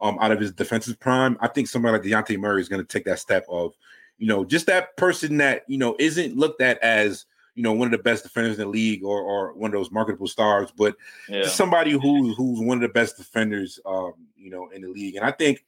um, 0.00 0.18
out 0.20 0.32
of 0.32 0.40
his 0.40 0.52
defensive 0.52 0.98
prime, 1.00 1.38
I 1.40 1.48
think 1.48 1.68
somebody 1.68 1.92
like 1.92 2.02
Dejounte 2.02 2.38
Murray 2.38 2.60
is 2.60 2.68
going 2.68 2.84
to 2.84 2.88
take 2.88 3.06
that 3.06 3.20
step 3.20 3.46
of, 3.48 3.72
you 4.18 4.26
know, 4.26 4.44
just 4.44 4.66
that 4.66 4.96
person 4.96 5.38
that 5.38 5.62
you 5.68 5.78
know 5.78 5.96
isn't 5.98 6.36
looked 6.36 6.60
at 6.60 6.78
as 6.82 7.26
you 7.54 7.62
know 7.62 7.72
one 7.72 7.86
of 7.86 7.92
the 7.92 8.02
best 8.02 8.24
defenders 8.24 8.58
in 8.58 8.64
the 8.64 8.70
league 8.70 9.04
or 9.04 9.22
or 9.22 9.54
one 9.54 9.68
of 9.68 9.72
those 9.72 9.92
marketable 9.92 10.26
stars, 10.26 10.70
but 10.76 10.96
Yeah. 11.28 11.42
just 11.42 11.56
somebody 11.56 11.92
who 11.92 12.34
who's 12.34 12.60
one 12.60 12.78
of 12.78 12.82
the 12.82 12.88
best 12.88 13.16
defenders, 13.16 13.78
um, 13.86 14.14
you 14.36 14.50
know, 14.50 14.68
in 14.70 14.82
the 14.82 14.88
league. 14.88 15.14
And 15.14 15.24
I 15.24 15.30
think 15.30 15.64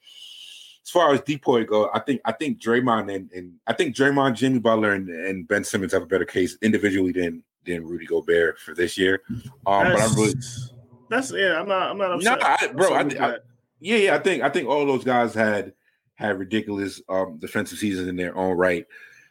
as 0.88 0.90
far 0.90 1.12
as 1.12 1.20
depoy 1.20 1.66
go, 1.66 1.90
I 1.92 1.98
think 1.98 2.22
I 2.24 2.32
think 2.32 2.58
Draymond 2.58 3.14
and, 3.14 3.30
and 3.32 3.52
I 3.66 3.74
think 3.74 3.94
Draymond, 3.94 4.36
Jimmy 4.36 4.58
Butler, 4.58 4.94
and, 4.94 5.10
and 5.10 5.46
Ben 5.46 5.62
Simmons 5.62 5.92
have 5.92 6.02
a 6.02 6.06
better 6.06 6.24
case 6.24 6.56
individually 6.62 7.12
than 7.12 7.42
than 7.66 7.84
Rudy 7.84 8.06
Gobert 8.06 8.58
for 8.58 8.74
this 8.74 8.96
year. 8.96 9.20
Um, 9.28 9.42
but 9.66 10.00
I'm 10.00 10.14
really 10.14 10.32
That's 11.10 11.30
yeah. 11.30 11.60
I'm 11.60 11.68
not. 11.68 11.90
I'm 11.90 11.98
not 11.98 12.22
no, 12.22 12.32
upset. 12.32 12.70
I, 12.70 12.72
bro. 12.72 12.94
I, 12.94 13.00
I, 13.00 13.36
yeah, 13.80 13.96
yeah. 13.96 14.14
I 14.14 14.18
think 14.18 14.42
I 14.42 14.48
think 14.48 14.66
all 14.66 14.86
those 14.86 15.04
guys 15.04 15.34
had 15.34 15.74
had 16.14 16.38
ridiculous 16.38 17.02
um 17.10 17.36
defensive 17.38 17.76
seasons 17.76 18.08
in 18.08 18.16
their 18.16 18.34
own 18.34 18.56
right. 18.56 18.86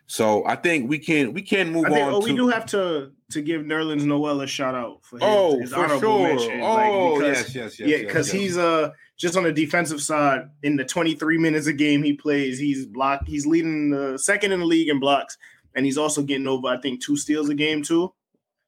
So 0.05 0.45
I 0.45 0.58
think 0.58 0.88
we 0.88 0.99
can 0.99 1.34
we 1.34 1.41
can 1.41 1.72
move 1.72 1.86
think, 1.86 1.97
on. 1.97 2.14
oh, 2.14 2.22
to, 2.22 2.26
we 2.26 2.36
do 2.36 2.49
have 2.49 2.68
to 2.68 3.14
to 3.32 3.41
give 3.41 3.64
Nerlens 3.64 4.05
Noel 4.05 4.41
a 4.41 4.47
shout 4.47 4.76
out 4.76 5.03
for 5.03 5.16
his, 5.16 5.24
oh, 5.24 5.60
his 5.60 5.74
for 5.74 5.80
honorable 5.80 5.99
sure. 5.99 6.28
mention. 6.28 6.62
Oh, 6.62 7.14
like, 7.14 7.20
because, 7.20 7.55
yes, 7.55 7.55
yes, 7.55 7.80
yes. 7.80 7.89
yeah, 7.89 7.97
because 8.05 8.32
yes. 8.32 8.41
he's 8.41 8.58
uh 8.60 8.91
just 9.18 9.36
on 9.36 9.43
the 9.43 9.51
defensive 9.51 10.01
side 10.01 10.49
in 10.63 10.76
the 10.76 10.86
23 10.86 11.38
minutes 11.38 11.68
a 11.68 11.74
game 11.74 12.03
he 12.03 12.13
plays, 12.13 12.59
he's 12.59 12.86
blocked. 12.86 13.28
He's 13.28 13.45
leading 13.45 13.89
the 13.89 14.18
second 14.18 14.51
in 14.51 14.59
the 14.59 14.65
league 14.65 14.89
in 14.89 14.99
blocks, 14.99 15.38
and 15.76 15.86
he's 15.86 15.97
also 15.97 16.22
getting 16.22 16.47
over 16.47 16.68
I 16.68 16.80
think 16.80 17.03
two 17.03 17.18
steals 17.18 17.49
a 17.49 17.55
game 17.55 17.84
too. 17.84 18.13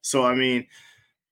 So 0.02 0.26
I 0.26 0.36
mean, 0.36 0.66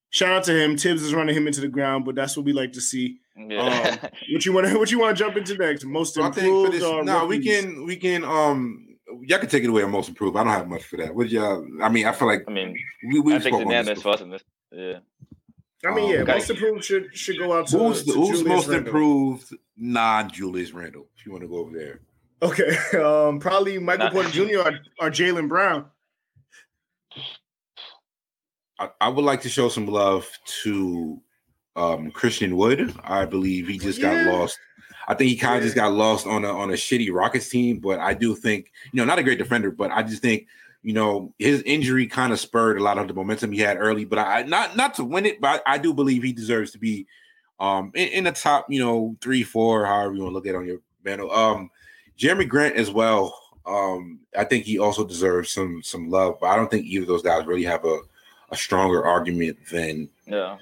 shout 0.09 0.31
out 0.31 0.43
to 0.45 0.53
him. 0.53 0.77
Thibs 0.77 1.01
is 1.01 1.13
running 1.13 1.35
him 1.35 1.47
into 1.47 1.61
the 1.61 1.67
ground, 1.67 2.05
but 2.05 2.15
that's 2.15 2.37
what 2.37 2.45
we 2.45 2.53
like 2.53 2.73
to 2.73 2.81
see. 2.81 3.19
yeah. 3.35 3.97
Um, 4.01 4.09
what 4.31 4.45
you 4.45 4.53
want 4.53 4.67
to 4.67 4.77
what 4.77 4.91
you 4.91 4.99
want 4.99 5.17
to 5.17 5.23
jump 5.23 5.35
into 5.35 5.55
next? 5.55 5.83
Most 5.83 6.17
I 6.17 6.29
think 6.29 6.35
for 6.35 6.65
improved 6.65 6.73
this, 6.73 6.83
or 6.83 7.03
no, 7.03 7.25
we 7.25 7.39
can 7.43 7.85
we 7.85 7.95
can 7.95 8.23
um 8.23 8.87
y'all 9.21 9.39
can 9.39 9.49
take 9.49 9.63
it 9.63 9.69
away 9.69 9.83
on 9.83 9.91
most 9.91 10.09
improved. 10.09 10.37
I 10.37 10.43
don't 10.43 10.53
have 10.53 10.67
much 10.67 10.83
for 10.83 10.97
that. 10.97 11.13
What 11.15 11.29
y'all? 11.29 11.65
I 11.81 11.89
mean, 11.89 12.05
I 12.05 12.11
feel 12.11 12.27
like 12.27 12.43
I 12.47 12.51
mean, 12.51 12.77
we 13.07 13.19
we 13.19 13.35
I 13.35 13.39
think 13.39 13.55
spoke 13.55 13.61
on 13.61 13.67
this 13.67 13.77
unanimous 13.77 13.99
before. 13.99 14.13
for 14.13 14.15
us 14.15 14.21
in 14.21 14.29
this. 14.29 14.43
Yeah. 14.71 14.99
I 15.85 15.93
mean, 15.93 16.11
yeah, 16.11 16.21
um, 16.21 16.27
most 16.27 16.49
improved 16.49 16.83
should 16.83 17.15
should 17.15 17.37
go 17.37 17.53
out 17.57 17.67
to 17.67 17.77
Who's 17.77 18.03
the, 18.03 18.13
to 18.13 18.17
who's 18.19 18.29
Julius 18.39 18.47
most 18.47 18.67
Randle. 18.67 18.87
improved 18.87 19.53
non 19.77 20.29
Julius 20.31 20.71
Randle? 20.71 21.07
If 21.17 21.25
you 21.25 21.31
want 21.31 21.43
to 21.43 21.47
go 21.47 21.57
over 21.57 21.77
there, 21.77 21.99
Okay, 22.41 22.77
um, 23.01 23.39
probably 23.39 23.77
Michael 23.79 24.05
Nah. 24.07 24.11
Porter 24.11 24.29
Jr. 24.29 24.59
or, 24.59 24.79
or 25.07 25.11
Jaylen 25.11 25.47
Brown. 25.47 25.85
I, 28.79 28.89
I 29.01 29.09
would 29.09 29.25
like 29.25 29.41
to 29.41 29.49
show 29.49 29.69
some 29.69 29.87
love 29.87 30.27
to 30.63 31.21
um 31.75 32.11
Christian 32.11 32.55
Wood. 32.57 32.93
I 33.03 33.25
believe 33.25 33.67
he 33.67 33.77
just 33.77 33.99
Yeah. 33.99 34.23
got 34.23 34.33
lost. 34.33 34.59
I 35.07 35.13
think 35.13 35.29
he 35.29 35.37
kind 35.37 35.55
of 35.57 35.61
Yeah. 35.61 35.67
just 35.67 35.75
got 35.75 35.93
lost 35.93 36.27
on 36.27 36.43
a 36.43 36.49
on 36.49 36.69
a 36.71 36.73
shitty 36.73 37.11
Rockets 37.13 37.49
team, 37.49 37.79
but 37.79 37.99
I 37.99 38.13
do 38.13 38.35
think 38.35 38.71
you 38.91 38.97
know 38.97 39.05
not 39.05 39.19
a 39.19 39.23
great 39.23 39.37
defender, 39.37 39.71
but 39.71 39.91
I 39.91 40.03
just 40.03 40.21
think 40.21 40.47
you 40.87 40.93
know 40.93 41.33
his 41.37 41.61
injury 41.63 42.07
kind 42.07 42.31
of 42.31 42.39
spurred 42.39 42.77
a 42.79 42.83
lot 42.83 42.97
of 42.97 43.09
the 43.09 43.13
momentum 43.13 43.51
he 43.51 43.59
had 43.59 43.75
early. 43.77 44.05
But 44.05 44.19
I 44.19 44.43
not 44.43 44.77
not 44.77 44.93
to 44.95 45.03
win 45.03 45.25
it, 45.25 45.41
but 45.41 45.61
I, 45.67 45.73
I 45.73 45.77
do 45.77 45.93
believe 45.93 46.23
he 46.23 46.31
deserves 46.31 46.71
to 46.71 46.77
be 46.79 47.05
um 47.59 47.91
in, 47.93 48.07
in 48.09 48.23
the 48.23 48.31
top 48.31 48.67
you 48.69 48.79
know 48.79 49.17
three 49.19 49.43
four 49.43 49.85
however 49.85 50.13
you 50.15 50.21
want 50.21 50.31
to 50.31 50.35
look 50.35 50.47
at 50.47 50.55
it 50.55 50.57
on 50.57 50.65
your 50.65 50.79
panel. 51.03 51.29
Um, 51.29 51.69
Jerami 52.17 52.47
Grant 52.47 52.77
as 52.77 52.89
well. 52.89 53.37
Um, 53.65 54.21
I 54.37 54.45
think 54.45 54.63
he 54.63 54.79
also 54.79 55.05
deserves 55.05 55.51
some 55.51 55.81
some 55.83 56.09
love, 56.09 56.37
but 56.39 56.47
I 56.47 56.55
don't 56.55 56.71
think 56.71 56.85
either 56.85 57.03
of 57.03 57.09
those 57.09 57.21
guys 57.21 57.45
really 57.45 57.65
have 57.65 57.83
a 57.83 57.99
a 58.51 58.55
stronger 58.55 59.03
argument 59.05 59.57
than 59.69 60.07
Yeah. 60.25 60.55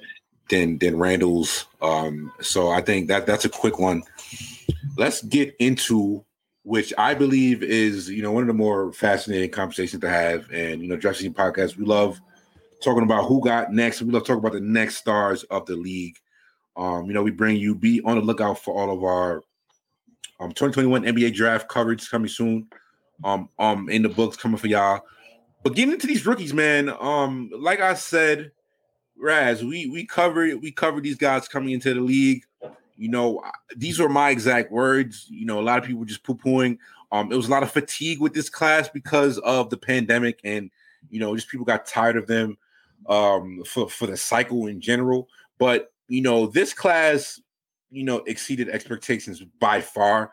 than 0.50 0.80
than 0.80 0.98
Randle's. 0.98 1.68
Um, 1.84 2.32
so 2.42 2.72
I 2.72 2.82
think 2.82 3.10
that 3.10 3.28
that's 3.28 3.46
a 3.46 3.50
quick 3.50 3.78
one. 3.78 4.02
Let's 4.98 5.22
get 5.22 5.56
into 5.60 6.25
which 6.66 6.92
I 6.98 7.14
believe 7.14 7.62
is 7.62 8.10
you 8.10 8.22
know 8.22 8.32
one 8.32 8.44
of 8.44 8.48
the 8.48 8.54
more 8.54 8.92
fascinating 8.92 9.52
conversations 9.52 10.02
to 10.02 10.10
have. 10.10 10.52
And 10.52 10.82
you 10.82 10.88
know, 10.90 10.98
Draft 10.98 11.20
Season 11.20 11.34
podcast, 11.34 11.78
we 11.78 11.86
love 11.86 12.20
talking 12.84 13.04
about 13.04 13.26
who 13.26 13.40
got 13.42 13.72
next. 13.72 14.02
We 14.02 14.12
love 14.12 14.24
talking 14.24 14.40
about 14.40 14.54
the 14.54 14.60
next 14.60 14.98
stars 14.98 15.44
of 15.44 15.66
the 15.68 15.76
league. 15.76 16.18
Um, 16.76 17.06
you 17.06 17.14
know, 17.14 17.24
we 17.24 17.32
bring 17.32 17.56
you 17.56 17.76
be 17.76 18.02
on 18.02 18.16
the 18.16 18.22
lookout 18.22 18.60
for 18.60 18.76
all 18.76 18.92
of 18.92 19.04
our 19.04 19.44
um 20.40 20.52
2021 20.52 21.04
NBA 21.04 21.34
draft 21.34 21.70
coverage 21.70 22.10
coming 22.10 22.28
soon. 22.28 22.68
Um, 23.24 23.48
um, 23.60 23.88
in 23.90 24.02
the 24.02 24.10
books 24.10 24.36
coming 24.36 24.58
for 24.58 24.68
y'all. 24.68 25.00
But 25.64 25.74
getting 25.74 25.94
into 25.94 26.06
these 26.06 26.26
rookies, 26.26 26.54
man. 26.54 26.94
Um, 27.00 27.50
like 27.58 27.80
I 27.80 27.94
said, 27.94 28.52
Raz, 29.18 29.64
we 29.64 29.88
we 29.88 30.06
covered 30.06 30.62
we 30.62 30.72
covered 30.72 31.04
these 31.04 31.16
guys 31.16 31.48
coming 31.48 31.70
into 31.70 31.94
the 31.94 32.02
league. 32.02 32.44
You 32.98 33.10
know, 33.10 33.42
these 33.76 34.00
were 34.00 34.10
my 34.10 34.30
exact 34.30 34.72
words. 34.72 35.28
You 35.30 35.46
know, 35.46 35.60
a 35.60 35.62
lot 35.62 35.78
of 35.78 35.84
people 35.84 36.00
were 36.00 36.06
just 36.06 36.24
poo 36.24 36.36
pooing. 36.36 36.78
Um, 37.12 37.32
it 37.32 37.36
was 37.36 37.48
a 37.48 37.52
lot 37.52 37.64
of 37.64 37.72
fatigue 37.72 38.20
with 38.20 38.34
this 38.34 38.50
class 38.50 38.90
because 38.90 39.38
of 39.40 39.70
the 39.70 39.78
pandemic, 39.78 40.40
and 40.44 40.70
you 41.10 41.20
know, 41.20 41.36
just 41.36 41.50
people 41.50 41.66
got 41.66 41.86
tired 41.86 42.18
of 42.18 42.28
them 42.28 42.58
um, 43.08 43.64
for 43.66 43.90
for 43.90 44.08
the 44.08 44.18
cycle 44.18 44.68
in 44.68 44.82
general. 44.82 45.28
But 45.58 45.92
you 46.08 46.22
know, 46.22 46.48
this 46.48 46.74
class, 46.74 47.40
you 47.92 48.04
know, 48.04 48.18
exceeded 48.28 48.70
expectations 48.70 49.42
by 49.60 49.82
far. 49.82 50.32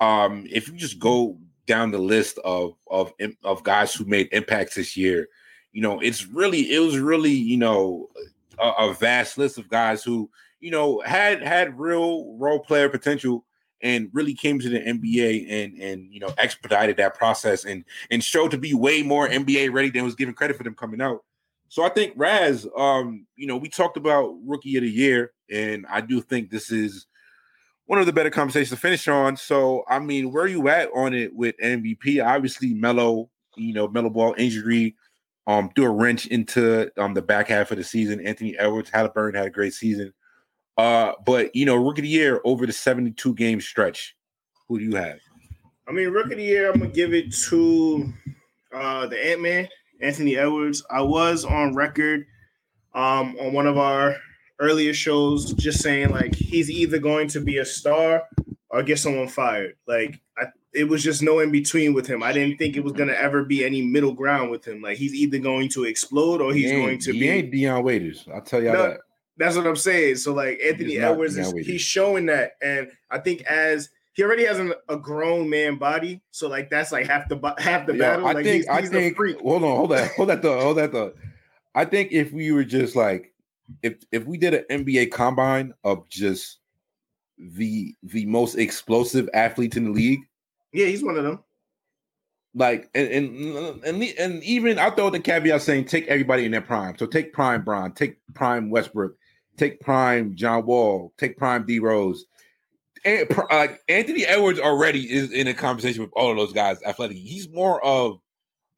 Um, 0.00 0.46
if 0.50 0.68
you 0.68 0.74
just 0.74 0.98
go 0.98 1.38
down 1.66 1.90
the 1.90 1.98
list 1.98 2.38
of 2.44 2.74
of 2.90 3.12
of 3.44 3.64
guys 3.64 3.94
who 3.94 4.04
made 4.04 4.28
impacts 4.32 4.74
this 4.74 4.96
year, 4.96 5.28
you 5.72 5.82
know, 5.82 6.00
it's 6.00 6.26
really 6.26 6.72
it 6.72 6.80
was 6.80 6.98
really 6.98 7.32
you 7.32 7.56
know 7.56 8.08
a, 8.58 8.68
a 8.68 8.94
vast 8.94 9.38
list 9.38 9.58
of 9.58 9.68
guys 9.68 10.02
who 10.02 10.30
you 10.60 10.70
know 10.70 11.00
had 11.00 11.42
had 11.42 11.78
real 11.78 12.36
role 12.36 12.60
player 12.60 12.88
potential 12.88 13.44
and 13.82 14.08
really 14.12 14.34
came 14.34 14.58
to 14.58 14.68
the 14.68 14.80
NBA 14.80 15.46
and 15.50 15.80
and 15.80 16.12
you 16.12 16.20
know 16.20 16.32
expedited 16.38 16.96
that 16.96 17.14
process 17.14 17.64
and 17.64 17.84
and 18.10 18.22
showed 18.22 18.50
to 18.50 18.58
be 18.58 18.74
way 18.74 19.02
more 19.02 19.28
NBA 19.28 19.72
ready 19.72 19.90
than 19.90 20.04
was 20.04 20.14
given 20.14 20.34
credit 20.34 20.56
for 20.56 20.64
them 20.64 20.74
coming 20.74 21.00
out. 21.00 21.24
So 21.68 21.84
I 21.84 21.90
think 21.90 22.14
Raz, 22.16 22.66
um, 22.76 23.26
you 23.36 23.46
know, 23.46 23.56
we 23.56 23.68
talked 23.68 23.98
about 23.98 24.34
rookie 24.44 24.76
of 24.76 24.82
the 24.82 24.90
year, 24.90 25.32
and 25.50 25.84
I 25.90 26.00
do 26.00 26.22
think 26.22 26.50
this 26.50 26.70
is 26.72 27.06
one 27.86 27.98
of 27.98 28.06
the 28.06 28.12
better 28.12 28.30
conversations 28.30 28.70
to 28.70 28.76
finish 28.76 29.06
on. 29.06 29.36
So 29.36 29.84
I 29.88 29.98
mean, 29.98 30.32
where 30.32 30.44
are 30.44 30.48
you 30.48 30.68
at 30.68 30.90
on 30.94 31.14
it 31.14 31.34
with 31.34 31.56
MVP? 31.62 32.24
Obviously, 32.24 32.74
Melo, 32.74 33.30
you 33.56 33.74
know, 33.74 33.88
Melo 33.88 34.10
Ball 34.10 34.34
injury 34.38 34.96
um 35.46 35.70
threw 35.74 35.86
a 35.86 35.90
wrench 35.90 36.26
into 36.26 36.90
um 37.00 37.14
the 37.14 37.22
back 37.22 37.48
half 37.48 37.70
of 37.70 37.78
the 37.78 37.84
season. 37.84 38.26
Anthony 38.26 38.56
Edwards, 38.58 38.90
Halliburton 38.90 39.38
had 39.38 39.46
a 39.46 39.50
great 39.50 39.74
season. 39.74 40.12
Uh, 40.78 41.12
but 41.26 41.54
you 41.54 41.66
know, 41.66 41.74
rookie 41.74 42.00
of 42.00 42.04
the 42.04 42.08
year 42.08 42.40
over 42.44 42.64
the 42.64 42.72
72 42.72 43.34
game 43.34 43.60
stretch. 43.60 44.16
Who 44.68 44.78
do 44.78 44.84
you 44.84 44.94
have? 44.96 45.18
I 45.88 45.92
mean, 45.92 46.08
rookie 46.10 46.32
of 46.32 46.38
the 46.38 46.44
year, 46.44 46.70
I'm 46.70 46.78
gonna 46.78 46.90
give 46.92 47.12
it 47.12 47.34
to 47.48 48.12
uh, 48.72 49.06
the 49.06 49.26
Ant 49.32 49.40
Man, 49.42 49.68
Anthony 50.00 50.36
Edwards. 50.36 50.84
I 50.90 51.02
was 51.02 51.44
on 51.44 51.74
record 51.74 52.26
um, 52.94 53.36
on 53.40 53.52
one 53.52 53.66
of 53.66 53.76
our 53.76 54.16
earlier 54.60 54.94
shows 54.94 55.52
just 55.54 55.80
saying 55.82 56.10
like 56.10 56.34
he's 56.34 56.70
either 56.70 56.98
going 56.98 57.28
to 57.28 57.40
be 57.40 57.58
a 57.58 57.64
star 57.64 58.22
or 58.70 58.82
get 58.82 58.98
someone 58.98 59.28
fired. 59.28 59.74
Like 59.86 60.20
I, 60.36 60.44
it 60.74 60.84
was 60.84 61.02
just 61.02 61.22
no 61.22 61.40
in 61.40 61.50
between 61.50 61.94
with 61.94 62.06
him. 62.06 62.22
I 62.22 62.32
didn't 62.32 62.58
think 62.58 62.76
it 62.76 62.84
was 62.84 62.92
gonna 62.92 63.14
ever 63.14 63.44
be 63.44 63.64
any 63.64 63.82
middle 63.82 64.12
ground 64.12 64.50
with 64.50 64.64
him. 64.68 64.80
Like 64.82 64.98
he's 64.98 65.14
either 65.14 65.38
going 65.38 65.70
to 65.70 65.84
explode 65.84 66.40
or 66.40 66.52
he's 66.52 66.70
going 66.70 66.98
to 67.00 67.12
he 67.12 67.20
be. 67.20 67.28
ain't 67.28 67.50
Dion 67.50 67.82
Waiters. 67.82 68.28
I'll 68.32 68.42
tell 68.42 68.62
y'all 68.62 68.74
No, 68.74 68.82
that. 68.90 69.00
That's 69.38 69.56
what 69.56 69.66
I'm 69.66 69.76
saying. 69.76 70.16
So 70.16 70.34
like 70.34 70.60
Anthony 70.64 70.98
not 70.98 71.12
Edwards, 71.12 71.36
is, 71.36 71.52
he's 71.66 71.80
showing 71.80 72.26
that, 72.26 72.52
and 72.60 72.90
I 73.10 73.18
think 73.18 73.42
as 73.42 73.88
he 74.14 74.24
already 74.24 74.44
has 74.44 74.58
an, 74.58 74.74
a 74.88 74.96
grown 74.96 75.48
man 75.48 75.76
body, 75.76 76.20
so 76.32 76.48
like 76.48 76.70
that's 76.70 76.90
like 76.90 77.06
half 77.06 77.28
the 77.28 77.54
half 77.58 77.86
the 77.86 77.92
Yo, 77.94 77.98
battle. 78.00 78.26
I 78.26 78.32
like 78.32 78.44
think 78.44 78.56
he's, 78.56 78.68
I 78.68 78.80
he's 78.80 78.90
think 78.90 79.16
hold 79.16 79.62
on, 79.62 79.76
hold 79.76 79.90
that, 79.92 80.10
hold 80.16 80.28
that 80.28 80.42
thought, 80.42 80.60
hold 80.60 80.76
that 80.78 80.90
thought. 80.92 81.14
I 81.74 81.84
think 81.84 82.10
if 82.12 82.32
we 82.32 82.50
were 82.50 82.64
just 82.64 82.96
like 82.96 83.32
if 83.82 83.96
if 84.10 84.24
we 84.26 84.38
did 84.38 84.54
an 84.54 84.84
NBA 84.84 85.12
combine 85.12 85.72
of 85.84 86.08
just 86.08 86.58
the 87.38 87.94
the 88.02 88.26
most 88.26 88.56
explosive 88.56 89.28
athletes 89.34 89.76
in 89.76 89.84
the 89.84 89.90
league, 89.92 90.20
Yeah, 90.72 90.86
he's 90.86 91.04
one 91.04 91.16
of 91.16 91.22
them. 91.22 91.38
like 92.54 92.90
and 92.94 93.08
and 93.08 93.84
and, 93.84 94.02
and 94.02 94.42
even 94.42 94.78
I 94.80 94.90
throw 94.90 95.10
the 95.10 95.20
caveat 95.20 95.62
saying 95.62 95.84
take 95.84 96.08
everybody 96.08 96.44
in 96.44 96.50
their 96.50 96.60
prime. 96.62 96.98
So 96.98 97.06
take 97.06 97.32
prime 97.32 97.62
Bron, 97.62 97.92
take 97.92 98.18
prime 98.34 98.70
Westbrook, 98.70 99.14
take 99.58 99.80
prime 99.80 100.34
John 100.34 100.64
Wall, 100.64 101.12
take 101.18 101.36
prime 101.36 101.66
D 101.66 101.78
Rose. 101.78 102.24
And 103.04 103.28
like 103.50 103.70
uh, 103.70 103.74
Anthony 103.88 104.24
Edwards 104.24 104.58
already 104.58 105.10
is 105.10 105.30
in 105.30 105.46
a 105.46 105.54
conversation 105.54 106.02
with 106.02 106.10
all 106.14 106.30
of 106.30 106.36
those 106.36 106.52
guys 106.52 106.78
athletically. 106.84 107.22
He's 107.22 107.48
more 107.48 107.84
of 107.84 108.20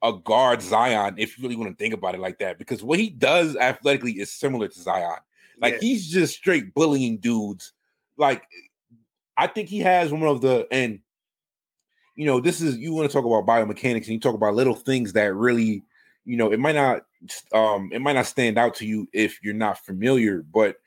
a 0.03 0.13
guard 0.13 0.61
Zion 0.61 1.15
if 1.17 1.37
you 1.37 1.43
really 1.43 1.55
want 1.55 1.71
to 1.71 1.75
think 1.81 1.93
about 1.93 2.15
it 2.15 2.21
like 2.21 2.39
that, 2.39 2.57
because 2.57 2.83
what 2.83 2.99
he 2.99 3.09
does 3.09 3.55
athletically 3.55 4.13
is 4.13 4.31
similar 4.31 4.67
to 4.67 4.79
Zion. 4.81 5.17
Like 5.59 5.75
Yeah. 5.75 5.79
he's 5.81 6.09
just 6.09 6.35
straight 6.35 6.73
bullying 6.73 7.17
dudes. 7.17 7.73
Like 8.17 8.43
I 9.37 9.47
think 9.47 9.69
he 9.69 9.79
has 9.79 10.11
one 10.11 10.23
of 10.23 10.41
the 10.41 10.67
and 10.71 10.99
you 12.15 12.25
know, 12.25 12.39
this 12.39 12.61
is 12.61 12.77
you 12.77 12.93
want 12.93 13.09
to 13.09 13.13
talk 13.13 13.25
about 13.25 13.47
biomechanics 13.47 14.05
and 14.05 14.09
you 14.09 14.19
talk 14.19 14.35
about 14.35 14.53
little 14.53 14.75
things 14.75 15.13
that 15.13 15.33
really, 15.33 15.83
you 16.25 16.37
know, 16.37 16.51
it 16.51 16.59
might 16.59 16.75
not 16.75 17.05
um 17.53 17.89
it 17.91 18.01
might 18.01 18.13
not 18.13 18.25
stand 18.25 18.57
out 18.57 18.75
to 18.75 18.85
you 18.85 19.07
if 19.13 19.39
you're 19.43 19.53
not 19.53 19.77
familiar, 19.79 20.43
but 20.53 20.77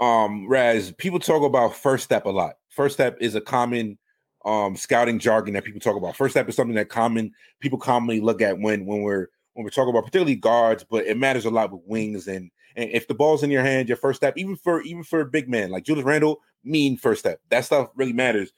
um 0.00 0.48
Raz, 0.48 0.92
people 0.98 1.18
talk 1.18 1.42
about 1.42 1.76
first 1.76 2.04
step 2.04 2.26
a 2.26 2.30
lot. 2.30 2.54
First 2.68 2.94
step 2.94 3.16
is 3.20 3.34
a 3.34 3.40
common 3.40 3.98
um 4.44 4.76
scouting 4.76 5.18
jargon 5.18 5.54
that 5.54 5.64
people 5.64 5.80
talk 5.80 5.96
about. 5.96 6.16
First 6.16 6.34
step 6.34 6.48
is 6.48 6.56
something 6.56 6.76
that 6.76 6.88
common 6.88 7.32
people 7.60 7.78
commonly 7.78 8.20
look 8.20 8.40
at 8.42 8.58
when 8.58 8.86
when 8.86 9.02
we're 9.02 9.28
when 9.54 9.64
we're 9.64 9.70
talking 9.70 9.90
about 9.90 10.04
particularly 10.04 10.36
guards, 10.36 10.84
but 10.88 11.06
it 11.06 11.18
matters 11.18 11.44
a 11.44 11.50
lot 11.50 11.72
with 11.72 11.82
wings 11.86 12.28
and 12.28 12.50
and 12.76 12.90
if 12.90 13.08
the 13.08 13.14
ball's 13.14 13.42
in 13.42 13.50
your 13.50 13.62
hand, 13.62 13.88
your 13.88 13.96
first 13.96 14.18
step, 14.18 14.34
even 14.36 14.54
for 14.56 14.82
even 14.82 15.02
for 15.02 15.20
a 15.20 15.26
big 15.26 15.48
man 15.48 15.70
like 15.70 15.84
Julius 15.84 16.04
Randle, 16.04 16.40
mean 16.62 16.96
first 16.96 17.20
step. 17.20 17.40
That 17.50 17.64
stuff 17.64 17.88
really 17.96 18.12
matters. 18.12 18.52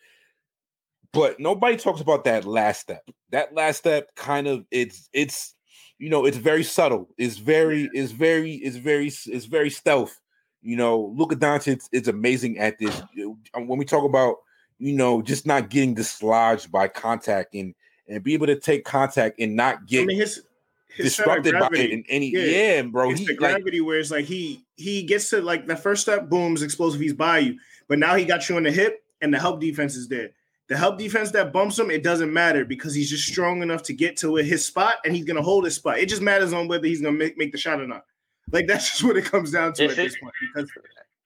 But 1.12 1.40
nobody 1.40 1.76
talks 1.76 2.00
about 2.00 2.24
that 2.24 2.44
last 2.44 2.80
step. 2.80 3.02
That 3.30 3.54
last 3.54 3.78
step 3.78 4.14
kind 4.16 4.46
of 4.46 4.66
it's 4.70 5.08
it's 5.12 5.54
you 6.00 6.08
know 6.08 6.24
it's 6.24 6.38
very 6.38 6.64
subtle. 6.64 7.08
It's 7.18 7.36
very 7.36 7.88
it's 7.92 8.10
very 8.10 8.54
it's 8.54 8.76
very 8.76 9.08
it's 9.08 9.44
very 9.44 9.70
stealth. 9.70 10.18
You 10.62 10.76
know, 10.76 11.14
Luka 11.16 11.36
Doncic 11.36 11.88
is 11.92 12.08
amazing 12.08 12.58
at 12.58 12.78
this. 12.78 13.00
Um, 13.52 13.66
when 13.66 13.78
we 13.78 13.84
talk 13.84 14.04
about 14.04 14.36
you 14.78 14.94
know 14.94 15.20
just 15.20 15.44
not 15.44 15.70
getting 15.70 15.94
dislodged 15.94 16.70
by 16.70 16.88
contact 16.88 17.54
and 17.54 17.74
and 18.08 18.22
be 18.22 18.32
able 18.32 18.46
to 18.46 18.58
take 18.58 18.84
contact 18.84 19.40
and 19.40 19.56
not 19.56 19.76
I 19.76 19.84
get 19.86 20.06
mean, 20.06 20.18
his 20.18 20.42
his 20.88 21.16
disrupted 21.16 21.54
by 21.58 21.68
it 21.72 21.90
in 21.90 22.04
any 22.08 22.30
Yeah. 22.30 22.42
yeah, 22.42 22.82
bro. 22.82 23.10
It's 23.10 23.20
He 23.20 23.26
the 23.26 23.32
like 23.32 23.54
gravity 23.56 23.80
where 23.80 23.98
it's 23.98 24.10
like 24.10 24.24
he 24.24 24.64
he 24.76 25.02
gets 25.02 25.30
to 25.30 25.42
like 25.42 25.66
the 25.66 25.76
first 25.76 26.02
step, 26.02 26.28
boom's 26.28 26.62
explosive, 26.62 27.00
he's 27.00 27.12
by 27.12 27.38
you. 27.38 27.58
But 27.88 27.98
now 27.98 28.14
he 28.14 28.24
got 28.24 28.48
you 28.48 28.56
on 28.56 28.62
the 28.62 28.70
hip, 28.70 29.02
and 29.20 29.34
the 29.34 29.38
help 29.38 29.60
defense 29.60 29.96
is 29.96 30.08
there. 30.08 30.30
The 30.70 30.76
help 30.76 30.98
defense 30.98 31.32
that 31.32 31.52
bumps 31.52 31.76
him, 31.78 31.90
it 31.90 32.04
doesn't 32.04 32.32
matter 32.32 32.64
because 32.64 32.94
he's 32.94 33.10
just 33.10 33.26
strong 33.26 33.60
enough 33.60 33.82
to 33.82 33.92
get 33.92 34.16
to 34.18 34.36
his 34.36 34.64
spot, 34.64 34.94
and 35.04 35.14
he's 35.16 35.24
gonna 35.24 35.42
hold 35.42 35.64
his 35.64 35.74
spot. 35.74 35.98
It 35.98 36.08
just 36.08 36.22
matters 36.22 36.52
on 36.52 36.68
whether 36.68 36.86
he's 36.86 37.02
gonna 37.02 37.18
make, 37.18 37.36
make 37.36 37.50
the 37.50 37.58
shot 37.58 37.80
or 37.80 37.88
not. 37.88 38.04
Like 38.52 38.68
that's 38.68 38.88
just 38.90 39.02
what 39.02 39.16
it 39.16 39.24
comes 39.24 39.50
down 39.50 39.72
to 39.74 39.82
Yes, 39.82 39.92
at 39.92 39.98
it- 39.98 40.02
this 40.04 40.18
point. 40.18 40.32
Because 40.54 40.70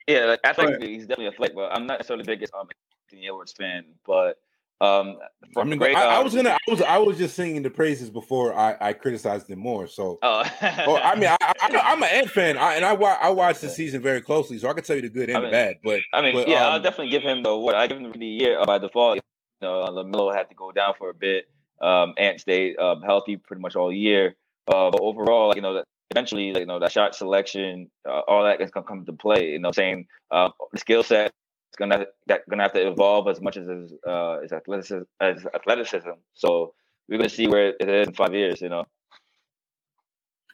Yeah, 0.09 0.25
like 0.25 0.41
athletically, 0.45 0.95
he's 0.95 1.03
definitely 1.03 1.27
a 1.27 1.33
flight. 1.33 1.53
But 1.55 1.77
I'm 1.77 1.87
not 1.87 1.99
necessarily 1.99 2.25
the 2.25 2.33
biggest 2.33 2.55
um, 2.55 2.69
Anthony 3.13 3.29
Edwards 3.29 3.53
fan, 3.53 3.85
but 4.07 4.39
um, 4.81 5.19
I 5.59 5.65
mean, 5.65 5.79
great, 5.79 5.95
I, 5.95 6.07
I 6.07 6.17
um, 6.17 6.25
was 6.25 6.35
gonna, 6.35 6.51
I 6.51 6.71
was, 6.71 6.81
I 6.81 6.97
was 6.97 7.19
just 7.19 7.37
singing 7.37 7.63
the 7.63 7.71
praises 7.71 8.09
before 8.09 8.55
I, 8.55 8.77
I 8.81 8.93
criticized 8.95 9.49
him 9.51 9.59
more. 9.59 9.87
So, 9.87 10.19
Oh, 10.23 10.43
oh, 10.63 10.97
I 10.97 11.15
mean, 11.17 11.29
I, 11.29 11.37
I, 11.41 11.81
I'm 11.85 12.03
an 12.03 12.09
Ant 12.11 12.31
fan, 12.31 12.57
I, 12.57 12.77
and 12.77 12.85
I, 12.85 12.95
wa- 12.95 13.19
I 13.21 13.29
watched 13.29 13.61
the 13.61 13.69
season 13.69 14.01
very 14.01 14.23
closely, 14.23 14.59
so 14.59 14.69
I 14.71 14.73
can 14.73 14.85
tell 14.85 14.97
you 14.97 15.03
the 15.03 15.11
good 15.11 15.29
and 15.29 15.37
I 15.39 15.41
the 15.43 15.51
bad. 15.51 15.77
But 15.85 16.01
I 16.15 16.23
mean, 16.23 16.35
But, 16.35 16.49
yeah, 16.49 16.67
um, 16.67 16.73
I'll 16.73 16.81
definitely 16.81 17.11
give 17.11 17.23
him 17.23 17.43
the 17.43 17.51
award. 17.51 17.75
I 17.75 17.87
give 17.87 17.99
him 17.99 18.11
the 18.11 18.27
year 18.27 18.65
by 18.65 18.79
default. 18.79 19.21
Know, 19.63 19.85
LaMelo 19.91 20.35
had 20.35 20.49
to 20.51 20.55
go 20.55 20.73
down 20.73 20.95
for 20.99 21.11
a 21.11 21.15
bit. 21.15 21.49
Um, 21.81 22.15
Ant 22.19 22.41
stayed 22.41 22.79
um, 22.79 23.03
healthy 23.03 23.37
pretty 23.37 23.61
much 23.61 23.77
all 23.77 23.93
year. 23.93 24.37
Uh, 24.69 24.91
but 24.91 25.01
overall, 25.01 25.53
you 25.55 25.63
know, 25.63 25.75
that 25.75 25.85
eventually, 26.11 26.49
you 26.59 26.67
know, 26.67 26.79
that 26.79 26.93
shot 26.93 27.15
selection, 27.15 27.91
uh, 28.09 28.21
all 28.29 28.45
that 28.45 28.61
is 28.61 28.71
gonna 28.71 28.87
come 28.87 29.05
to 29.05 29.13
play. 29.13 29.51
You 29.51 29.59
know, 29.59 29.73
saying 29.73 30.07
uh, 30.31 30.51
the 30.73 30.79
skill 30.79 31.03
set 31.03 31.27
is 31.27 31.77
gonna 31.77 32.07
that 32.27 32.49
gonna 32.49 32.63
have 32.63 32.73
to 32.73 32.87
evolve 32.87 33.29
as 33.29 33.41
much 33.41 33.57
as 33.57 33.69
uh, 34.07 34.41
his 34.41 34.53
athleticism. 34.53 35.03
As 35.21 35.45
athleticism. 35.55 36.11
So 36.35 36.75
we're 37.09 37.19
gonna 37.19 37.29
see 37.29 37.47
where 37.47 37.75
it 37.79 37.89
is 37.89 38.09
in 38.09 38.15
five 38.15 38.35
years. 38.35 38.61
You 38.61 38.71
know. 38.71 38.85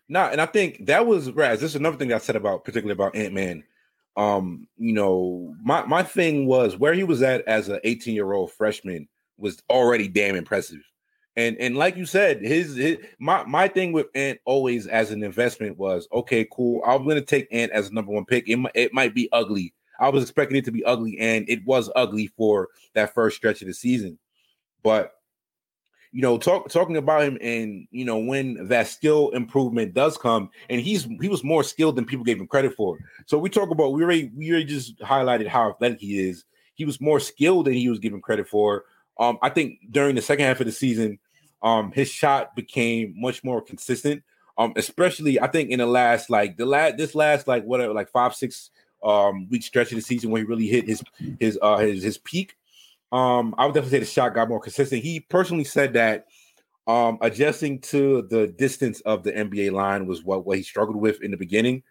Nah, 0.08 0.28
and 0.30 0.40
I 0.40 0.46
think 0.46 0.86
that 0.86 1.06
was 1.06 1.30
Raz. 1.30 1.60
This 1.60 1.70
is 1.70 1.76
another 1.76 1.96
thing 1.96 2.12
I 2.12 2.18
said 2.18 2.36
about 2.36 2.64
particularly 2.64 2.92
about 2.92 3.14
Ant 3.14 3.32
Man. 3.32 3.64
Um, 4.16 4.66
you 4.76 4.92
know, 4.92 5.54
my 5.62 5.84
my 5.86 6.02
thing 6.02 6.46
was 6.46 6.76
where 6.76 6.92
he 6.92 7.04
was 7.04 7.22
at 7.22 7.46
as 7.46 7.68
an 7.68 7.80
18 7.84 8.14
year 8.14 8.32
old 8.32 8.52
freshman 8.52 9.08
was 9.38 9.62
already 9.70 10.08
damn 10.08 10.36
impressive. 10.36 10.82
And 11.36 11.56
and 11.58 11.76
like 11.76 11.96
you 11.96 12.06
said, 12.06 12.42
his, 12.42 12.76
his 12.76 12.98
my 13.18 13.44
my 13.44 13.68
thing 13.68 13.92
with 13.92 14.08
Ant 14.14 14.40
always 14.44 14.86
as 14.86 15.10
an 15.10 15.22
investment 15.22 15.78
was 15.78 16.08
okay, 16.12 16.46
cool. 16.52 16.82
I'm 16.84 17.06
gonna 17.06 17.20
take 17.20 17.48
Ant 17.52 17.72
as 17.72 17.88
a 17.88 17.94
number 17.94 18.12
one 18.12 18.24
pick. 18.24 18.48
It 18.48 18.58
it 18.74 18.92
might 18.92 19.14
be 19.14 19.28
ugly. 19.32 19.72
I 20.00 20.08
was 20.08 20.22
expecting 20.22 20.56
it 20.56 20.64
to 20.64 20.72
be 20.72 20.84
ugly, 20.84 21.18
and 21.18 21.48
it 21.48 21.64
was 21.64 21.90
ugly 21.94 22.26
for 22.36 22.68
that 22.94 23.14
first 23.14 23.36
stretch 23.36 23.62
of 23.62 23.68
the 23.68 23.74
season. 23.74 24.18
But 24.82 25.12
you 26.12 26.22
know, 26.22 26.38
talk, 26.38 26.68
talking 26.68 26.96
about 26.96 27.22
him 27.22 27.38
and 27.40 27.86
you 27.90 28.04
know 28.04 28.18
when 28.18 28.68
that 28.68 28.88
skill 28.88 29.30
improvement 29.30 29.94
does 29.94 30.18
come, 30.18 30.50
and 30.68 30.80
he's 30.80 31.04
he 31.20 31.28
was 31.28 31.44
more 31.44 31.62
skilled 31.62 31.96
than 31.96 32.04
people 32.04 32.24
gave 32.24 32.40
him 32.40 32.46
credit 32.46 32.74
for. 32.74 32.98
So 33.26 33.38
we 33.38 33.48
talk 33.48 33.70
about 33.70 33.92
we 33.92 34.02
already 34.02 34.30
we 34.36 34.50
already 34.50 34.64
just 34.64 34.98
highlighted 35.00 35.46
how 35.46 35.70
athletic 35.70 36.00
he 36.00 36.28
is. 36.28 36.44
He 36.74 36.84
was 36.84 37.00
more 37.00 37.20
skilled 37.20 37.66
than 37.66 37.74
he 37.74 37.88
was 37.88 37.98
given 37.98 38.20
credit 38.20 38.48
for. 38.48 38.84
Um, 39.18 39.38
I 39.42 39.50
think 39.50 39.80
during 39.90 40.14
the 40.14 40.22
second 40.22 40.46
half 40.46 40.60
of 40.60 40.66
the 40.66 40.72
season, 40.72 41.18
um, 41.62 41.92
his 41.92 42.08
shot 42.08 42.56
became 42.56 43.14
much 43.16 43.44
more 43.44 43.60
consistent. 43.60 44.22
Um, 44.58 44.72
especially 44.76 45.40
I 45.40 45.46
think 45.46 45.70
in 45.70 45.78
the 45.78 45.86
last 45.86 46.28
like 46.28 46.56
the 46.56 46.66
last 46.66 46.96
this 46.96 47.14
last 47.14 47.46
like 47.46 47.64
whatever 47.64 47.94
like 47.94 48.10
five 48.10 48.34
six 48.34 48.70
um 49.02 49.48
week 49.48 49.62
stretch 49.62 49.92
of 49.92 49.96
the 49.96 50.02
season 50.02 50.30
where 50.30 50.42
he 50.42 50.46
really 50.46 50.66
hit 50.66 50.86
his 50.86 51.02
his 51.38 51.58
uh 51.62 51.78
his 51.78 52.02
his 52.02 52.18
peak. 52.18 52.56
Um, 53.12 53.54
I 53.58 53.66
would 53.66 53.74
definitely 53.74 53.98
say 53.98 54.00
the 54.00 54.06
shot 54.06 54.34
got 54.34 54.48
more 54.48 54.60
consistent. 54.60 55.02
He 55.02 55.20
personally 55.20 55.64
said 55.64 55.92
that 55.94 56.26
um 56.86 57.18
adjusting 57.20 57.78
to 57.78 58.22
the 58.30 58.46
distance 58.46 59.00
of 59.02 59.22
the 59.22 59.32
NBA 59.32 59.72
line 59.72 60.06
was 60.06 60.24
what, 60.24 60.46
what 60.46 60.56
he 60.56 60.62
struggled 60.62 60.96
with 60.96 61.22
in 61.22 61.30
the 61.30 61.36
beginning. 61.36 61.82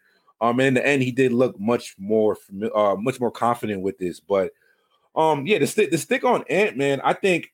Um, 0.41 0.59
and 0.59 0.70
in 0.70 0.74
the 0.76 0.86
end, 0.86 1.03
he 1.03 1.11
did 1.11 1.32
look 1.34 1.59
much 1.59 1.95
more 1.97 2.38
uh 2.74 2.95
much 2.95 3.20
more 3.20 3.32
confident 3.32 3.82
with 3.82 3.97
this. 3.97 4.20
But 4.20 4.51
um, 5.15 5.45
yeah, 5.45 5.59
the 5.59 5.67
stick 5.67 5.91
the 5.91 5.97
stick 5.97 6.24
on 6.24 6.43
Ant 6.49 6.78
Man, 6.78 7.01
I 7.03 7.13
think 7.13 7.51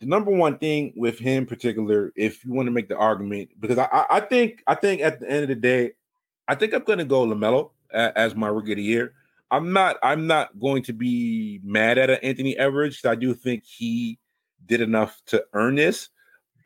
the 0.00 0.06
number 0.06 0.30
one 0.30 0.58
thing 0.58 0.92
with 0.96 1.18
him 1.18 1.46
particular, 1.46 2.12
if 2.16 2.44
you 2.44 2.52
want 2.52 2.66
to 2.66 2.72
make 2.72 2.88
the 2.88 2.96
argument, 2.96 3.50
because 3.60 3.78
I, 3.78 4.06
I, 4.10 4.20
think 4.20 4.62
I 4.66 4.74
think 4.74 5.00
at 5.00 5.20
the 5.20 5.30
end 5.30 5.42
of 5.42 5.48
the 5.48 5.54
day, 5.54 5.92
I 6.48 6.54
think 6.54 6.72
I'm 6.72 6.84
gonna 6.84 7.04
go 7.04 7.26
LaMelo 7.26 7.70
as 7.92 8.34
my 8.34 8.48
rookie 8.48 8.72
of 8.72 8.76
the 8.78 8.82
year. 8.82 9.14
I'm 9.50 9.72
not 9.72 9.96
I'm 10.02 10.26
not 10.26 10.58
going 10.58 10.82
to 10.84 10.92
be 10.92 11.60
mad 11.62 11.98
at 11.98 12.22
Anthony. 12.24 12.54
'cause 12.54 13.04
I 13.04 13.14
do 13.14 13.34
think 13.34 13.64
he 13.64 14.18
did 14.66 14.80
enough 14.80 15.20
to 15.26 15.44
earn 15.52 15.76
this. 15.76 16.08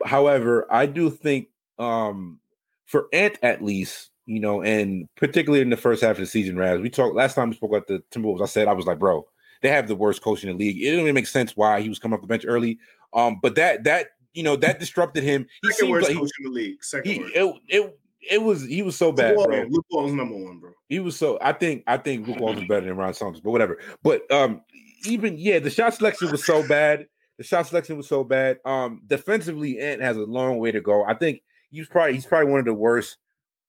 However, 0.05 0.67
I 0.71 0.87
do 0.87 1.11
think 1.11 1.49
um 1.79 2.41
for 2.87 3.09
Ant 3.13 3.39
at 3.43 3.63
least, 3.63 4.11
you 4.27 4.41
know, 4.41 4.63
and 4.63 5.07
particularly 5.17 5.61
in 5.61 5.71
the 5.71 5.77
first 5.77 6.03
half 6.03 6.13
of 6.13 6.19
the 6.19 6.27
season, 6.27 6.57
Raz, 6.57 6.81
we 6.81 6.89
talked 6.89 7.15
last 7.15 7.35
time 7.35 7.51
we 7.51 7.57
spoke 7.57 7.71
about 7.71 7.87
the 7.87 8.03
Timberwolves. 8.11 8.43
I 8.43 8.47
said 8.47 8.69
I 8.69 8.73
was 8.73 8.87
like, 8.87 8.99
bro, 8.99 9.27
they 9.63 9.69
have 9.69 9.89
the 9.89 9.97
worst 9.97 10.23
coach 10.23 10.43
in 10.43 10.51
the 10.51 10.57
league. 10.57 10.79
It 10.79 10.85
didn't 10.91 11.01
even 11.01 11.15
make 11.15 11.27
sense 11.27 11.57
why 11.57 11.81
he 11.81 11.89
was 11.89 11.99
coming 11.99 12.15
off 12.15 12.23
the 12.23 12.29
bench 12.29 12.45
early. 12.47 12.79
Um, 13.13 13.39
but 13.43 13.57
that 13.57 13.85
that 13.85 14.09
you 14.33 14.43
know 14.43 14.57
that 14.57 14.79
disrupted 14.79 15.25
him. 15.25 15.47
He 15.63 15.71
second 15.73 15.91
worst 15.91 16.09
like 16.09 16.15
he, 16.15 16.21
coach 16.21 16.31
in 16.39 16.45
the 16.45 16.53
league. 16.53 16.85
Second 16.85 17.13
he 17.13 17.19
worst. 17.21 17.35
it, 17.35 17.61
it 17.69 17.99
it 18.31 18.43
was 18.43 18.65
he 18.67 18.83
was 18.83 18.97
so 18.97 19.13
bad, 19.13 19.35
bro. 19.37 19.67
Luke 19.69 19.87
Walton's 19.91 20.15
number 20.15 20.37
one, 20.37 20.59
bro. 20.59 20.73
He 20.89 21.01
was 21.01 21.17
so. 21.17 21.39
I 21.41 21.53
think. 21.53 21.85
I 21.87 21.97
think 21.97 22.27
Luke 22.27 22.41
Walton 22.41 22.61
was 22.61 22.69
better 22.69 22.87
than 22.87 22.97
Ryan 22.97 23.15
Saunders, 23.15 23.41
but 23.41 23.51
whatever. 23.51 23.79
But 24.03 24.31
um, 24.31 24.63
even 25.05 25.39
yeah, 25.39 25.59
the 25.59 25.71
shot 25.71 25.95
selection 25.95 26.31
was 26.31 26.45
so 26.45 26.67
bad. 26.67 27.07
The 27.39 27.45
shot 27.45 27.67
selection 27.67 27.97
was 27.97 28.09
so 28.09 28.25
bad. 28.25 28.59
Um, 28.65 29.03
defensively, 29.07 29.79
Ant 29.81 30.03
has 30.03 30.17
a 30.17 30.25
long 30.25 30.59
way 30.59 30.73
to 30.73 30.81
go. 30.81 31.05
I 31.05 31.15
think 31.15 31.43
he's 31.71 31.89
probably 31.89 32.15
he's 32.15 32.27
probably 32.27 32.51
one 32.51 32.61
of 32.61 32.67
the 32.67 32.75
worst 32.75 33.17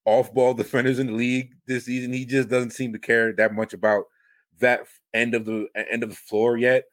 off-ball 0.05 0.55
defenders 0.55 0.97
in 0.97 1.07
the 1.07 1.13
league 1.13 1.53
this 1.67 1.85
season. 1.85 2.11
He 2.13 2.25
just 2.25 2.49
doesn't 2.49 2.71
seem 2.71 2.93
to 2.93 2.99
care 2.99 3.33
that 3.33 3.53
much 3.53 3.73
about 3.73 4.05
that 4.59 4.81
end 5.13 5.35
of 5.35 5.45
the 5.45 5.67
end 5.91 6.03
of 6.03 6.09
the 6.09 6.15
floor 6.15 6.57
yet. 6.57 6.85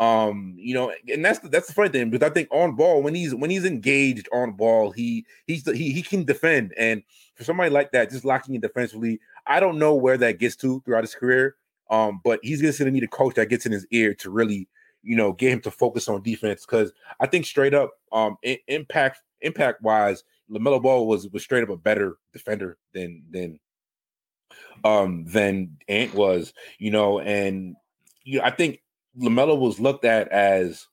Um, 0.00 0.54
you 0.58 0.74
know, 0.74 0.92
and 1.08 1.24
that's 1.24 1.38
the, 1.38 1.48
that's 1.48 1.68
the 1.68 1.72
funny 1.72 1.88
thing 1.88 2.10
because 2.10 2.28
I 2.28 2.32
think 2.32 2.48
on 2.50 2.74
ball 2.74 3.02
when 3.02 3.14
he's 3.14 3.34
when 3.34 3.50
he's 3.50 3.64
engaged 3.64 4.28
on 4.32 4.52
ball, 4.52 4.90
he 4.90 5.24
he's 5.46 5.64
he 5.70 5.92
he 5.92 6.02
can 6.02 6.24
defend. 6.24 6.74
And 6.76 7.02
for 7.36 7.44
somebody 7.44 7.70
like 7.70 7.92
that, 7.92 8.10
just 8.10 8.24
locking 8.24 8.54
in 8.54 8.60
defensively, 8.60 9.20
I 9.46 9.60
don't 9.60 9.78
know 9.78 9.94
where 9.94 10.16
that 10.18 10.38
gets 10.38 10.56
to 10.56 10.80
throughout 10.80 11.04
his 11.04 11.14
career. 11.14 11.56
Um, 11.90 12.20
but 12.24 12.40
he's 12.42 12.60
gonna 12.78 12.90
need 12.90 13.04
a 13.04 13.08
coach 13.08 13.34
that 13.36 13.48
gets 13.50 13.66
in 13.66 13.72
his 13.72 13.86
ear 13.90 14.14
to 14.14 14.30
really, 14.30 14.68
you 15.02 15.16
know, 15.16 15.32
get 15.32 15.52
him 15.52 15.60
to 15.60 15.70
focus 15.70 16.08
on 16.08 16.22
defense. 16.22 16.66
Because 16.66 16.92
I 17.20 17.26
think 17.26 17.46
straight 17.46 17.74
up, 17.74 17.92
um, 18.10 18.36
impact 18.66 19.22
impact 19.42 19.80
wise, 19.82 20.24
LaMelo 20.50 20.82
Ball 20.82 21.06
was 21.06 21.28
was 21.28 21.44
straight 21.44 21.62
up 21.62 21.68
a 21.68 21.76
better 21.76 22.16
defender 22.32 22.78
than 22.94 23.22
than 23.30 23.60
um 24.82 25.24
than 25.26 25.76
Ant 25.88 26.14
was, 26.14 26.52
you 26.78 26.90
know, 26.90 27.20
and 27.20 27.76
you 28.24 28.38
know, 28.38 28.44
I 28.44 28.50
think 28.50 28.80
LaMelo 29.20 29.58
was 29.58 29.80
looked 29.80 30.04
at 30.04 30.28
as 30.28 30.86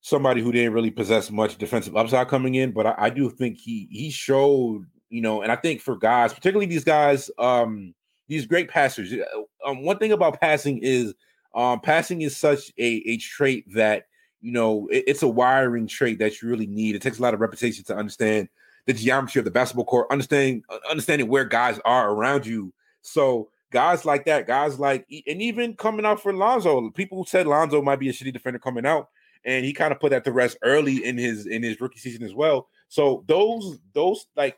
somebody 0.00 0.42
who 0.42 0.52
didn't 0.52 0.72
really 0.72 0.90
possess 0.90 1.30
much 1.30 1.56
defensive 1.56 1.96
upside 1.96 2.28
coming 2.28 2.54
in, 2.56 2.72
but 2.72 2.86
I, 2.86 2.94
I 2.98 3.10
do 3.10 3.30
think 3.30 3.58
he 3.58 3.88
he 3.90 4.10
showed, 4.10 4.86
you 5.08 5.20
know, 5.20 5.42
and 5.42 5.50
I 5.50 5.56
think 5.56 5.80
for 5.80 5.96
guys, 5.96 6.32
particularly 6.32 6.66
these 6.66 6.84
guys, 6.84 7.30
um, 7.38 7.94
these 8.28 8.46
great 8.46 8.68
passers. 8.68 9.12
Uh, 9.12 9.68
um, 9.68 9.82
one 9.82 9.98
thing 9.98 10.12
about 10.12 10.40
passing 10.40 10.78
is 10.82 11.14
um, 11.54 11.80
passing 11.80 12.22
is 12.22 12.36
such 12.36 12.70
a, 12.78 13.02
a 13.06 13.16
trait 13.16 13.64
that 13.74 14.06
you 14.40 14.52
know 14.52 14.88
it, 14.90 15.04
it's 15.06 15.22
a 15.22 15.28
wiring 15.28 15.86
trait 15.86 16.18
that 16.18 16.40
you 16.40 16.48
really 16.48 16.66
need. 16.66 16.94
It 16.94 17.02
takes 17.02 17.18
a 17.18 17.22
lot 17.22 17.34
of 17.34 17.40
repetition 17.40 17.84
to 17.84 17.96
understand 17.96 18.48
the 18.86 18.92
geometry 18.92 19.38
of 19.38 19.44
the 19.44 19.50
basketball 19.50 19.86
court, 19.86 20.08
understanding 20.10 20.62
uh, 20.68 20.78
understanding 20.88 21.28
where 21.28 21.44
guys 21.44 21.80
are 21.84 22.10
around 22.10 22.46
you. 22.46 22.72
So 23.02 23.50
guys 23.74 24.04
like 24.04 24.24
that, 24.26 24.46
guys 24.46 24.78
like, 24.78 25.04
and 25.26 25.42
even 25.42 25.74
coming 25.74 26.06
out 26.06 26.22
for 26.22 26.32
Lonzo, 26.32 26.90
people 26.90 27.24
said 27.24 27.48
Lonzo 27.48 27.82
might 27.82 27.98
be 27.98 28.08
a 28.08 28.12
shitty 28.12 28.32
defender 28.32 28.60
coming 28.60 28.86
out, 28.86 29.08
and 29.44 29.64
he 29.64 29.72
kind 29.72 29.92
of 29.92 29.98
put 29.98 30.10
that 30.10 30.22
to 30.24 30.32
rest 30.32 30.56
early 30.62 31.04
in 31.04 31.18
his 31.18 31.46
in 31.46 31.62
his 31.62 31.80
rookie 31.80 31.98
season 31.98 32.22
as 32.22 32.32
well. 32.32 32.68
So 32.88 33.24
those 33.26 33.80
those 33.92 34.26
like 34.36 34.56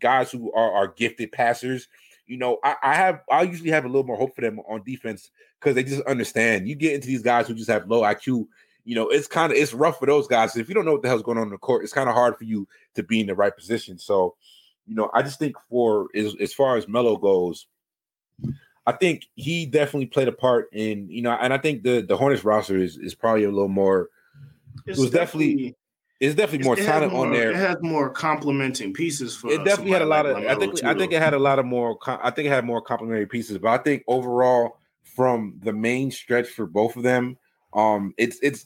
guys 0.00 0.32
who 0.32 0.52
are 0.52 0.72
are 0.72 0.88
gifted 0.88 1.30
passers, 1.30 1.86
you 2.26 2.36
know, 2.36 2.58
I, 2.64 2.74
I 2.82 2.94
have 2.94 3.20
I 3.30 3.42
usually 3.42 3.70
have 3.70 3.84
a 3.84 3.88
little 3.88 4.04
more 4.04 4.16
hope 4.16 4.34
for 4.34 4.40
them 4.40 4.58
on 4.68 4.82
defense 4.82 5.30
because 5.60 5.76
they 5.76 5.84
just 5.84 6.02
understand. 6.02 6.68
You 6.68 6.74
get 6.74 6.94
into 6.94 7.06
these 7.06 7.22
guys 7.22 7.46
who 7.46 7.54
just 7.54 7.70
have 7.70 7.88
low 7.88 8.02
IQ. 8.02 8.48
You 8.84 8.94
know, 8.96 9.08
it's 9.08 9.28
kind 9.28 9.52
of 9.52 9.58
it's 9.58 9.72
rough 9.72 10.00
for 10.00 10.06
those 10.06 10.26
guys. 10.26 10.56
If 10.56 10.68
you 10.68 10.74
don't 10.74 10.84
know 10.84 10.92
what 10.92 11.02
the 11.02 11.08
hell's 11.08 11.22
going 11.22 11.38
on 11.38 11.44
in 11.44 11.52
the 11.52 11.58
court, 11.58 11.84
it's 11.84 11.92
kind 11.92 12.08
of 12.08 12.16
hard 12.16 12.36
for 12.36 12.44
you 12.44 12.66
to 12.96 13.04
be 13.04 13.20
in 13.20 13.28
the 13.28 13.36
right 13.36 13.54
position. 13.56 13.98
So, 13.98 14.34
you 14.84 14.96
know, 14.96 15.10
I 15.14 15.22
just 15.22 15.38
think 15.38 15.54
for 15.70 16.08
as 16.12 16.34
as 16.40 16.52
far 16.52 16.76
as 16.76 16.88
Melo 16.88 17.16
goes, 17.16 17.68
I 18.86 18.92
think 18.92 19.26
he 19.34 19.66
definitely 19.66 20.06
played 20.06 20.28
a 20.28 20.32
part 20.32 20.70
in 20.72 21.08
you 21.10 21.22
know, 21.22 21.32
and 21.32 21.52
I 21.52 21.58
think 21.58 21.82
the 21.82 22.00
the 22.00 22.16
Hornets 22.16 22.44
roster 22.44 22.78
is 22.78 22.96
is 22.96 23.14
probably 23.14 23.44
a 23.44 23.50
little 23.50 23.68
more. 23.68 24.08
It's 24.86 24.98
it 24.98 25.02
was 25.02 25.10
definitely, 25.10 25.46
definitely 25.48 25.76
it's 26.20 26.34
definitely 26.34 26.64
more 26.64 26.76
talent 26.76 27.12
more, 27.12 27.26
on 27.26 27.32
there. 27.32 27.50
It 27.50 27.56
has 27.56 27.76
more 27.80 28.10
complementing 28.10 28.92
pieces 28.92 29.36
for. 29.36 29.50
It 29.50 29.64
definitely 29.64 29.92
had 29.92 30.02
a 30.02 30.06
lot 30.06 30.26
like 30.26 30.44
of. 30.44 30.50
I 30.50 30.54
think. 30.54 30.84
I 30.84 30.94
think 30.94 31.12
it 31.12 31.22
had 31.22 31.34
a 31.34 31.38
lot 31.38 31.58
of 31.58 31.66
more. 31.66 31.98
I 32.06 32.30
think 32.30 32.46
it 32.46 32.50
had 32.50 32.64
more 32.64 32.80
complementary 32.80 33.26
pieces, 33.26 33.58
but 33.58 33.68
I 33.68 33.82
think 33.82 34.02
overall, 34.08 34.78
from 35.02 35.60
the 35.62 35.72
main 35.72 36.10
stretch 36.10 36.48
for 36.48 36.66
both 36.66 36.96
of 36.96 37.02
them, 37.02 37.36
um, 37.74 38.14
it's 38.16 38.38
it's 38.42 38.64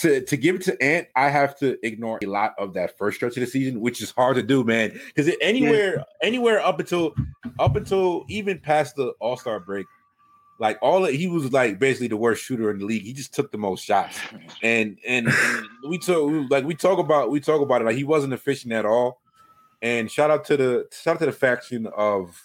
to 0.00 0.22
to 0.22 0.36
give 0.36 0.56
it 0.56 0.62
to 0.62 0.82
Ant. 0.82 1.08
I 1.14 1.28
have 1.28 1.58
to 1.58 1.78
ignore 1.86 2.18
a 2.22 2.26
lot 2.26 2.54
of 2.58 2.72
that 2.74 2.96
first 2.96 3.16
stretch 3.16 3.36
of 3.36 3.42
the 3.42 3.46
season, 3.46 3.80
which 3.80 4.02
is 4.02 4.10
hard 4.10 4.36
to 4.36 4.42
do, 4.42 4.64
man. 4.64 4.98
Because 5.14 5.34
anywhere 5.42 5.96
yeah. 5.96 6.04
anywhere 6.22 6.60
up 6.60 6.80
until 6.80 7.14
up 7.58 7.76
until 7.76 8.24
even 8.28 8.58
past 8.58 8.96
the 8.96 9.08
All 9.20 9.36
Star 9.36 9.60
break, 9.60 9.86
like 10.58 10.78
all 10.80 11.04
he 11.04 11.26
was 11.26 11.52
like 11.52 11.78
basically 11.78 12.08
the 12.08 12.16
worst 12.16 12.42
shooter 12.42 12.70
in 12.70 12.78
the 12.78 12.86
league. 12.86 13.02
He 13.02 13.12
just 13.12 13.34
took 13.34 13.52
the 13.52 13.58
most 13.58 13.84
shots, 13.84 14.18
and 14.62 14.98
and, 15.06 15.28
and 15.28 15.66
we 15.88 15.98
talk 15.98 16.50
like 16.50 16.64
we 16.64 16.74
talk 16.74 16.98
about 16.98 17.30
we 17.30 17.40
talk 17.40 17.60
about 17.60 17.82
it 17.82 17.84
like 17.84 17.96
he 17.96 18.04
wasn't 18.04 18.32
efficient 18.32 18.72
at 18.72 18.86
all. 18.86 19.20
And 19.82 20.10
shout 20.10 20.30
out 20.30 20.44
to 20.46 20.56
the 20.56 20.88
shout 20.92 21.16
out 21.16 21.20
to 21.20 21.26
the 21.26 21.32
faction 21.32 21.86
of 21.94 22.40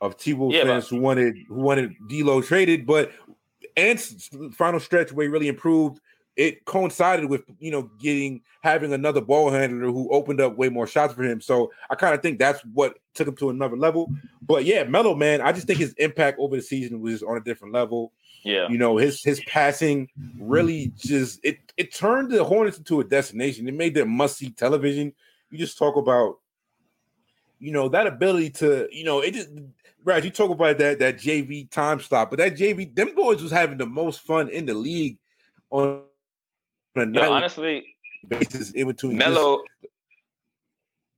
of 0.00 0.16
T-Wolves 0.16 0.54
yeah, 0.54 0.64
fans 0.64 0.88
who 0.88 1.00
wanted 1.00 1.36
who 1.48 1.56
wanted 1.56 1.94
D'Lo 2.08 2.40
traded, 2.40 2.86
but 2.86 3.12
and 3.78 4.54
final 4.54 4.80
stretch 4.80 5.12
where 5.12 5.24
he 5.24 5.30
really 5.30 5.48
improved. 5.48 6.00
It 6.36 6.64
coincided 6.66 7.28
with 7.28 7.42
you 7.58 7.70
know 7.70 7.90
getting 7.98 8.42
having 8.62 8.92
another 8.92 9.20
ball 9.20 9.50
handler 9.50 9.90
who 9.90 10.08
opened 10.10 10.40
up 10.40 10.56
way 10.56 10.68
more 10.68 10.86
shots 10.86 11.14
for 11.14 11.22
him. 11.24 11.40
So 11.40 11.72
I 11.90 11.94
kind 11.96 12.14
of 12.14 12.22
think 12.22 12.38
that's 12.38 12.60
what 12.72 12.98
took 13.14 13.26
him 13.26 13.36
to 13.36 13.50
another 13.50 13.76
level. 13.76 14.08
But 14.42 14.64
yeah, 14.64 14.84
Melo 14.84 15.14
man, 15.14 15.40
I 15.40 15.52
just 15.52 15.66
think 15.66 15.80
his 15.80 15.94
impact 15.94 16.38
over 16.38 16.54
the 16.54 16.62
season 16.62 17.00
was 17.00 17.22
on 17.22 17.36
a 17.36 17.40
different 17.40 17.74
level. 17.74 18.12
Yeah, 18.44 18.68
you 18.68 18.78
know 18.78 18.96
his 18.96 19.22
his 19.22 19.40
passing 19.46 20.08
really 20.38 20.92
just 20.96 21.40
it 21.42 21.58
it 21.76 21.92
turned 21.92 22.30
the 22.30 22.44
Hornets 22.44 22.78
into 22.78 23.00
a 23.00 23.04
destination. 23.04 23.66
It 23.66 23.74
made 23.74 23.94
them 23.94 24.08
must 24.08 24.38
see 24.38 24.50
television. 24.50 25.12
You 25.50 25.58
just 25.58 25.76
talk 25.76 25.96
about 25.96 26.38
you 27.58 27.72
know 27.72 27.88
that 27.88 28.06
ability 28.06 28.50
to 28.50 28.88
you 28.92 29.04
know 29.04 29.20
it 29.20 29.34
just 29.34 29.48
right 30.08 30.24
you 30.24 30.30
talk 30.30 30.50
about 30.50 30.78
that 30.78 30.98
that 30.98 31.16
jv 31.16 31.70
time 31.70 32.00
stop 32.00 32.30
but 32.30 32.38
that 32.38 32.56
jv 32.56 32.94
them 32.94 33.14
boys 33.14 33.42
was 33.42 33.52
having 33.52 33.78
the 33.78 33.86
most 33.86 34.20
fun 34.20 34.48
in 34.48 34.66
the 34.66 34.74
league 34.74 35.18
on 35.70 36.02
a 36.96 37.06
know, 37.06 37.32
honestly 37.32 37.84
basis 38.26 38.72
in 38.72 38.86
between 38.86 39.16
Melo 39.16 39.62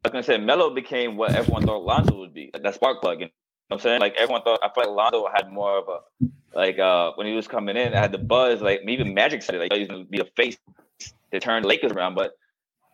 I 0.03 0.09
was 0.09 0.13
gonna 0.13 0.23
say 0.23 0.39
Melo 0.39 0.75
became 0.75 1.17
what 1.17 1.35
everyone 1.35 1.67
thought 1.67 1.85
Lonzo 1.85 2.19
would 2.19 2.33
be, 2.33 2.51
that 2.55 2.75
spark 2.75 3.03
plug. 3.03 3.21
You 3.21 3.27
know 3.27 3.31
what 3.69 3.77
I'm 3.77 3.83
saying? 3.83 4.01
Like 4.01 4.15
everyone 4.17 4.41
thought 4.43 4.61
I 4.63 4.71
feel 4.75 4.95
like 4.95 5.13
Lonzo 5.13 5.29
had 5.35 5.53
more 5.53 5.79
of 5.79 5.89
a 5.89 5.99
like 6.55 6.79
uh 6.79 7.13
when 7.17 7.27
he 7.27 7.35
was 7.35 7.47
coming 7.47 7.77
in, 7.77 7.93
I 7.93 7.99
had 7.99 8.13
the 8.13 8.19
buzz, 8.19 8.63
like 8.63 8.81
even 8.89 9.13
Magic 9.13 9.43
said 9.43 9.57
it, 9.57 9.59
like 9.59 9.73
he's 9.75 9.89
gonna 9.89 10.05
be 10.05 10.21
a 10.21 10.25
face 10.37 10.57
to 11.33 11.41
turn 11.41 11.65
Lakers 11.65 11.93
around, 11.93 12.15
but 12.15 12.33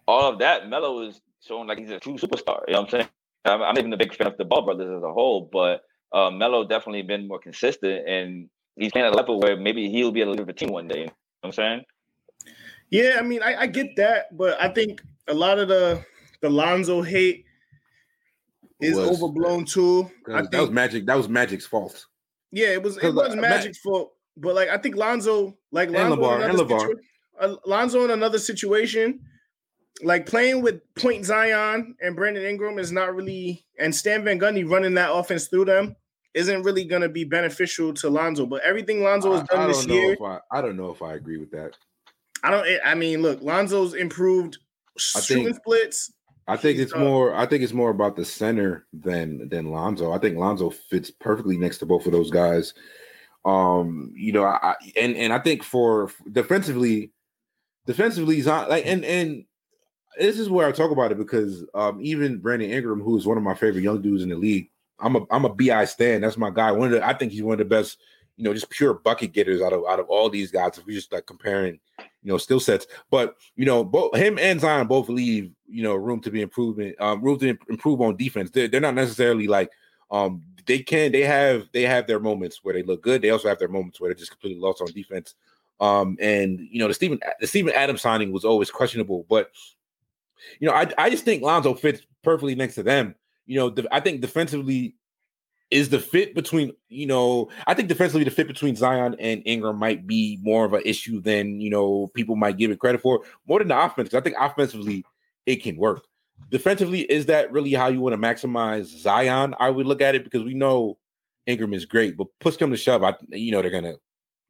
all 0.09 0.33
of 0.33 0.41
that, 0.41 0.69
Melo 0.69 1.01
was 1.01 1.21
showing 1.41 1.69
like 1.69 1.79
he's 1.79 1.91
a 1.91 2.01
true 2.01 2.15
superstar. 2.15 2.63
You 2.67 2.75
know 2.75 2.81
what 2.81 2.95
I'm 2.95 3.01
saying? 3.01 3.09
I'm, 3.47 3.63
I'm 3.63 3.79
even 3.79 3.93
a 3.93 3.97
big 3.97 4.15
fan 4.15 4.27
of 4.27 4.37
the 4.37 4.45
Ball 4.45 4.63
brothers 4.63 4.91
as 4.91 5.03
a 5.03 5.13
whole, 5.13 5.49
but 5.53 5.83
uh, 6.13 6.31
Melo 6.31 6.67
definitely 6.67 7.03
been 7.03 7.29
more 7.29 7.39
consistent, 7.39 8.09
and 8.09 8.49
he's 8.77 8.93
playing 8.93 9.07
at 9.07 9.13
a 9.13 9.17
level 9.17 9.41
where 9.41 9.57
maybe 9.57 9.91
he'll 9.91 10.13
be 10.13 10.23
a 10.23 10.27
leader 10.27 10.43
of 10.43 10.49
a 10.49 10.53
team 10.53 10.71
one 10.71 10.89
day. 10.89 11.01
You 11.01 11.07
know 11.07 11.13
what 11.41 11.49
I'm 11.49 11.53
saying? 11.53 11.83
Yeah, 12.91 13.17
I 13.19 13.23
mean, 13.23 13.43
I, 13.43 13.63
I 13.63 13.67
get 13.67 13.97
that, 13.97 14.37
but 14.37 14.61
I 14.61 14.69
think 14.69 15.03
a 15.29 15.35
lot 15.35 15.59
of 15.59 15.69
the 15.69 16.05
the 16.41 16.51
Lonzo 16.51 17.03
hate 17.03 17.45
is 18.81 18.97
was, 18.97 19.09
overblown 19.09 19.65
too. 19.65 20.11
I 20.33 20.41
think, 20.41 20.51
that 20.53 20.61
was 20.61 20.71
Magic. 20.71 21.07
That 21.07 21.17
was 21.17 21.29
Magic's 21.29 21.67
fault. 21.67 22.07
Yeah, 22.53 22.69
it 22.69 22.83
was. 22.83 22.97
It 22.99 23.13
was 23.13 23.33
uh, 23.33 23.37
Magic's 23.37 23.79
fault. 23.79 24.13
But 24.37 24.55
like, 24.55 24.69
I 24.69 24.79
think 24.79 24.97
Lonzo, 24.97 25.57
like 25.73 25.91
Lonzo, 25.91 26.13
and 26.13 26.23
LaVar, 26.23 26.49
and 26.49 26.59
LaVar. 26.59 26.81
Situa- 26.81 26.95
uh, 27.41 27.57
Lonzo 27.67 28.05
in 28.05 28.11
another 28.11 28.39
situation 28.39 29.21
like 30.03 30.27
playing 30.27 30.63
with 30.63 30.81
Point 30.95 31.25
Zion 31.25 31.97
and 32.01 32.17
Brandon 32.17 32.45
Ingram 32.45 32.79
is 32.79 32.93
not 32.93 33.15
really, 33.15 33.65
and 33.79 33.95
Stan 33.95 34.25
Van 34.25 34.39
Gundy 34.39 34.69
running 34.69 34.95
that 34.95 35.13
offense 35.13 35.47
through 35.47 35.67
them 35.67 35.97
isn't 36.35 36.63
really 36.63 36.85
going 36.85 37.03
to 37.03 37.09
be 37.09 37.25
beneficial 37.25 37.95
to 37.95 38.11
Lonzo. 38.11 38.47
But 38.47 38.63
everything 38.63 39.03
Lonzo 39.03 39.33
has 39.33 39.43
done 39.45 39.69
this 39.69 39.87
year, 39.87 40.17
I, 40.23 40.39
I, 40.53 40.61
don't 40.61 40.77
know 40.77 40.91
if 40.91 41.03
I 41.03 41.15
agree 41.15 41.39
with 41.39 41.51
that. 41.53 41.73
I 42.43 42.51
don't. 42.51 42.67
I 42.85 42.95
mean, 42.95 43.23
look, 43.23 43.41
Lonzo's 43.41 43.95
improved 43.95 44.59
shooting 44.99 45.45
think, 45.45 45.57
splits. 45.57 46.13
I 46.47 46.57
think 46.57 46.79
it's 46.79 46.95
uh, 46.95 46.99
more. 46.99 47.35
I 47.35 47.47
think 47.47 47.63
it's 47.63 47.73
more 47.73 47.91
about 47.91 48.17
the 48.17 48.25
center 48.25 48.87
than 48.93 49.49
than 49.49 49.71
Lonzo. 49.71 50.13
I 50.13 50.19
think 50.19 50.37
Lonzo 50.37 50.71
fits 50.71 51.11
perfectly 51.11 51.57
next 51.57 51.79
to 51.79 51.87
both 51.87 52.07
of 52.07 52.13
those 52.13 52.31
guys. 52.31 52.75
Um, 53.45 54.13
you 54.15 54.33
know, 54.33 54.45
I 54.45 54.75
and 54.97 55.17
and 55.17 55.33
I 55.33 55.39
think 55.39 55.63
for 55.63 56.11
defensively, 56.31 57.13
defensively, 57.87 58.43
like 58.43 58.87
and 58.87 59.05
and 59.05 59.45
this 60.19 60.39
is 60.39 60.49
where 60.49 60.67
I 60.67 60.73
talk 60.73 60.91
about 60.91 61.13
it 61.13 61.19
because 61.19 61.65
um, 61.75 61.99
even 62.01 62.39
Brandon 62.39 62.71
Ingram, 62.71 63.01
who 63.01 63.17
is 63.17 63.27
one 63.27 63.37
of 63.37 63.43
my 63.43 63.55
favorite 63.55 63.83
young 63.83 64.03
dudes 64.03 64.23
in 64.23 64.29
the 64.29 64.37
league, 64.37 64.71
I'm 64.99 65.17
a 65.17 65.21
I'm 65.31 65.45
a 65.45 65.49
bi 65.49 65.85
stand. 65.85 66.25
That's 66.25 66.37
my 66.37 66.51
guy. 66.51 66.73
One 66.73 66.89
of 66.89 66.93
the, 66.93 67.07
I 67.07 67.15
think 67.15 67.33
he's 67.33 67.43
one 67.43 67.55
of 67.55 67.59
the 67.59 67.65
best, 67.65 67.99
you 68.37 68.45
know, 68.45 68.55
just 68.55 68.71
pure 68.71 68.95
bucket 68.95 69.33
getters 69.33 69.61
out 69.61 69.73
of 69.73 69.85
out 69.89 70.01
of 70.01 70.07
all 70.07 70.31
these 70.31 70.51
guys. 70.51 70.79
If 70.79 70.87
we 70.87 70.95
just 70.95 71.13
like 71.13 71.27
comparing, 71.27 71.79
you 71.99 72.33
know, 72.33 72.39
skill 72.39 72.61
sets. 72.61 72.87
But 73.11 73.37
you 73.57 73.67
know, 73.67 73.85
both 73.85 74.17
him 74.17 74.39
and 74.39 74.61
Zion 74.61 74.87
both 74.87 75.09
leave, 75.09 75.53
you 75.69 75.83
know, 75.83 75.95
room 75.95 76.21
to 76.21 76.31
be 76.31 76.41
improvement, 76.41 76.97
um, 77.01 77.23
room 77.23 77.39
to 77.41 77.57
improve 77.69 78.01
on 78.01 78.17
defense. 78.17 78.51
They're, 78.51 78.69
they're 78.69 78.81
not 78.81 78.95
necessarily 78.95 79.47
like 79.47 79.71
um 80.11 80.43
they 80.67 80.79
can 80.79 81.13
they 81.13 81.23
have 81.23 81.69
they 81.73 81.83
have 81.83 82.07
their 82.07 82.21
moments 82.21 82.61
where 82.63 82.75
they 82.75 82.83
look 82.83 83.03
good. 83.03 83.23
They 83.23 83.31
also 83.31 83.49
have 83.49 83.59
their 83.59 83.69
moments 83.69 84.01
where 84.01 84.09
they're 84.09 84.19
just 84.19 84.31
completely 84.31 84.61
lost 84.61 84.81
on 84.81 84.89
defense. 84.93 85.35
Um, 85.79 86.17
and 86.21 86.59
you 86.71 86.79
know, 86.79 86.89
the 86.89 86.95
Stephen 86.95 87.21
the 87.41 87.47
Steven 87.47 87.75
Adams 87.75 88.01
signing 88.01 88.33
was 88.33 88.45
always 88.45 88.71
questionable, 88.71 89.27
but 89.29 89.51
you 90.61 90.69
know, 90.69 90.75
I, 90.75 90.91
I 90.99 91.11
just 91.11 91.25
think 91.25 91.43
Lonzo 91.43 91.75
fits 91.75 92.03
perfectly 92.23 92.55
next 92.55 92.75
to 92.77 92.83
them. 92.83 93.15
You 93.47 93.59
know, 93.59 93.75
I 93.93 94.01
think 94.01 94.21
defensively 94.21 94.95
is 95.71 95.89
the 95.89 95.99
fit 95.99 96.35
between, 96.35 96.73
you 96.89 97.07
know, 97.07 97.49
I 97.67 97.75
think 97.75 97.89
defensively 97.89 98.25
the 98.25 98.31
fit 98.31 98.47
between 98.47 98.77
Zion 98.77 99.17
and 99.19 99.43
Ingram 99.45 99.79
might 99.79 100.07
be 100.07 100.39
more 100.43 100.65
of 100.65 100.73
an 100.73 100.83
issue 100.85 101.21
than, 101.21 101.61
you 101.61 101.71
know, 101.71 102.09
people 102.15 102.37
might 102.37 102.57
give 102.57 102.71
it 102.71 102.79
credit 102.79 103.01
for 103.01 103.23
more 103.49 103.59
than 103.59 103.69
the 103.69 103.79
offense. 103.79 104.15
I 104.15 104.21
think 104.21 104.37
offensively 104.39 105.05
it 105.45 105.63
can 105.63 105.77
work. 105.77 106.05
Defensively, 106.51 107.01
is 107.01 107.27
that 107.27 107.51
really 107.51 107.73
how 107.73 107.89
you 107.89 108.01
want 108.01 108.13
to 108.13 108.21
maximize 108.21 108.85
Zion? 108.85 109.55
I 109.59 109.71
would 109.71 109.87
look 109.87 110.03
at 110.03 110.15
it 110.15 110.23
because 110.23 110.45
we 110.45 110.55
know 110.55 110.99
Ingram 111.47 111.75
is 111.75 111.85
great, 111.85 112.17
but 112.17 112.29
push 112.41 112.57
come 112.57 112.71
to 112.71 112.77
shove, 112.77 113.03
I 113.03 113.15
you 113.31 113.53
know 113.53 113.63
they're 113.63 113.71
gonna 113.71 113.97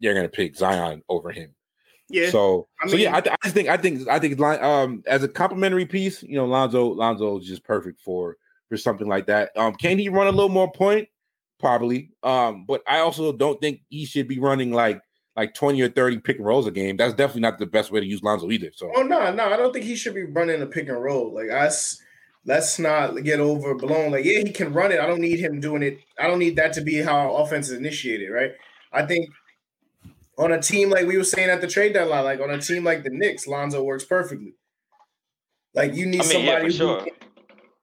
they're 0.00 0.14
gonna 0.14 0.28
pick 0.28 0.56
Zion 0.56 1.02
over 1.08 1.30
him. 1.30 1.54
Yeah. 2.08 2.30
So, 2.30 2.68
I 2.82 2.88
so 2.88 2.96
yeah, 2.96 3.16
I, 3.16 3.20
th- 3.20 3.32
I 3.32 3.36
just 3.44 3.54
think 3.54 3.68
I 3.68 3.76
think 3.76 4.08
I 4.08 4.18
think 4.18 4.40
um 4.40 5.02
as 5.06 5.22
a 5.22 5.28
complimentary 5.28 5.86
piece, 5.86 6.22
you 6.22 6.36
know, 6.36 6.46
Lonzo 6.46 6.86
Lonzo 6.86 7.38
is 7.38 7.46
just 7.46 7.64
perfect 7.64 8.00
for 8.00 8.36
for 8.68 8.76
something 8.76 9.08
like 9.08 9.26
that. 9.26 9.50
Um, 9.56 9.74
can 9.74 9.98
he 9.98 10.08
run 10.08 10.26
a 10.26 10.30
little 10.30 10.48
more 10.48 10.70
point? 10.70 11.08
Probably. 11.58 12.10
Um, 12.22 12.64
but 12.66 12.82
I 12.86 12.98
also 12.98 13.32
don't 13.32 13.60
think 13.60 13.80
he 13.88 14.04
should 14.04 14.28
be 14.28 14.38
running 14.38 14.72
like 14.72 15.00
like 15.36 15.54
twenty 15.54 15.80
or 15.82 15.88
thirty 15.88 16.18
pick 16.18 16.36
and 16.36 16.46
rolls 16.46 16.66
a 16.66 16.70
game. 16.70 16.96
That's 16.96 17.14
definitely 17.14 17.42
not 17.42 17.58
the 17.58 17.66
best 17.66 17.90
way 17.90 18.00
to 18.00 18.06
use 18.06 18.22
Lonzo 18.22 18.50
either. 18.50 18.70
So, 18.74 18.90
Oh 18.94 19.02
no, 19.02 19.32
no, 19.32 19.52
I 19.52 19.56
don't 19.56 19.72
think 19.72 19.84
he 19.84 19.96
should 19.96 20.14
be 20.14 20.24
running 20.24 20.62
a 20.62 20.66
pick 20.66 20.88
and 20.88 21.02
roll. 21.02 21.34
Like 21.34 21.50
us, 21.50 22.00
let's 22.44 22.78
not 22.78 23.22
get 23.24 23.40
overblown. 23.40 24.12
Like, 24.12 24.24
yeah, 24.24 24.40
he 24.40 24.52
can 24.52 24.72
run 24.72 24.92
it. 24.92 25.00
I 25.00 25.06
don't 25.06 25.20
need 25.20 25.40
him 25.40 25.60
doing 25.60 25.82
it. 25.82 25.98
I 26.18 26.26
don't 26.28 26.38
need 26.38 26.56
that 26.56 26.72
to 26.74 26.80
be 26.80 26.96
how 26.96 27.34
offense 27.36 27.68
is 27.68 27.78
initiated, 27.78 28.30
right? 28.30 28.52
I 28.92 29.04
think 29.04 29.28
on 30.38 30.52
a 30.52 30.60
team 30.60 30.90
like 30.90 31.06
we 31.06 31.16
were 31.16 31.24
saying 31.24 31.48
at 31.48 31.60
the 31.60 31.66
trade 31.66 31.94
deadline, 31.94 32.24
like 32.24 32.40
on 32.40 32.50
a 32.50 32.60
team 32.60 32.84
like 32.84 33.02
the 33.02 33.10
Knicks, 33.10 33.46
Lonzo 33.46 33.82
works 33.82 34.04
perfectly. 34.04 34.54
Like 35.74 35.94
you 35.94 36.06
need 36.06 36.22
I 36.22 36.26
mean, 36.26 36.44
yeah, 36.44 36.52
somebody 36.52 36.66
for 36.66 36.76
sure. 36.76 37.00
who 37.00 37.10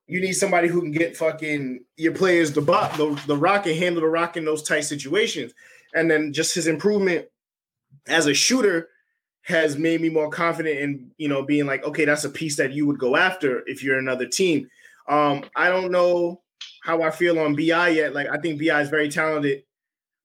you 0.08 0.22
need 0.22 0.34
somebody 0.34 0.68
who 0.68 0.82
can 0.82 0.92
get 0.92 1.16
fucking 1.16 1.84
your 1.96 2.14
players 2.14 2.52
the 2.52 2.62
bot 2.62 2.96
the, 2.98 3.20
the 3.28 3.38
rock 3.38 3.66
and 3.66 3.78
handle 3.78 4.02
the 4.02 4.08
rock 4.08 4.36
in 4.38 4.46
those 4.46 4.64
tight 4.64 4.82
situations. 4.82 5.54
And 5.96 6.10
then 6.10 6.34
just 6.34 6.56
his 6.56 6.68
improvement 6.68 7.28
as 8.08 8.28
a 8.28 8.34
shooter 8.34 8.90
has 9.44 9.78
made 9.78 10.02
me 10.02 10.10
more 10.10 10.30
confident 10.30 10.80
in 10.80 11.12
you 11.18 11.28
know 11.28 11.44
being 11.44 11.66
like, 11.66 11.84
okay, 11.84 12.06
that's 12.06 12.26
a 12.26 12.30
piece 12.30 12.58
that 12.58 12.74
you 12.74 12.86
would 12.86 13.00
go 13.00 13.16
after 13.16 13.64
if 13.68 13.84
you're 13.84 14.00
another 14.00 14.28
team. 14.28 14.70
Um, 15.08 15.44
I 15.56 15.70
don't 15.70 15.92
know 15.92 16.42
how 16.84 17.02
I 17.02 17.12
feel 17.12 17.40
on 17.40 17.56
BI 17.56 17.90
yet. 17.90 18.14
Like 18.14 18.28
I 18.30 18.38
think 18.38 18.60
BI 18.60 18.82
is 18.82 18.90
very 18.90 19.10
talented. 19.10 19.64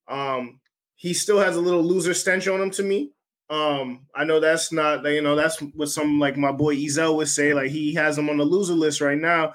Um, 0.09 0.61
he 0.99 1.15
still 1.15 1.39
has 1.39 1.55
a 1.57 1.61
little 1.61 1.83
loser 1.83 2.13
stench 2.13 2.49
on 2.49 2.61
him 2.61 2.71
to 2.73 2.83
me. 2.83 3.13
Um, 3.51 4.07
I 4.15 4.25
know 4.25 4.41
that's 4.41 4.73
not 4.73 5.05
you 5.07 5.23
know 5.23 5.35
that's 5.37 5.59
what 5.75 5.89
some 5.89 6.19
like 6.19 6.37
my 6.37 6.53
boy 6.53 6.77
Ezel 6.77 7.17
would 7.17 7.29
say. 7.29 7.55
Like 7.55 7.71
he 7.71 7.95
has 7.95 8.19
him 8.19 8.29
on 8.29 8.37
the 8.37 8.45
loser 8.45 8.75
list 8.75 9.01
right 9.01 9.17
now, 9.17 9.53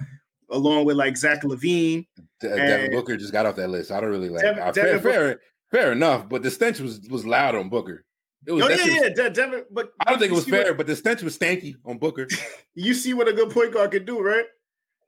along 0.49 0.85
with 0.85 0.95
like 0.95 1.15
Zach 1.17 1.43
LaVine. 1.43 2.07
De- 2.39 2.55
Devin 2.55 2.91
Booker 2.91 3.17
just 3.17 3.33
got 3.33 3.45
off 3.45 3.57
that 3.57 3.67
list. 3.69 3.91
I 3.91 4.01
don't 4.01 4.09
really 4.09 4.29
like. 4.29 4.41
Devin- 4.41 4.63
uh, 4.63 4.73
fair, 4.73 4.99
fair, 4.99 5.39
fair 5.69 5.91
enough, 5.91 6.27
but 6.27 6.41
the 6.41 6.49
stench 6.49 6.79
was 6.79 7.01
was 7.09 7.25
loud 7.25 7.55
on 7.55 7.69
Booker. 7.69 8.03
It 8.47 8.53
was. 8.53 8.63
Oh 8.63 8.69
yeah, 8.69 8.75
was- 8.77 8.95
yeah, 8.95 9.09
De- 9.09 9.29
Devin. 9.29 9.65
But 9.69 9.91
I 9.99 10.09
don't 10.09 10.19
think 10.19 10.31
it 10.31 10.35
was 10.35 10.45
fair, 10.45 10.69
what- 10.69 10.77
but 10.77 10.87
the 10.87 10.95
stench 10.95 11.21
was 11.21 11.37
stanky 11.37 11.75
on 11.85 11.97
Booker. 11.99 12.27
you 12.73 12.93
see 12.95 13.13
what 13.13 13.27
a 13.27 13.33
good 13.33 13.51
point 13.51 13.73
guard 13.73 13.91
can 13.91 14.05
do, 14.05 14.21
right? 14.21 14.45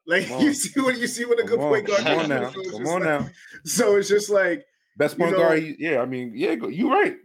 Like 0.06 0.30
you 0.40 0.54
see 0.54 0.80
what 0.80 0.98
you 1.00 1.08
see 1.08 1.26
what 1.26 1.40
a 1.40 1.44
good 1.44 1.60
on, 1.60 1.70
point 1.70 1.88
guard 1.88 2.02
come 2.02 2.20
on 2.20 2.28
can 2.28 2.30
now, 2.30 2.50
do. 2.52 2.64
So 2.66 2.78
come 2.78 2.88
on 2.88 3.04
now. 3.04 3.28
So 3.66 3.96
it's 3.96 4.10
just 4.10 4.30
like 4.30 4.64
Best 4.98 5.18
You 5.18 5.24
point 5.26 5.32
know- 5.38 5.44
guard. 5.44 5.60
he- 5.60 5.76
Yeah, 5.80 6.02
I 6.02 6.06
mean, 6.06 6.32
yeah, 6.36 6.52
you 6.70 6.92
right. 6.92 7.18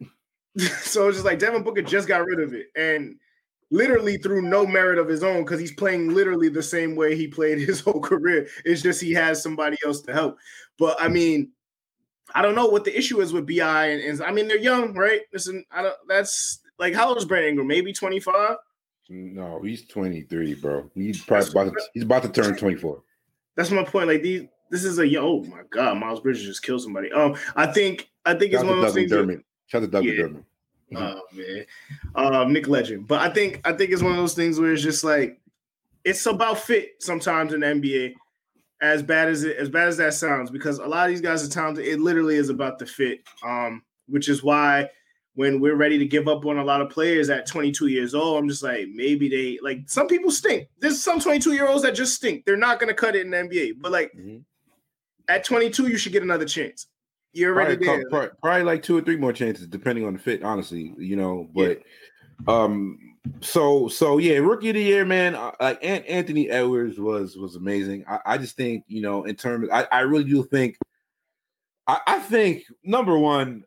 so 0.82 1.08
it's 1.08 1.16
just 1.16 1.24
like 1.24 1.38
Devin 1.38 1.62
Booker 1.62 1.82
just 1.82 2.08
got 2.08 2.24
rid 2.24 2.40
of 2.40 2.52
it, 2.54 2.66
and 2.76 3.16
literally 3.70 4.16
through 4.16 4.42
no 4.42 4.66
merit 4.66 4.98
of 4.98 5.08
his 5.08 5.22
own, 5.22 5.44
because 5.44 5.60
he's 5.60 5.72
playing 5.74 6.08
literally 6.12 6.48
the 6.48 6.62
same 6.62 6.96
way 6.96 7.14
he 7.14 7.28
played 7.28 7.58
his 7.66 7.80
whole 7.80 8.00
career. 8.00 8.48
It's 8.64 8.82
just 8.82 9.00
he 9.00 9.12
has 9.12 9.42
somebody 9.42 9.76
else 9.86 10.00
to 10.02 10.12
help. 10.12 10.36
But 10.78 11.00
I 11.00 11.08
mean, 11.08 11.52
I 12.34 12.42
don't 12.42 12.54
know 12.54 12.66
what 12.66 12.84
the 12.84 12.96
issue 12.96 13.20
is 13.20 13.32
with 13.32 13.46
Bi, 13.46 13.86
and, 13.86 14.02
and 14.02 14.22
I 14.22 14.32
mean 14.32 14.48
they're 14.48 14.58
young, 14.58 14.94
right? 14.94 15.20
Listen, 15.32 15.64
I 15.70 15.82
don't. 15.82 15.96
That's 16.08 16.60
like 16.78 16.94
how 16.94 17.08
old 17.08 17.18
is 17.18 17.24
Brandon 17.24 17.50
Ingram? 17.50 17.68
Maybe 17.68 17.92
twenty 17.92 18.18
five. 18.20 18.56
No, 19.12 19.60
he's 19.60 19.88
23, 19.88 20.54
bro. 20.54 20.88
He's 20.94 21.24
probably 21.24 21.50
about 21.50 21.64
to, 21.72 21.80
he's 21.94 22.04
about 22.04 22.22
to 22.22 22.28
turn 22.28 22.54
24. 22.56 23.02
That's 23.56 23.72
my 23.72 23.82
point. 23.82 24.06
Like 24.06 24.22
these, 24.22 24.44
this 24.70 24.84
is 24.84 24.98
a 24.98 25.06
yo- 25.06 25.22
oh 25.26 25.44
my 25.44 25.62
god, 25.70 25.98
Miles 25.98 26.20
Bridges 26.20 26.44
just 26.44 26.62
killed 26.62 26.82
somebody. 26.82 27.10
Um, 27.12 27.36
I 27.56 27.66
think 27.66 28.10
I 28.24 28.34
think 28.34 28.52
it's 28.52 28.62
one 28.62 28.78
of 28.78 28.82
those 28.82 28.94
things. 28.94 29.10
Shout 29.10 29.82
out 29.82 29.86
to 29.86 29.86
Doug 29.88 30.04
Yeah. 30.04 30.12
McDermott. 30.12 30.44
Oh 30.96 31.22
man, 31.32 31.66
um, 32.16 32.52
Nick 32.52 32.66
Legend. 32.66 33.06
But 33.06 33.20
I 33.20 33.32
think 33.32 33.60
I 33.64 33.72
think 33.72 33.92
it's 33.92 34.02
one 34.02 34.10
of 34.12 34.18
those 34.18 34.34
things 34.34 34.58
where 34.58 34.72
it's 34.72 34.82
just 34.82 35.04
like 35.04 35.40
it's 36.04 36.24
about 36.26 36.58
fit 36.58 36.94
sometimes 37.00 37.52
in 37.52 37.60
the 37.60 37.66
NBA. 37.66 38.14
As 38.82 39.02
bad 39.02 39.28
as 39.28 39.44
it 39.44 39.56
as 39.58 39.68
bad 39.68 39.88
as 39.88 39.98
that 39.98 40.14
sounds, 40.14 40.50
because 40.50 40.78
a 40.78 40.86
lot 40.86 41.04
of 41.06 41.10
these 41.10 41.20
guys 41.20 41.46
are 41.46 41.50
talented. 41.50 41.86
It 41.86 42.00
literally 42.00 42.36
is 42.36 42.48
about 42.48 42.78
the 42.78 42.86
fit. 42.86 43.20
Um, 43.44 43.82
which 44.08 44.28
is 44.28 44.42
why 44.42 44.88
when 45.34 45.60
we're 45.60 45.76
ready 45.76 45.96
to 45.98 46.04
give 46.06 46.26
up 46.26 46.44
on 46.46 46.58
a 46.58 46.64
lot 46.64 46.80
of 46.80 46.90
players 46.90 47.30
at 47.30 47.46
22 47.46 47.86
years 47.86 48.14
old, 48.14 48.38
I'm 48.42 48.48
just 48.48 48.62
like 48.62 48.88
maybe 48.92 49.28
they 49.28 49.58
like 49.62 49.82
some 49.86 50.08
people 50.08 50.30
stink. 50.32 50.66
There's 50.80 51.00
some 51.00 51.20
22 51.20 51.52
year 51.52 51.68
olds 51.68 51.82
that 51.82 51.94
just 51.94 52.14
stink. 52.14 52.44
They're 52.46 52.56
not 52.56 52.80
gonna 52.80 52.94
cut 52.94 53.14
it 53.14 53.20
in 53.26 53.30
the 53.30 53.36
NBA. 53.36 53.74
But 53.80 53.92
like 53.92 54.12
Mhm. 54.18 54.42
At 55.30 55.44
22, 55.44 55.88
you 55.88 55.96
should 55.96 56.12
get 56.12 56.22
another 56.22 56.44
chance. 56.44 56.86
You're 57.32 57.54
Probably, 57.54 57.74
already 57.76 57.86
there. 57.86 58.10
probably, 58.10 58.28
probably 58.42 58.62
like 58.64 58.82
two 58.82 58.98
or 58.98 59.02
three 59.02 59.16
more 59.16 59.32
chances, 59.32 59.66
depending 59.68 60.04
on 60.04 60.14
the 60.14 60.18
fit, 60.18 60.42
honestly, 60.42 60.92
you 60.98 61.14
know. 61.14 61.48
But 61.54 61.80
um, 62.48 62.98
so 63.40 63.86
so 63.88 64.18
yeah, 64.18 64.38
rookie 64.38 64.70
of 64.70 64.74
the 64.74 64.82
year, 64.82 65.04
man. 65.04 65.36
uh, 65.36 65.52
Like 65.60 65.84
Ant- 65.84 66.06
Anthony 66.06 66.50
Edwards 66.50 66.98
was 66.98 67.36
was 67.36 67.54
amazing. 67.54 68.04
I, 68.08 68.18
I 68.26 68.38
just 68.38 68.56
think, 68.56 68.84
you 68.88 69.00
know, 69.00 69.24
in 69.24 69.36
terms 69.36 69.68
I, 69.72 69.86
I 69.92 70.00
really 70.00 70.24
do 70.24 70.42
think 70.42 70.76
I, 71.86 72.00
I 72.06 72.18
think 72.18 72.64
number 72.82 73.16
one, 73.16 73.64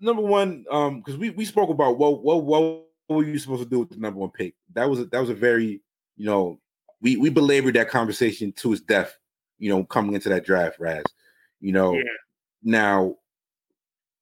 number 0.00 0.22
one, 0.22 0.64
um, 0.70 0.98
because 1.00 1.16
we, 1.16 1.30
we 1.30 1.46
spoke 1.46 1.70
about 1.70 1.98
what 1.98 2.22
what 2.22 2.44
what 2.44 2.82
were 3.08 3.24
you 3.24 3.38
supposed 3.38 3.62
to 3.62 3.68
do 3.68 3.80
with 3.80 3.90
the 3.90 3.96
number 3.96 4.20
one 4.20 4.30
pick? 4.30 4.54
That 4.74 4.90
was 4.90 5.00
a, 5.00 5.06
that 5.06 5.20
was 5.20 5.30
a 5.30 5.34
very, 5.34 5.80
you 6.16 6.26
know, 6.26 6.60
we 7.00 7.16
we 7.16 7.30
belabored 7.30 7.76
that 7.76 7.88
conversation 7.88 8.52
to 8.52 8.72
its 8.74 8.82
death, 8.82 9.16
you 9.64 9.70
know, 9.70 9.82
coming 9.82 10.14
into 10.14 10.28
that 10.28 10.44
draft, 10.44 10.78
Raz. 10.78 11.04
You 11.60 11.72
know, 11.72 11.94
Yeah. 11.94 12.02
now 12.62 13.16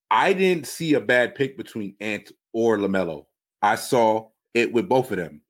I 0.08 0.32
didn't 0.34 0.68
see 0.68 0.94
a 0.94 1.00
bad 1.00 1.34
pick 1.34 1.56
between 1.56 1.96
Ant 1.98 2.30
or 2.52 2.78
LaMelo. 2.78 3.26
I 3.60 3.74
saw 3.74 4.28
it 4.54 4.72
with 4.72 4.88
both 4.88 5.10
of 5.10 5.16
them. 5.16 5.40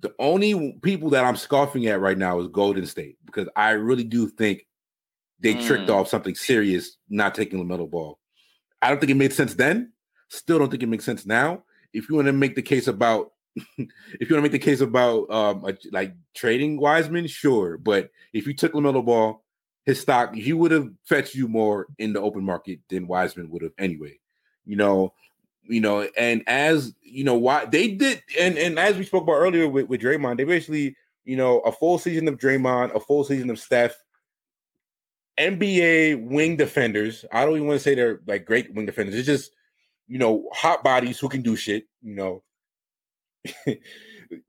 The 0.00 0.12
only 0.18 0.72
people 0.82 1.10
that 1.10 1.24
I'm 1.24 1.36
scoffing 1.36 1.86
at 1.86 2.00
right 2.00 2.18
now 2.18 2.40
is 2.40 2.48
Golden 2.48 2.86
State 2.86 3.18
because 3.24 3.48
I 3.54 3.70
really 3.72 4.02
do 4.02 4.26
think 4.26 4.66
they 5.38 5.54
tricked 5.54 5.88
Mm. 5.88 5.94
off 5.94 6.08
something 6.08 6.34
serious 6.34 6.96
not 7.08 7.34
taking 7.36 7.60
LaMelo 7.64 7.88
Ball. 7.88 8.18
I 8.82 8.88
don't 8.88 8.98
think 8.98 9.10
it 9.12 9.16
made 9.16 9.32
sense 9.32 9.54
then. 9.54 9.92
Still 10.28 10.58
don't 10.58 10.70
think 10.70 10.82
it 10.82 10.88
makes 10.88 11.04
sense 11.04 11.24
now. 11.24 11.62
If 11.92 12.08
you 12.08 12.16
want 12.16 12.26
to 12.26 12.32
make 12.32 12.56
the 12.56 12.62
case 12.62 12.88
about 12.88 13.32
if 13.56 13.78
you 13.78 14.26
want 14.30 14.38
to 14.38 14.42
make 14.42 14.52
the 14.52 14.58
case 14.58 14.80
about 14.80 15.30
um 15.30 15.64
a- 15.64 15.90
like 15.92 16.14
trading 16.34 16.78
Wiseman, 16.78 17.26
sure. 17.26 17.78
But 17.78 18.10
if 18.32 18.46
you 18.46 18.54
took 18.54 18.72
LaMelo 18.72 19.04
Ball, 19.04 19.42
his 19.84 20.00
stock, 20.00 20.34
he 20.34 20.52
would 20.52 20.70
have 20.70 20.88
fetched 21.04 21.34
you 21.34 21.48
more 21.48 21.86
in 21.98 22.12
the 22.12 22.20
open 22.20 22.44
market 22.44 22.80
than 22.88 23.06
Wiseman 23.06 23.50
would 23.50 23.62
have 23.62 23.72
anyway. 23.78 24.18
You 24.64 24.76
know, 24.76 25.14
you 25.64 25.80
know, 25.80 26.02
and 26.16 26.42
as 26.46 26.94
you 27.02 27.24
know, 27.24 27.34
why 27.34 27.64
they 27.64 27.88
did, 27.88 28.22
and 28.38 28.58
and 28.58 28.78
as 28.78 28.96
we 28.96 29.04
spoke 29.04 29.24
about 29.24 29.34
earlier 29.34 29.68
with, 29.68 29.88
with 29.88 30.00
Draymond, 30.00 30.36
they 30.36 30.44
basically, 30.44 30.96
you 31.24 31.36
know, 31.36 31.60
a 31.60 31.72
full 31.72 31.98
season 31.98 32.28
of 32.28 32.38
Draymond, 32.38 32.94
a 32.94 33.00
full 33.00 33.24
season 33.24 33.50
of 33.50 33.58
Steph, 33.58 33.96
NBA 35.38 36.26
wing 36.26 36.56
defenders. 36.56 37.24
I 37.32 37.44
don't 37.44 37.54
even 37.56 37.66
want 37.66 37.78
to 37.78 37.84
say 37.84 37.94
they're 37.94 38.20
like 38.26 38.44
great 38.44 38.72
wing 38.74 38.86
defenders. 38.86 39.14
It's 39.14 39.26
just, 39.26 39.52
you 40.06 40.18
know, 40.18 40.48
hot 40.52 40.84
bodies 40.84 41.18
who 41.18 41.28
can 41.28 41.42
do 41.42 41.56
shit. 41.56 41.84
You 42.02 42.14
know, 42.14 42.42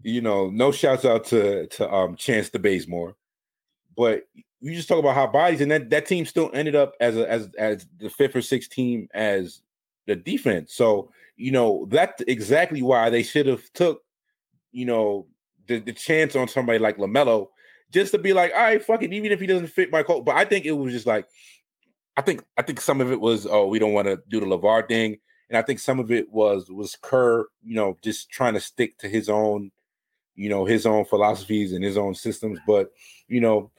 you 0.03 0.22
know, 0.22 0.49
no 0.49 0.72
shouts 0.72 1.05
out 1.05 1.26
to 1.26 1.68
to 1.68 1.93
um 1.93 2.15
Chance 2.15 2.49
the 2.49 2.59
Bazemore, 2.59 3.15
but 3.95 4.23
you 4.59 4.76
just 4.76 4.88
talk 4.88 4.99
about 4.99 5.15
hot 5.15 5.34
bodies, 5.34 5.61
and 5.61 5.72
that 5.72 5.89
that 5.89 6.05
team 6.05 6.26
still 6.26 6.51
ended 6.53 6.76
up 6.76 6.93
as 6.99 7.18
a 7.18 7.30
as 7.30 7.49
as 7.57 7.88
the 7.99 8.09
fifth 8.09 8.35
or 8.35 8.41
sixth 8.41 8.69
team 8.69 9.07
as 9.13 9.61
the 10.07 10.15
defense. 10.15 10.73
So 10.73 11.11
you 11.35 11.51
know 11.51 11.88
that's 11.89 12.22
exactly 12.27 12.81
why 12.81 13.09
they 13.09 13.23
should 13.23 13.47
have 13.47 13.63
took, 13.73 14.03
you 14.72 14.85
know, 14.85 15.27
the, 15.68 15.80
the 15.80 15.93
chance 15.93 16.35
on 16.35 16.47
somebody 16.47 16.80
like 16.80 16.97
LaMelo, 16.97 17.47
just 17.91 18.11
to 18.11 18.18
be 18.18 18.34
like, 18.34 18.51
all 18.53 18.61
right, 18.61 18.84
fuck 18.84 19.03
it, 19.03 19.13
even 19.13 19.31
if 19.31 19.39
he 19.39 19.47
doesn't 19.47 19.68
fit 19.68 19.91
my 19.91 20.03
code. 20.03 20.26
But 20.26 20.35
I 20.35 20.45
think 20.45 20.65
it 20.65 20.72
was 20.72 20.93
just 20.93 21.07
like, 21.07 21.26
I 22.18 22.22
think 22.22 22.43
I 22.57 22.61
think 22.61 22.81
some 22.81 23.01
of 23.01 23.11
it 23.11 23.19
was, 23.19 23.47
oh, 23.49 23.68
we 23.68 23.80
don't 23.80 23.93
want 23.93 24.07
to 24.07 24.22
do 24.30 24.39
the 24.39 24.45
LaVar 24.45 24.88
thing, 24.88 25.18
and 25.51 25.57
I 25.57 25.61
think 25.61 25.79
some 25.79 25.99
of 25.99 26.11
it 26.11 26.31
was 26.31 26.71
was 26.71 26.97
Kerr, 27.01 27.45
you 27.61 27.75
know, 27.75 27.97
just 28.01 28.29
trying 28.29 28.53
to 28.53 28.61
stick 28.61 28.97
to 28.99 29.09
his 29.09 29.27
own, 29.27 29.69
you 30.35 30.47
know, 30.47 30.63
his 30.63 30.85
own 30.85 31.03
philosophies 31.03 31.73
and 31.73 31.83
his 31.83 31.97
own 31.97 32.15
systems. 32.15 32.57
But 32.65 32.91
you 33.27 33.41
know, 33.41 33.69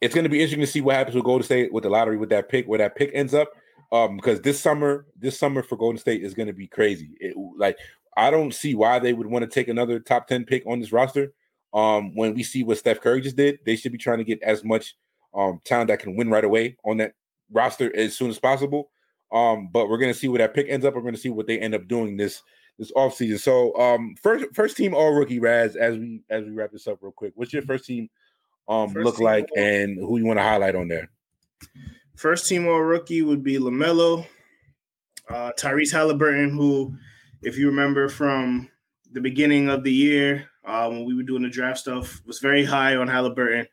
it's 0.00 0.14
going 0.14 0.24
to 0.24 0.30
be 0.30 0.40
interesting 0.40 0.60
to 0.60 0.66
see 0.66 0.80
what 0.80 0.96
happens 0.96 1.14
with 1.14 1.24
Golden 1.24 1.44
State 1.44 1.72
with 1.72 1.84
the 1.84 1.90
lottery 1.90 2.16
with 2.16 2.30
that 2.30 2.48
pick, 2.48 2.66
where 2.66 2.78
that 2.78 2.96
pick 2.96 3.12
ends 3.14 3.34
up. 3.34 3.52
Um, 3.92 4.16
because 4.16 4.40
this 4.40 4.58
summer, 4.58 5.06
this 5.16 5.38
summer 5.38 5.62
for 5.62 5.76
Golden 5.76 5.98
State 5.98 6.24
is 6.24 6.34
going 6.34 6.48
to 6.48 6.52
be 6.52 6.66
crazy. 6.66 7.10
It, 7.20 7.36
like 7.56 7.78
I 8.16 8.32
don't 8.32 8.52
see 8.52 8.74
why 8.74 8.98
they 8.98 9.12
would 9.12 9.28
want 9.28 9.44
to 9.44 9.48
take 9.50 9.68
another 9.68 10.00
top 10.00 10.26
ten 10.26 10.44
pick 10.44 10.66
on 10.66 10.80
this 10.80 10.90
roster. 10.90 11.32
Um, 11.72 12.16
when 12.16 12.34
we 12.34 12.42
see 12.42 12.64
what 12.64 12.78
Steph 12.78 13.00
Curry 13.00 13.20
just 13.20 13.36
did, 13.36 13.60
they 13.64 13.76
should 13.76 13.92
be 13.92 13.98
trying 13.98 14.18
to 14.18 14.24
get 14.24 14.42
as 14.42 14.64
much 14.64 14.96
um 15.34 15.60
talent 15.64 15.88
that 15.88 16.00
can 16.00 16.16
win 16.16 16.30
right 16.30 16.44
away 16.44 16.76
on 16.84 16.96
that 16.96 17.12
roster 17.52 17.94
as 17.94 18.16
soon 18.16 18.30
as 18.30 18.40
possible. 18.40 18.90
Um, 19.36 19.68
but 19.70 19.88
we're 19.88 19.98
gonna 19.98 20.14
see 20.14 20.28
where 20.28 20.38
that 20.38 20.54
pick 20.54 20.66
ends 20.68 20.86
up. 20.86 20.94
We're 20.94 21.02
gonna 21.02 21.16
see 21.16 21.28
what 21.30 21.46
they 21.46 21.58
end 21.58 21.74
up 21.74 21.86
doing 21.86 22.16
this 22.16 22.42
this 22.78 22.92
offseason. 22.92 23.38
So 23.38 23.74
um 23.76 24.14
first 24.22 24.46
first 24.54 24.76
team 24.76 24.94
all 24.94 25.12
rookie 25.12 25.38
Raz 25.40 25.76
as 25.76 25.96
we 25.98 26.22
as 26.30 26.44
we 26.44 26.50
wrap 26.52 26.72
this 26.72 26.86
up 26.86 26.98
real 27.02 27.12
quick. 27.12 27.32
What's 27.34 27.52
your 27.52 27.62
first 27.62 27.84
team 27.84 28.08
um 28.68 28.90
First 28.90 29.04
look 29.04 29.16
team 29.16 29.24
like 29.24 29.48
all- 29.56 29.62
and 29.62 29.98
who 29.98 30.18
you 30.18 30.26
want 30.26 30.38
to 30.38 30.42
highlight 30.42 30.74
on 30.74 30.88
there? 30.88 31.10
First 32.16 32.48
team 32.48 32.66
all 32.66 32.80
rookie 32.80 33.22
would 33.22 33.42
be 33.42 33.58
LaMelo, 33.58 34.26
uh, 35.28 35.52
Tyrese 35.58 35.92
Halliburton, 35.92 36.50
who 36.50 36.94
if 37.42 37.58
you 37.58 37.66
remember 37.66 38.08
from 38.08 38.68
the 39.12 39.20
beginning 39.20 39.68
of 39.68 39.84
the 39.84 39.92
year 39.92 40.48
uh, 40.64 40.88
when 40.88 41.04
we 41.04 41.14
were 41.14 41.22
doing 41.22 41.42
the 41.42 41.48
draft 41.50 41.78
stuff, 41.78 42.22
was 42.26 42.38
very 42.40 42.64
high 42.64 42.96
on 42.96 43.08
Halliburton. 43.08 43.66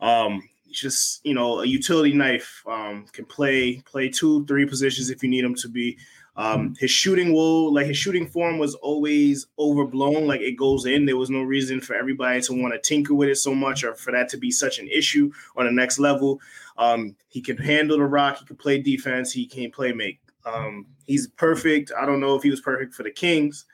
Um, 0.00 0.42
just 0.74 1.24
you 1.24 1.34
know 1.34 1.60
a 1.60 1.66
utility 1.66 2.12
knife. 2.12 2.62
Um, 2.66 3.06
can 3.12 3.24
play 3.24 3.80
play 3.80 4.08
two, 4.08 4.44
three 4.46 4.66
positions 4.66 5.10
if 5.10 5.22
you 5.22 5.28
need 5.28 5.44
him 5.44 5.54
to 5.56 5.68
be. 5.68 5.98
Um, 6.36 6.74
his 6.80 6.90
shooting 6.90 7.32
will 7.32 7.72
like 7.72 7.86
his 7.86 7.96
shooting 7.96 8.26
form 8.26 8.58
was 8.58 8.74
always 8.76 9.46
overblown, 9.58 10.26
like 10.26 10.40
it 10.40 10.56
goes 10.56 10.84
in. 10.84 11.06
There 11.06 11.16
was 11.16 11.30
no 11.30 11.42
reason 11.42 11.80
for 11.80 11.94
everybody 11.94 12.40
to 12.42 12.60
want 12.60 12.74
to 12.74 12.80
tinker 12.80 13.14
with 13.14 13.28
it 13.28 13.36
so 13.36 13.54
much 13.54 13.84
or 13.84 13.94
for 13.94 14.10
that 14.10 14.28
to 14.30 14.36
be 14.36 14.50
such 14.50 14.80
an 14.80 14.88
issue 14.88 15.30
on 15.56 15.66
the 15.66 15.72
next 15.72 16.00
level. 16.00 16.40
Um, 16.76 17.14
he 17.28 17.40
can 17.40 17.56
handle 17.56 17.98
the 17.98 18.04
rock, 18.04 18.38
he 18.38 18.46
can 18.46 18.56
play 18.56 18.80
defense, 18.80 19.32
he 19.32 19.46
can 19.46 19.70
play 19.70 19.92
make. 19.92 20.20
Um, 20.44 20.86
he's 21.06 21.28
perfect. 21.28 21.92
I 21.96 22.04
don't 22.04 22.20
know 22.20 22.34
if 22.34 22.42
he 22.42 22.50
was 22.50 22.60
perfect 22.60 22.94
for 22.94 23.04
the 23.04 23.12
Kings, 23.12 23.64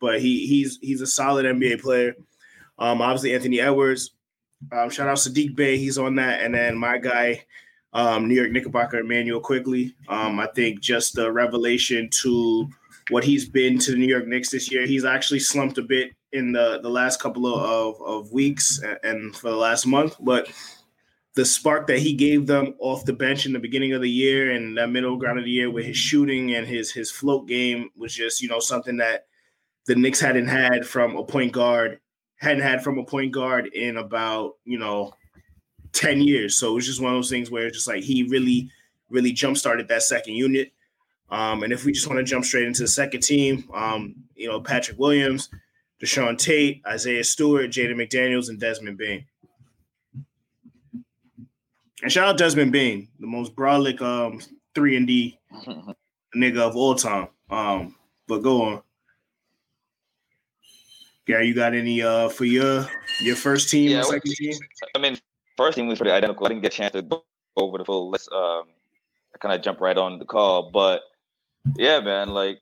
but 0.00 0.20
he 0.20 0.46
he's 0.46 0.78
he's 0.80 1.02
a 1.02 1.06
solid 1.06 1.44
NBA 1.44 1.82
player. 1.82 2.14
Um, 2.78 3.02
obviously 3.02 3.34
Anthony 3.34 3.60
Edwards. 3.60 4.12
Um, 4.72 4.90
shout 4.90 5.08
out 5.08 5.18
Saddiq 5.18 5.54
Bey, 5.54 5.76
he's 5.76 5.98
on 5.98 6.14
that, 6.16 6.40
and 6.40 6.54
then 6.54 6.76
my 6.76 6.98
guy 6.98 7.44
um, 7.92 8.28
New 8.28 8.34
York 8.34 8.50
Knickerbocker 8.50 8.98
Immanuel 8.98 9.40
Quickley. 9.40 9.94
Um, 10.08 10.38
I 10.38 10.46
think 10.48 10.80
just 10.80 11.16
a 11.18 11.32
revelation 11.32 12.10
to 12.22 12.68
what 13.10 13.24
he's 13.24 13.48
been 13.48 13.78
to 13.78 13.92
the 13.92 13.96
New 13.96 14.06
York 14.06 14.26
Knicks 14.26 14.50
this 14.50 14.70
year. 14.70 14.86
He's 14.86 15.04
actually 15.04 15.40
slumped 15.40 15.78
a 15.78 15.82
bit 15.82 16.12
in 16.32 16.52
the, 16.52 16.80
the 16.82 16.90
last 16.90 17.20
couple 17.20 17.46
of, 17.46 18.00
of 18.02 18.30
weeks 18.32 18.80
and 19.02 19.34
for 19.34 19.50
the 19.50 19.56
last 19.56 19.86
month, 19.86 20.16
but 20.20 20.50
the 21.36 21.44
spark 21.44 21.86
that 21.86 21.98
he 21.98 22.12
gave 22.12 22.46
them 22.46 22.74
off 22.78 23.04
the 23.04 23.12
bench 23.12 23.46
in 23.46 23.52
the 23.52 23.58
beginning 23.58 23.92
of 23.92 24.02
the 24.02 24.10
year 24.10 24.50
and 24.50 24.76
that 24.76 24.90
middle 24.90 25.16
ground 25.16 25.38
of 25.38 25.44
the 25.44 25.50
year 25.50 25.70
with 25.70 25.84
his 25.84 25.96
shooting 25.96 26.54
and 26.54 26.66
his 26.66 26.90
his 26.90 27.10
float 27.10 27.46
game 27.46 27.90
was 27.94 28.14
just 28.14 28.40
you 28.40 28.48
know 28.48 28.58
something 28.58 28.96
that 28.96 29.26
the 29.86 29.94
Knicks 29.94 30.18
hadn't 30.18 30.48
had 30.48 30.86
from 30.86 31.14
a 31.14 31.22
point 31.22 31.52
guard 31.52 32.00
hadn't 32.36 32.62
had 32.62 32.82
from 32.82 32.98
a 32.98 33.04
point 33.04 33.32
guard 33.32 33.66
in 33.66 33.96
about 33.96 34.54
you 34.64 34.78
know 34.78 35.14
10 35.96 36.20
years. 36.20 36.56
So 36.56 36.70
it 36.70 36.74
was 36.74 36.86
just 36.86 37.00
one 37.00 37.12
of 37.12 37.18
those 37.18 37.30
things 37.30 37.50
where 37.50 37.66
it's 37.66 37.76
just 37.76 37.88
like 37.88 38.02
he 38.02 38.24
really, 38.24 38.70
really 39.10 39.32
jump 39.32 39.56
started 39.56 39.88
that 39.88 40.02
second 40.02 40.34
unit. 40.34 40.72
Um, 41.30 41.62
and 41.62 41.72
if 41.72 41.84
we 41.84 41.92
just 41.92 42.06
want 42.06 42.18
to 42.18 42.24
jump 42.24 42.44
straight 42.44 42.66
into 42.66 42.82
the 42.82 42.88
second 42.88 43.22
team, 43.22 43.68
um, 43.74 44.14
you 44.36 44.46
know, 44.48 44.60
Patrick 44.60 44.98
Williams, 44.98 45.48
Jae'Sean 46.00 46.38
Tate, 46.38 46.82
Isaiah 46.86 47.24
Stewart, 47.24 47.70
Jaden 47.70 47.96
McDaniels, 47.96 48.48
and 48.48 48.60
Desmond 48.60 48.98
Bane. 48.98 49.24
And 52.02 52.12
shout 52.12 52.28
out 52.28 52.38
Desmond 52.38 52.70
Bane, 52.70 53.08
the 53.18 53.26
most 53.26 53.56
brolic 53.56 54.00
um, 54.02 54.40
three 54.74 54.96
and 54.96 55.06
D 55.06 55.38
nigga 56.36 56.58
of 56.58 56.76
all 56.76 56.94
time. 56.94 57.28
Um, 57.50 57.96
but 58.28 58.42
go 58.42 58.62
on. 58.62 58.82
Gary, 61.26 61.48
you 61.48 61.54
got 61.54 61.74
any 61.74 62.02
uh 62.02 62.28
for 62.28 62.44
your 62.44 62.86
your 63.20 63.36
first 63.36 63.68
team 63.68 63.90
yeah, 63.90 64.02
second 64.02 64.32
team? 64.32 64.54
I 64.94 64.98
mean, 64.98 65.18
first 65.56 65.76
team 65.76 65.88
was 65.88 65.98
pretty 65.98 66.12
identical. 66.12 66.46
I 66.46 66.50
didn't 66.50 66.62
get 66.62 66.72
a 66.72 66.76
chance 66.76 66.92
to 66.92 67.02
go 67.02 67.24
over 67.56 67.78
the 67.78 67.84
full 67.84 68.10
list. 68.10 68.30
Um, 68.32 68.64
I 69.34 69.38
kind 69.38 69.54
of 69.54 69.62
jumped 69.62 69.80
right 69.80 69.96
on 69.96 70.18
the 70.18 70.24
call, 70.24 70.70
but 70.70 71.02
yeah, 71.74 72.00
man, 72.00 72.28
like 72.28 72.60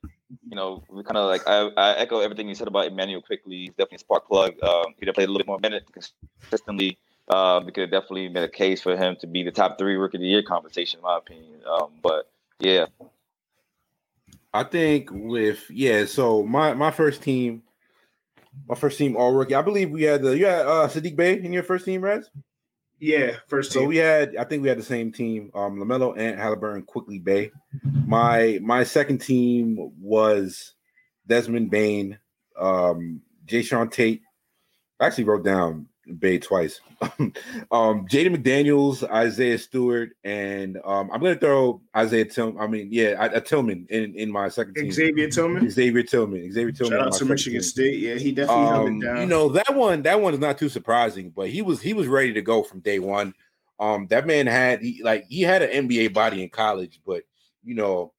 you 0.49 0.55
know, 0.55 0.83
we 0.89 1.03
kind 1.03 1.17
of 1.17 1.29
like 1.29 1.47
I, 1.47 1.69
I, 1.77 1.97
echo 1.97 2.19
everything 2.19 2.47
you 2.47 2.55
said 2.55 2.67
about 2.67 2.87
Immanuel 2.87 3.21
Quickley. 3.21 3.57
He's 3.57 3.69
definitely 3.69 3.97
a 3.97 3.99
spark 3.99 4.27
plug. 4.27 4.53
Um, 4.63 4.95
he 4.99 5.05
played 5.11 5.29
a 5.29 5.31
little 5.31 5.37
bit 5.37 5.47
more 5.47 5.59
minutes 5.59 5.85
consistently. 6.41 6.97
Um, 7.29 7.65
we 7.65 7.71
could 7.71 7.81
have 7.81 7.91
definitely 7.91 8.29
made 8.29 8.43
a 8.43 8.49
case 8.49 8.81
for 8.81 8.95
him 8.95 9.15
to 9.17 9.27
be 9.27 9.43
the 9.43 9.51
top 9.51 9.77
three 9.77 9.95
rookie 9.95 10.17
of 10.17 10.21
the 10.21 10.27
year 10.27 10.43
conversation, 10.43 10.99
in 10.99 11.03
my 11.03 11.17
opinion. 11.17 11.61
Um, 11.67 11.91
but 12.01 12.29
yeah, 12.59 12.85
I 14.53 14.63
think 14.63 15.09
with 15.11 15.69
yeah. 15.69 16.05
So 16.05 16.43
my 16.43 16.73
my 16.73 16.91
first 16.91 17.21
team, 17.21 17.63
my 18.67 18.75
first 18.75 18.97
team 18.97 19.15
all 19.15 19.33
rookie. 19.33 19.55
I 19.55 19.61
believe 19.61 19.91
we 19.91 20.03
had 20.03 20.21
the 20.21 20.37
you 20.37 20.45
had 20.45 20.65
uh, 20.65 20.87
Saddiq 20.87 21.15
Bey 21.15 21.43
in 21.43 21.53
your 21.53 21.63
first 21.63 21.85
team, 21.85 22.01
Raz. 22.01 22.29
Yeah, 22.99 23.35
first 23.47 23.71
team. 23.71 23.83
So 23.83 23.87
we 23.87 23.97
had, 23.97 24.35
I 24.37 24.45
think 24.45 24.63
we 24.63 24.69
had 24.69 24.77
the 24.77 24.83
same 24.83 25.11
team. 25.11 25.51
Um, 25.53 25.77
LaMelo 25.77 26.17
and 26.17 26.39
Halliburton, 26.39 26.83
Quickley 26.83 27.19
Bey. 27.19 27.51
My 28.07 28.59
my 28.61 28.83
second 28.83 29.19
team 29.19 29.91
was 29.99 30.73
Desmond 31.27 31.69
Bane, 31.69 32.17
um, 32.59 33.21
Jae'Sean 33.45 33.91
Tate. 33.91 34.21
I 34.99 35.07
actually 35.07 35.25
wrote 35.25 35.43
down 35.43 35.87
Bey 36.19 36.37
twice. 36.37 36.81
um, 37.01 38.05
Jaden 38.07 38.35
McDaniels, 38.35 39.03
Isaiah 39.09 39.57
Stewart, 39.57 40.11
and 40.23 40.77
um, 40.85 41.09
I'm 41.11 41.19
gonna 41.19 41.35
throw 41.35 41.81
Isaiah 41.95 42.25
Tillman. 42.25 42.61
I 42.61 42.67
mean, 42.67 42.89
yeah, 42.91 43.15
I, 43.19 43.37
I, 43.37 43.39
Tillman 43.39 43.87
in, 43.89 44.13
in 44.15 44.31
my 44.31 44.49
second 44.49 44.75
team. 44.75 44.91
Xavier 44.91 45.29
Tillman. 45.29 45.69
Xavier 45.69 46.03
Tillman. 46.03 46.51
Xavier 46.51 46.71
Tillman. 46.71 46.99
Shout 46.99 47.07
out 47.07 47.13
to 47.13 47.25
Michigan 47.25 47.61
team. 47.61 47.67
State. 47.67 47.99
Yeah, 47.99 48.15
he 48.15 48.31
definitely 48.31 48.65
um, 48.65 48.69
held 48.69 48.87
it 48.87 48.89
um, 48.89 48.99
down. 48.99 49.17
You 49.21 49.25
know 49.25 49.49
that 49.49 49.75
one. 49.75 50.03
That 50.03 50.21
one 50.21 50.33
is 50.33 50.39
not 50.39 50.57
too 50.57 50.69
surprising, 50.69 51.31
but 51.35 51.49
he 51.49 51.61
was 51.61 51.81
he 51.81 51.93
was 51.93 52.07
ready 52.07 52.33
to 52.33 52.41
go 52.41 52.61
from 52.63 52.81
day 52.81 52.99
one. 52.99 53.33
Um, 53.79 54.07
that 54.07 54.27
man 54.27 54.47
had 54.47 54.81
he, 54.81 55.01
like 55.03 55.25
he 55.27 55.41
had 55.41 55.63
an 55.63 55.87
NBA 55.87 56.13
body 56.13 56.43
in 56.43 56.49
college, 56.49 57.01
but 57.05 57.23
you 57.63 57.75
know. 57.75 58.11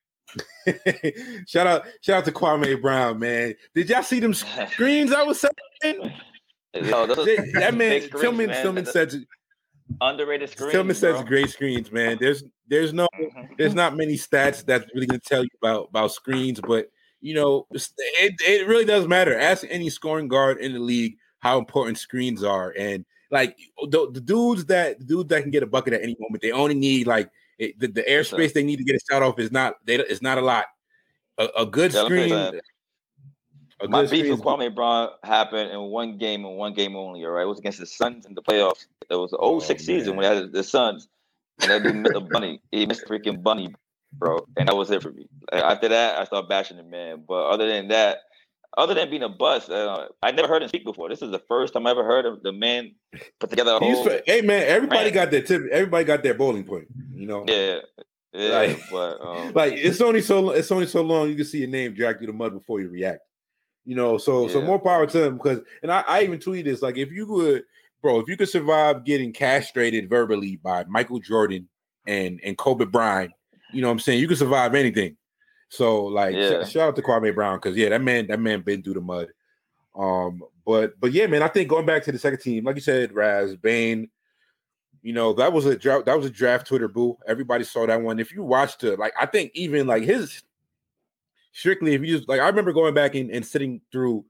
shout 1.46 1.68
out, 1.68 1.86
shout 2.00 2.18
out 2.18 2.24
to 2.24 2.32
Kwame 2.32 2.82
Brown, 2.82 3.20
man. 3.20 3.54
Did 3.74 3.88
y'all 3.88 4.02
see 4.02 4.18
them 4.18 4.34
screens 4.72 5.12
I 5.12 5.22
was 5.22 5.40
saying? 5.80 6.12
Yo, 6.74 7.06
that 7.06 7.74
man, 7.74 8.02
screens, 8.02 8.20
Tillman, 8.20 8.47
man. 8.48 8.62
Tillman 8.62 8.86
says 8.86 9.16
underrated 10.01 10.51
screens. 10.51 10.72
Tillman 10.72 10.97
says 10.97 11.22
great 11.24 11.51
screens, 11.51 11.90
man. 11.90 12.18
There's 12.20 12.44
there's 12.68 12.93
no 12.93 13.09
mm-hmm. 13.18 13.55
there's 13.59 13.74
not 13.74 13.97
many 13.97 14.14
stats 14.14 14.64
that's 14.64 14.86
really 14.94 15.06
gonna 15.06 15.20
tell 15.20 15.43
you 15.43 15.51
about 15.62 15.88
about 15.90 16.12
screens, 16.12 16.60
but 16.60 16.90
you 17.20 17.34
know 17.34 17.66
it, 17.70 18.34
it 18.47 18.66
really 18.66 18.84
does 18.84 19.06
matter. 19.06 19.38
Ask 19.38 19.64
any 19.68 19.90
scoring 19.90 20.28
guard 20.28 20.59
in 20.59 20.72
the 20.72 20.78
league 20.78 21.16
how 21.40 21.59
important 21.59 21.98
screens 21.98 22.43
are, 22.43 22.74
and 22.76 23.05
like 23.30 23.56
the, 23.88 24.10
the 24.12 24.20
dudes 24.20 24.66
that 24.66 24.98
the 24.98 25.05
dudes 25.05 25.28
that 25.28 25.43
can 25.43 25.51
get 25.51 25.62
a 25.62 25.66
bucket 25.66 25.94
at 25.94 26.02
any 26.02 26.16
moment, 26.18 26.43
they 26.43 26.52
only 26.52 26.74
need 26.74 27.06
like 27.06 27.30
it, 27.59 27.78
the, 27.78 27.88
the 27.88 28.02
airspace 28.02 28.52
they 28.52 28.62
need 28.62 28.76
to 28.76 28.84
get 28.84 28.97
a 28.97 29.01
shot 29.10 29.22
off 29.22 29.38
is 29.38 29.51
not 29.51 29.74
they, 29.84 29.97
it's 29.97 30.22
not 30.22 30.38
a 30.38 30.43
lot. 30.43 30.66
A, 31.38 31.48
a 31.59 31.66
good 31.66 31.93
screen 31.93 32.60
my 33.89 34.07
beef 34.07 34.31
with 34.31 34.40
Kwame 34.40 34.74
Brown 34.74 35.11
happened 35.23 35.70
in 35.70 35.81
one 35.81 36.19
game 36.19 36.44
and 36.44 36.57
one 36.57 36.74
game 36.74 36.97
only. 36.97 37.24
All 37.24 37.32
right, 37.32 37.43
it 37.43 37.47
was 37.47 37.59
against 37.59 37.78
the 37.78 37.86
Suns 37.86 38.27
in 38.27 38.35
the 38.35 38.43
playoffs. 38.43 38.86
It 39.11 39.16
was 39.16 39.31
the 39.31 39.39
06 39.39 39.40
oh, 39.40 39.85
season 39.85 40.16
when 40.16 40.28
they 40.28 40.35
had 40.35 40.53
the 40.53 40.65
Suns, 40.65 41.09
and 41.61 41.82
didn't 41.82 42.03
miss 42.03 42.15
a 42.15 42.20
bunny. 42.20 42.61
He 42.70 42.86
missed 42.86 43.07
freaking 43.07 43.43
bunny, 43.43 43.74
bro, 44.12 44.47
and 44.57 44.69
that 44.69 44.77
was 44.77 44.90
it 44.90 45.03
for 45.03 45.12
me. 45.12 45.28
After 45.53 45.89
that, 45.89 46.19
I 46.19 46.24
started 46.24 46.48
bashing 46.48 46.78
the 46.78 46.82
man. 46.82 47.24
But 47.28 47.48
other 47.48 47.69
than 47.69 47.89
that, 47.89 48.23
other 48.77 48.94
than 48.94 49.11
being 49.11 49.23
a 49.23 49.28
bust, 49.28 49.70
uh, 49.70 50.09
I 50.23 50.32
never 50.32 50.48
heard 50.48 50.62
him 50.62 50.69
speak 50.69 50.85
before. 50.85 51.09
This 51.09 51.23
is 51.23 51.31
the 51.31 51.39
first 51.39 51.74
time 51.74 51.86
I 51.86 51.90
ever 51.90 52.05
heard 52.05 52.27
of 52.27 52.43
the 52.43 52.53
man 52.53 52.94
put 53.40 53.51
together 53.51 53.73
a 53.73 53.78
whole. 53.78 54.09
Hey 54.27 54.40
man, 54.40 54.65
everybody 54.66 55.11
got 55.11 55.31
their 55.31 55.43
tip. 55.43 55.62
Everybody 55.70 56.05
got 56.05 56.23
their 56.23 56.35
bowling 56.35 56.65
point. 56.65 56.89
You 57.15 57.27
know. 57.27 57.44
Yeah. 57.47 57.81
Yeah, 58.32 58.51
like, 58.51 58.82
but 58.90 59.20
um, 59.23 59.53
like 59.55 59.73
it's 59.74 60.01
only 60.03 60.20
so 60.20 60.51
it's 60.51 60.70
only 60.70 60.86
so 60.86 61.01
long 61.01 61.31
you 61.31 61.36
can 61.36 61.47
see 61.47 61.61
your 61.61 61.69
name 61.69 61.94
dragged 61.94 62.19
through 62.19 62.27
the 62.27 62.35
mud 62.35 62.53
before 62.53 62.81
you 62.81 62.90
react. 62.90 63.20
You 63.86 63.94
know, 63.94 64.18
so 64.18 64.46
yeah. 64.46 64.52
so 64.52 64.60
more 64.60 64.80
power 64.80 65.06
to 65.06 65.24
him 65.24 65.36
because 65.36 65.60
and 65.82 65.92
I, 65.92 66.02
I 66.08 66.22
even 66.24 66.40
tweeted 66.40 66.64
this 66.64 66.82
like 66.82 66.98
if 66.98 67.12
you 67.12 67.26
would, 67.28 67.62
bro, 68.02 68.18
if 68.18 68.28
you 68.28 68.36
could 68.36 68.48
survive 68.48 69.04
getting 69.04 69.32
castrated 69.32 70.10
verbally 70.10 70.56
by 70.56 70.84
Michael 70.88 71.20
Jordan 71.20 71.68
and 72.04 72.40
and 72.42 72.58
Kobe 72.58 72.84
Bryant, 72.84 73.32
you 73.72 73.80
know 73.80 73.88
what 73.88 73.92
I'm 73.92 74.00
saying, 74.00 74.20
you 74.20 74.26
can 74.26 74.36
survive 74.36 74.74
anything. 74.74 75.16
So 75.68 76.04
like 76.06 76.34
yeah. 76.34 76.64
sh- 76.64 76.70
shout 76.70 76.88
out 76.88 76.96
to 76.96 77.02
Kwame 77.02 77.34
Brown 77.34 77.58
because 77.58 77.76
yeah, 77.76 77.90
that 77.90 78.02
man 78.02 78.26
that 78.26 78.40
man 78.40 78.62
been 78.62 78.82
through 78.82 78.94
the 78.94 79.00
mud. 79.00 79.28
Um, 79.96 80.42
but 80.64 80.98
but 81.00 81.12
yeah, 81.12 81.28
man, 81.28 81.42
I 81.42 81.48
think 81.48 81.68
going 81.68 81.86
back 81.86 82.02
to 82.04 82.12
the 82.12 82.18
second 82.18 82.40
team, 82.40 82.64
like 82.64 82.74
you 82.74 82.82
said, 82.82 83.12
Raz 83.12 83.54
Bane, 83.54 84.10
you 85.02 85.12
know 85.12 85.32
that 85.34 85.52
was 85.52 85.64
a 85.66 85.76
draft 85.76 86.06
that 86.06 86.16
was 86.16 86.26
a 86.26 86.30
draft 86.30 86.66
Twitter 86.66 86.88
boo. 86.88 87.16
Everybody 87.26 87.62
saw 87.62 87.86
that 87.86 88.02
one. 88.02 88.18
If 88.18 88.32
you 88.32 88.42
watched 88.42 88.82
it, 88.82 88.98
like 88.98 89.14
I 89.20 89.26
think 89.26 89.52
even 89.54 89.86
like 89.86 90.02
his 90.02 90.42
strictly 91.57 91.95
if 91.95 92.03
you 92.03 92.16
just 92.19 92.28
like 92.28 92.41
I 92.41 92.47
remember 92.47 92.73
going 92.73 92.93
back 92.93 93.15
and, 93.15 93.31
and 93.31 93.45
sitting 93.45 93.81
through 93.91 94.24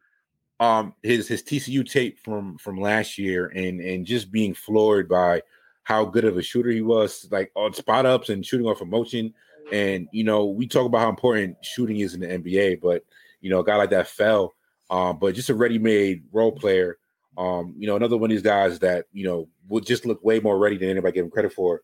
um 0.61 0.95
his 1.03 1.27
his 1.27 1.43
TCU 1.43 1.89
tape 1.89 2.19
from 2.21 2.57
from 2.57 2.81
last 2.81 3.19
year 3.19 3.49
and 3.49 3.81
and 3.81 4.07
just 4.07 4.31
being 4.31 4.55
floored 4.55 5.09
by 5.09 5.43
how 5.83 6.05
good 6.05 6.25
of 6.25 6.37
a 6.37 6.43
shooter 6.43 6.71
he 6.71 6.83
was, 6.83 7.29
like 7.31 7.53
on 7.55 7.73
spot 7.73 8.07
ups 8.07 8.29
and 8.29 8.45
shooting 8.45 8.67
off 8.67 8.81
emotion. 8.81 9.33
And 9.73 10.09
you 10.11 10.25
know, 10.25 10.47
we 10.47 10.67
talk 10.67 10.85
about 10.85 11.01
how 11.01 11.09
important 11.09 11.57
shooting 11.65 12.01
is 12.01 12.15
in 12.15 12.21
the 12.21 12.27
NBA, 12.27 12.81
but 12.81 13.05
you 13.41 13.51
know, 13.51 13.61
a 13.61 13.65
guy 13.65 13.77
like 13.77 13.91
that 13.91 14.09
fell. 14.09 14.55
Um, 14.91 15.19
but 15.21 15.35
just 15.35 15.49
a 15.49 15.55
ready-made 15.55 16.25
role 16.33 16.53
player. 16.53 16.99
Um, 17.39 17.75
you 17.77 17.87
know, 17.87 17.95
another 17.95 18.17
one 18.17 18.31
of 18.31 18.35
these 18.35 18.43
guys 18.43 18.81
that 18.81 19.07
you 19.13 19.25
know 19.25 19.49
would 19.69 19.87
just 19.87 20.07
look 20.07 20.25
way 20.25 20.41
more 20.41 20.59
ready 20.59 20.77
than 20.77 20.91
anybody 20.91 21.13
give 21.13 21.25
him 21.25 21.31
credit 21.31 21.53
for. 21.53 21.83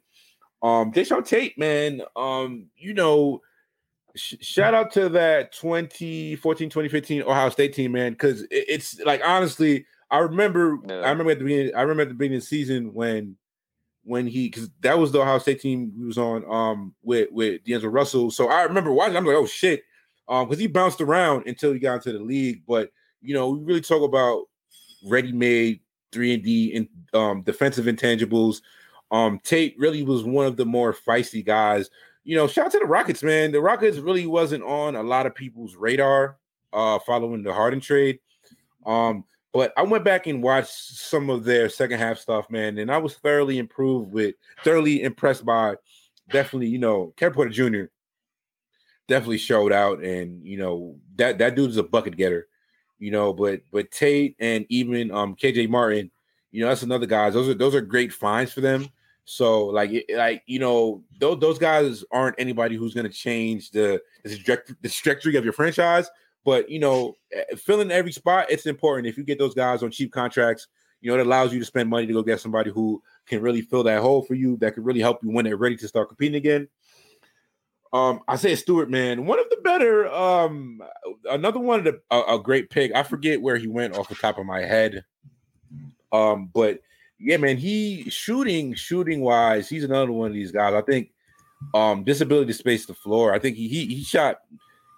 Um, 0.63 0.93
Jae'Sean 0.93 1.27
Tate, 1.27 1.57
man, 1.59 2.03
um, 2.17 2.67
you 2.77 2.95
know, 2.95 3.41
shout 4.17 4.75
out 4.75 4.93
to 4.93 5.09
that 5.09 5.53
2014 5.53 6.69
2015 6.69 7.23
ohio 7.23 7.49
state 7.49 7.73
team 7.73 7.93
man 7.93 8.13
because 8.13 8.47
it's 8.51 9.01
like 9.01 9.23
honestly 9.25 9.87
i 10.11 10.19
remember 10.19 10.79
yeah. 10.87 10.97
i 10.97 11.11
remember 11.11 11.31
at 11.33 11.39
the 11.39 11.45
beginning 11.45 11.75
i 11.75 11.81
remember 11.83 12.03
at 12.03 12.09
the 12.09 12.15
beginning 12.15 12.37
of 12.37 12.43
the 12.43 12.47
season 12.47 12.93
when 12.93 13.37
when 14.05 14.27
he 14.27 14.49
because 14.49 14.69
that 14.81 14.99
was 14.99 15.13
the 15.13 15.21
ohio 15.21 15.39
state 15.39 15.61
team 15.61 15.93
he 15.97 16.05
was 16.05 16.19
on 16.19 16.45
um 16.51 16.95
with 17.03 17.31
with 17.33 17.65
D'Angelo 17.65 17.91
Russell 17.93 18.31
so 18.31 18.49
i 18.49 18.63
remember 18.63 18.93
watching 18.93 19.17
i'm 19.17 19.25
like 19.25 19.37
oh 19.37 19.47
shit 19.47 19.83
Um, 20.29 20.49
because 20.49 20.61
he 20.61 20.67
bounced 20.67 21.01
around 21.01 21.47
until 21.47 21.73
he 21.73 21.79
got 21.79 21.95
into 21.97 22.13
the 22.13 22.25
league. 22.25 22.63
But 22.67 22.91
you 23.21 23.35
know, 23.35 23.51
we 23.51 23.65
really 23.65 23.81
talk 23.81 24.03
about 24.03 24.45
ready-made 25.05 25.81
three 26.13 26.35
and 26.35 26.43
D 26.43 26.75
and 26.77 26.89
um, 27.13 27.43
defensive 27.43 27.87
intangibles. 27.87 28.63
Um, 29.11 29.41
Tate 29.45 29.75
really 29.79 30.03
was 30.03 30.25
one 30.25 30.47
of 30.47 30.57
the 30.57 30.65
more 30.65 30.95
feisty 30.95 31.45
guys. 31.45 31.91
You 32.25 32.37
know, 32.37 32.47
shout 32.47 32.67
out 32.67 32.73
to 32.73 32.79
the 32.79 32.87
Rockets, 32.87 33.23
man. 33.23 33.53
The 33.53 33.61
Rockets 33.61 33.99
really 33.99 34.27
wasn't 34.27 34.63
on 34.63 34.95
a 34.95 35.03
lot 35.03 35.27
of 35.27 35.35
people's 35.35 35.75
radar 35.75 36.39
uh, 36.73 36.99
following 37.01 37.43
the 37.43 37.53
Harden 37.53 37.81
trade. 37.81 38.21
Um, 38.87 39.25
but 39.53 39.73
I 39.77 39.83
went 39.83 40.05
back 40.05 40.27
and 40.27 40.43
watched 40.43 40.73
some 40.73 41.29
of 41.29 41.45
their 41.45 41.69
second 41.69 41.99
half 41.99 42.19
stuff, 42.19 42.49
man, 42.51 42.79
and 42.79 42.91
I 42.91 42.99
was 42.99 43.17
thoroughly 43.17 43.59
improved 43.59 44.13
with, 44.13 44.35
thoroughly 44.65 45.03
impressed 45.03 45.45
by, 45.45 45.75
definitely, 46.31 46.69
you 46.69 46.79
know, 46.79 47.13
Kevin 47.17 47.35
Porter 47.35 47.51
Jr. 47.51 47.85
definitely 49.09 49.39
showed 49.39 49.73
out, 49.73 50.03
and 50.03 50.43
you 50.43 50.57
know 50.57 50.97
that 51.17 51.39
that 51.39 51.55
dude 51.55 51.71
is 51.71 51.77
a 51.77 51.83
bucket 51.83 52.17
getter, 52.17 52.49
you 52.99 53.11
know. 53.11 53.35
But 53.35 53.61
but 53.71 53.91
Tate 53.91 54.37
and 54.41 54.65
even 54.71 55.11
um 55.11 55.37
KJ 55.37 55.69
Martin, 55.69 56.11
you 56.51 56.63
know, 56.63 56.69
that's 56.69 56.83
another 56.83 57.07
guys. 57.07 57.35
Those 57.35 57.51
are 57.51 57.55
those 57.55 57.75
are 57.75 57.83
great 57.83 58.13
finds 58.13 58.55
for 58.55 58.63
them. 58.63 58.89
So 59.25 59.67
like 59.67 60.05
like 60.15 60.43
you 60.47 60.59
know 60.59 61.03
those 61.19 61.39
those 61.39 61.59
guys 61.59 62.05
aren't 62.11 62.37
anybody 62.39 62.77
who's 62.77 62.95
going 62.95 63.07
to 63.07 63.13
change 63.13 63.71
the 63.71 64.03
the 64.25 64.37
trajectory, 64.89 65.37
of 65.37 65.45
your 65.45 65.53
franchise. 65.53 66.11
But 66.45 66.69
you 66.69 66.81
know, 66.81 67.15
filling 67.57 67.93
every 67.93 68.13
spot, 68.13 68.47
it's 68.51 68.67
important. 68.67 69.07
If 69.07 69.17
you 69.17 69.25
get 69.25 69.39
those 69.39 69.55
guys 69.55 69.83
on 69.83 69.93
cheap 69.93 70.13
contracts, 70.13 70.67
you 71.01 71.11
know, 71.11 71.19
it 71.19 71.27
allows 71.27 71.53
you 71.53 71.61
to 71.61 71.65
spend 71.65 71.89
money 71.89 72.07
to 72.07 72.13
go 72.13 72.23
get 72.23 72.41
somebody 72.41 72.71
who 72.71 73.01
can 73.27 73.41
really 73.41 73.63
fill 73.63 73.85
that 73.85 74.01
hole 74.01 74.23
for 74.23 74.35
you, 74.35 74.57
that 74.57 74.75
could 74.75 74.85
really 74.85 75.01
help 75.01 75.23
you 75.23 75.31
when 75.31 75.45
they're 75.45 75.57
ready 75.57 75.77
to 75.77 75.89
start 75.89 76.09
competing 76.09 76.37
again. 76.37 76.69
Um, 77.93 78.23
Isaiah 78.29 78.57
Stewart, 78.57 78.91
man, 78.91 79.27
one 79.27 79.39
of 79.39 79.51
the 79.51 79.59
better, 79.63 80.11
um, 80.11 80.81
another 81.31 81.61
one 81.61 81.81
of 81.81 81.85
the 81.85 82.01
a, 82.11 82.37
a 82.37 82.43
great 82.43 82.71
pick. 82.71 82.93
I 82.95 83.03
forget 83.03 83.43
where 83.43 83.57
he 83.57 83.69
went 83.69 83.97
off 83.97 84.09
the 84.09 84.15
top 84.15 84.39
of 84.39 84.47
my 84.47 84.63
head. 84.63 85.05
Um, 86.11 86.51
but 86.53 86.81
yeah, 87.23 87.37
man, 87.37 87.57
he 87.57 88.09
shooting, 88.11 88.75
shooting 88.75 89.21
wise, 89.21 89.69
he's 89.69 89.85
another 89.85 90.13
one 90.13 90.29
of 90.29 90.35
these 90.35 90.53
guys. 90.53 90.75
I 90.75 90.83
think 90.83 91.11
um 91.75 92.03
disability 92.03 92.49
to 92.49 92.59
space 92.59 92.87
the 92.87 92.95
floor. 92.95 93.33
I 93.33 93.39
think 93.39 93.57
he 93.57 93.69
he, 93.69 93.87
he 93.87 94.03
shot 94.03 94.39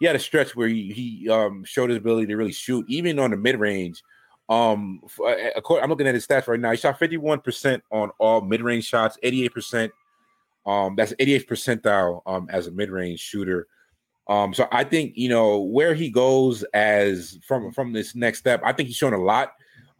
he 0.01 0.07
had 0.07 0.17
a 0.17 0.21
stretch 0.21 0.57
where 0.57 0.69
he 0.69 0.93
he 0.93 1.31
um, 1.31 1.65
showed 1.65 1.91
his 1.91 1.99
ability 1.99 2.27
to 2.27 2.37
really 2.37 2.53
shoot, 2.53 2.85
even 2.89 3.19
on 3.19 3.31
the 3.31 3.37
mid 3.37 3.59
range. 3.59 4.03
Um, 4.49 5.01
I'm 5.27 5.89
looking 5.89 6.07
at 6.07 6.15
his 6.15 6.27
stats 6.27 6.47
right 6.47 6.61
now. 6.61 6.71
He 6.73 6.77
shot 6.77 7.01
51% 7.01 7.81
on 7.91 8.11
all 8.19 8.43
mid 8.43 8.61
range 8.61 8.85
shots, 8.85 9.17
88%. 9.25 9.91
Um, 10.67 10.97
that's 10.97 11.15
88th 11.15 11.47
percentile 11.47 12.23
um, 12.27 12.49
as 12.51 12.67
a 12.67 12.71
mid 12.71 12.91
range 12.91 13.21
shooter. 13.21 13.67
Um, 14.29 14.53
so 14.53 14.67
I 14.73 14.85
think 14.85 15.13
you 15.17 15.29
know 15.29 15.59
where 15.59 15.95
he 15.95 16.11
goes 16.11 16.63
as 16.75 17.39
from 17.47 17.73
from 17.73 17.93
this 17.93 18.15
next 18.15 18.39
step. 18.39 18.61
I 18.65 18.73
think 18.73 18.89
he's 18.89 18.97
shown 18.97 19.13
a 19.13 19.23
lot 19.23 19.53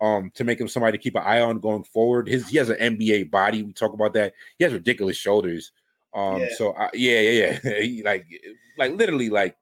um 0.05 0.31
to 0.35 0.45
make 0.45 0.61
him 0.61 0.69
somebody 0.69 0.97
to 0.97 1.03
keep 1.03 1.17
an 1.17 1.23
eye 1.25 1.41
on 1.41 1.59
going 1.61 1.83
forward. 1.83 2.29
His 2.29 2.49
he 2.49 2.59
has 2.59 2.69
an 2.69 2.97
NBA 2.97 3.31
body. 3.31 3.63
We 3.63 3.73
talk 3.73 3.95
about 3.95 4.13
that. 4.13 4.35
He 4.59 4.65
has 4.65 4.73
ridiculous 4.73 5.17
shoulders. 5.17 5.73
Um, 6.13 6.41
yeah. 6.41 6.49
so 6.57 6.75
I, 6.75 6.91
yeah, 6.93 7.21
yeah, 7.21 7.59
yeah. 7.65 7.81
he, 7.81 8.03
like 8.03 8.27
like 8.77 8.93
literally 8.93 9.31
like 9.31 9.57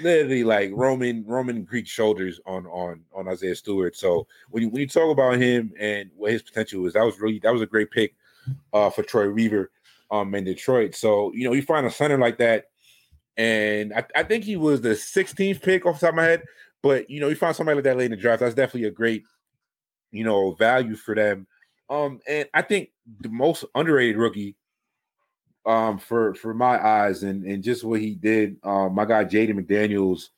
literally 0.00 0.44
like 0.44 0.70
Roman 0.72 1.24
Roman 1.26 1.64
Greek 1.64 1.88
shoulders 1.88 2.40
on 2.46 2.66
on 2.66 3.00
on 3.12 3.28
Isaiah 3.28 3.56
Stewart. 3.56 3.96
So 3.96 4.28
when 4.50 4.62
you 4.62 4.68
when 4.68 4.80
you 4.80 4.86
talk 4.86 5.10
about 5.10 5.38
him 5.38 5.72
and 5.78 6.10
what 6.16 6.30
his 6.30 6.42
potential 6.42 6.86
is, 6.86 6.92
that 6.92 7.04
was 7.04 7.18
really 7.18 7.40
that 7.40 7.52
was 7.52 7.62
a 7.62 7.66
great 7.66 7.90
pick 7.90 8.14
uh 8.72 8.90
for 8.90 9.02
Troy 9.02 9.28
Weaver 9.28 9.72
um 10.12 10.32
in 10.36 10.44
Detroit. 10.44 10.94
So 10.94 11.32
you 11.34 11.44
know 11.44 11.52
you 11.52 11.62
find 11.62 11.84
a 11.84 11.90
center 11.90 12.16
like 12.16 12.38
that, 12.38 12.66
and 13.36 13.92
I, 13.92 14.04
I 14.14 14.22
think 14.22 14.44
he 14.44 14.56
was 14.56 14.82
the 14.82 14.90
16th 14.90 15.62
pick 15.62 15.84
off 15.84 15.98
the 15.98 16.06
top 16.06 16.12
of 16.12 16.16
my 16.16 16.24
head. 16.24 16.44
But 16.80 17.10
you 17.10 17.20
know 17.20 17.28
you 17.28 17.34
find 17.34 17.56
somebody 17.56 17.74
like 17.74 17.84
that 17.84 17.96
late 17.96 18.06
in 18.06 18.12
the 18.12 18.16
draft, 18.16 18.40
that's 18.40 18.54
definitely 18.54 18.88
a 18.88 18.92
great 18.92 19.24
you 20.12 20.24
know 20.24 20.52
value 20.52 20.96
for 20.96 21.14
them. 21.14 21.46
Um, 21.88 22.20
and 22.28 22.48
I 22.54 22.62
think 22.62 22.90
the 23.20 23.28
most 23.28 23.64
underrated 23.74 24.16
rookie 24.16 24.56
um 25.66 25.98
for 25.98 26.34
for 26.34 26.54
my 26.54 26.82
eyes 26.82 27.22
and 27.22 27.44
and 27.44 27.62
just 27.62 27.84
what 27.84 28.00
he 28.00 28.14
did 28.14 28.56
um 28.62 28.94
my 28.94 29.04
guy 29.04 29.24
Jaden 29.24 29.60
McDaniels 29.60 30.30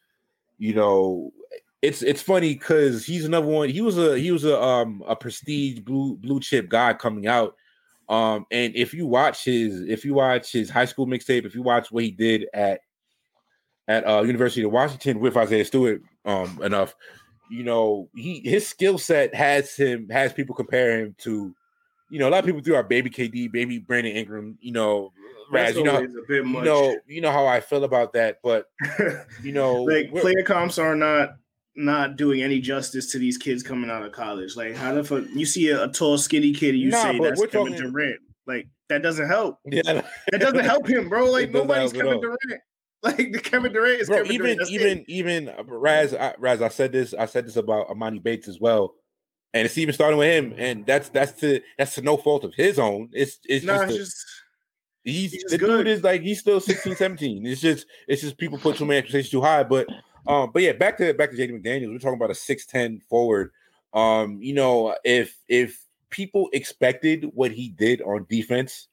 you 0.58 0.74
know 0.74 1.32
it's 1.80 2.02
it's 2.02 2.22
funny 2.22 2.54
because 2.54 3.06
he's 3.06 3.24
another 3.24 3.46
one 3.46 3.68
he 3.68 3.80
was 3.80 3.98
a 3.98 4.18
he 4.18 4.32
was 4.32 4.44
a 4.44 4.60
um 4.60 5.02
a 5.06 5.14
prestige 5.14 5.78
blue 5.80 6.16
blue 6.16 6.40
chip 6.40 6.68
guy 6.68 6.92
coming 6.92 7.28
out 7.28 7.54
um 8.08 8.46
and 8.50 8.74
if 8.74 8.92
you 8.92 9.06
watch 9.06 9.44
his 9.44 9.82
if 9.82 10.04
you 10.04 10.14
watch 10.14 10.50
his 10.50 10.68
high 10.68 10.84
school 10.84 11.06
mixtape 11.06 11.46
if 11.46 11.54
you 11.54 11.62
watch 11.62 11.92
what 11.92 12.02
he 12.02 12.10
did 12.10 12.46
at 12.52 12.80
at 13.86 14.06
uh 14.08 14.22
University 14.22 14.64
of 14.64 14.72
Washington 14.72 15.20
with 15.20 15.36
Isaiah 15.36 15.64
Stewart 15.64 16.02
um 16.24 16.60
enough 16.64 16.96
you 17.50 17.64
know 17.64 18.08
he 18.14 18.40
his 18.40 18.66
skill 18.66 18.98
set 18.98 19.34
has 19.34 19.76
him 19.76 20.08
has 20.08 20.32
people 20.32 20.54
compare 20.54 20.98
him 21.00 21.14
to 21.18 21.54
you 22.12 22.18
know, 22.18 22.28
a 22.28 22.30
lot 22.30 22.40
of 22.40 22.44
people 22.44 22.60
threw 22.60 22.74
our 22.74 22.82
baby 22.82 23.08
KD, 23.08 23.50
baby 23.50 23.78
Brandon 23.78 24.14
Ingram, 24.14 24.58
you 24.60 24.70
know, 24.70 25.14
Raz, 25.50 25.74
you 25.74 25.82
know, 25.82 26.00
you 26.28 26.44
know, 26.44 26.96
you 27.06 27.22
know 27.22 27.32
how 27.32 27.46
I 27.46 27.60
feel 27.60 27.84
about 27.84 28.12
that, 28.12 28.40
but 28.42 28.70
you 29.42 29.52
know, 29.52 29.82
like 29.84 30.10
player 30.10 30.42
comps 30.44 30.78
are 30.78 30.94
not 30.94 31.36
not 31.74 32.16
doing 32.16 32.42
any 32.42 32.60
justice 32.60 33.10
to 33.12 33.18
these 33.18 33.38
kids 33.38 33.62
coming 33.62 33.88
out 33.88 34.02
of 34.02 34.12
college. 34.12 34.56
Like, 34.56 34.76
how 34.76 34.92
the 34.92 35.02
fuck 35.02 35.24
you 35.34 35.46
see 35.46 35.70
a, 35.70 35.84
a 35.84 35.88
tall, 35.88 36.18
skinny 36.18 36.52
kid 36.52 36.74
and 36.74 36.78
you 36.80 36.90
nah, 36.90 37.02
say 37.02 37.18
that's 37.18 37.40
Kevin 37.46 37.72
talking... 37.72 37.90
Durant? 37.90 38.20
Like, 38.46 38.68
that 38.90 39.02
doesn't 39.02 39.28
help. 39.28 39.58
Yeah, 39.66 40.02
that 40.30 40.40
doesn't 40.40 40.64
help 40.64 40.86
him, 40.86 41.08
bro. 41.08 41.30
Like, 41.30 41.50
nobody's 41.50 41.94
Kevin 41.94 42.20
Durant. 42.20 42.60
Like 43.04 43.32
the 43.32 43.40
Kevin 43.40 43.72
Durant 43.72 44.00
is 44.00 44.08
bro, 44.08 44.18
Kevin 44.18 44.32
even 44.32 44.56
Durant. 44.58 44.70
even 44.70 44.98
it. 44.98 45.04
even 45.08 45.48
uh, 45.48 45.64
Raz 45.66 46.14
I, 46.14 46.34
Raz. 46.38 46.62
I 46.62 46.68
said 46.68 46.92
this. 46.92 47.12
I 47.14 47.26
said 47.26 47.46
this 47.46 47.56
about 47.56 47.88
Emoni 47.88 48.22
Bates 48.22 48.46
as 48.46 48.60
well 48.60 48.94
and 49.54 49.66
it's 49.66 49.78
even 49.78 49.94
starting 49.94 50.18
with 50.18 50.28
him, 50.28 50.54
and 50.56 50.86
that's 50.86 51.08
that's 51.10 51.32
to 51.40 51.60
that's 51.76 51.94
to 51.96 52.02
no 52.02 52.16
fault 52.16 52.44
of 52.44 52.54
his 52.54 52.78
own. 52.78 53.10
It's 53.12 53.38
it's 53.44 53.64
nah, 53.64 53.84
just, 53.86 53.98
just 53.98 54.26
he's, 55.04 55.32
he's 55.32 55.44
the 55.44 55.58
good. 55.58 55.84
dude 55.84 55.88
is 55.88 56.02
like 56.02 56.22
he's 56.22 56.40
still 56.40 56.60
16, 56.60 56.96
17. 56.96 57.46
It's 57.46 57.60
just 57.60 57.86
it's 58.08 58.22
just 58.22 58.38
people 58.38 58.58
put 58.58 58.76
too 58.76 58.86
many 58.86 58.98
expectations 58.98 59.30
too 59.30 59.42
high. 59.42 59.62
But 59.62 59.88
um, 60.26 60.50
but 60.52 60.62
yeah, 60.62 60.72
back 60.72 60.96
to 60.98 61.12
back 61.14 61.30
to 61.30 61.36
JD 61.36 61.62
McDaniels. 61.62 61.92
We're 61.92 61.98
talking 61.98 62.14
about 62.14 62.30
a 62.30 62.34
6'10 62.34 63.02
forward. 63.02 63.52
Um, 63.92 64.40
you 64.40 64.54
know, 64.54 64.96
if 65.04 65.38
if 65.48 65.78
people 66.08 66.48
expected 66.52 67.30
what 67.34 67.52
he 67.52 67.68
did 67.68 68.00
on 68.00 68.26
defense 68.30 68.88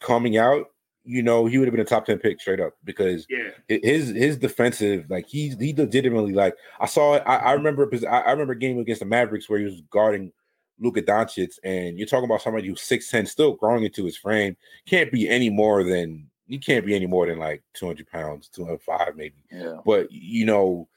coming 0.00 0.36
out, 0.36 0.66
you 1.10 1.22
know, 1.22 1.46
he 1.46 1.58
would 1.58 1.66
have 1.66 1.72
been 1.72 1.80
a 1.80 1.84
top 1.84 2.06
10 2.06 2.18
pick 2.18 2.40
straight 2.40 2.60
up 2.60 2.74
because 2.84 3.26
yeah. 3.28 3.78
his 3.82 4.10
his 4.10 4.36
defensive, 4.36 5.06
like 5.10 5.26
he's 5.26 5.58
he 5.58 5.74
legitimately 5.74 6.32
like 6.32 6.54
I 6.78 6.86
saw. 6.86 7.14
I, 7.14 7.36
I 7.36 7.52
remember 7.52 7.90
I, 8.08 8.20
I, 8.20 8.30
remember 8.30 8.52
a 8.52 8.58
game 8.58 8.78
against 8.78 9.00
the 9.00 9.06
Mavericks 9.06 9.48
where 9.48 9.58
he 9.58 9.64
was 9.64 9.82
guarding 9.90 10.32
Luka 10.78 11.02
Doncic, 11.02 11.58
and 11.64 11.98
you're 11.98 12.06
talking 12.06 12.26
about 12.26 12.42
somebody 12.42 12.68
who's 12.68 12.80
6'10, 12.80 13.26
still 13.26 13.54
growing 13.54 13.82
into 13.82 14.04
his 14.04 14.16
frame, 14.16 14.56
can't 14.86 15.10
be 15.10 15.28
any 15.28 15.50
more 15.50 15.82
than 15.82 16.30
he 16.46 16.58
can't 16.58 16.86
be 16.86 16.94
any 16.94 17.06
more 17.06 17.26
than 17.26 17.38
like 17.38 17.62
200 17.74 18.06
pounds, 18.08 18.48
205 18.48 19.16
maybe. 19.16 19.44
Yeah. 19.50 19.78
But 19.84 20.12
you 20.12 20.46
know, 20.46 20.88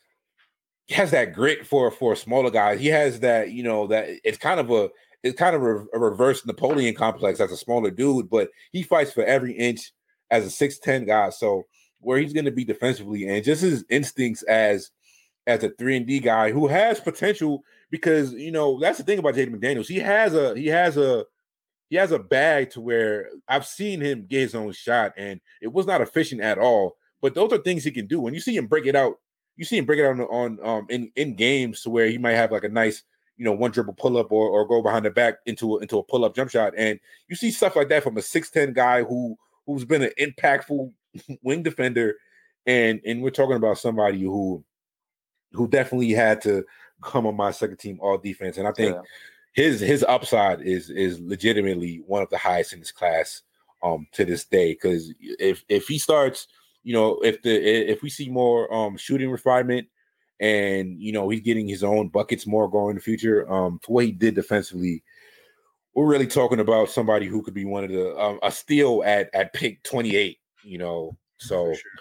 he 0.86 0.94
has 0.94 1.10
that 1.12 1.34
grit 1.34 1.66
for 1.66 1.90
for 1.90 2.14
a 2.14 2.18
smaller 2.18 2.52
guy. 2.52 2.76
He 2.76 2.88
has 2.88 3.20
that, 3.22 3.52
you 3.52 3.64
know, 3.64 3.88
that 3.88 4.10
it's 4.24 4.38
kind 4.38 4.60
of 4.60 4.70
a 4.70 4.90
it's 5.24 5.38
kind 5.38 5.56
of 5.56 5.64
a, 5.64 5.86
a, 5.94 6.00
reverse 6.00 6.46
Napoleon 6.46 6.94
complex 6.94 7.40
as 7.40 7.52
a 7.52 7.58
smaller 7.58 7.90
dude, 7.90 8.30
but 8.30 8.50
he 8.72 8.84
fights 8.84 9.14
for 9.14 9.24
every 9.24 9.54
inch 9.54 9.94
as 10.34 10.46
a 10.46 10.68
6'10 10.68 11.06
guy. 11.06 11.30
So 11.30 11.64
where 12.00 12.18
he's 12.18 12.34
going 12.34 12.46
to 12.46 12.52
be 12.52 12.66
defensively 12.66 13.28
and 13.28 13.44
just 13.44 13.62
his 13.62 13.86
instincts 13.90 14.44
as 14.44 14.90
as 15.46 15.64
a 15.64 15.70
3 15.70 15.98
and 15.98 16.08
D 16.08 16.20
guy 16.20 16.52
who 16.52 16.68
has 16.68 17.00
potential 17.00 17.64
because 17.92 18.34
you 18.34 18.52
know 18.52 18.80
that's 18.80 18.98
the 18.98 19.04
thing 19.04 19.20
about 19.20 19.36
Jaden 19.36 19.56
McDaniels. 19.56 19.88
He 19.88 20.00
has 20.00 20.34
a 20.34 20.56
he 20.56 20.68
has 20.68 20.98
a 20.98 21.26
he 21.90 21.98
has 21.98 22.12
a 22.12 22.20
bag 22.20 22.72
to 22.72 22.82
where 22.82 23.30
I've 23.48 23.66
seen 23.66 24.02
him 24.02 24.26
get 24.28 24.42
his 24.42 24.56
own 24.56 24.72
shot 24.72 25.14
and 25.18 25.40
it 25.62 25.72
was 25.72 25.86
not 25.86 26.02
efficient 26.02 26.42
at 26.42 26.58
all. 26.58 26.98
But 27.22 27.36
those 27.36 27.54
are 27.54 27.60
things 27.60 27.84
he 27.84 27.92
can 27.92 28.08
do. 28.08 28.20
When 28.20 28.34
you 28.34 28.40
see 28.40 28.56
him 28.58 28.68
break 28.68 28.86
it 28.86 28.96
out, 28.96 29.20
you 29.56 29.64
see 29.64 29.78
him 29.78 29.86
break 29.86 30.00
it 30.00 30.06
out 30.06 30.20
on, 30.20 30.58
on 30.60 30.66
um 30.66 30.88
in, 30.90 31.12
in 31.16 31.36
games 31.36 31.82
to 31.82 31.90
where 31.90 32.08
he 32.08 32.18
might 32.18 32.34
have 32.34 32.52
like 32.52 32.64
a 32.64 32.70
nice 32.70 33.04
you 33.38 33.46
know, 33.46 33.52
one 33.52 33.72
dribble 33.72 33.94
pull 33.94 34.18
up 34.18 34.32
or, 34.32 34.50
or 34.50 34.68
go 34.68 34.82
behind 34.82 35.06
the 35.06 35.10
back 35.10 35.36
into 35.46 35.76
a, 35.76 35.80
into 35.80 35.98
a 35.98 36.04
pull 36.04 36.24
up 36.24 36.36
jump 36.36 36.50
shot. 36.50 36.74
And 36.78 37.00
you 37.28 37.36
see 37.36 37.52
stuff 37.52 37.76
like 37.76 37.90
that 37.90 38.04
from 38.04 38.18
a 38.18 38.22
6'10 38.22 38.74
guy 38.74 39.04
who 39.04 39.36
who's 39.66 39.86
been 39.86 40.04
an 40.04 40.12
impactful 40.20 40.92
wing 41.42 41.64
defender. 41.64 42.16
And 42.66 43.02
and 43.06 43.22
we're 43.22 43.30
talking 43.30 43.56
about 43.56 43.78
somebody 43.78 44.22
who 44.22 44.64
who 45.52 45.68
definitely 45.68 46.12
had 46.12 46.42
to 46.42 46.66
come 47.02 47.26
on 47.26 47.36
my 47.36 47.52
second 47.52 47.78
team 47.78 48.00
all 48.02 48.18
defense. 48.18 48.58
And 48.58 48.68
I 48.68 48.72
think 48.72 48.96
yeah. 48.96 49.02
his 49.54 49.80
his 49.80 50.04
upside 50.04 50.62
is 50.62 50.90
is 50.90 51.20
legitimately 51.20 52.04
one 52.08 52.24
of 52.24 52.30
the 52.30 52.38
highest 52.38 52.74
in 52.74 52.80
this 52.80 52.92
class 52.92 53.42
um 53.82 54.08
to 54.14 54.26
this 54.26 54.46
day. 54.46 54.74
Because 54.74 55.14
if 55.20 55.64
if 55.68 55.88
he 55.88 55.98
starts, 55.98 56.48
you 56.84 56.94
know, 56.94 57.20
if 57.20 57.42
the 57.42 57.54
if 57.92 58.02
we 58.02 58.10
see 58.10 58.30
more 58.30 58.74
um 58.74 58.98
shooting 58.98 59.30
refinement 59.30 59.88
and 60.40 61.02
you 61.02 61.12
know 61.12 61.30
he's 61.30 61.42
getting 61.42 61.68
his 61.68 61.84
own 61.84 62.10
buckets 62.10 62.46
more 62.48 62.70
going 62.70 62.92
in 62.92 62.96
the 62.96 63.02
future. 63.02 63.50
Um, 63.52 63.80
for 63.84 63.94
what 63.94 64.06
he 64.06 64.12
did 64.12 64.36
defensively, 64.36 65.04
we're 65.96 66.08
really 66.08 66.28
talking 66.28 66.60
about 66.60 66.90
somebody 66.90 67.28
who 67.28 67.42
could 67.44 67.54
be 67.54 67.66
one 67.66 67.84
of 67.84 67.92
the 67.92 68.18
um, 68.18 68.40
a 68.44 68.52
steal 68.52 69.04
at 69.06 69.30
at 69.34 69.54
pick 69.54 69.84
twenty 69.84 70.16
eight. 70.16 70.40
You 70.64 70.78
know, 70.78 71.18
so 71.38 71.74
sure. 71.74 71.92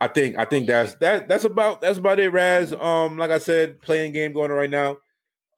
I 0.00 0.08
think 0.08 0.38
I 0.38 0.44
think 0.44 0.66
that's 0.66 0.94
that 0.96 1.28
that's 1.28 1.44
about 1.44 1.80
that's 1.80 1.98
about 1.98 2.20
it, 2.20 2.30
Raz. 2.30 2.72
Um, 2.72 3.18
like 3.18 3.30
I 3.30 3.38
said, 3.38 3.80
play-in 3.80 4.12
game 4.12 4.32
going 4.32 4.50
on 4.50 4.56
right 4.56 4.70
now. 4.70 4.98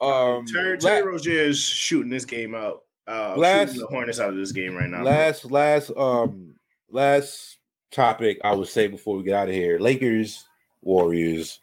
Um, 0.01 0.47
Terry, 0.47 0.79
Terry 0.79 1.07
Rozier 1.07 1.43
is 1.43 1.59
shooting 1.59 2.11
this 2.11 2.25
game 2.25 2.55
out. 2.55 2.83
Uh, 3.07 3.35
last 3.37 3.77
the 3.77 3.87
Hornets 3.87 4.21
out 4.21 4.31
of 4.31 4.37
this 4.37 4.53
game 4.53 4.75
right 4.75 4.89
now. 4.89 5.03
Last 5.03 5.51
last 5.51 5.91
um 5.97 6.55
last 6.91 7.59
topic 7.91 8.39
I 8.45 8.55
would 8.55 8.69
say 8.69 8.87
before 8.87 9.17
we 9.17 9.25
get 9.25 9.35
out 9.35 9.49
of 9.49 9.55
here: 9.55 9.79
Lakers 9.79 10.45
Warriors. 10.83 11.59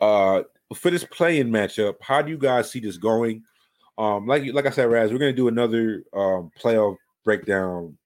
Uh, 0.00 0.42
for 0.74 0.90
this 0.90 1.04
play-in 1.04 1.50
matchup, 1.50 1.94
how 2.02 2.20
do 2.20 2.30
you 2.30 2.36
guys 2.36 2.70
see 2.70 2.80
this 2.80 2.98
going? 2.98 3.42
Um, 4.00 4.26
like 4.26 4.42
like 4.54 4.64
I 4.64 4.70
said, 4.70 4.90
Raz, 4.90 5.12
we're 5.12 5.18
gonna 5.18 5.32
do 5.34 5.48
another 5.48 6.04
um 6.14 6.50
playoff 6.58 6.96
breakdown 7.22 7.98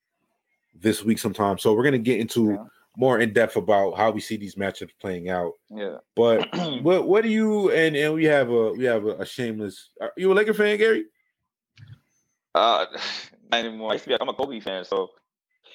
this 0.75 1.05
week 1.05 1.21
sometime. 1.21 1.57
So 1.57 1.73
we're 1.73 1.85
gonna 1.85 1.99
get 1.99 2.19
into 2.19 2.51
yeah. 2.51 2.65
more 2.97 3.21
in 3.21 3.33
depth 3.33 3.55
about 3.55 3.97
how 3.97 4.11
we 4.11 4.21
see 4.21 4.37
these 4.37 4.57
matchups 4.57 4.91
playing 5.01 5.29
out. 5.29 5.53
Yeah. 5.71 5.99
But 6.16 6.49
what 6.83 7.07
what 7.07 7.23
do 7.23 7.29
you 7.29 7.71
and 7.71 7.95
and 7.95 8.12
we 8.12 8.25
have 8.25 8.51
a 8.51 8.73
we 8.73 8.83
have 8.85 9.05
a, 9.05 9.19
a 9.19 9.25
shameless. 9.25 9.91
Are 10.01 10.12
you 10.16 10.33
a 10.33 10.35
Laker 10.35 10.53
fan, 10.53 10.79
Gary? 10.79 11.05
Uh, 12.57 12.87
not 13.53 13.65
anymore. 13.65 13.91
I 13.91 13.93
used 13.93 14.05
to 14.05 14.11
be. 14.11 14.16
I'm 14.21 14.29
a 14.29 14.35
Kobe 14.35 14.59
fan, 14.59 14.85
so 14.85 15.11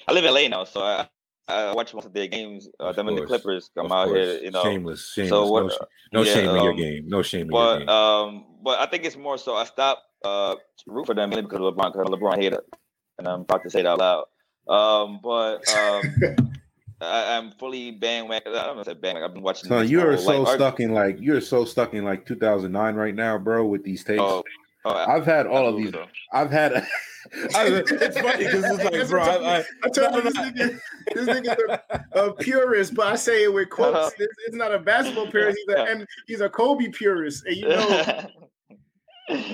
I 0.06 0.12
live 0.12 0.26
in 0.26 0.34
LA 0.34 0.48
now, 0.48 0.64
so 0.64 0.82
I 0.82 1.08
I 1.48 1.72
watch 1.72 1.94
most 1.94 2.04
of 2.04 2.12
their 2.12 2.26
games. 2.26 2.68
Uh, 2.78 2.92
them 2.92 3.08
and 3.08 3.16
the 3.16 3.24
Clippers 3.24 3.70
come 3.74 3.90
out 3.90 4.08
here, 4.08 4.38
you 4.38 4.50
know. 4.50 4.62
Shameless, 4.64 5.12
shameless. 5.14 5.30
So 5.30 5.46
what, 5.46 5.64
no, 6.12 6.20
no 6.20 6.22
yeah, 6.24 6.34
shame 6.34 6.50
in 6.50 6.58
um, 6.58 6.64
your 6.64 6.74
game. 6.74 7.08
No 7.08 7.22
shame 7.22 7.46
in 7.46 7.50
but, 7.52 7.70
your 7.70 7.78
game. 7.78 7.88
Um, 7.88 8.44
but 8.62 8.80
I 8.80 8.84
think 8.84 9.06
it's 9.06 9.16
more 9.16 9.38
so 9.38 9.56
I 9.56 9.64
stopped 9.64 10.02
uh 10.24 10.56
root 10.86 11.06
for 11.06 11.14
them 11.14 11.30
mainly 11.30 11.42
because 11.42 11.60
of 11.60 11.74
LeBron, 11.74 11.92
because 11.92 12.08
LeBron 12.08 12.36
hated 12.36 12.54
it, 12.54 12.74
and 13.18 13.28
I'm 13.28 13.40
about 13.42 13.62
to 13.62 13.70
say 13.70 13.80
it 13.80 13.86
out 13.86 13.98
loud. 13.98 14.24
Um, 14.68 15.20
but 15.22 15.68
um. 15.74 16.36
I, 17.02 17.38
am 17.38 17.52
fully 17.52 17.92
bandwagon. 17.92 18.52
I 18.54 18.66
don't 18.66 18.76
know 18.76 18.82
if 18.82 18.88
it's 18.88 19.00
bandwagon. 19.00 19.30
I've 19.30 19.32
been 19.32 19.42
watching. 19.42 19.68
So 19.68 19.80
you 19.80 20.02
are 20.02 20.18
so 20.18 20.42
like, 20.42 20.56
stuck 20.56 20.80
in 20.80 20.92
like 20.92 21.16
you're 21.18 21.40
so 21.40 21.64
stuck 21.64 21.94
in 21.94 22.04
like 22.04 22.26
2009 22.26 22.94
right 22.94 23.14
now, 23.14 23.38
bro, 23.38 23.64
with 23.64 23.82
these 23.82 24.04
tapes. 24.04 24.20
Oh, 24.22 24.44
oh, 24.84 24.94
I've 24.94 25.24
had 25.24 25.46
all 25.46 25.66
of 25.66 25.78
these. 25.78 25.92
Though. 25.92 26.06
I've 26.32 26.50
had 26.50 26.86
I, 27.54 27.82
it's 27.86 28.18
funny 28.18 28.44
because 28.44 28.64
it's 28.64 28.84
like, 28.92 29.08
bro, 29.08 29.22
I, 29.22 29.58
I, 29.58 29.64
I 29.84 29.88
told 29.88 30.14
you 30.14 30.22
this 30.22 30.36
nigga, 30.36 30.80
this 31.14 31.28
nigga's 31.28 31.80
a, 32.12 32.18
a, 32.18 32.32
purist, 32.34 32.94
but 32.94 33.06
I 33.08 33.16
say 33.16 33.44
it 33.44 33.52
with 33.52 33.68
quotes. 33.70 33.96
Uh-huh. 33.96 34.10
It's, 34.18 34.34
it's, 34.46 34.56
not 34.56 34.74
a 34.74 34.78
basketball 34.78 35.30
purist. 35.30 35.58
He's 35.66 35.76
a, 35.76 35.82
and 35.82 36.06
he's 36.26 36.40
a 36.40 36.48
Kobe 36.48 36.88
purist, 36.88 37.44
and 37.46 37.56
you 37.56 37.68
know, 37.68 38.26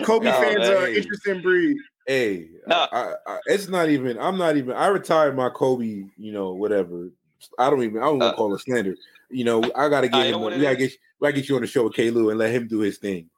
Kobe 0.04 0.26
no, 0.26 0.32
fans 0.32 0.68
are 0.68 0.86
an 0.86 0.94
interesting 0.94 1.42
breed. 1.42 1.76
Hey, 2.06 2.48
no. 2.66 2.86
I, 2.92 3.14
I, 3.26 3.38
it's 3.46 3.68
not 3.68 3.88
even. 3.88 4.18
I'm 4.18 4.38
not 4.38 4.56
even. 4.56 4.76
I 4.76 4.86
retired 4.88 5.36
my 5.36 5.48
Kobe. 5.48 6.04
You 6.16 6.32
know, 6.32 6.52
whatever. 6.52 7.10
I 7.58 7.68
don't 7.70 7.82
even. 7.82 7.98
I 7.98 8.06
don't 8.06 8.22
uh, 8.22 8.34
call 8.34 8.54
it 8.54 8.60
slander. 8.60 8.96
You 9.30 9.44
know, 9.44 9.62
I 9.74 9.88
gotta 9.88 10.08
get 10.08 10.26
him. 10.26 10.40
We 10.40 10.60
gotta 10.60 10.76
get. 10.76 10.92
We 11.20 11.28
gotta 11.28 11.40
get 11.40 11.48
you 11.48 11.56
on 11.56 11.62
the 11.62 11.66
show 11.66 11.84
with 11.84 11.94
K. 11.94 12.10
Lou 12.10 12.30
and 12.30 12.38
let 12.38 12.54
him 12.54 12.68
do 12.68 12.80
his 12.80 12.98
thing. 12.98 13.28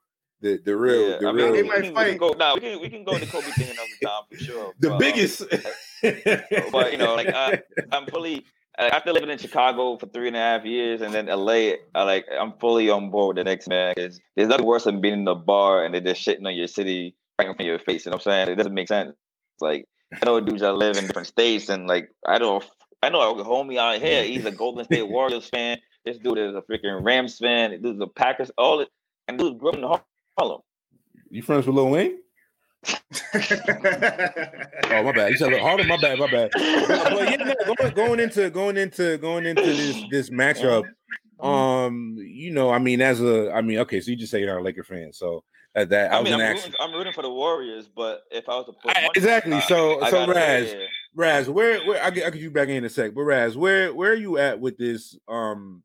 The 0.41 0.57
the 0.63 0.75
real, 0.75 1.09
yeah, 1.09 1.17
the 1.19 1.27
I 1.27 1.31
mean, 1.31 1.51
real. 1.51 1.63
We 1.63 1.69
can, 1.69 1.93
we 1.93 2.03
can 2.05 2.17
go 2.17 2.29
now. 2.37 2.55
We 2.55 2.61
can 2.61 2.81
we 2.81 2.89
can 2.89 3.03
go 3.03 3.17
to 3.17 3.25
Kobe 3.25 3.47
thing 3.47 3.69
another 3.69 3.87
time 4.03 4.23
for 4.31 4.37
sure. 4.37 4.73
The 4.79 4.89
but, 4.89 4.99
biggest. 4.99 5.41
Um, 5.41 5.49
but 6.71 6.91
you 6.93 6.97
know, 6.97 7.15
like 7.15 7.27
I, 7.27 7.61
I'm 7.91 8.05
fully 8.05 8.45
after 8.87 9.11
living 9.11 9.29
in 9.29 9.37
Chicago 9.37 9.97
for 9.97 10.07
three 10.07 10.27
and 10.27 10.37
a 10.37 10.39
half 10.39 10.65
years 10.65 11.01
and 11.01 11.13
then 11.13 11.25
LA, 11.25 11.73
I 11.93 12.03
like 12.03 12.25
I'm 12.39 12.53
fully 12.59 12.89
on 12.89 13.11
board 13.11 13.35
with 13.35 13.45
the 13.45 13.49
next 13.49 13.67
man 13.67 13.93
because 13.95 14.19
there's 14.35 14.47
nothing 14.47 14.65
worse 14.65 14.85
than 14.85 15.01
being 15.01 15.15
in 15.15 15.23
the 15.25 15.35
bar 15.35 15.83
and 15.83 15.93
they're 15.93 16.01
just 16.01 16.25
shitting 16.25 16.45
on 16.45 16.55
your 16.55 16.67
city 16.67 17.15
right 17.37 17.47
in 17.47 17.55
front 17.55 17.61
of 17.61 17.67
your 17.67 17.79
face. 17.79 18.05
You 18.05 18.11
know 18.11 18.15
what 18.15 18.27
I'm 18.27 18.31
saying? 18.31 18.49
It 18.49 18.55
doesn't 18.55 18.73
make 18.73 18.87
sense. 18.87 19.09
It's 19.09 19.61
like 19.61 19.85
I 20.13 20.25
know 20.25 20.39
dudes 20.39 20.61
that 20.61 20.73
live 20.73 20.97
in 20.97 21.07
different 21.07 21.27
states 21.27 21.69
and 21.69 21.87
like 21.87 22.09
I 22.25 22.39
don't 22.39 22.65
I 23.03 23.09
know 23.09 23.37
a 23.37 23.43
homie 23.43 23.77
out 23.77 24.01
here, 24.01 24.23
he's 24.23 24.45
a 24.45 24.51
Golden 24.51 24.83
State 24.85 25.07
Warriors 25.09 25.49
fan. 25.49 25.77
This 26.05 26.17
dude 26.17 26.37
is 26.37 26.55
a 26.55 26.61
freaking 26.61 27.03
Rams 27.03 27.37
fan. 27.37 27.81
This 27.81 27.95
is 27.95 28.01
a 28.01 28.07
Packers, 28.07 28.51
all 28.57 28.79
it 28.79 28.89
and 29.27 29.37
dude 29.37 29.59
grew 29.59 29.69
up 29.69 29.75
in 29.75 29.83
Harlem. 30.37 30.61
You 31.29 31.41
friends 31.41 31.67
with 31.67 31.75
Lil 31.75 31.89
Wayne? 31.89 32.17
Oh 32.87 32.95
my 35.03 35.11
bad. 35.11 35.31
You 35.31 35.37
said 35.37 35.59
Harlem. 35.59 35.87
My 35.87 35.97
bad. 35.97 36.19
My 36.19 36.31
bad. 36.31 36.51
But, 36.55 37.29
yeah, 37.29 37.35
no, 37.37 37.75
going, 37.75 37.93
going 37.93 38.19
into 38.19 38.49
going 38.49 38.77
into 38.77 39.17
going 39.17 39.45
into 39.45 39.61
this 39.61 40.03
this 40.09 40.29
matchup. 40.29 40.83
Um, 41.39 42.17
you 42.19 42.51
know, 42.51 42.69
I 42.69 42.79
mean, 42.79 43.01
as 43.01 43.21
a, 43.21 43.51
I 43.51 43.61
mean, 43.61 43.79
okay, 43.79 44.01
so 44.01 44.11
you 44.11 44.17
just 44.17 44.31
say 44.31 44.39
you're 44.39 44.53
not 44.53 44.59
a 44.59 44.63
Laker 44.63 44.83
fan, 44.83 45.13
so 45.13 45.43
at 45.73 45.89
that, 45.89 46.11
I, 46.11 46.19
I 46.19 46.23
mean, 46.23 46.33
I'm, 46.33 46.53
rooting, 46.53 46.73
I'm, 46.81 46.93
rooting, 46.93 47.13
for 47.13 47.21
the 47.21 47.29
Warriors, 47.29 47.87
but 47.87 48.23
if 48.29 48.49
I 48.49 48.57
was 48.57 48.65
to 48.65 48.73
put 48.73 48.97
I, 48.97 49.07
exactly, 49.15 49.53
I, 49.53 49.61
so 49.61 50.01
so 50.09 50.27
Raz, 50.27 50.75
Raz, 51.15 51.49
where 51.49 51.79
where 51.85 52.03
I 52.03 52.09
get 52.09 52.27
I 52.27 52.29
get 52.31 52.41
you 52.41 52.51
back 52.51 52.67
in 52.67 52.83
a 52.83 52.89
sec, 52.89 53.13
but 53.13 53.21
Raz, 53.21 53.55
where 53.55 53.93
where 53.93 54.11
are 54.11 54.15
you 54.15 54.37
at 54.37 54.59
with 54.59 54.77
this? 54.77 55.17
Um, 55.29 55.83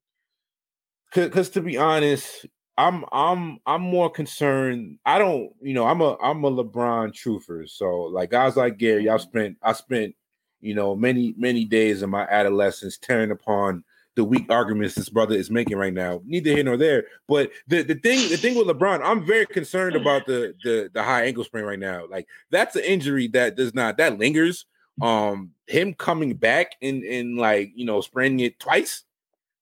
because 1.14 1.50
to 1.50 1.60
be 1.60 1.76
honest, 1.76 2.46
I'm 2.76 3.04
I'm 3.12 3.58
I'm 3.66 3.82
more 3.82 4.10
concerned. 4.10 4.98
I 5.06 5.18
don't, 5.18 5.52
you 5.60 5.74
know, 5.74 5.86
I'm 5.86 6.00
a 6.00 6.16
I'm 6.20 6.42
a 6.44 6.50
LeBron 6.50 7.12
truther. 7.12 7.68
So 7.68 8.02
like 8.02 8.30
guys 8.30 8.56
like 8.56 8.78
Gary, 8.78 9.08
I 9.08 9.14
mm-hmm. 9.14 9.22
spent 9.22 9.56
I 9.62 9.72
spent, 9.72 10.14
you 10.60 10.74
know, 10.74 10.96
many 10.96 11.34
many 11.36 11.64
days 11.64 12.02
in 12.02 12.10
my 12.10 12.22
adolescence 12.22 12.98
tearing 12.98 13.30
upon 13.30 13.84
the 14.16 14.24
weak 14.24 14.46
arguments 14.48 14.94
this 14.94 15.08
brother 15.08 15.36
is 15.36 15.50
making 15.50 15.76
right 15.76 15.92
now. 15.92 16.20
Neither 16.24 16.50
here 16.50 16.64
nor 16.64 16.76
there. 16.76 17.04
But 17.28 17.50
the, 17.68 17.82
the 17.82 17.94
thing 17.94 18.28
the 18.28 18.36
thing 18.36 18.56
with 18.56 18.66
LeBron, 18.66 19.00
I'm 19.04 19.24
very 19.24 19.46
concerned 19.46 19.94
about 19.94 20.26
the 20.26 20.54
the 20.64 20.90
the 20.92 21.02
high 21.02 21.24
ankle 21.24 21.44
sprain 21.44 21.64
right 21.64 21.78
now. 21.78 22.06
Like 22.08 22.26
that's 22.50 22.74
an 22.74 22.84
injury 22.84 23.28
that 23.28 23.56
does 23.56 23.74
not 23.74 23.98
that 23.98 24.18
lingers. 24.18 24.66
Um, 25.02 25.50
him 25.66 25.94
coming 25.94 26.34
back 26.34 26.72
and 26.82 27.04
and 27.04 27.36
like 27.36 27.72
you 27.76 27.84
know 27.84 28.00
spraining 28.00 28.40
it 28.40 28.58
twice, 28.58 29.04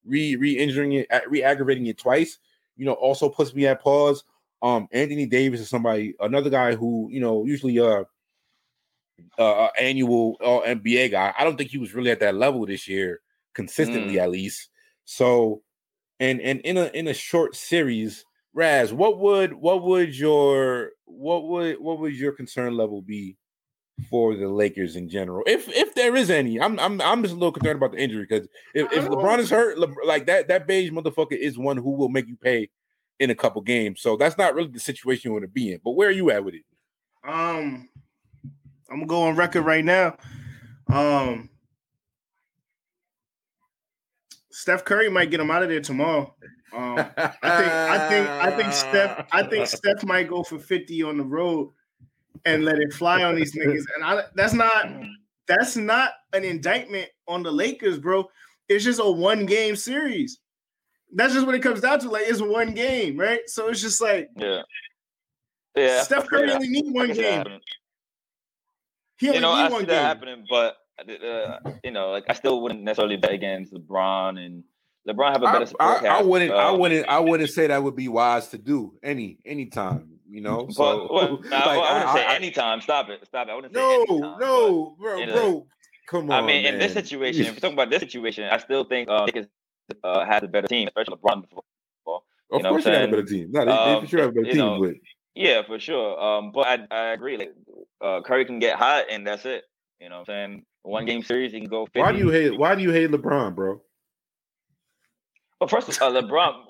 re 0.03 0.35
re 0.35 0.57
injuring 0.57 0.93
it, 0.93 1.07
re 1.27 1.43
aggravating 1.43 1.85
it 1.85 1.99
twice 1.99 2.39
you 2.75 2.85
know, 2.85 2.93
also 2.93 3.29
puts 3.29 3.53
me 3.53 3.67
at 3.67 3.81
pause. 3.81 4.23
Um, 4.61 4.87
Anthony 4.91 5.25
Davis 5.25 5.59
is 5.59 5.69
somebody, 5.69 6.15
another 6.19 6.49
guy 6.49 6.75
who, 6.75 7.09
you 7.11 7.19
know, 7.19 7.45
usually 7.45 7.79
uh, 7.79 8.03
uh 9.37 9.67
annual 9.79 10.37
uh, 10.41 10.61
NBA 10.61 11.11
guy. 11.11 11.33
I 11.37 11.43
don't 11.43 11.57
think 11.57 11.69
he 11.69 11.77
was 11.77 11.93
really 11.93 12.11
at 12.11 12.19
that 12.21 12.35
level 12.35 12.65
this 12.65 12.87
year, 12.87 13.21
consistently 13.53 14.15
mm. 14.15 14.21
at 14.21 14.31
least. 14.31 14.69
So, 15.05 15.61
and 16.19 16.39
and 16.41 16.61
in 16.61 16.77
a 16.77 16.85
in 16.93 17.07
a 17.07 17.13
short 17.13 17.55
series, 17.55 18.25
Raz, 18.53 18.93
what 18.93 19.19
would 19.19 19.53
what 19.53 19.83
would 19.83 20.15
your 20.17 20.91
what 21.05 21.47
would 21.47 21.79
what 21.79 21.99
would 21.99 22.15
your 22.15 22.31
concern 22.31 22.75
level 22.75 23.01
be 23.01 23.37
for 24.09 24.35
the 24.35 24.47
Lakers 24.47 24.95
in 24.95 25.07
general, 25.09 25.43
if 25.45 25.67
if 25.69 25.93
there 25.95 26.15
is 26.15 26.29
any. 26.29 26.59
I'm 26.59 26.79
I'm 26.79 26.99
I'm 27.01 27.21
just 27.21 27.33
a 27.33 27.37
little 27.37 27.51
concerned 27.51 27.77
about 27.77 27.91
the 27.91 27.99
injury 27.99 28.25
because 28.27 28.47
if, 28.73 28.91
if 28.91 29.05
LeBron 29.05 29.39
is 29.39 29.49
hurt, 29.49 29.77
Le, 29.77 29.87
like 30.05 30.25
that 30.25 30.47
that 30.47 30.67
beige 30.67 30.91
motherfucker 30.91 31.37
is 31.37 31.57
one 31.57 31.77
who 31.77 31.91
will 31.91 32.09
make 32.09 32.27
you 32.27 32.35
pay 32.35 32.69
in 33.19 33.29
a 33.29 33.35
couple 33.35 33.61
games. 33.61 34.01
So 34.01 34.17
that's 34.17 34.37
not 34.37 34.55
really 34.55 34.69
the 34.69 34.79
situation 34.79 35.29
you 35.29 35.33
want 35.33 35.43
to 35.43 35.49
be 35.49 35.71
in. 35.71 35.79
But 35.83 35.91
where 35.91 36.09
are 36.09 36.11
you 36.11 36.31
at 36.31 36.43
with 36.43 36.55
it? 36.55 36.65
Um, 37.23 37.87
I'm 38.89 38.97
gonna 38.97 39.05
go 39.05 39.23
on 39.23 39.35
record 39.35 39.61
right 39.63 39.85
now. 39.85 40.17
Um, 40.91 41.49
Steph 44.51 44.85
Curry 44.85 45.09
might 45.09 45.31
get 45.31 45.39
him 45.39 45.51
out 45.51 45.63
of 45.63 45.69
there 45.69 45.81
tomorrow. 45.81 46.35
Um, 46.73 46.97
I 46.97 47.57
think 47.57 47.71
I 47.71 48.09
think 48.09 48.27
I 48.27 48.57
think 48.57 48.73
Steph 48.73 49.27
I 49.31 49.43
think 49.43 49.67
Steph 49.67 50.03
might 50.03 50.27
go 50.27 50.43
for 50.43 50.57
50 50.57 51.03
on 51.03 51.17
the 51.17 51.23
road 51.23 51.71
and 52.45 52.65
let 52.65 52.79
it 52.79 52.93
fly 52.93 53.23
on 53.23 53.35
these 53.35 53.55
niggas. 53.57 53.85
And 53.95 54.03
I, 54.03 54.23
that's 54.35 54.53
not 54.53 54.87
that's 55.47 55.75
not 55.75 56.11
an 56.33 56.43
indictment 56.43 57.09
on 57.27 57.43
the 57.43 57.51
Lakers, 57.51 57.99
bro. 57.99 58.29
It's 58.69 58.83
just 58.83 58.99
a 58.99 59.09
one 59.09 59.45
game 59.45 59.75
series. 59.75 60.39
That's 61.15 61.33
just 61.33 61.45
what 61.45 61.55
it 61.55 61.59
comes 61.59 61.81
down 61.81 61.99
to. 61.99 62.09
Like 62.09 62.27
it's 62.27 62.41
one 62.41 62.73
game, 62.73 63.19
right? 63.19 63.41
So 63.47 63.67
it's 63.67 63.81
just 63.81 64.01
like 64.01 64.29
yeah, 64.37 64.61
yeah. 65.75 66.01
Steph 66.03 66.27
Curry 66.27 66.47
yeah. 66.47 66.55
only 66.55 66.69
need 66.69 66.93
one 66.93 67.13
game. 67.13 67.45
He 69.17 69.27
only 69.27 69.37
you 69.37 69.41
know, 69.41 69.55
need 69.55 69.61
I 69.61 69.69
one 69.69 69.71
see 69.81 69.87
game. 69.87 69.95
that 69.95 70.05
happening, 70.05 70.45
but 70.49 70.75
uh, 70.99 71.57
you 71.83 71.91
know, 71.91 72.09
like 72.09 72.25
I 72.29 72.33
still 72.33 72.61
wouldn't 72.61 72.81
necessarily 72.81 73.17
bet 73.17 73.31
against 73.31 73.73
LeBron 73.73 74.43
and 74.43 74.63
LeBron 75.07 75.33
have 75.33 75.43
a 75.43 75.45
better 75.45 75.71
I, 75.79 75.95
I, 75.95 76.19
I 76.19 76.21
wouldn't. 76.21 76.51
Uh, 76.51 76.55
I 76.55 76.71
wouldn't. 76.71 77.07
I 77.07 77.19
wouldn't 77.19 77.49
say 77.49 77.67
that 77.67 77.83
would 77.83 77.95
be 77.95 78.07
wise 78.07 78.47
to 78.49 78.57
do 78.57 78.97
any 79.03 79.37
any 79.45 79.67
time 79.67 80.12
you 80.29 80.41
know. 80.41 80.67
So 80.69 81.07
but, 81.07 81.13
well, 81.13 81.41
like, 81.43 81.53
I, 81.53 81.75
I, 81.75 81.93
wouldn't 81.93 82.09
I, 82.09 82.13
say 82.15 82.35
anytime. 82.35 82.81
Stop 82.81 83.09
it. 83.09 83.25
Stop 83.25 83.47
it. 83.47 83.51
I 83.51 83.55
wouldn't 83.55 83.73
say 83.73 83.79
no, 83.79 83.93
anytime, 83.93 84.39
no, 84.39 84.95
bro, 84.99 85.17
you 85.17 85.25
know, 85.27 85.33
bro. 85.33 85.67
Come 86.07 86.31
on. 86.31 86.43
I 86.43 86.45
mean, 86.45 86.63
man. 86.63 86.73
in 86.73 86.79
this 86.79 86.93
situation, 86.93 87.45
if 87.45 87.53
we're 87.53 87.59
talking 87.59 87.73
about 87.73 87.89
this 87.89 88.01
situation, 88.01 88.45
I 88.45 88.57
still 88.57 88.83
think 88.83 89.09
uh, 89.09 89.25
Lakers 89.25 89.47
uh, 90.03 90.25
has 90.25 90.43
a 90.43 90.47
better 90.47 90.67
team, 90.67 90.87
especially 90.87 91.15
LeBron. 91.17 91.41
Before, 91.41 91.63
of 92.51 92.61
know 92.61 92.69
course, 92.69 92.83
they 92.83 92.93
have 92.93 93.09
a 93.09 93.11
better 93.11 93.23
team. 93.23 93.51
No, 93.51 93.65
they, 93.65 93.71
um, 93.71 93.93
they 93.95 94.01
for 94.01 94.07
sure 94.07 94.19
have 94.21 94.29
a 94.29 94.33
better 94.33 94.45
team, 94.45 94.57
know, 94.57 94.79
but 94.79 94.95
yeah, 95.35 95.63
for 95.63 95.79
sure. 95.79 96.19
Um, 96.21 96.51
but 96.51 96.67
I, 96.67 96.87
I 96.95 97.13
agree. 97.13 97.37
Like 97.37 97.53
uh, 98.01 98.21
Curry 98.21 98.45
can 98.45 98.59
get 98.59 98.77
hot, 98.77 99.05
and 99.09 99.25
that's 99.25 99.45
it. 99.45 99.63
You 99.99 100.09
know 100.09 100.19
what 100.19 100.29
I'm 100.29 100.51
saying? 100.51 100.65
One 100.83 101.05
game 101.05 101.23
series, 101.23 101.53
he 101.53 101.61
can 101.61 101.69
go. 101.69 101.85
50. 101.85 101.99
Why 101.99 102.11
do 102.11 102.17
you 102.17 102.29
hate? 102.29 102.57
Why 102.57 102.75
do 102.75 102.81
you 102.83 102.91
hate 102.91 103.09
LeBron, 103.09 103.55
bro? 103.55 103.81
Well, 105.59 105.67
first, 105.69 106.01
uh, 106.01 106.11
LeBron 106.11 106.65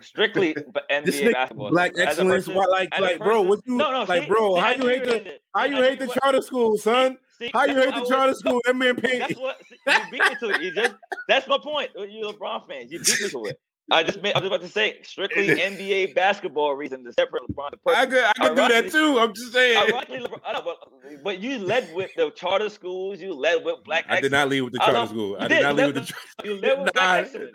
strictly 0.00 0.54
NBA 0.90 1.04
this 1.04 1.32
basketball. 1.32 1.70
Black 1.70 1.92
excellence, 1.98 2.46
person, 2.46 2.62
like, 2.70 3.00
like, 3.00 3.18
bro, 3.18 3.42
what 3.42 3.60
you, 3.66 3.76
no, 3.76 3.90
no, 3.90 4.04
like, 4.04 4.22
see, 4.22 4.28
bro, 4.28 4.54
see, 4.54 4.60
how 4.60 4.70
you 4.70 4.86
hate 4.88 5.04
the, 5.04 5.38
how 5.54 5.64
you 5.64 5.76
hate 5.76 5.98
the 5.98 6.06
charter 6.06 6.42
school, 6.42 6.76
son? 6.76 7.18
See, 7.38 7.50
how 7.52 7.64
you 7.64 7.74
hate 7.74 7.94
the 7.94 8.04
charter 8.06 8.34
school? 8.34 8.60
That 8.64 8.76
man 8.76 8.96
paid. 8.96 9.20
That's 9.20 9.38
what. 9.38 9.60
You 9.86 9.98
beat 10.10 10.22
me 10.22 10.36
to 10.40 10.50
it. 10.50 10.62
You 10.62 10.74
just 10.74 10.94
that's 11.28 11.48
my 11.48 11.58
point. 11.58 11.90
Uh, 11.98 12.02
you 12.02 12.24
LeBron 12.26 12.68
fans. 12.68 12.92
You 12.92 12.98
beat 13.00 13.20
me 13.20 13.28
to 13.30 13.44
it. 13.46 13.60
I 13.90 14.02
just 14.02 14.22
made, 14.22 14.32
I 14.34 14.38
was 14.38 14.46
about 14.46 14.62
to 14.62 14.68
say 14.68 14.98
strictly 15.02 15.48
NBA 15.48 16.14
basketball 16.14 16.74
reason 16.74 17.04
to 17.04 17.12
separate 17.12 17.42
LeBron. 17.50 17.72
The 17.72 17.96
I 17.96 18.06
could 18.06 18.24
I 18.24 18.32
could 18.32 18.56
do 18.56 18.68
that 18.68 18.90
too. 18.90 19.18
I'm 19.18 19.34
just 19.34 19.52
saying. 19.52 19.90
LeBron, 19.90 20.64
but, 20.64 20.76
but 21.24 21.40
you 21.40 21.58
led 21.58 21.92
with 21.94 22.10
the 22.16 22.30
charter 22.30 22.70
schools. 22.70 23.20
You 23.20 23.34
led 23.34 23.64
with 23.64 23.84
black. 23.84 24.06
I 24.08 24.20
did 24.20 24.32
not 24.32 24.48
lead 24.48 24.62
with 24.62 24.72
the 24.72 24.78
charter 24.78 25.06
school. 25.06 25.36
I 25.38 25.48
did, 25.48 25.56
did 25.56 25.62
not 25.62 25.74
lead 25.74 25.94
with 25.94 26.06
the. 26.06 26.14
You 26.44 26.60
led 26.60 26.82
with 26.82 26.92
black 26.94 27.24
excellence. 27.24 27.52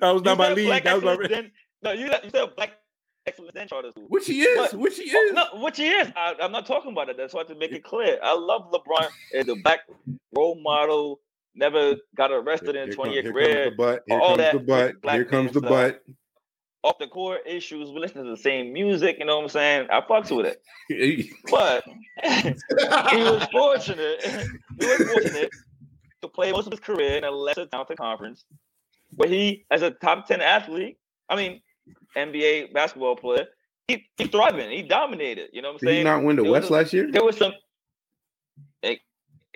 That 0.00 0.10
was 0.10 0.22
not 0.22 0.38
my 0.38 0.52
lead. 0.52 0.84
That 0.84 1.02
was 1.02 1.04
my. 1.04 1.26
Then, 1.26 1.50
no, 1.82 1.92
you 1.92 2.06
you 2.06 2.30
said 2.30 2.54
black 2.56 2.72
excellence 3.26 3.56
and 3.56 3.68
charter 3.68 3.90
school. 3.90 4.06
Which 4.08 4.26
he 4.26 4.42
is. 4.42 4.70
But, 4.70 4.78
which 4.78 4.96
he 4.96 5.04
is. 5.04 5.32
No, 5.32 5.46
which 5.54 5.76
he 5.76 5.88
is. 5.88 6.10
I, 6.16 6.34
am 6.40 6.52
not 6.52 6.66
talking 6.66 6.92
about 6.92 7.08
it. 7.08 7.16
That's 7.16 7.34
why 7.34 7.40
I 7.40 7.42
have 7.42 7.48
to 7.48 7.54
make 7.54 7.72
it 7.72 7.84
clear. 7.84 8.18
I 8.22 8.34
love 8.34 8.72
LeBron 8.72 9.08
as 9.34 9.48
a 9.48 9.56
black 9.56 9.80
role 10.34 10.60
model. 10.60 11.20
Never 11.54 11.96
got 12.16 12.30
arrested 12.30 12.76
in 12.76 12.92
20 12.92 13.12
year 13.12 13.22
career. 13.22 13.74
Here 13.76 13.98
comes 14.06 14.52
the 14.52 14.64
butt. 14.64 15.12
Here 15.12 15.24
comes 15.24 15.52
the 15.52 15.60
butt 15.60 16.02
off 16.82 16.98
the 16.98 17.06
core 17.06 17.38
issues. 17.46 17.90
We 17.90 18.00
listen 18.00 18.24
to 18.24 18.30
the 18.30 18.36
same 18.36 18.72
music, 18.72 19.16
you 19.18 19.24
know 19.24 19.36
what 19.36 19.44
I'm 19.44 19.48
saying? 19.50 19.88
I 19.90 20.00
fucks 20.00 20.34
with 20.34 20.46
it. 20.46 21.28
but 21.50 21.84
he 23.10 23.18
was 23.22 23.46
fortunate. 23.52 24.22
he 24.22 24.86
was 24.86 25.10
fortunate 25.12 25.50
to 26.22 26.28
play 26.28 26.52
most 26.52 26.66
of 26.66 26.72
his 26.72 26.80
career 26.80 27.16
in 27.16 27.24
a 27.24 27.30
lesser 27.30 27.66
talented 27.66 27.98
conference. 27.98 28.44
But 29.12 29.28
he, 29.28 29.66
as 29.70 29.82
a 29.82 29.90
top 29.90 30.26
10 30.26 30.40
athlete, 30.40 30.98
I 31.28 31.36
mean, 31.36 31.60
NBA 32.16 32.72
basketball 32.72 33.16
player, 33.16 33.46
he, 33.88 34.06
he 34.16 34.26
thriving. 34.26 34.70
He 34.70 34.82
dominated. 34.82 35.50
You 35.52 35.62
know 35.62 35.68
what 35.68 35.74
I'm 35.74 35.78
saying? 35.80 35.94
Did 35.94 35.98
he 35.98 36.04
not 36.04 36.24
win 36.24 36.36
the 36.36 36.42
there 36.42 36.52
West 36.52 36.70
last 36.70 36.92
year? 36.92 37.10
There 37.10 37.24
was 37.24 37.36
some. 37.36 37.52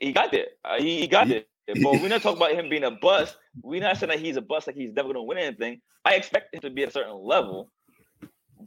He 0.01 0.13
got 0.13 0.33
there. 0.33 0.47
Uh, 0.65 0.77
he, 0.79 1.01
he 1.01 1.07
got 1.07 1.29
there. 1.29 1.45
But 1.67 1.93
we're 1.93 2.09
not 2.09 2.21
talking 2.21 2.37
about 2.37 2.53
him 2.53 2.69
being 2.69 2.85
a 2.85 2.91
bust. 2.91 3.37
We're 3.63 3.81
not 3.81 3.97
saying 3.97 4.11
that 4.11 4.19
he's 4.19 4.37
a 4.37 4.43
bust, 4.43 4.67
like 4.67 4.77
he's 4.77 4.93
never 4.93 5.09
going 5.09 5.15
to 5.15 5.23
win 5.23 5.39
anything. 5.39 5.81
I 6.05 6.15
expect 6.15 6.55
him 6.55 6.61
to 6.61 6.71
be 6.71 6.83
at 6.83 6.91
a 6.91 6.93
certain 6.93 7.17
level, 7.17 7.71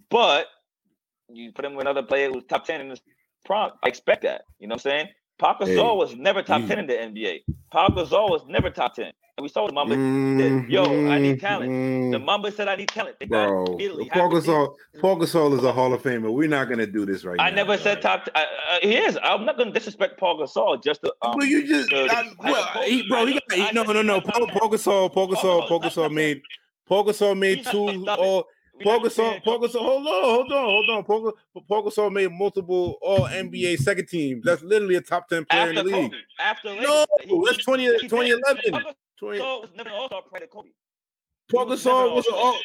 but 0.10 0.48
you 1.30 1.52
put 1.52 1.65
him 1.65 1.76
with 1.76 1.85
another 1.85 2.02
player 2.02 2.31
who's 2.31 2.44
top 2.45 2.65
10 2.65 2.81
in 2.81 2.89
this 2.89 3.02
prompt. 3.45 3.77
I 3.84 3.89
expect 3.89 4.23
that. 4.23 4.44
You 4.60 4.68
know 4.68 4.73
what 4.73 4.85
I'm 4.85 4.91
saying? 4.91 5.07
Pau 5.38 5.56
Gasol 5.60 5.91
hey. 5.91 5.98
was 5.98 6.15
never 6.15 6.41
top 6.41 6.61
mm. 6.61 6.68
10 6.68 6.80
in 6.80 6.88
the 6.88 6.94
NBA. 6.94 7.44
Pau 7.72 7.89
Gasol 7.89 8.30
was 8.31 8.41
never 8.48 8.69
top 8.69 8.95
10. 8.95 9.11
And 9.38 9.44
we 9.44 9.50
saw 9.50 9.68
the 9.68 9.74
Mamba 9.74 9.96
mm, 9.96 10.68
Yo, 10.68 10.84
I 11.12 11.20
need 11.20 11.40
talent. 11.40 11.72
Mm, 11.72 12.12
the 12.12 12.18
Mamba 12.18 12.52
said 12.52 12.68
I 12.68 12.76
need 12.76 12.90
talent. 12.90 13.18
They 13.20 13.28
bro, 13.28 13.66
Pau 13.66 14.30
Gasol, 14.30 14.74
Pau 15.00 15.14
Gasol 15.14 15.56
is 15.56 15.64
a 15.64 15.72
Hall 15.72 15.94
of 15.94 16.02
Famer. 16.02 16.34
We're 16.34 16.50
not 16.50 16.66
going 16.66 16.80
to 16.80 16.88
do 16.88 17.06
this 17.06 17.24
right 17.24 17.40
I 17.40 17.52
now. 17.52 17.58
never 17.58 17.76
bro. 17.76 17.84
said 17.84 18.02
top. 18.02 18.26
T- 18.26 18.32
he 18.82 18.98
is. 18.98 19.16
I'm 19.22 19.46
not 19.46 19.56
going 19.56 19.72
to 19.72 19.74
disrespect 19.74 20.20
Pau 20.20 20.34
Gasol 20.38 20.84
just 20.84 21.02
to. 21.04 21.14
Um, 21.22 21.36
well, 21.38 21.46
you 21.46 21.68
just. 21.68 21.94
I, 21.94 22.32
well, 22.40 22.84
he, 22.84 23.08
bro, 23.08 23.28
he 23.28 23.34
got. 23.34 23.44
He, 23.54 23.72
no, 23.74 23.84
no, 23.84 24.02
no. 24.02 24.22
Pau, 24.22 24.44
Pau 24.48 24.70
Gasol, 24.70 25.14
Pau 25.14 25.28
Gasol, 25.28 25.68
Pau 25.68 25.80
Gasol 25.80 26.12
made. 26.12 26.42
Pau 26.88 27.04
Gasol 27.04 27.38
made 27.38 27.64
two. 27.64 28.08
All, 28.08 28.48
Pau 28.82 28.98
Gasol, 28.98 29.44
Pau 29.44 29.60
Gasol, 29.60 29.82
hold 29.82 30.08
on, 30.08 30.24
hold 30.24 30.52
on, 30.52 30.66
hold 30.66 30.90
on. 30.90 31.04
Pau, 31.04 31.34
Pau 31.70 31.82
Gasol 31.84 32.12
made 32.12 32.32
multiple 32.32 32.98
All 33.04 33.28
NBA 33.28 33.78
second 33.78 34.08
team. 34.08 34.42
That's 34.44 34.64
literally 34.64 34.96
a 34.96 35.02
top 35.02 35.30
ten 35.30 35.46
player 35.46 35.62
After 35.62 35.80
in 35.80 35.86
the 35.86 35.98
league. 35.98 36.14
After 36.40 36.82
no, 36.82 37.06
that's 37.46 37.64
20, 37.64 38.00
2011. 38.08 38.96
20. 39.19 39.39
Gasol 39.39 39.61
was 39.61 39.69
never 39.76 39.89
an 39.89 39.95
All 39.95 40.07
Star 40.07 40.22
prior 40.22 40.41
to 40.41 40.48
Kobe. 40.48 40.69
Pau 41.52 41.65
Gasol 41.65 42.15
was 42.15 42.27
an 42.27 42.34
All. 42.35 42.60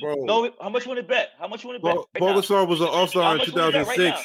Bro, 0.00 0.14
no, 0.24 0.50
how 0.60 0.70
much 0.70 0.84
you 0.84 0.88
want 0.88 1.00
to 1.00 1.06
bet? 1.06 1.30
How 1.38 1.46
much 1.46 1.62
you 1.62 1.68
want 1.68 1.82
to 1.82 1.86
bet? 1.86 1.96
Paul 2.18 2.34
right 2.34 2.44
Gasol 2.44 2.66
was 2.66 2.80
an 2.80 2.88
All 2.88 3.06
Star 3.06 3.36
in 3.36 3.44
2006. 3.44 3.98
Right 3.98 4.24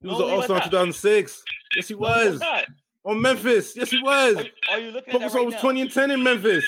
he 0.00 0.08
was 0.08 0.18
no, 0.18 0.26
an 0.26 0.34
All 0.34 0.42
Star 0.42 0.56
in 0.58 0.62
2006. 0.64 1.42
Yes, 1.74 1.88
he 1.88 1.94
was. 1.94 2.40
No, 2.40 2.62
on 3.04 3.20
Memphis. 3.20 3.76
Yes, 3.76 3.90
he 3.90 4.02
was. 4.02 4.36
Are, 4.36 4.44
are 4.70 4.80
you 4.80 4.90
looking 4.90 5.12
Paul 5.12 5.22
at 5.22 5.32
Gasol 5.32 5.34
right 5.34 5.46
was 5.46 5.54
20 5.56 5.80
and 5.80 5.92
10 5.92 6.10
in 6.12 6.22
Memphis. 6.22 6.64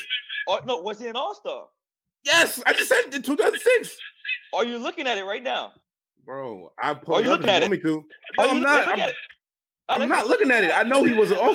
Oh, 0.48 0.60
no, 0.66 0.78
was 0.80 0.98
he 0.98 1.06
an 1.06 1.16
All 1.16 1.34
Star? 1.34 1.66
Yes, 2.24 2.60
I 2.66 2.72
just 2.72 2.88
said 2.88 3.14
in 3.14 3.22
2006. 3.22 3.96
Are 4.54 4.64
you 4.64 4.78
looking 4.78 5.06
at 5.06 5.18
it 5.18 5.24
right 5.24 5.42
now? 5.42 5.72
Bro, 6.24 6.72
I 6.78 6.94
pulled 6.94 7.20
Are 7.20 7.24
you 7.24 7.30
looking 7.30 7.48
at 7.48 7.62
it? 7.62 7.70
Me 7.70 7.78
to. 7.78 8.04
No, 8.36 8.50
I'm 8.50 8.60
not. 8.60 8.88
I'm, 9.88 10.02
I'm 10.02 10.08
not 10.08 10.26
looking 10.26 10.50
at 10.50 10.64
it. 10.64 10.72
I 10.74 10.82
know 10.82 11.04
he 11.04 11.14
was 11.14 11.30
an 11.30 11.38
all 11.38 11.54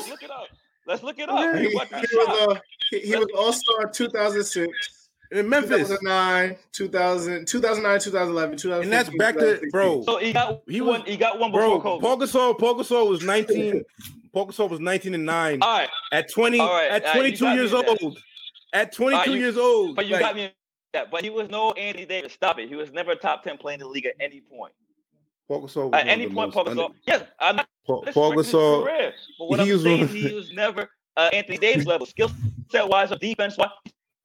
Let's 0.85 1.03
look 1.03 1.19
it 1.19 1.29
up. 1.29 1.39
Let's 1.39 1.57
it. 1.57 1.61
He, 1.61 1.69
he, 1.69 1.75
was, 2.17 2.57
a, 2.57 2.61
he, 2.89 2.99
he 2.99 3.15
was 3.15 3.27
All 3.37 3.53
Star 3.53 3.89
2006. 3.89 5.03
In 5.31 5.49
Memphis, 5.49 5.87
2009, 5.89 6.55
2000, 6.73 7.47
2009, 7.47 7.99
2011, 7.99 8.57
2015, 8.57 8.83
and 8.83 8.93
that's 8.93 9.17
back 9.17 9.35
to 9.35 9.67
bro. 9.71 10.03
So 10.03 10.19
he 10.19 10.31
got 10.31 10.61
he 10.67 10.79
was 10.79 11.01
he 11.07 11.17
got 11.17 11.39
one 11.39 11.51
before 11.51 11.79
bro. 11.79 11.81
Kobe. 11.81 12.01
Paul 12.01 12.17
Gasol, 12.19 12.59
Paul 12.59 12.75
Gasol 12.75 13.09
was 13.09 13.23
19. 13.23 13.83
Paul 14.33 14.47
Gasol 14.47 14.69
was 14.69 14.79
19 14.79 15.15
and 15.15 15.25
nine. 15.25 15.59
All 15.63 15.79
right, 15.79 15.89
at 16.11 16.31
20, 16.31 16.59
right. 16.59 16.87
at 16.91 17.13
22 17.13 17.45
right, 17.45 17.55
years 17.55 17.73
old. 17.73 18.19
At 18.73 18.91
22 18.91 19.17
right, 19.17 19.27
you, 19.27 19.33
years 19.35 19.57
old, 19.57 19.95
but 19.95 20.05
you 20.05 20.13
like, 20.13 20.21
got 20.21 20.35
me 20.35 20.51
that, 20.93 21.09
but 21.09 21.23
he 21.23 21.31
was 21.31 21.49
no 21.49 21.71
Andy 21.71 22.05
Davis. 22.05 22.33
Stop 22.33 22.59
it. 22.59 22.69
He 22.69 22.75
was 22.75 22.91
never 22.91 23.15
top 23.15 23.43
ten 23.43 23.57
playing 23.57 23.79
in 23.79 23.87
the 23.87 23.91
league 23.91 24.05
at 24.05 24.15
any 24.19 24.41
point. 24.41 24.73
Paul 25.47 25.63
Gasol 25.63 25.95
at 25.95 26.07
any 26.07 26.29
point, 26.29 26.53
Paul 26.53 26.65
Gasol. 26.65 26.93
Yes, 27.07 27.23
I'm 27.39 27.55
not. 27.55 27.67
Paul, 27.85 28.03
Paul 28.13 28.33
Gasol. 28.33 28.83
Career, 28.83 29.13
but 29.37 29.49
what 29.49 29.59
I'm 29.59 29.79
saying, 29.79 30.07
he 30.07 30.33
was 30.33 30.51
never 30.53 30.89
uh, 31.17 31.29
Anthony 31.33 31.57
Davis 31.57 31.85
level, 31.85 32.05
skill 32.05 32.31
set 32.71 32.87
wise 32.87 33.11
or 33.11 33.17
defense 33.17 33.57
wise. 33.57 33.69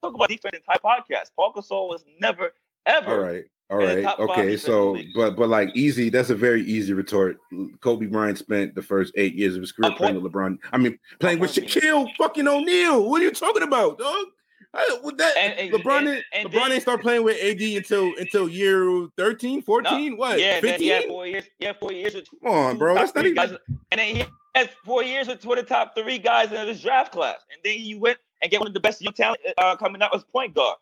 Talk 0.01 0.15
about 0.15 0.29
defense 0.29 0.53
in 0.53 0.59
entire 0.59 0.79
podcast. 0.79 1.31
Paul 1.35 1.53
Gasol 1.53 1.89
was 1.89 2.05
never 2.19 2.51
ever. 2.85 3.11
All 3.11 3.19
right. 3.19 3.43
All 3.69 3.77
right. 3.77 4.05
Okay. 4.19 4.57
So, 4.57 4.97
but 5.13 5.35
but 5.35 5.47
like 5.49 5.75
easy, 5.75 6.09
that's 6.09 6.31
a 6.31 6.35
very 6.35 6.63
easy 6.63 6.93
retort. 6.93 7.37
Kobe 7.81 8.07
Bryant 8.07 8.37
spent 8.37 8.73
the 8.73 8.81
first 8.81 9.13
eight 9.15 9.35
years 9.35 9.55
of 9.55 9.61
his 9.61 9.71
career 9.71 9.91
playing 9.91 10.19
with 10.19 10.31
LeBron. 10.31 10.57
I 10.71 10.77
mean, 10.77 10.97
playing 11.19 11.39
with 11.39 11.51
Shaquille 11.51 12.07
fucking 12.17 12.47
O'Neal. 12.47 13.07
What 13.07 13.21
are 13.21 13.25
you 13.25 13.31
talking 13.31 13.63
about, 13.63 13.99
dog? 13.99 14.25
I, 14.73 14.99
with 15.03 15.17
that, 15.17 15.35
and, 15.35 15.71
LeBron, 15.73 16.07
and, 16.07 16.23
and 16.31 16.49
LeBron 16.49 16.67
didn't 16.67 16.81
start 16.81 17.01
playing 17.01 17.23
with 17.23 17.41
AD 17.41 17.59
until 17.59 18.13
until 18.17 18.47
year 18.47 19.07
13, 19.17 19.63
14, 19.63 20.11
no, 20.11 20.15
what? 20.15 20.39
Yeah, 20.39 20.59
15? 20.59 20.79
he 20.79 20.87
had 20.89 21.05
four 21.05 21.25
years. 21.25 21.45
Yeah, 21.57 21.73
four 21.73 21.91
years. 21.91 22.13
With 22.13 22.27
Come 22.43 22.53
on, 22.53 22.77
bro. 22.77 22.93
That's 22.93 23.15
not 23.15 23.25
even... 23.25 23.35
guys, 23.35 23.57
and 23.91 23.99
then 23.99 24.15
he 24.15 24.25
had 24.53 24.69
four 24.85 25.03
years 25.03 25.27
with 25.27 25.41
two 25.41 25.51
of 25.51 25.57
the 25.57 25.63
top 25.63 25.95
three 25.95 26.19
guys 26.19 26.51
in 26.51 26.67
his 26.67 26.81
draft 26.81 27.11
class, 27.11 27.39
and 27.51 27.59
then 27.63 27.79
he 27.79 27.95
went 27.95 28.19
and 28.43 28.51
get 28.51 28.59
one 28.59 28.67
of 28.67 28.75
the 28.75 28.79
best 28.79 29.01
young 29.01 29.13
talent 29.13 29.39
uh, 29.57 29.75
coming 29.75 30.01
out 30.03 30.15
as 30.15 30.23
point 30.25 30.53
guard. 30.53 30.77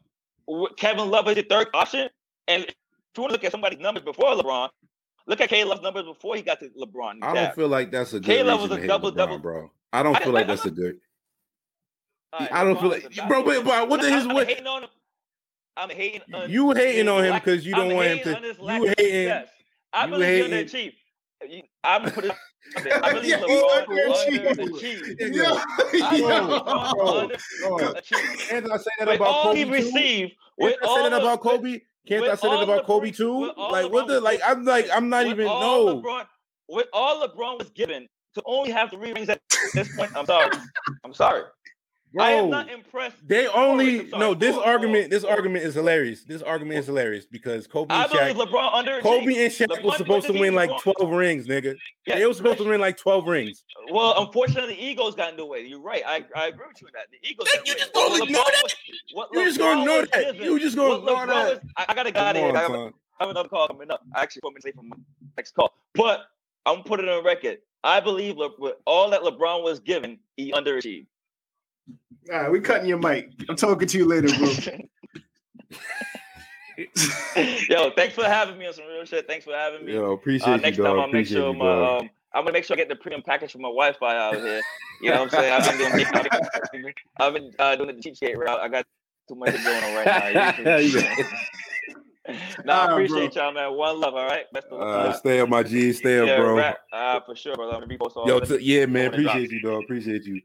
Kevin 0.76 1.10
Love 1.10 1.30
is 1.30 1.38
your 1.38 1.46
third 1.46 1.68
option, 1.74 2.10
and 2.50 2.64
if 2.64 2.76
you 3.16 3.22
want 3.22 3.30
to 3.30 3.34
look 3.36 3.44
at 3.46 3.52
somebody's 3.52 3.80
numbers 3.80 4.04
before 4.04 4.36
LeBron, 4.36 4.70
look 5.28 5.40
at 5.40 5.48
K 5.48 5.64
Love's 5.64 5.82
numbers 5.82 6.04
before 6.04 6.36
he 6.36 6.42
got 6.42 6.60
to 6.60 6.70
LeBron. 6.70 7.20
I 7.22 7.34
don't 7.34 7.56
feel 7.56 7.70
like 7.70 7.92
that's 7.92 8.12
a 8.12 8.20
good 8.20 8.26
K 8.26 8.44
Love 8.44 8.70
was 8.70 8.72
a 8.72 8.86
double 8.86 9.14
LeBron, 9.14 9.16
double, 9.16 9.40
bro. 9.40 9.72
I 9.94 10.04
don't 10.04 10.18
feel 10.18 10.36
I, 10.36 10.42
like 10.42 10.48
that's 10.48 10.66
a 10.66 10.72
good. 10.72 11.00
Right, 12.34 12.52
I 12.52 12.64
don't 12.64 12.80
feel 12.80 12.90
like, 12.90 13.28
bro. 13.28 13.44
But, 13.44 13.64
but 13.64 13.90
what 13.90 14.02
the 14.02 14.12
his 14.12 14.28
what? 14.28 14.48
Hating 14.48 14.68
on 14.68 14.84
him. 14.84 14.90
I'm 15.78 15.90
hating. 15.90 16.22
On 16.34 16.50
you 16.50 16.72
hating 16.74 17.08
on 17.08 17.24
him 17.24 17.34
because 17.36 17.66
you 17.66 17.74
don't 17.74 17.92
I'm 17.92 17.96
want 17.96 18.08
him 18.08 18.20
to. 18.20 18.56
You 18.60 18.94
hating. 18.98 19.44
I 19.94 20.08
believe 20.08 20.28
hating. 20.28 20.52
you're 20.52 20.64
the 20.64 20.70
chief. 20.70 20.94
I'm 21.84 22.02
gonna 22.02 22.12
put 22.12 22.26
it. 22.26 22.32
I 22.76 23.14
believe 23.14 23.30
yeah, 23.30 23.40
LeBron 23.40 23.88
under 23.88 24.54
the 24.56 24.80
chief. 24.80 25.16
Yeah, 25.20 25.62
Can't 28.50 28.72
I 28.72 28.78
say 28.78 28.92
that 29.00 29.16
about 29.16 29.44
Kobe 29.44 29.58
he 29.58 29.64
received, 29.64 30.34
Can't 30.60 30.76
I 30.84 30.96
say 30.96 31.10
that 31.10 31.22
about 31.22 31.42
Kobe? 31.42 31.80
Can't 32.08 32.26
I 32.26 32.36
say 32.36 32.50
that 32.50 32.64
about 32.64 32.86
Kobe 32.86 33.12
too? 33.12 33.52
Like 33.58 33.92
what 33.92 34.08
the 34.08 34.20
like? 34.20 34.42
I'm 34.46 34.66
like 34.66 34.90
I'm 34.94 35.10
not 35.10 35.28
even 35.28 35.46
no. 35.46 36.04
With 36.70 36.88
all 36.92 37.26
LeBron 37.26 37.60
was 37.60 37.70
given 37.70 38.10
to 38.34 38.44
only 38.46 38.72
have 38.72 38.90
three 38.92 39.14
rings 39.14 39.30
at 39.30 39.42
this 39.74 39.96
point, 39.96 40.12
I'm 40.16 40.26
sorry. 40.26 40.52
I'm 41.06 41.14
sorry. 41.14 41.44
Bro, 42.14 42.24
I 42.24 42.32
am 42.32 42.50
not 42.50 42.72
impressed. 42.72 43.28
They 43.28 43.48
only 43.48 44.06
no. 44.06 44.34
This 44.34 44.56
argument, 44.56 45.12
this 45.12 45.26
argument 45.26 45.66
is 45.66 45.76
hilarious. 45.76 46.24
This 46.24 46.42
argument 46.42 46.80
is 46.80 46.86
hilarious 46.86 47.26
because 47.26 47.68
Kobe 47.68 47.94
and 47.94 48.10
Shaq, 48.10 48.34
LeBron 48.34 48.74
under 48.74 49.02
Kobe 49.02 49.26
and 49.26 49.52
Shaq 49.52 49.68
LeBron 49.68 49.84
was 49.84 49.98
supposed 49.98 50.28
to 50.28 50.34
win 50.34 50.56
like 50.56 50.72
twelve 50.80 51.12
rings, 51.12 51.48
nigga. 51.48 51.76
Yeah, 52.06 52.16
they 52.16 52.26
were 52.26 52.34
supposed 52.34 52.60
to 52.60 52.64
win 52.64 52.80
like 52.80 52.98
twelve 52.98 53.28
rings. 53.28 53.66
Well, 53.92 54.16
unfortunately, 54.26 54.76
the 54.76 54.86
egos 54.86 55.16
got 55.16 55.32
in 55.32 55.38
the 55.38 55.46
way. 55.46 55.66
You're 55.66 55.82
right. 55.82 56.02
I, 56.08 56.24
I 56.34 56.48
agree 56.48 56.66
with 56.68 56.82
you 56.82 56.88
on 56.88 56.94
that. 56.94 57.08
The 57.12 57.30
egos. 57.30 57.48
You 57.66 57.76
just 57.76 57.94
gonna 57.94 58.24
ignore 58.24 58.44
that. 58.46 58.74
You 59.34 59.46
just 59.46 59.60
gonna 59.60 59.82
ignore 59.82 60.06
that. 60.06 60.36
You 60.38 60.60
just 60.60 60.76
gonna 60.78 61.00
ignore 61.00 61.28
that. 61.28 61.62
I, 61.76 61.94
got 61.94 62.08
a 62.08 62.12
guy 62.12 62.34
there. 62.34 62.56
I 62.56 62.62
have 63.20 63.30
another 63.30 63.50
call 63.50 63.68
coming 63.68 63.92
up. 63.92 64.02
I 64.16 64.24
actually 64.24 64.42
four 64.42 64.52
minutes 64.52 64.66
late 64.66 64.76
from 64.76 64.90
my 64.90 64.98
next 65.36 65.56
call, 65.56 65.74
but 65.94 66.22
I'm 66.66 66.76
gonna 66.76 66.84
put 66.86 67.00
it 67.02 67.10
on 67.10 67.24
record. 67.26 67.58
I 67.84 68.00
believe 68.00 68.38
with 68.38 68.76
all 68.86 69.10
that 69.10 69.22
LeBron 69.22 69.64
was 69.64 69.80
given, 69.80 70.20
he 70.36 70.52
underachieved. 70.52 71.08
All 72.32 72.40
right, 72.42 72.52
we 72.52 72.60
cutting 72.60 72.88
your 72.88 72.98
mic. 72.98 73.32
I'm 73.50 73.56
talking 73.56 73.88
to 73.88 73.98
you 73.98 74.06
later, 74.06 74.28
bro. 74.38 74.50
Yo, 77.70 77.92
thanks 77.92 78.14
for 78.14 78.26
having 78.26 78.58
me 78.58 78.68
on 78.68 78.74
some 78.74 78.86
real 78.86 79.04
shit. 79.06 79.28
Thanks 79.28 79.46
for 79.46 79.54
having 79.54 79.86
me. 79.86 79.94
Yo, 79.94 80.12
appreciate 80.12 80.54
uh, 80.54 80.58
next 80.58 80.78
you, 80.78 80.84
time 80.84 81.00
I'll 81.00 81.08
make 81.08 81.26
sure 81.26 81.52
you, 81.52 81.58
my 81.58 81.98
um, 81.98 82.10
I'm 82.34 82.44
gonna 82.44 82.54
make 82.54 82.66
sure 82.66 82.76
I 82.76 82.78
get 82.78 82.90
the 82.90 82.96
premium 82.96 83.24
package 83.24 83.52
for 83.52 83.58
my 83.58 83.70
Wi-Fi 83.70 84.16
out 84.16 84.36
here. 84.36 84.62
You 85.02 85.10
know 85.10 85.24
what 85.24 85.34
I'm 85.34 85.40
saying? 85.40 85.54
I've 85.54 85.66
been 85.66 85.78
doing 85.78 86.94
I've 87.20 87.34
been 87.34 87.52
uh, 87.58 87.76
doing 87.76 87.96
the 87.96 88.02
cheat 88.02 88.18
sheet 88.18 88.38
route. 88.38 88.60
I 88.60 88.68
got 88.68 88.86
too 89.28 89.36
much 89.36 89.54
going 89.64 89.84
on 89.84 89.96
right 89.96 90.06
now. 90.36 90.84
no, 92.66 92.74
I 92.74 92.92
appreciate 92.92 93.36
y'all, 93.36 93.54
man. 93.54 93.74
One 93.74 94.00
love, 94.00 94.14
all 94.14 94.28
right. 94.28 94.46
Best 94.54 94.68
of 94.68 94.80
luck. 94.80 94.88
Uh, 94.88 95.14
stay 95.14 95.40
up, 95.40 95.50
my 95.50 95.64
G. 95.64 95.94
Stay 95.94 96.20
up, 96.20 96.28
yeah, 96.28 96.38
bro. 96.38 96.58
Rap, 96.58 96.78
uh, 96.94 97.20
for 97.26 97.36
sure, 97.36 97.56
brother. 97.56 97.74
I'm 97.74 97.82
gonna 97.82 97.88
be 97.88 97.98
Yo, 98.26 98.40
t- 98.40 98.60
yeah, 98.62 98.86
man. 98.86 99.08
Appreciate 99.08 99.52
you, 99.52 99.62
dog. 99.62 99.84
Appreciate 99.84 100.26
you. 100.26 100.42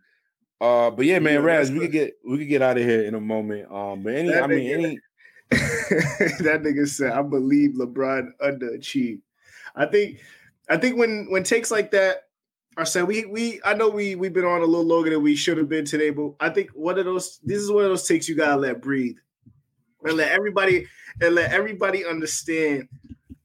Uh, 0.62 0.92
but 0.92 1.04
yeah, 1.04 1.18
man, 1.18 1.42
Raz, 1.42 1.72
we 1.72 1.80
could 1.80 1.90
get 1.90 2.14
we 2.24 2.38
could 2.38 2.48
get 2.48 2.62
out 2.62 2.78
of 2.78 2.84
here 2.84 3.02
in 3.02 3.16
a 3.16 3.20
moment. 3.20 3.68
Um, 3.68 4.04
but 4.04 4.14
any, 4.14 4.28
that 4.28 4.44
I 4.44 4.46
mean, 4.46 4.60
nigga, 4.60 4.74
any. 4.74 4.98
that 5.50 6.62
nigga 6.62 6.86
said, 6.86 7.10
"I 7.10 7.20
believe 7.22 7.72
LeBron 7.72 8.28
underachieved." 8.40 9.22
I 9.74 9.86
think, 9.86 10.20
I 10.68 10.76
think 10.76 10.96
when 10.96 11.26
when 11.30 11.42
takes 11.42 11.72
like 11.72 11.90
that 11.90 12.28
are 12.76 12.84
said, 12.84 13.08
we 13.08 13.24
we 13.24 13.60
I 13.64 13.74
know 13.74 13.88
we 13.88 14.14
we've 14.14 14.32
been 14.32 14.44
on 14.44 14.62
a 14.62 14.64
little 14.64 14.86
longer 14.86 15.10
than 15.10 15.24
we 15.24 15.34
should 15.34 15.58
have 15.58 15.68
been 15.68 15.84
today, 15.84 16.10
but 16.10 16.34
I 16.38 16.48
think 16.48 16.70
one 16.74 16.96
of 16.96 17.06
those 17.06 17.40
this 17.42 17.58
is 17.58 17.68
one 17.68 17.82
of 17.82 17.90
those 17.90 18.06
takes 18.06 18.28
you 18.28 18.36
gotta 18.36 18.60
let 18.60 18.80
breathe 18.80 19.16
and 20.04 20.16
let 20.16 20.30
everybody 20.30 20.86
and 21.20 21.34
let 21.34 21.50
everybody 21.50 22.06
understand 22.06 22.86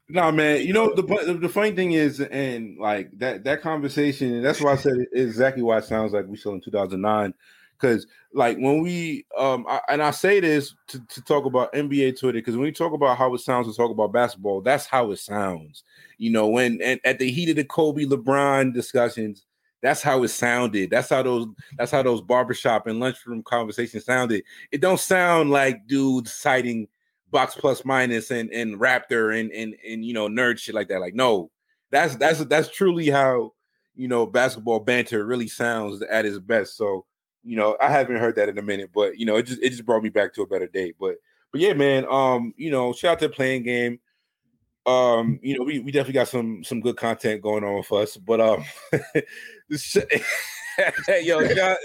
no, 0.09 0.31
man. 0.31 0.65
You 0.65 0.73
know 0.73 0.93
the 0.93 1.37
the 1.39 1.49
funny 1.49 1.71
thing 1.71 1.91
is, 1.91 2.21
and 2.21 2.77
like 2.77 3.09
that 3.19 3.43
that 3.43 3.61
conversation, 3.61 4.33
and 4.35 4.45
that's 4.45 4.61
why 4.61 4.73
I 4.73 4.77
said 4.77 4.97
exactly 5.13 5.63
why 5.63 5.79
it 5.79 5.83
sounds 5.85 6.13
like 6.13 6.27
we 6.27 6.37
still 6.37 6.53
in 6.53 6.61
2009. 6.61 7.33
Because 7.79 8.07
like 8.33 8.57
when 8.57 8.81
we 8.81 9.25
um 9.37 9.65
I, 9.67 9.81
and 9.89 10.01
I 10.01 10.11
say 10.11 10.39
this 10.39 10.73
to, 10.87 11.05
to 11.07 11.21
talk 11.23 11.45
about 11.45 11.73
NBA 11.73 12.19
Twitter, 12.19 12.39
because 12.39 12.55
when 12.55 12.65
we 12.65 12.71
talk 12.71 12.93
about 12.93 13.17
how 13.17 13.33
it 13.33 13.39
sounds 13.39 13.67
to 13.67 13.75
talk 13.75 13.91
about 13.91 14.13
basketball, 14.13 14.61
that's 14.61 14.85
how 14.85 15.11
it 15.11 15.17
sounds. 15.17 15.83
You 16.17 16.31
know, 16.31 16.47
when 16.47 16.81
and 16.81 17.01
at 17.03 17.19
the 17.19 17.29
heat 17.29 17.49
of 17.49 17.57
the 17.57 17.65
Kobe 17.65 18.05
LeBron 18.05 18.73
discussions, 18.73 19.45
that's 19.81 20.01
how 20.01 20.23
it 20.23 20.29
sounded. 20.29 20.89
That's 20.89 21.09
how 21.09 21.21
those 21.21 21.47
that's 21.77 21.91
how 21.91 22.01
those 22.01 22.21
barbershop 22.21 22.87
and 22.87 22.99
lunchroom 23.01 23.43
conversations 23.43 24.05
sounded. 24.05 24.43
It 24.71 24.79
don't 24.81 24.99
sound 24.99 25.51
like 25.51 25.85
dudes 25.85 26.33
citing 26.33 26.87
box 27.31 27.55
plus 27.55 27.83
minus 27.85 28.31
and 28.31 28.51
and 28.51 28.79
Raptor 28.79 29.39
and 29.39 29.51
and 29.51 29.75
and 29.87 30.05
you 30.05 30.13
know 30.13 30.27
nerd 30.27 30.59
shit 30.59 30.75
like 30.75 30.87
that. 30.89 31.01
Like 31.01 31.15
no, 31.15 31.51
that's 31.91 32.15
that's 32.15 32.43
that's 32.45 32.69
truly 32.69 33.09
how 33.09 33.53
you 33.95 34.07
know 34.07 34.25
basketball 34.25 34.79
banter 34.79 35.25
really 35.25 35.47
sounds 35.47 36.01
at 36.03 36.25
its 36.25 36.39
best. 36.39 36.77
So 36.77 37.05
you 37.43 37.57
know 37.57 37.77
I 37.81 37.89
haven't 37.89 38.17
heard 38.17 38.35
that 38.35 38.49
in 38.49 38.57
a 38.57 38.63
minute, 38.63 38.91
but 38.93 39.17
you 39.17 39.25
know 39.25 39.35
it 39.35 39.43
just 39.43 39.61
it 39.61 39.69
just 39.69 39.85
brought 39.85 40.03
me 40.03 40.09
back 40.09 40.33
to 40.35 40.41
a 40.41 40.47
better 40.47 40.67
day. 40.67 40.93
But 40.99 41.15
but 41.51 41.61
yeah, 41.61 41.73
man, 41.73 42.05
um, 42.09 42.53
you 42.57 42.71
know, 42.71 42.93
shout 42.93 43.13
out 43.13 43.19
to 43.19 43.29
playing 43.29 43.63
game. 43.63 43.99
Um, 44.85 45.39
you 45.41 45.57
know, 45.57 45.65
we, 45.65 45.79
we 45.79 45.91
definitely 45.91 46.13
got 46.13 46.29
some 46.29 46.63
some 46.63 46.79
good 46.79 46.97
content 46.97 47.41
going 47.41 47.63
on 47.63 47.75
with 47.75 47.91
us, 47.91 48.17
but 48.17 48.39
um 48.39 48.63
Yo, 51.23 51.47
shout, 51.47 51.77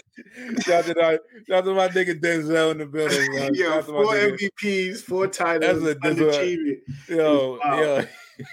shout, 0.65 0.85
to 0.85 0.95
my, 0.97 1.19
shout 1.49 1.65
to 1.65 1.75
my 1.75 1.89
nigga 1.89 2.21
Denzel 2.21 2.73
in 2.73 2.79
the 2.79 2.87
building. 2.87 3.35
Man. 3.35 3.55
Yo, 3.55 3.83
four 3.83 4.15
MVPs, 4.15 5.03
four 5.03 5.27
titles, 5.27 5.83
that's 5.83 5.97
a, 5.97 6.01
underachievement. 6.01 6.79
Yo, 7.09 7.59
wow. 7.65 7.81
yo. 7.81 8.05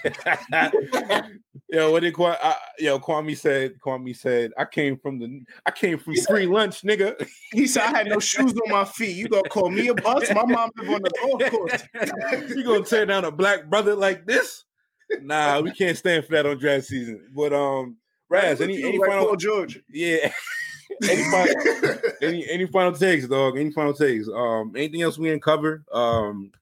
yo, 1.68 1.90
what 1.90 2.00
did 2.00 2.14
Kwame, 2.14 2.36
I, 2.42 2.56
yo 2.78 2.98
Kwame 2.98 3.36
said? 3.36 3.78
Kwame 3.84 4.16
said, 4.16 4.52
"I 4.56 4.64
came 4.64 4.96
from 4.96 5.18
the, 5.18 5.42
I 5.66 5.70
came 5.70 5.98
from 5.98 6.14
he 6.14 6.20
free 6.22 6.44
said, 6.44 6.52
lunch, 6.52 6.82
nigga." 6.82 7.26
He 7.52 7.66
said, 7.66 7.82
"I 7.84 7.98
had 7.98 8.06
no 8.06 8.18
shoes 8.18 8.52
on 8.52 8.70
my 8.70 8.84
feet. 8.84 9.16
You 9.16 9.28
gonna 9.28 9.48
call 9.48 9.68
me 9.70 9.88
a 9.88 9.94
bus? 9.94 10.32
My 10.32 10.44
mom 10.44 10.70
live 10.76 10.90
on 10.90 11.02
the 11.02 11.10
golf 11.20 11.50
course. 11.50 11.82
you 12.54 12.62
gonna 12.62 12.84
tear 12.84 13.06
down 13.06 13.24
a 13.24 13.30
black 13.30 13.68
brother 13.68 13.94
like 13.94 14.26
this? 14.26 14.64
Nah, 15.22 15.60
we 15.60 15.72
can't 15.72 15.96
stand 15.96 16.24
for 16.24 16.32
that 16.32 16.46
on 16.46 16.58
draft 16.58 16.86
season. 16.86 17.28
But 17.34 17.52
um, 17.52 17.96
Raz, 18.30 18.60
any 18.60 18.82
any 18.82 18.98
final 18.98 19.26
Paul 19.26 19.36
George? 19.36 19.82
Yeah. 19.90 20.32
any, 21.08 21.22
final, 21.30 21.54
any 22.22 22.48
any 22.48 22.66
final 22.66 22.92
takes, 22.92 23.26
dog? 23.26 23.58
Any 23.58 23.72
final 23.72 23.92
takes? 23.92 24.28
Um, 24.28 24.72
anything 24.76 25.02
else 25.02 25.18
we 25.18 25.28
didn't 25.28 25.42
cover? 25.42 25.84
Um, 25.92 26.52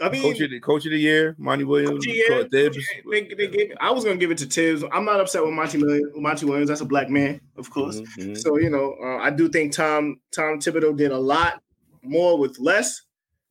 I 0.00 0.08
mean, 0.08 0.22
coach 0.22 0.40
of 0.40 0.50
the, 0.50 0.58
coach 0.58 0.84
of 0.84 0.90
the 0.90 0.98
year, 0.98 1.36
Monty 1.38 1.64
Williams, 1.64 2.04
year, 2.06 2.44
Thibs. 2.50 2.78
They, 3.08 3.28
they 3.28 3.46
gave, 3.46 3.72
I 3.80 3.90
was 3.92 4.04
gonna 4.04 4.16
give 4.16 4.30
it 4.30 4.38
to 4.38 4.46
Thibs. 4.46 4.82
I'm 4.90 5.04
not 5.04 5.20
upset 5.20 5.44
with 5.44 5.52
Monty 5.52 5.78
Monty 6.14 6.46
Williams. 6.46 6.68
That's 6.68 6.80
a 6.80 6.86
black 6.86 7.08
man, 7.08 7.40
of 7.56 7.70
course. 7.70 8.00
Mm-hmm. 8.00 8.34
So 8.34 8.58
you 8.58 8.70
know, 8.70 8.96
uh, 9.02 9.18
I 9.18 9.30
do 9.30 9.48
think 9.48 9.72
Tom 9.72 10.20
Tom 10.34 10.58
Thibodeau 10.58 10.96
did 10.96 11.12
a 11.12 11.18
lot 11.18 11.62
more 12.02 12.36
with 12.36 12.58
less, 12.58 13.02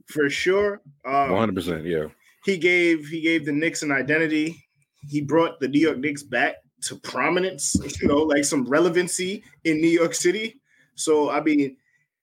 for 0.07 0.29
sure. 0.29 0.81
Um, 1.05 1.31
100. 1.31 1.55
percent 1.55 1.85
Yeah. 1.85 2.07
He 2.43 2.57
gave 2.57 3.07
he 3.07 3.21
gave 3.21 3.45
the 3.45 3.53
Knicks 3.53 3.83
an 3.83 3.91
identity. 3.91 4.65
He 5.07 5.21
brought 5.21 5.59
the 5.59 5.67
New 5.67 5.79
York 5.79 5.99
Knicks 5.99 6.23
back 6.23 6.55
to 6.81 6.95
prominence, 6.97 7.75
you 8.01 8.07
know, 8.07 8.17
like 8.17 8.43
some 8.43 8.65
relevancy 8.65 9.43
in 9.63 9.79
New 9.81 9.87
York 9.87 10.13
City. 10.13 10.59
So 10.95 11.29
I 11.29 11.41
mean, 11.41 11.77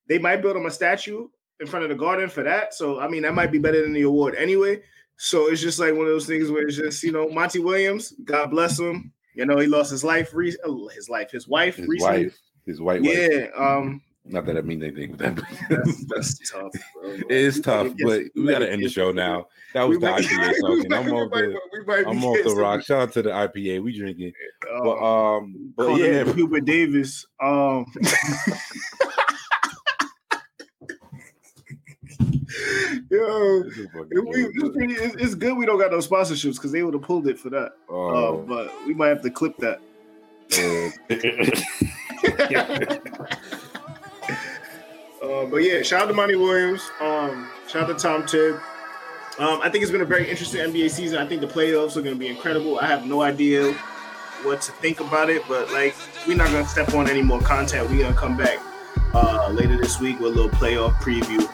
they 0.09 0.18
might 0.18 0.43
build 0.43 0.56
him 0.56 0.66
a 0.66 0.70
statue 0.70 1.28
in 1.60 1.66
front 1.66 1.85
of 1.85 1.89
the 1.89 1.94
garden 1.97 2.28
for 2.28 2.43
that. 2.43 2.74
So 2.74 3.01
I 3.01 3.09
mean, 3.09 3.22
that 3.22 3.35
might 3.35 3.52
be 3.52 3.59
better 3.59 3.82
than 3.82 3.93
the 3.93 4.02
award 4.02 4.35
anyway. 4.36 4.82
So 5.16 5.48
it's 5.48 5.60
just 5.60 5.78
like 5.78 5.93
one 5.94 6.06
of 6.06 6.12
those 6.12 6.26
things 6.26 6.51
where 6.51 6.66
it's 6.66 6.76
just 6.76 7.02
you 7.02 7.12
know 7.12 7.28
Monty 7.28 7.59
Williams, 7.59 8.14
God 8.24 8.51
bless 8.51 8.78
him. 8.78 9.12
You 9.35 9.47
know, 9.47 9.59
he 9.59 9.66
lost 9.66 9.90
his 9.90 10.02
life, 10.02 10.35
re- 10.35 10.56
uh, 10.64 10.86
his 10.89 11.09
life, 11.09 11.30
his 11.30 11.47
wife, 11.47 11.76
his 11.76 11.89
recently. 11.89 12.24
wife, 12.24 12.39
his 12.66 12.80
white 12.80 13.02
wife. 13.02 13.16
Yeah. 13.16 13.47
Um, 13.56 14.02
not 14.28 14.46
that 14.46 14.56
I 14.56 14.60
mean 14.60 14.82
anything 14.82 15.12
with 15.12 15.20
that. 15.20 15.36
that's, 15.70 16.05
that's 16.09 16.50
tough. 16.50 16.72
Bro. 16.94 17.10
It 17.10 17.30
is 17.30 17.60
tough, 17.60 17.92
but 18.05 18.22
we 18.34 18.46
gotta 18.46 18.70
end 18.70 18.82
the 18.82 18.88
show 18.88 19.12
now. 19.12 19.46
That 19.74 19.88
was 19.88 19.98
the 19.98 20.06
IPA 20.06 20.60
talking. 20.60 20.92
I'm 20.92 21.12
off 21.12 21.30
the 21.30 22.05
I'm 22.06 22.24
off 22.24 22.44
the 22.44 22.55
rock. 22.55 22.82
Shout 22.82 23.00
out 23.00 23.12
to 23.14 23.22
the 23.22 23.30
IPA. 23.30 23.82
We 23.82 23.96
drinking. 23.96 24.32
Uh, 24.70 24.82
but 24.82 24.98
um, 25.02 25.72
but 25.76 25.94
yeah, 25.96 26.24
Hubert 26.32 26.64
Davis. 26.64 27.26
Um. 27.40 27.86
Yo, 33.10 33.62
we, 33.62 34.46
it's, 34.46 35.14
it's, 35.16 35.34
good 35.34 35.56
we 35.56 35.64
don't 35.64 35.78
got 35.78 35.90
no 35.90 35.98
sponsorships 35.98 36.55
because 36.55 36.72
they 36.72 36.82
would 36.82 36.92
have 36.92 37.02
pulled 37.02 37.26
it 37.26 37.38
for 37.38 37.48
that. 37.50 37.72
Oh. 37.88 38.09
Uh, 38.09 38.32
but 38.42 38.86
we 38.86 38.94
might 38.94 39.09
have 39.09 39.22
to 39.22 39.30
clip 39.30 39.56
that. 39.59 39.80
Uh, 40.52 40.90
but 45.20 45.59
yeah, 45.59 45.82
shout 45.82 46.03
out 46.03 46.07
to 46.07 46.15
Monty 46.15 46.36
Williams. 46.36 46.82
Um, 47.01 47.49
shout 47.69 47.89
out 47.89 47.99
to 47.99 48.03
Tom 48.03 48.27
Tibb. 48.27 48.61
Um, 49.39 49.61
I 49.62 49.69
think 49.70 49.82
it's 49.82 49.93
been 49.93 50.01
a 50.01 50.07
very 50.07 50.28
interesting 50.28 50.61
NBA 50.61 50.90
season. 50.90 51.19
I 51.19 51.27
think 51.27 51.40
the 51.40 51.47
playoffs 51.47 51.97
are 51.97 52.03
going 52.03 52.15
to 52.15 52.19
be 52.19 52.27
incredible. 52.27 52.81
I 52.81 52.86
have 52.86 53.07
no 53.07 53.23
idea 53.23 53.73
what 54.43 54.61
to 54.62 54.73
think 54.73 55.01
about 55.01 55.31
it, 55.31 55.43
but 55.49 55.70
like 55.73 55.95
we're 56.27 56.36
not 56.36 56.51
going 56.51 56.65
to 56.65 56.69
step 56.70 56.93
on 56.95 57.09
any 57.09 57.23
more 57.23 57.40
content. 57.40 57.89
We're 57.89 57.99
going 57.99 58.12
to 58.12 58.19
come 58.19 58.36
back 58.36 58.59
uh, 59.15 59.49
later 59.51 59.77
this 59.77 60.01
week 60.01 60.19
with 60.19 60.32
a 60.32 60.35
little 60.35 60.51
playoff 60.51 60.95
preview. 60.95 61.47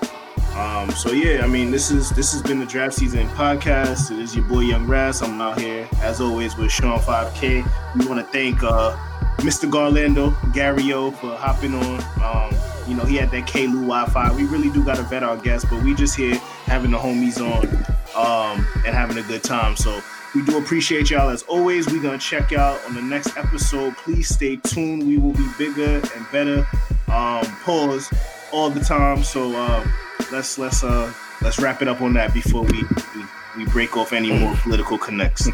Um, 0.57 0.91
so 0.93 1.11
yeah, 1.11 1.45
I 1.45 1.47
mean, 1.47 1.71
this 1.71 1.91
is 1.91 2.11
this 2.11 2.33
has 2.33 2.41
been 2.41 2.61
the 2.61 2.67
draft 2.67 2.95
season 2.95 3.27
podcast. 3.31 4.11
It 4.11 4.19
is 4.21 4.37
your 4.37 4.45
boy 4.47 4.61
Young 4.61 4.87
Raz. 4.87 5.21
I'm 5.21 5.41
out 5.41 5.61
here 5.61 5.89
as 6.01 6.21
always 6.21 6.57
with 6.57 6.71
Sean 6.71 6.99
5K. 7.01 7.69
We 7.99 8.07
want 8.07 8.25
to 8.25 8.33
thank 8.33 8.63
uh, 8.63 8.97
Mr. 9.39 9.69
Garlando 9.69 10.33
Gary 10.55 10.93
O 10.93 11.11
for 11.11 11.35
hopping 11.35 11.75
on. 11.75 12.03
Um, 12.23 12.74
you 12.87 12.95
know, 12.95 13.05
he 13.05 13.17
had 13.17 13.31
that 13.31 13.47
K-Lou 13.47 13.87
Wi-Fi. 13.87 14.35
We 14.35 14.45
really 14.45 14.71
do 14.71 14.85
got 14.85 14.97
to 14.97 15.03
vet 15.03 15.23
our 15.23 15.37
guests, 15.37 15.69
but 15.69 15.83
we 15.83 15.95
just 15.95 16.17
here 16.17 16.37
having 16.67 16.91
the 16.91 16.99
homies 16.99 17.41
on 17.41 17.67
um, 18.15 18.67
and 18.85 18.95
having 18.95 19.19
a 19.19 19.23
good 19.23 19.43
time. 19.43 19.77
So 19.77 20.03
we 20.35 20.45
do 20.45 20.59
appreciate 20.59 21.11
y'all 21.11 21.31
as 21.31 21.43
always. 21.45 21.87
We're 21.87 22.03
gonna 22.03 22.19
check 22.19 22.53
out 22.53 22.85
on 22.87 22.95
the 22.95 23.03
next 23.03 23.37
episode. 23.37 23.97
Please 23.97 24.29
stay 24.29 24.57
tuned. 24.57 25.07
We 25.07 25.19
will 25.19 25.33
be 25.33 25.49
bigger 25.57 26.03
and 26.15 26.31
better. 26.33 26.67
Um, 27.09 27.45
pause 27.63 28.13
all 28.53 28.71
the 28.71 28.81
time. 28.81 29.23
So 29.23 29.55
uh, 29.57 29.87
let's 30.33 30.59
let's 30.59 30.83
uh 30.83 31.13
let's 31.43 31.59
wrap 31.59 31.83
it 31.83 31.89
up 31.89 32.01
on 32.01 32.15
that 32.15 32.35
before 32.35 32.63
we 32.63 32.83
we, 32.83 33.25
we 33.59 33.65
break 33.67 33.97
off 33.97 34.13
any 34.13 34.33
more 34.33 34.55
political 34.57 34.99
connects. 34.99 35.49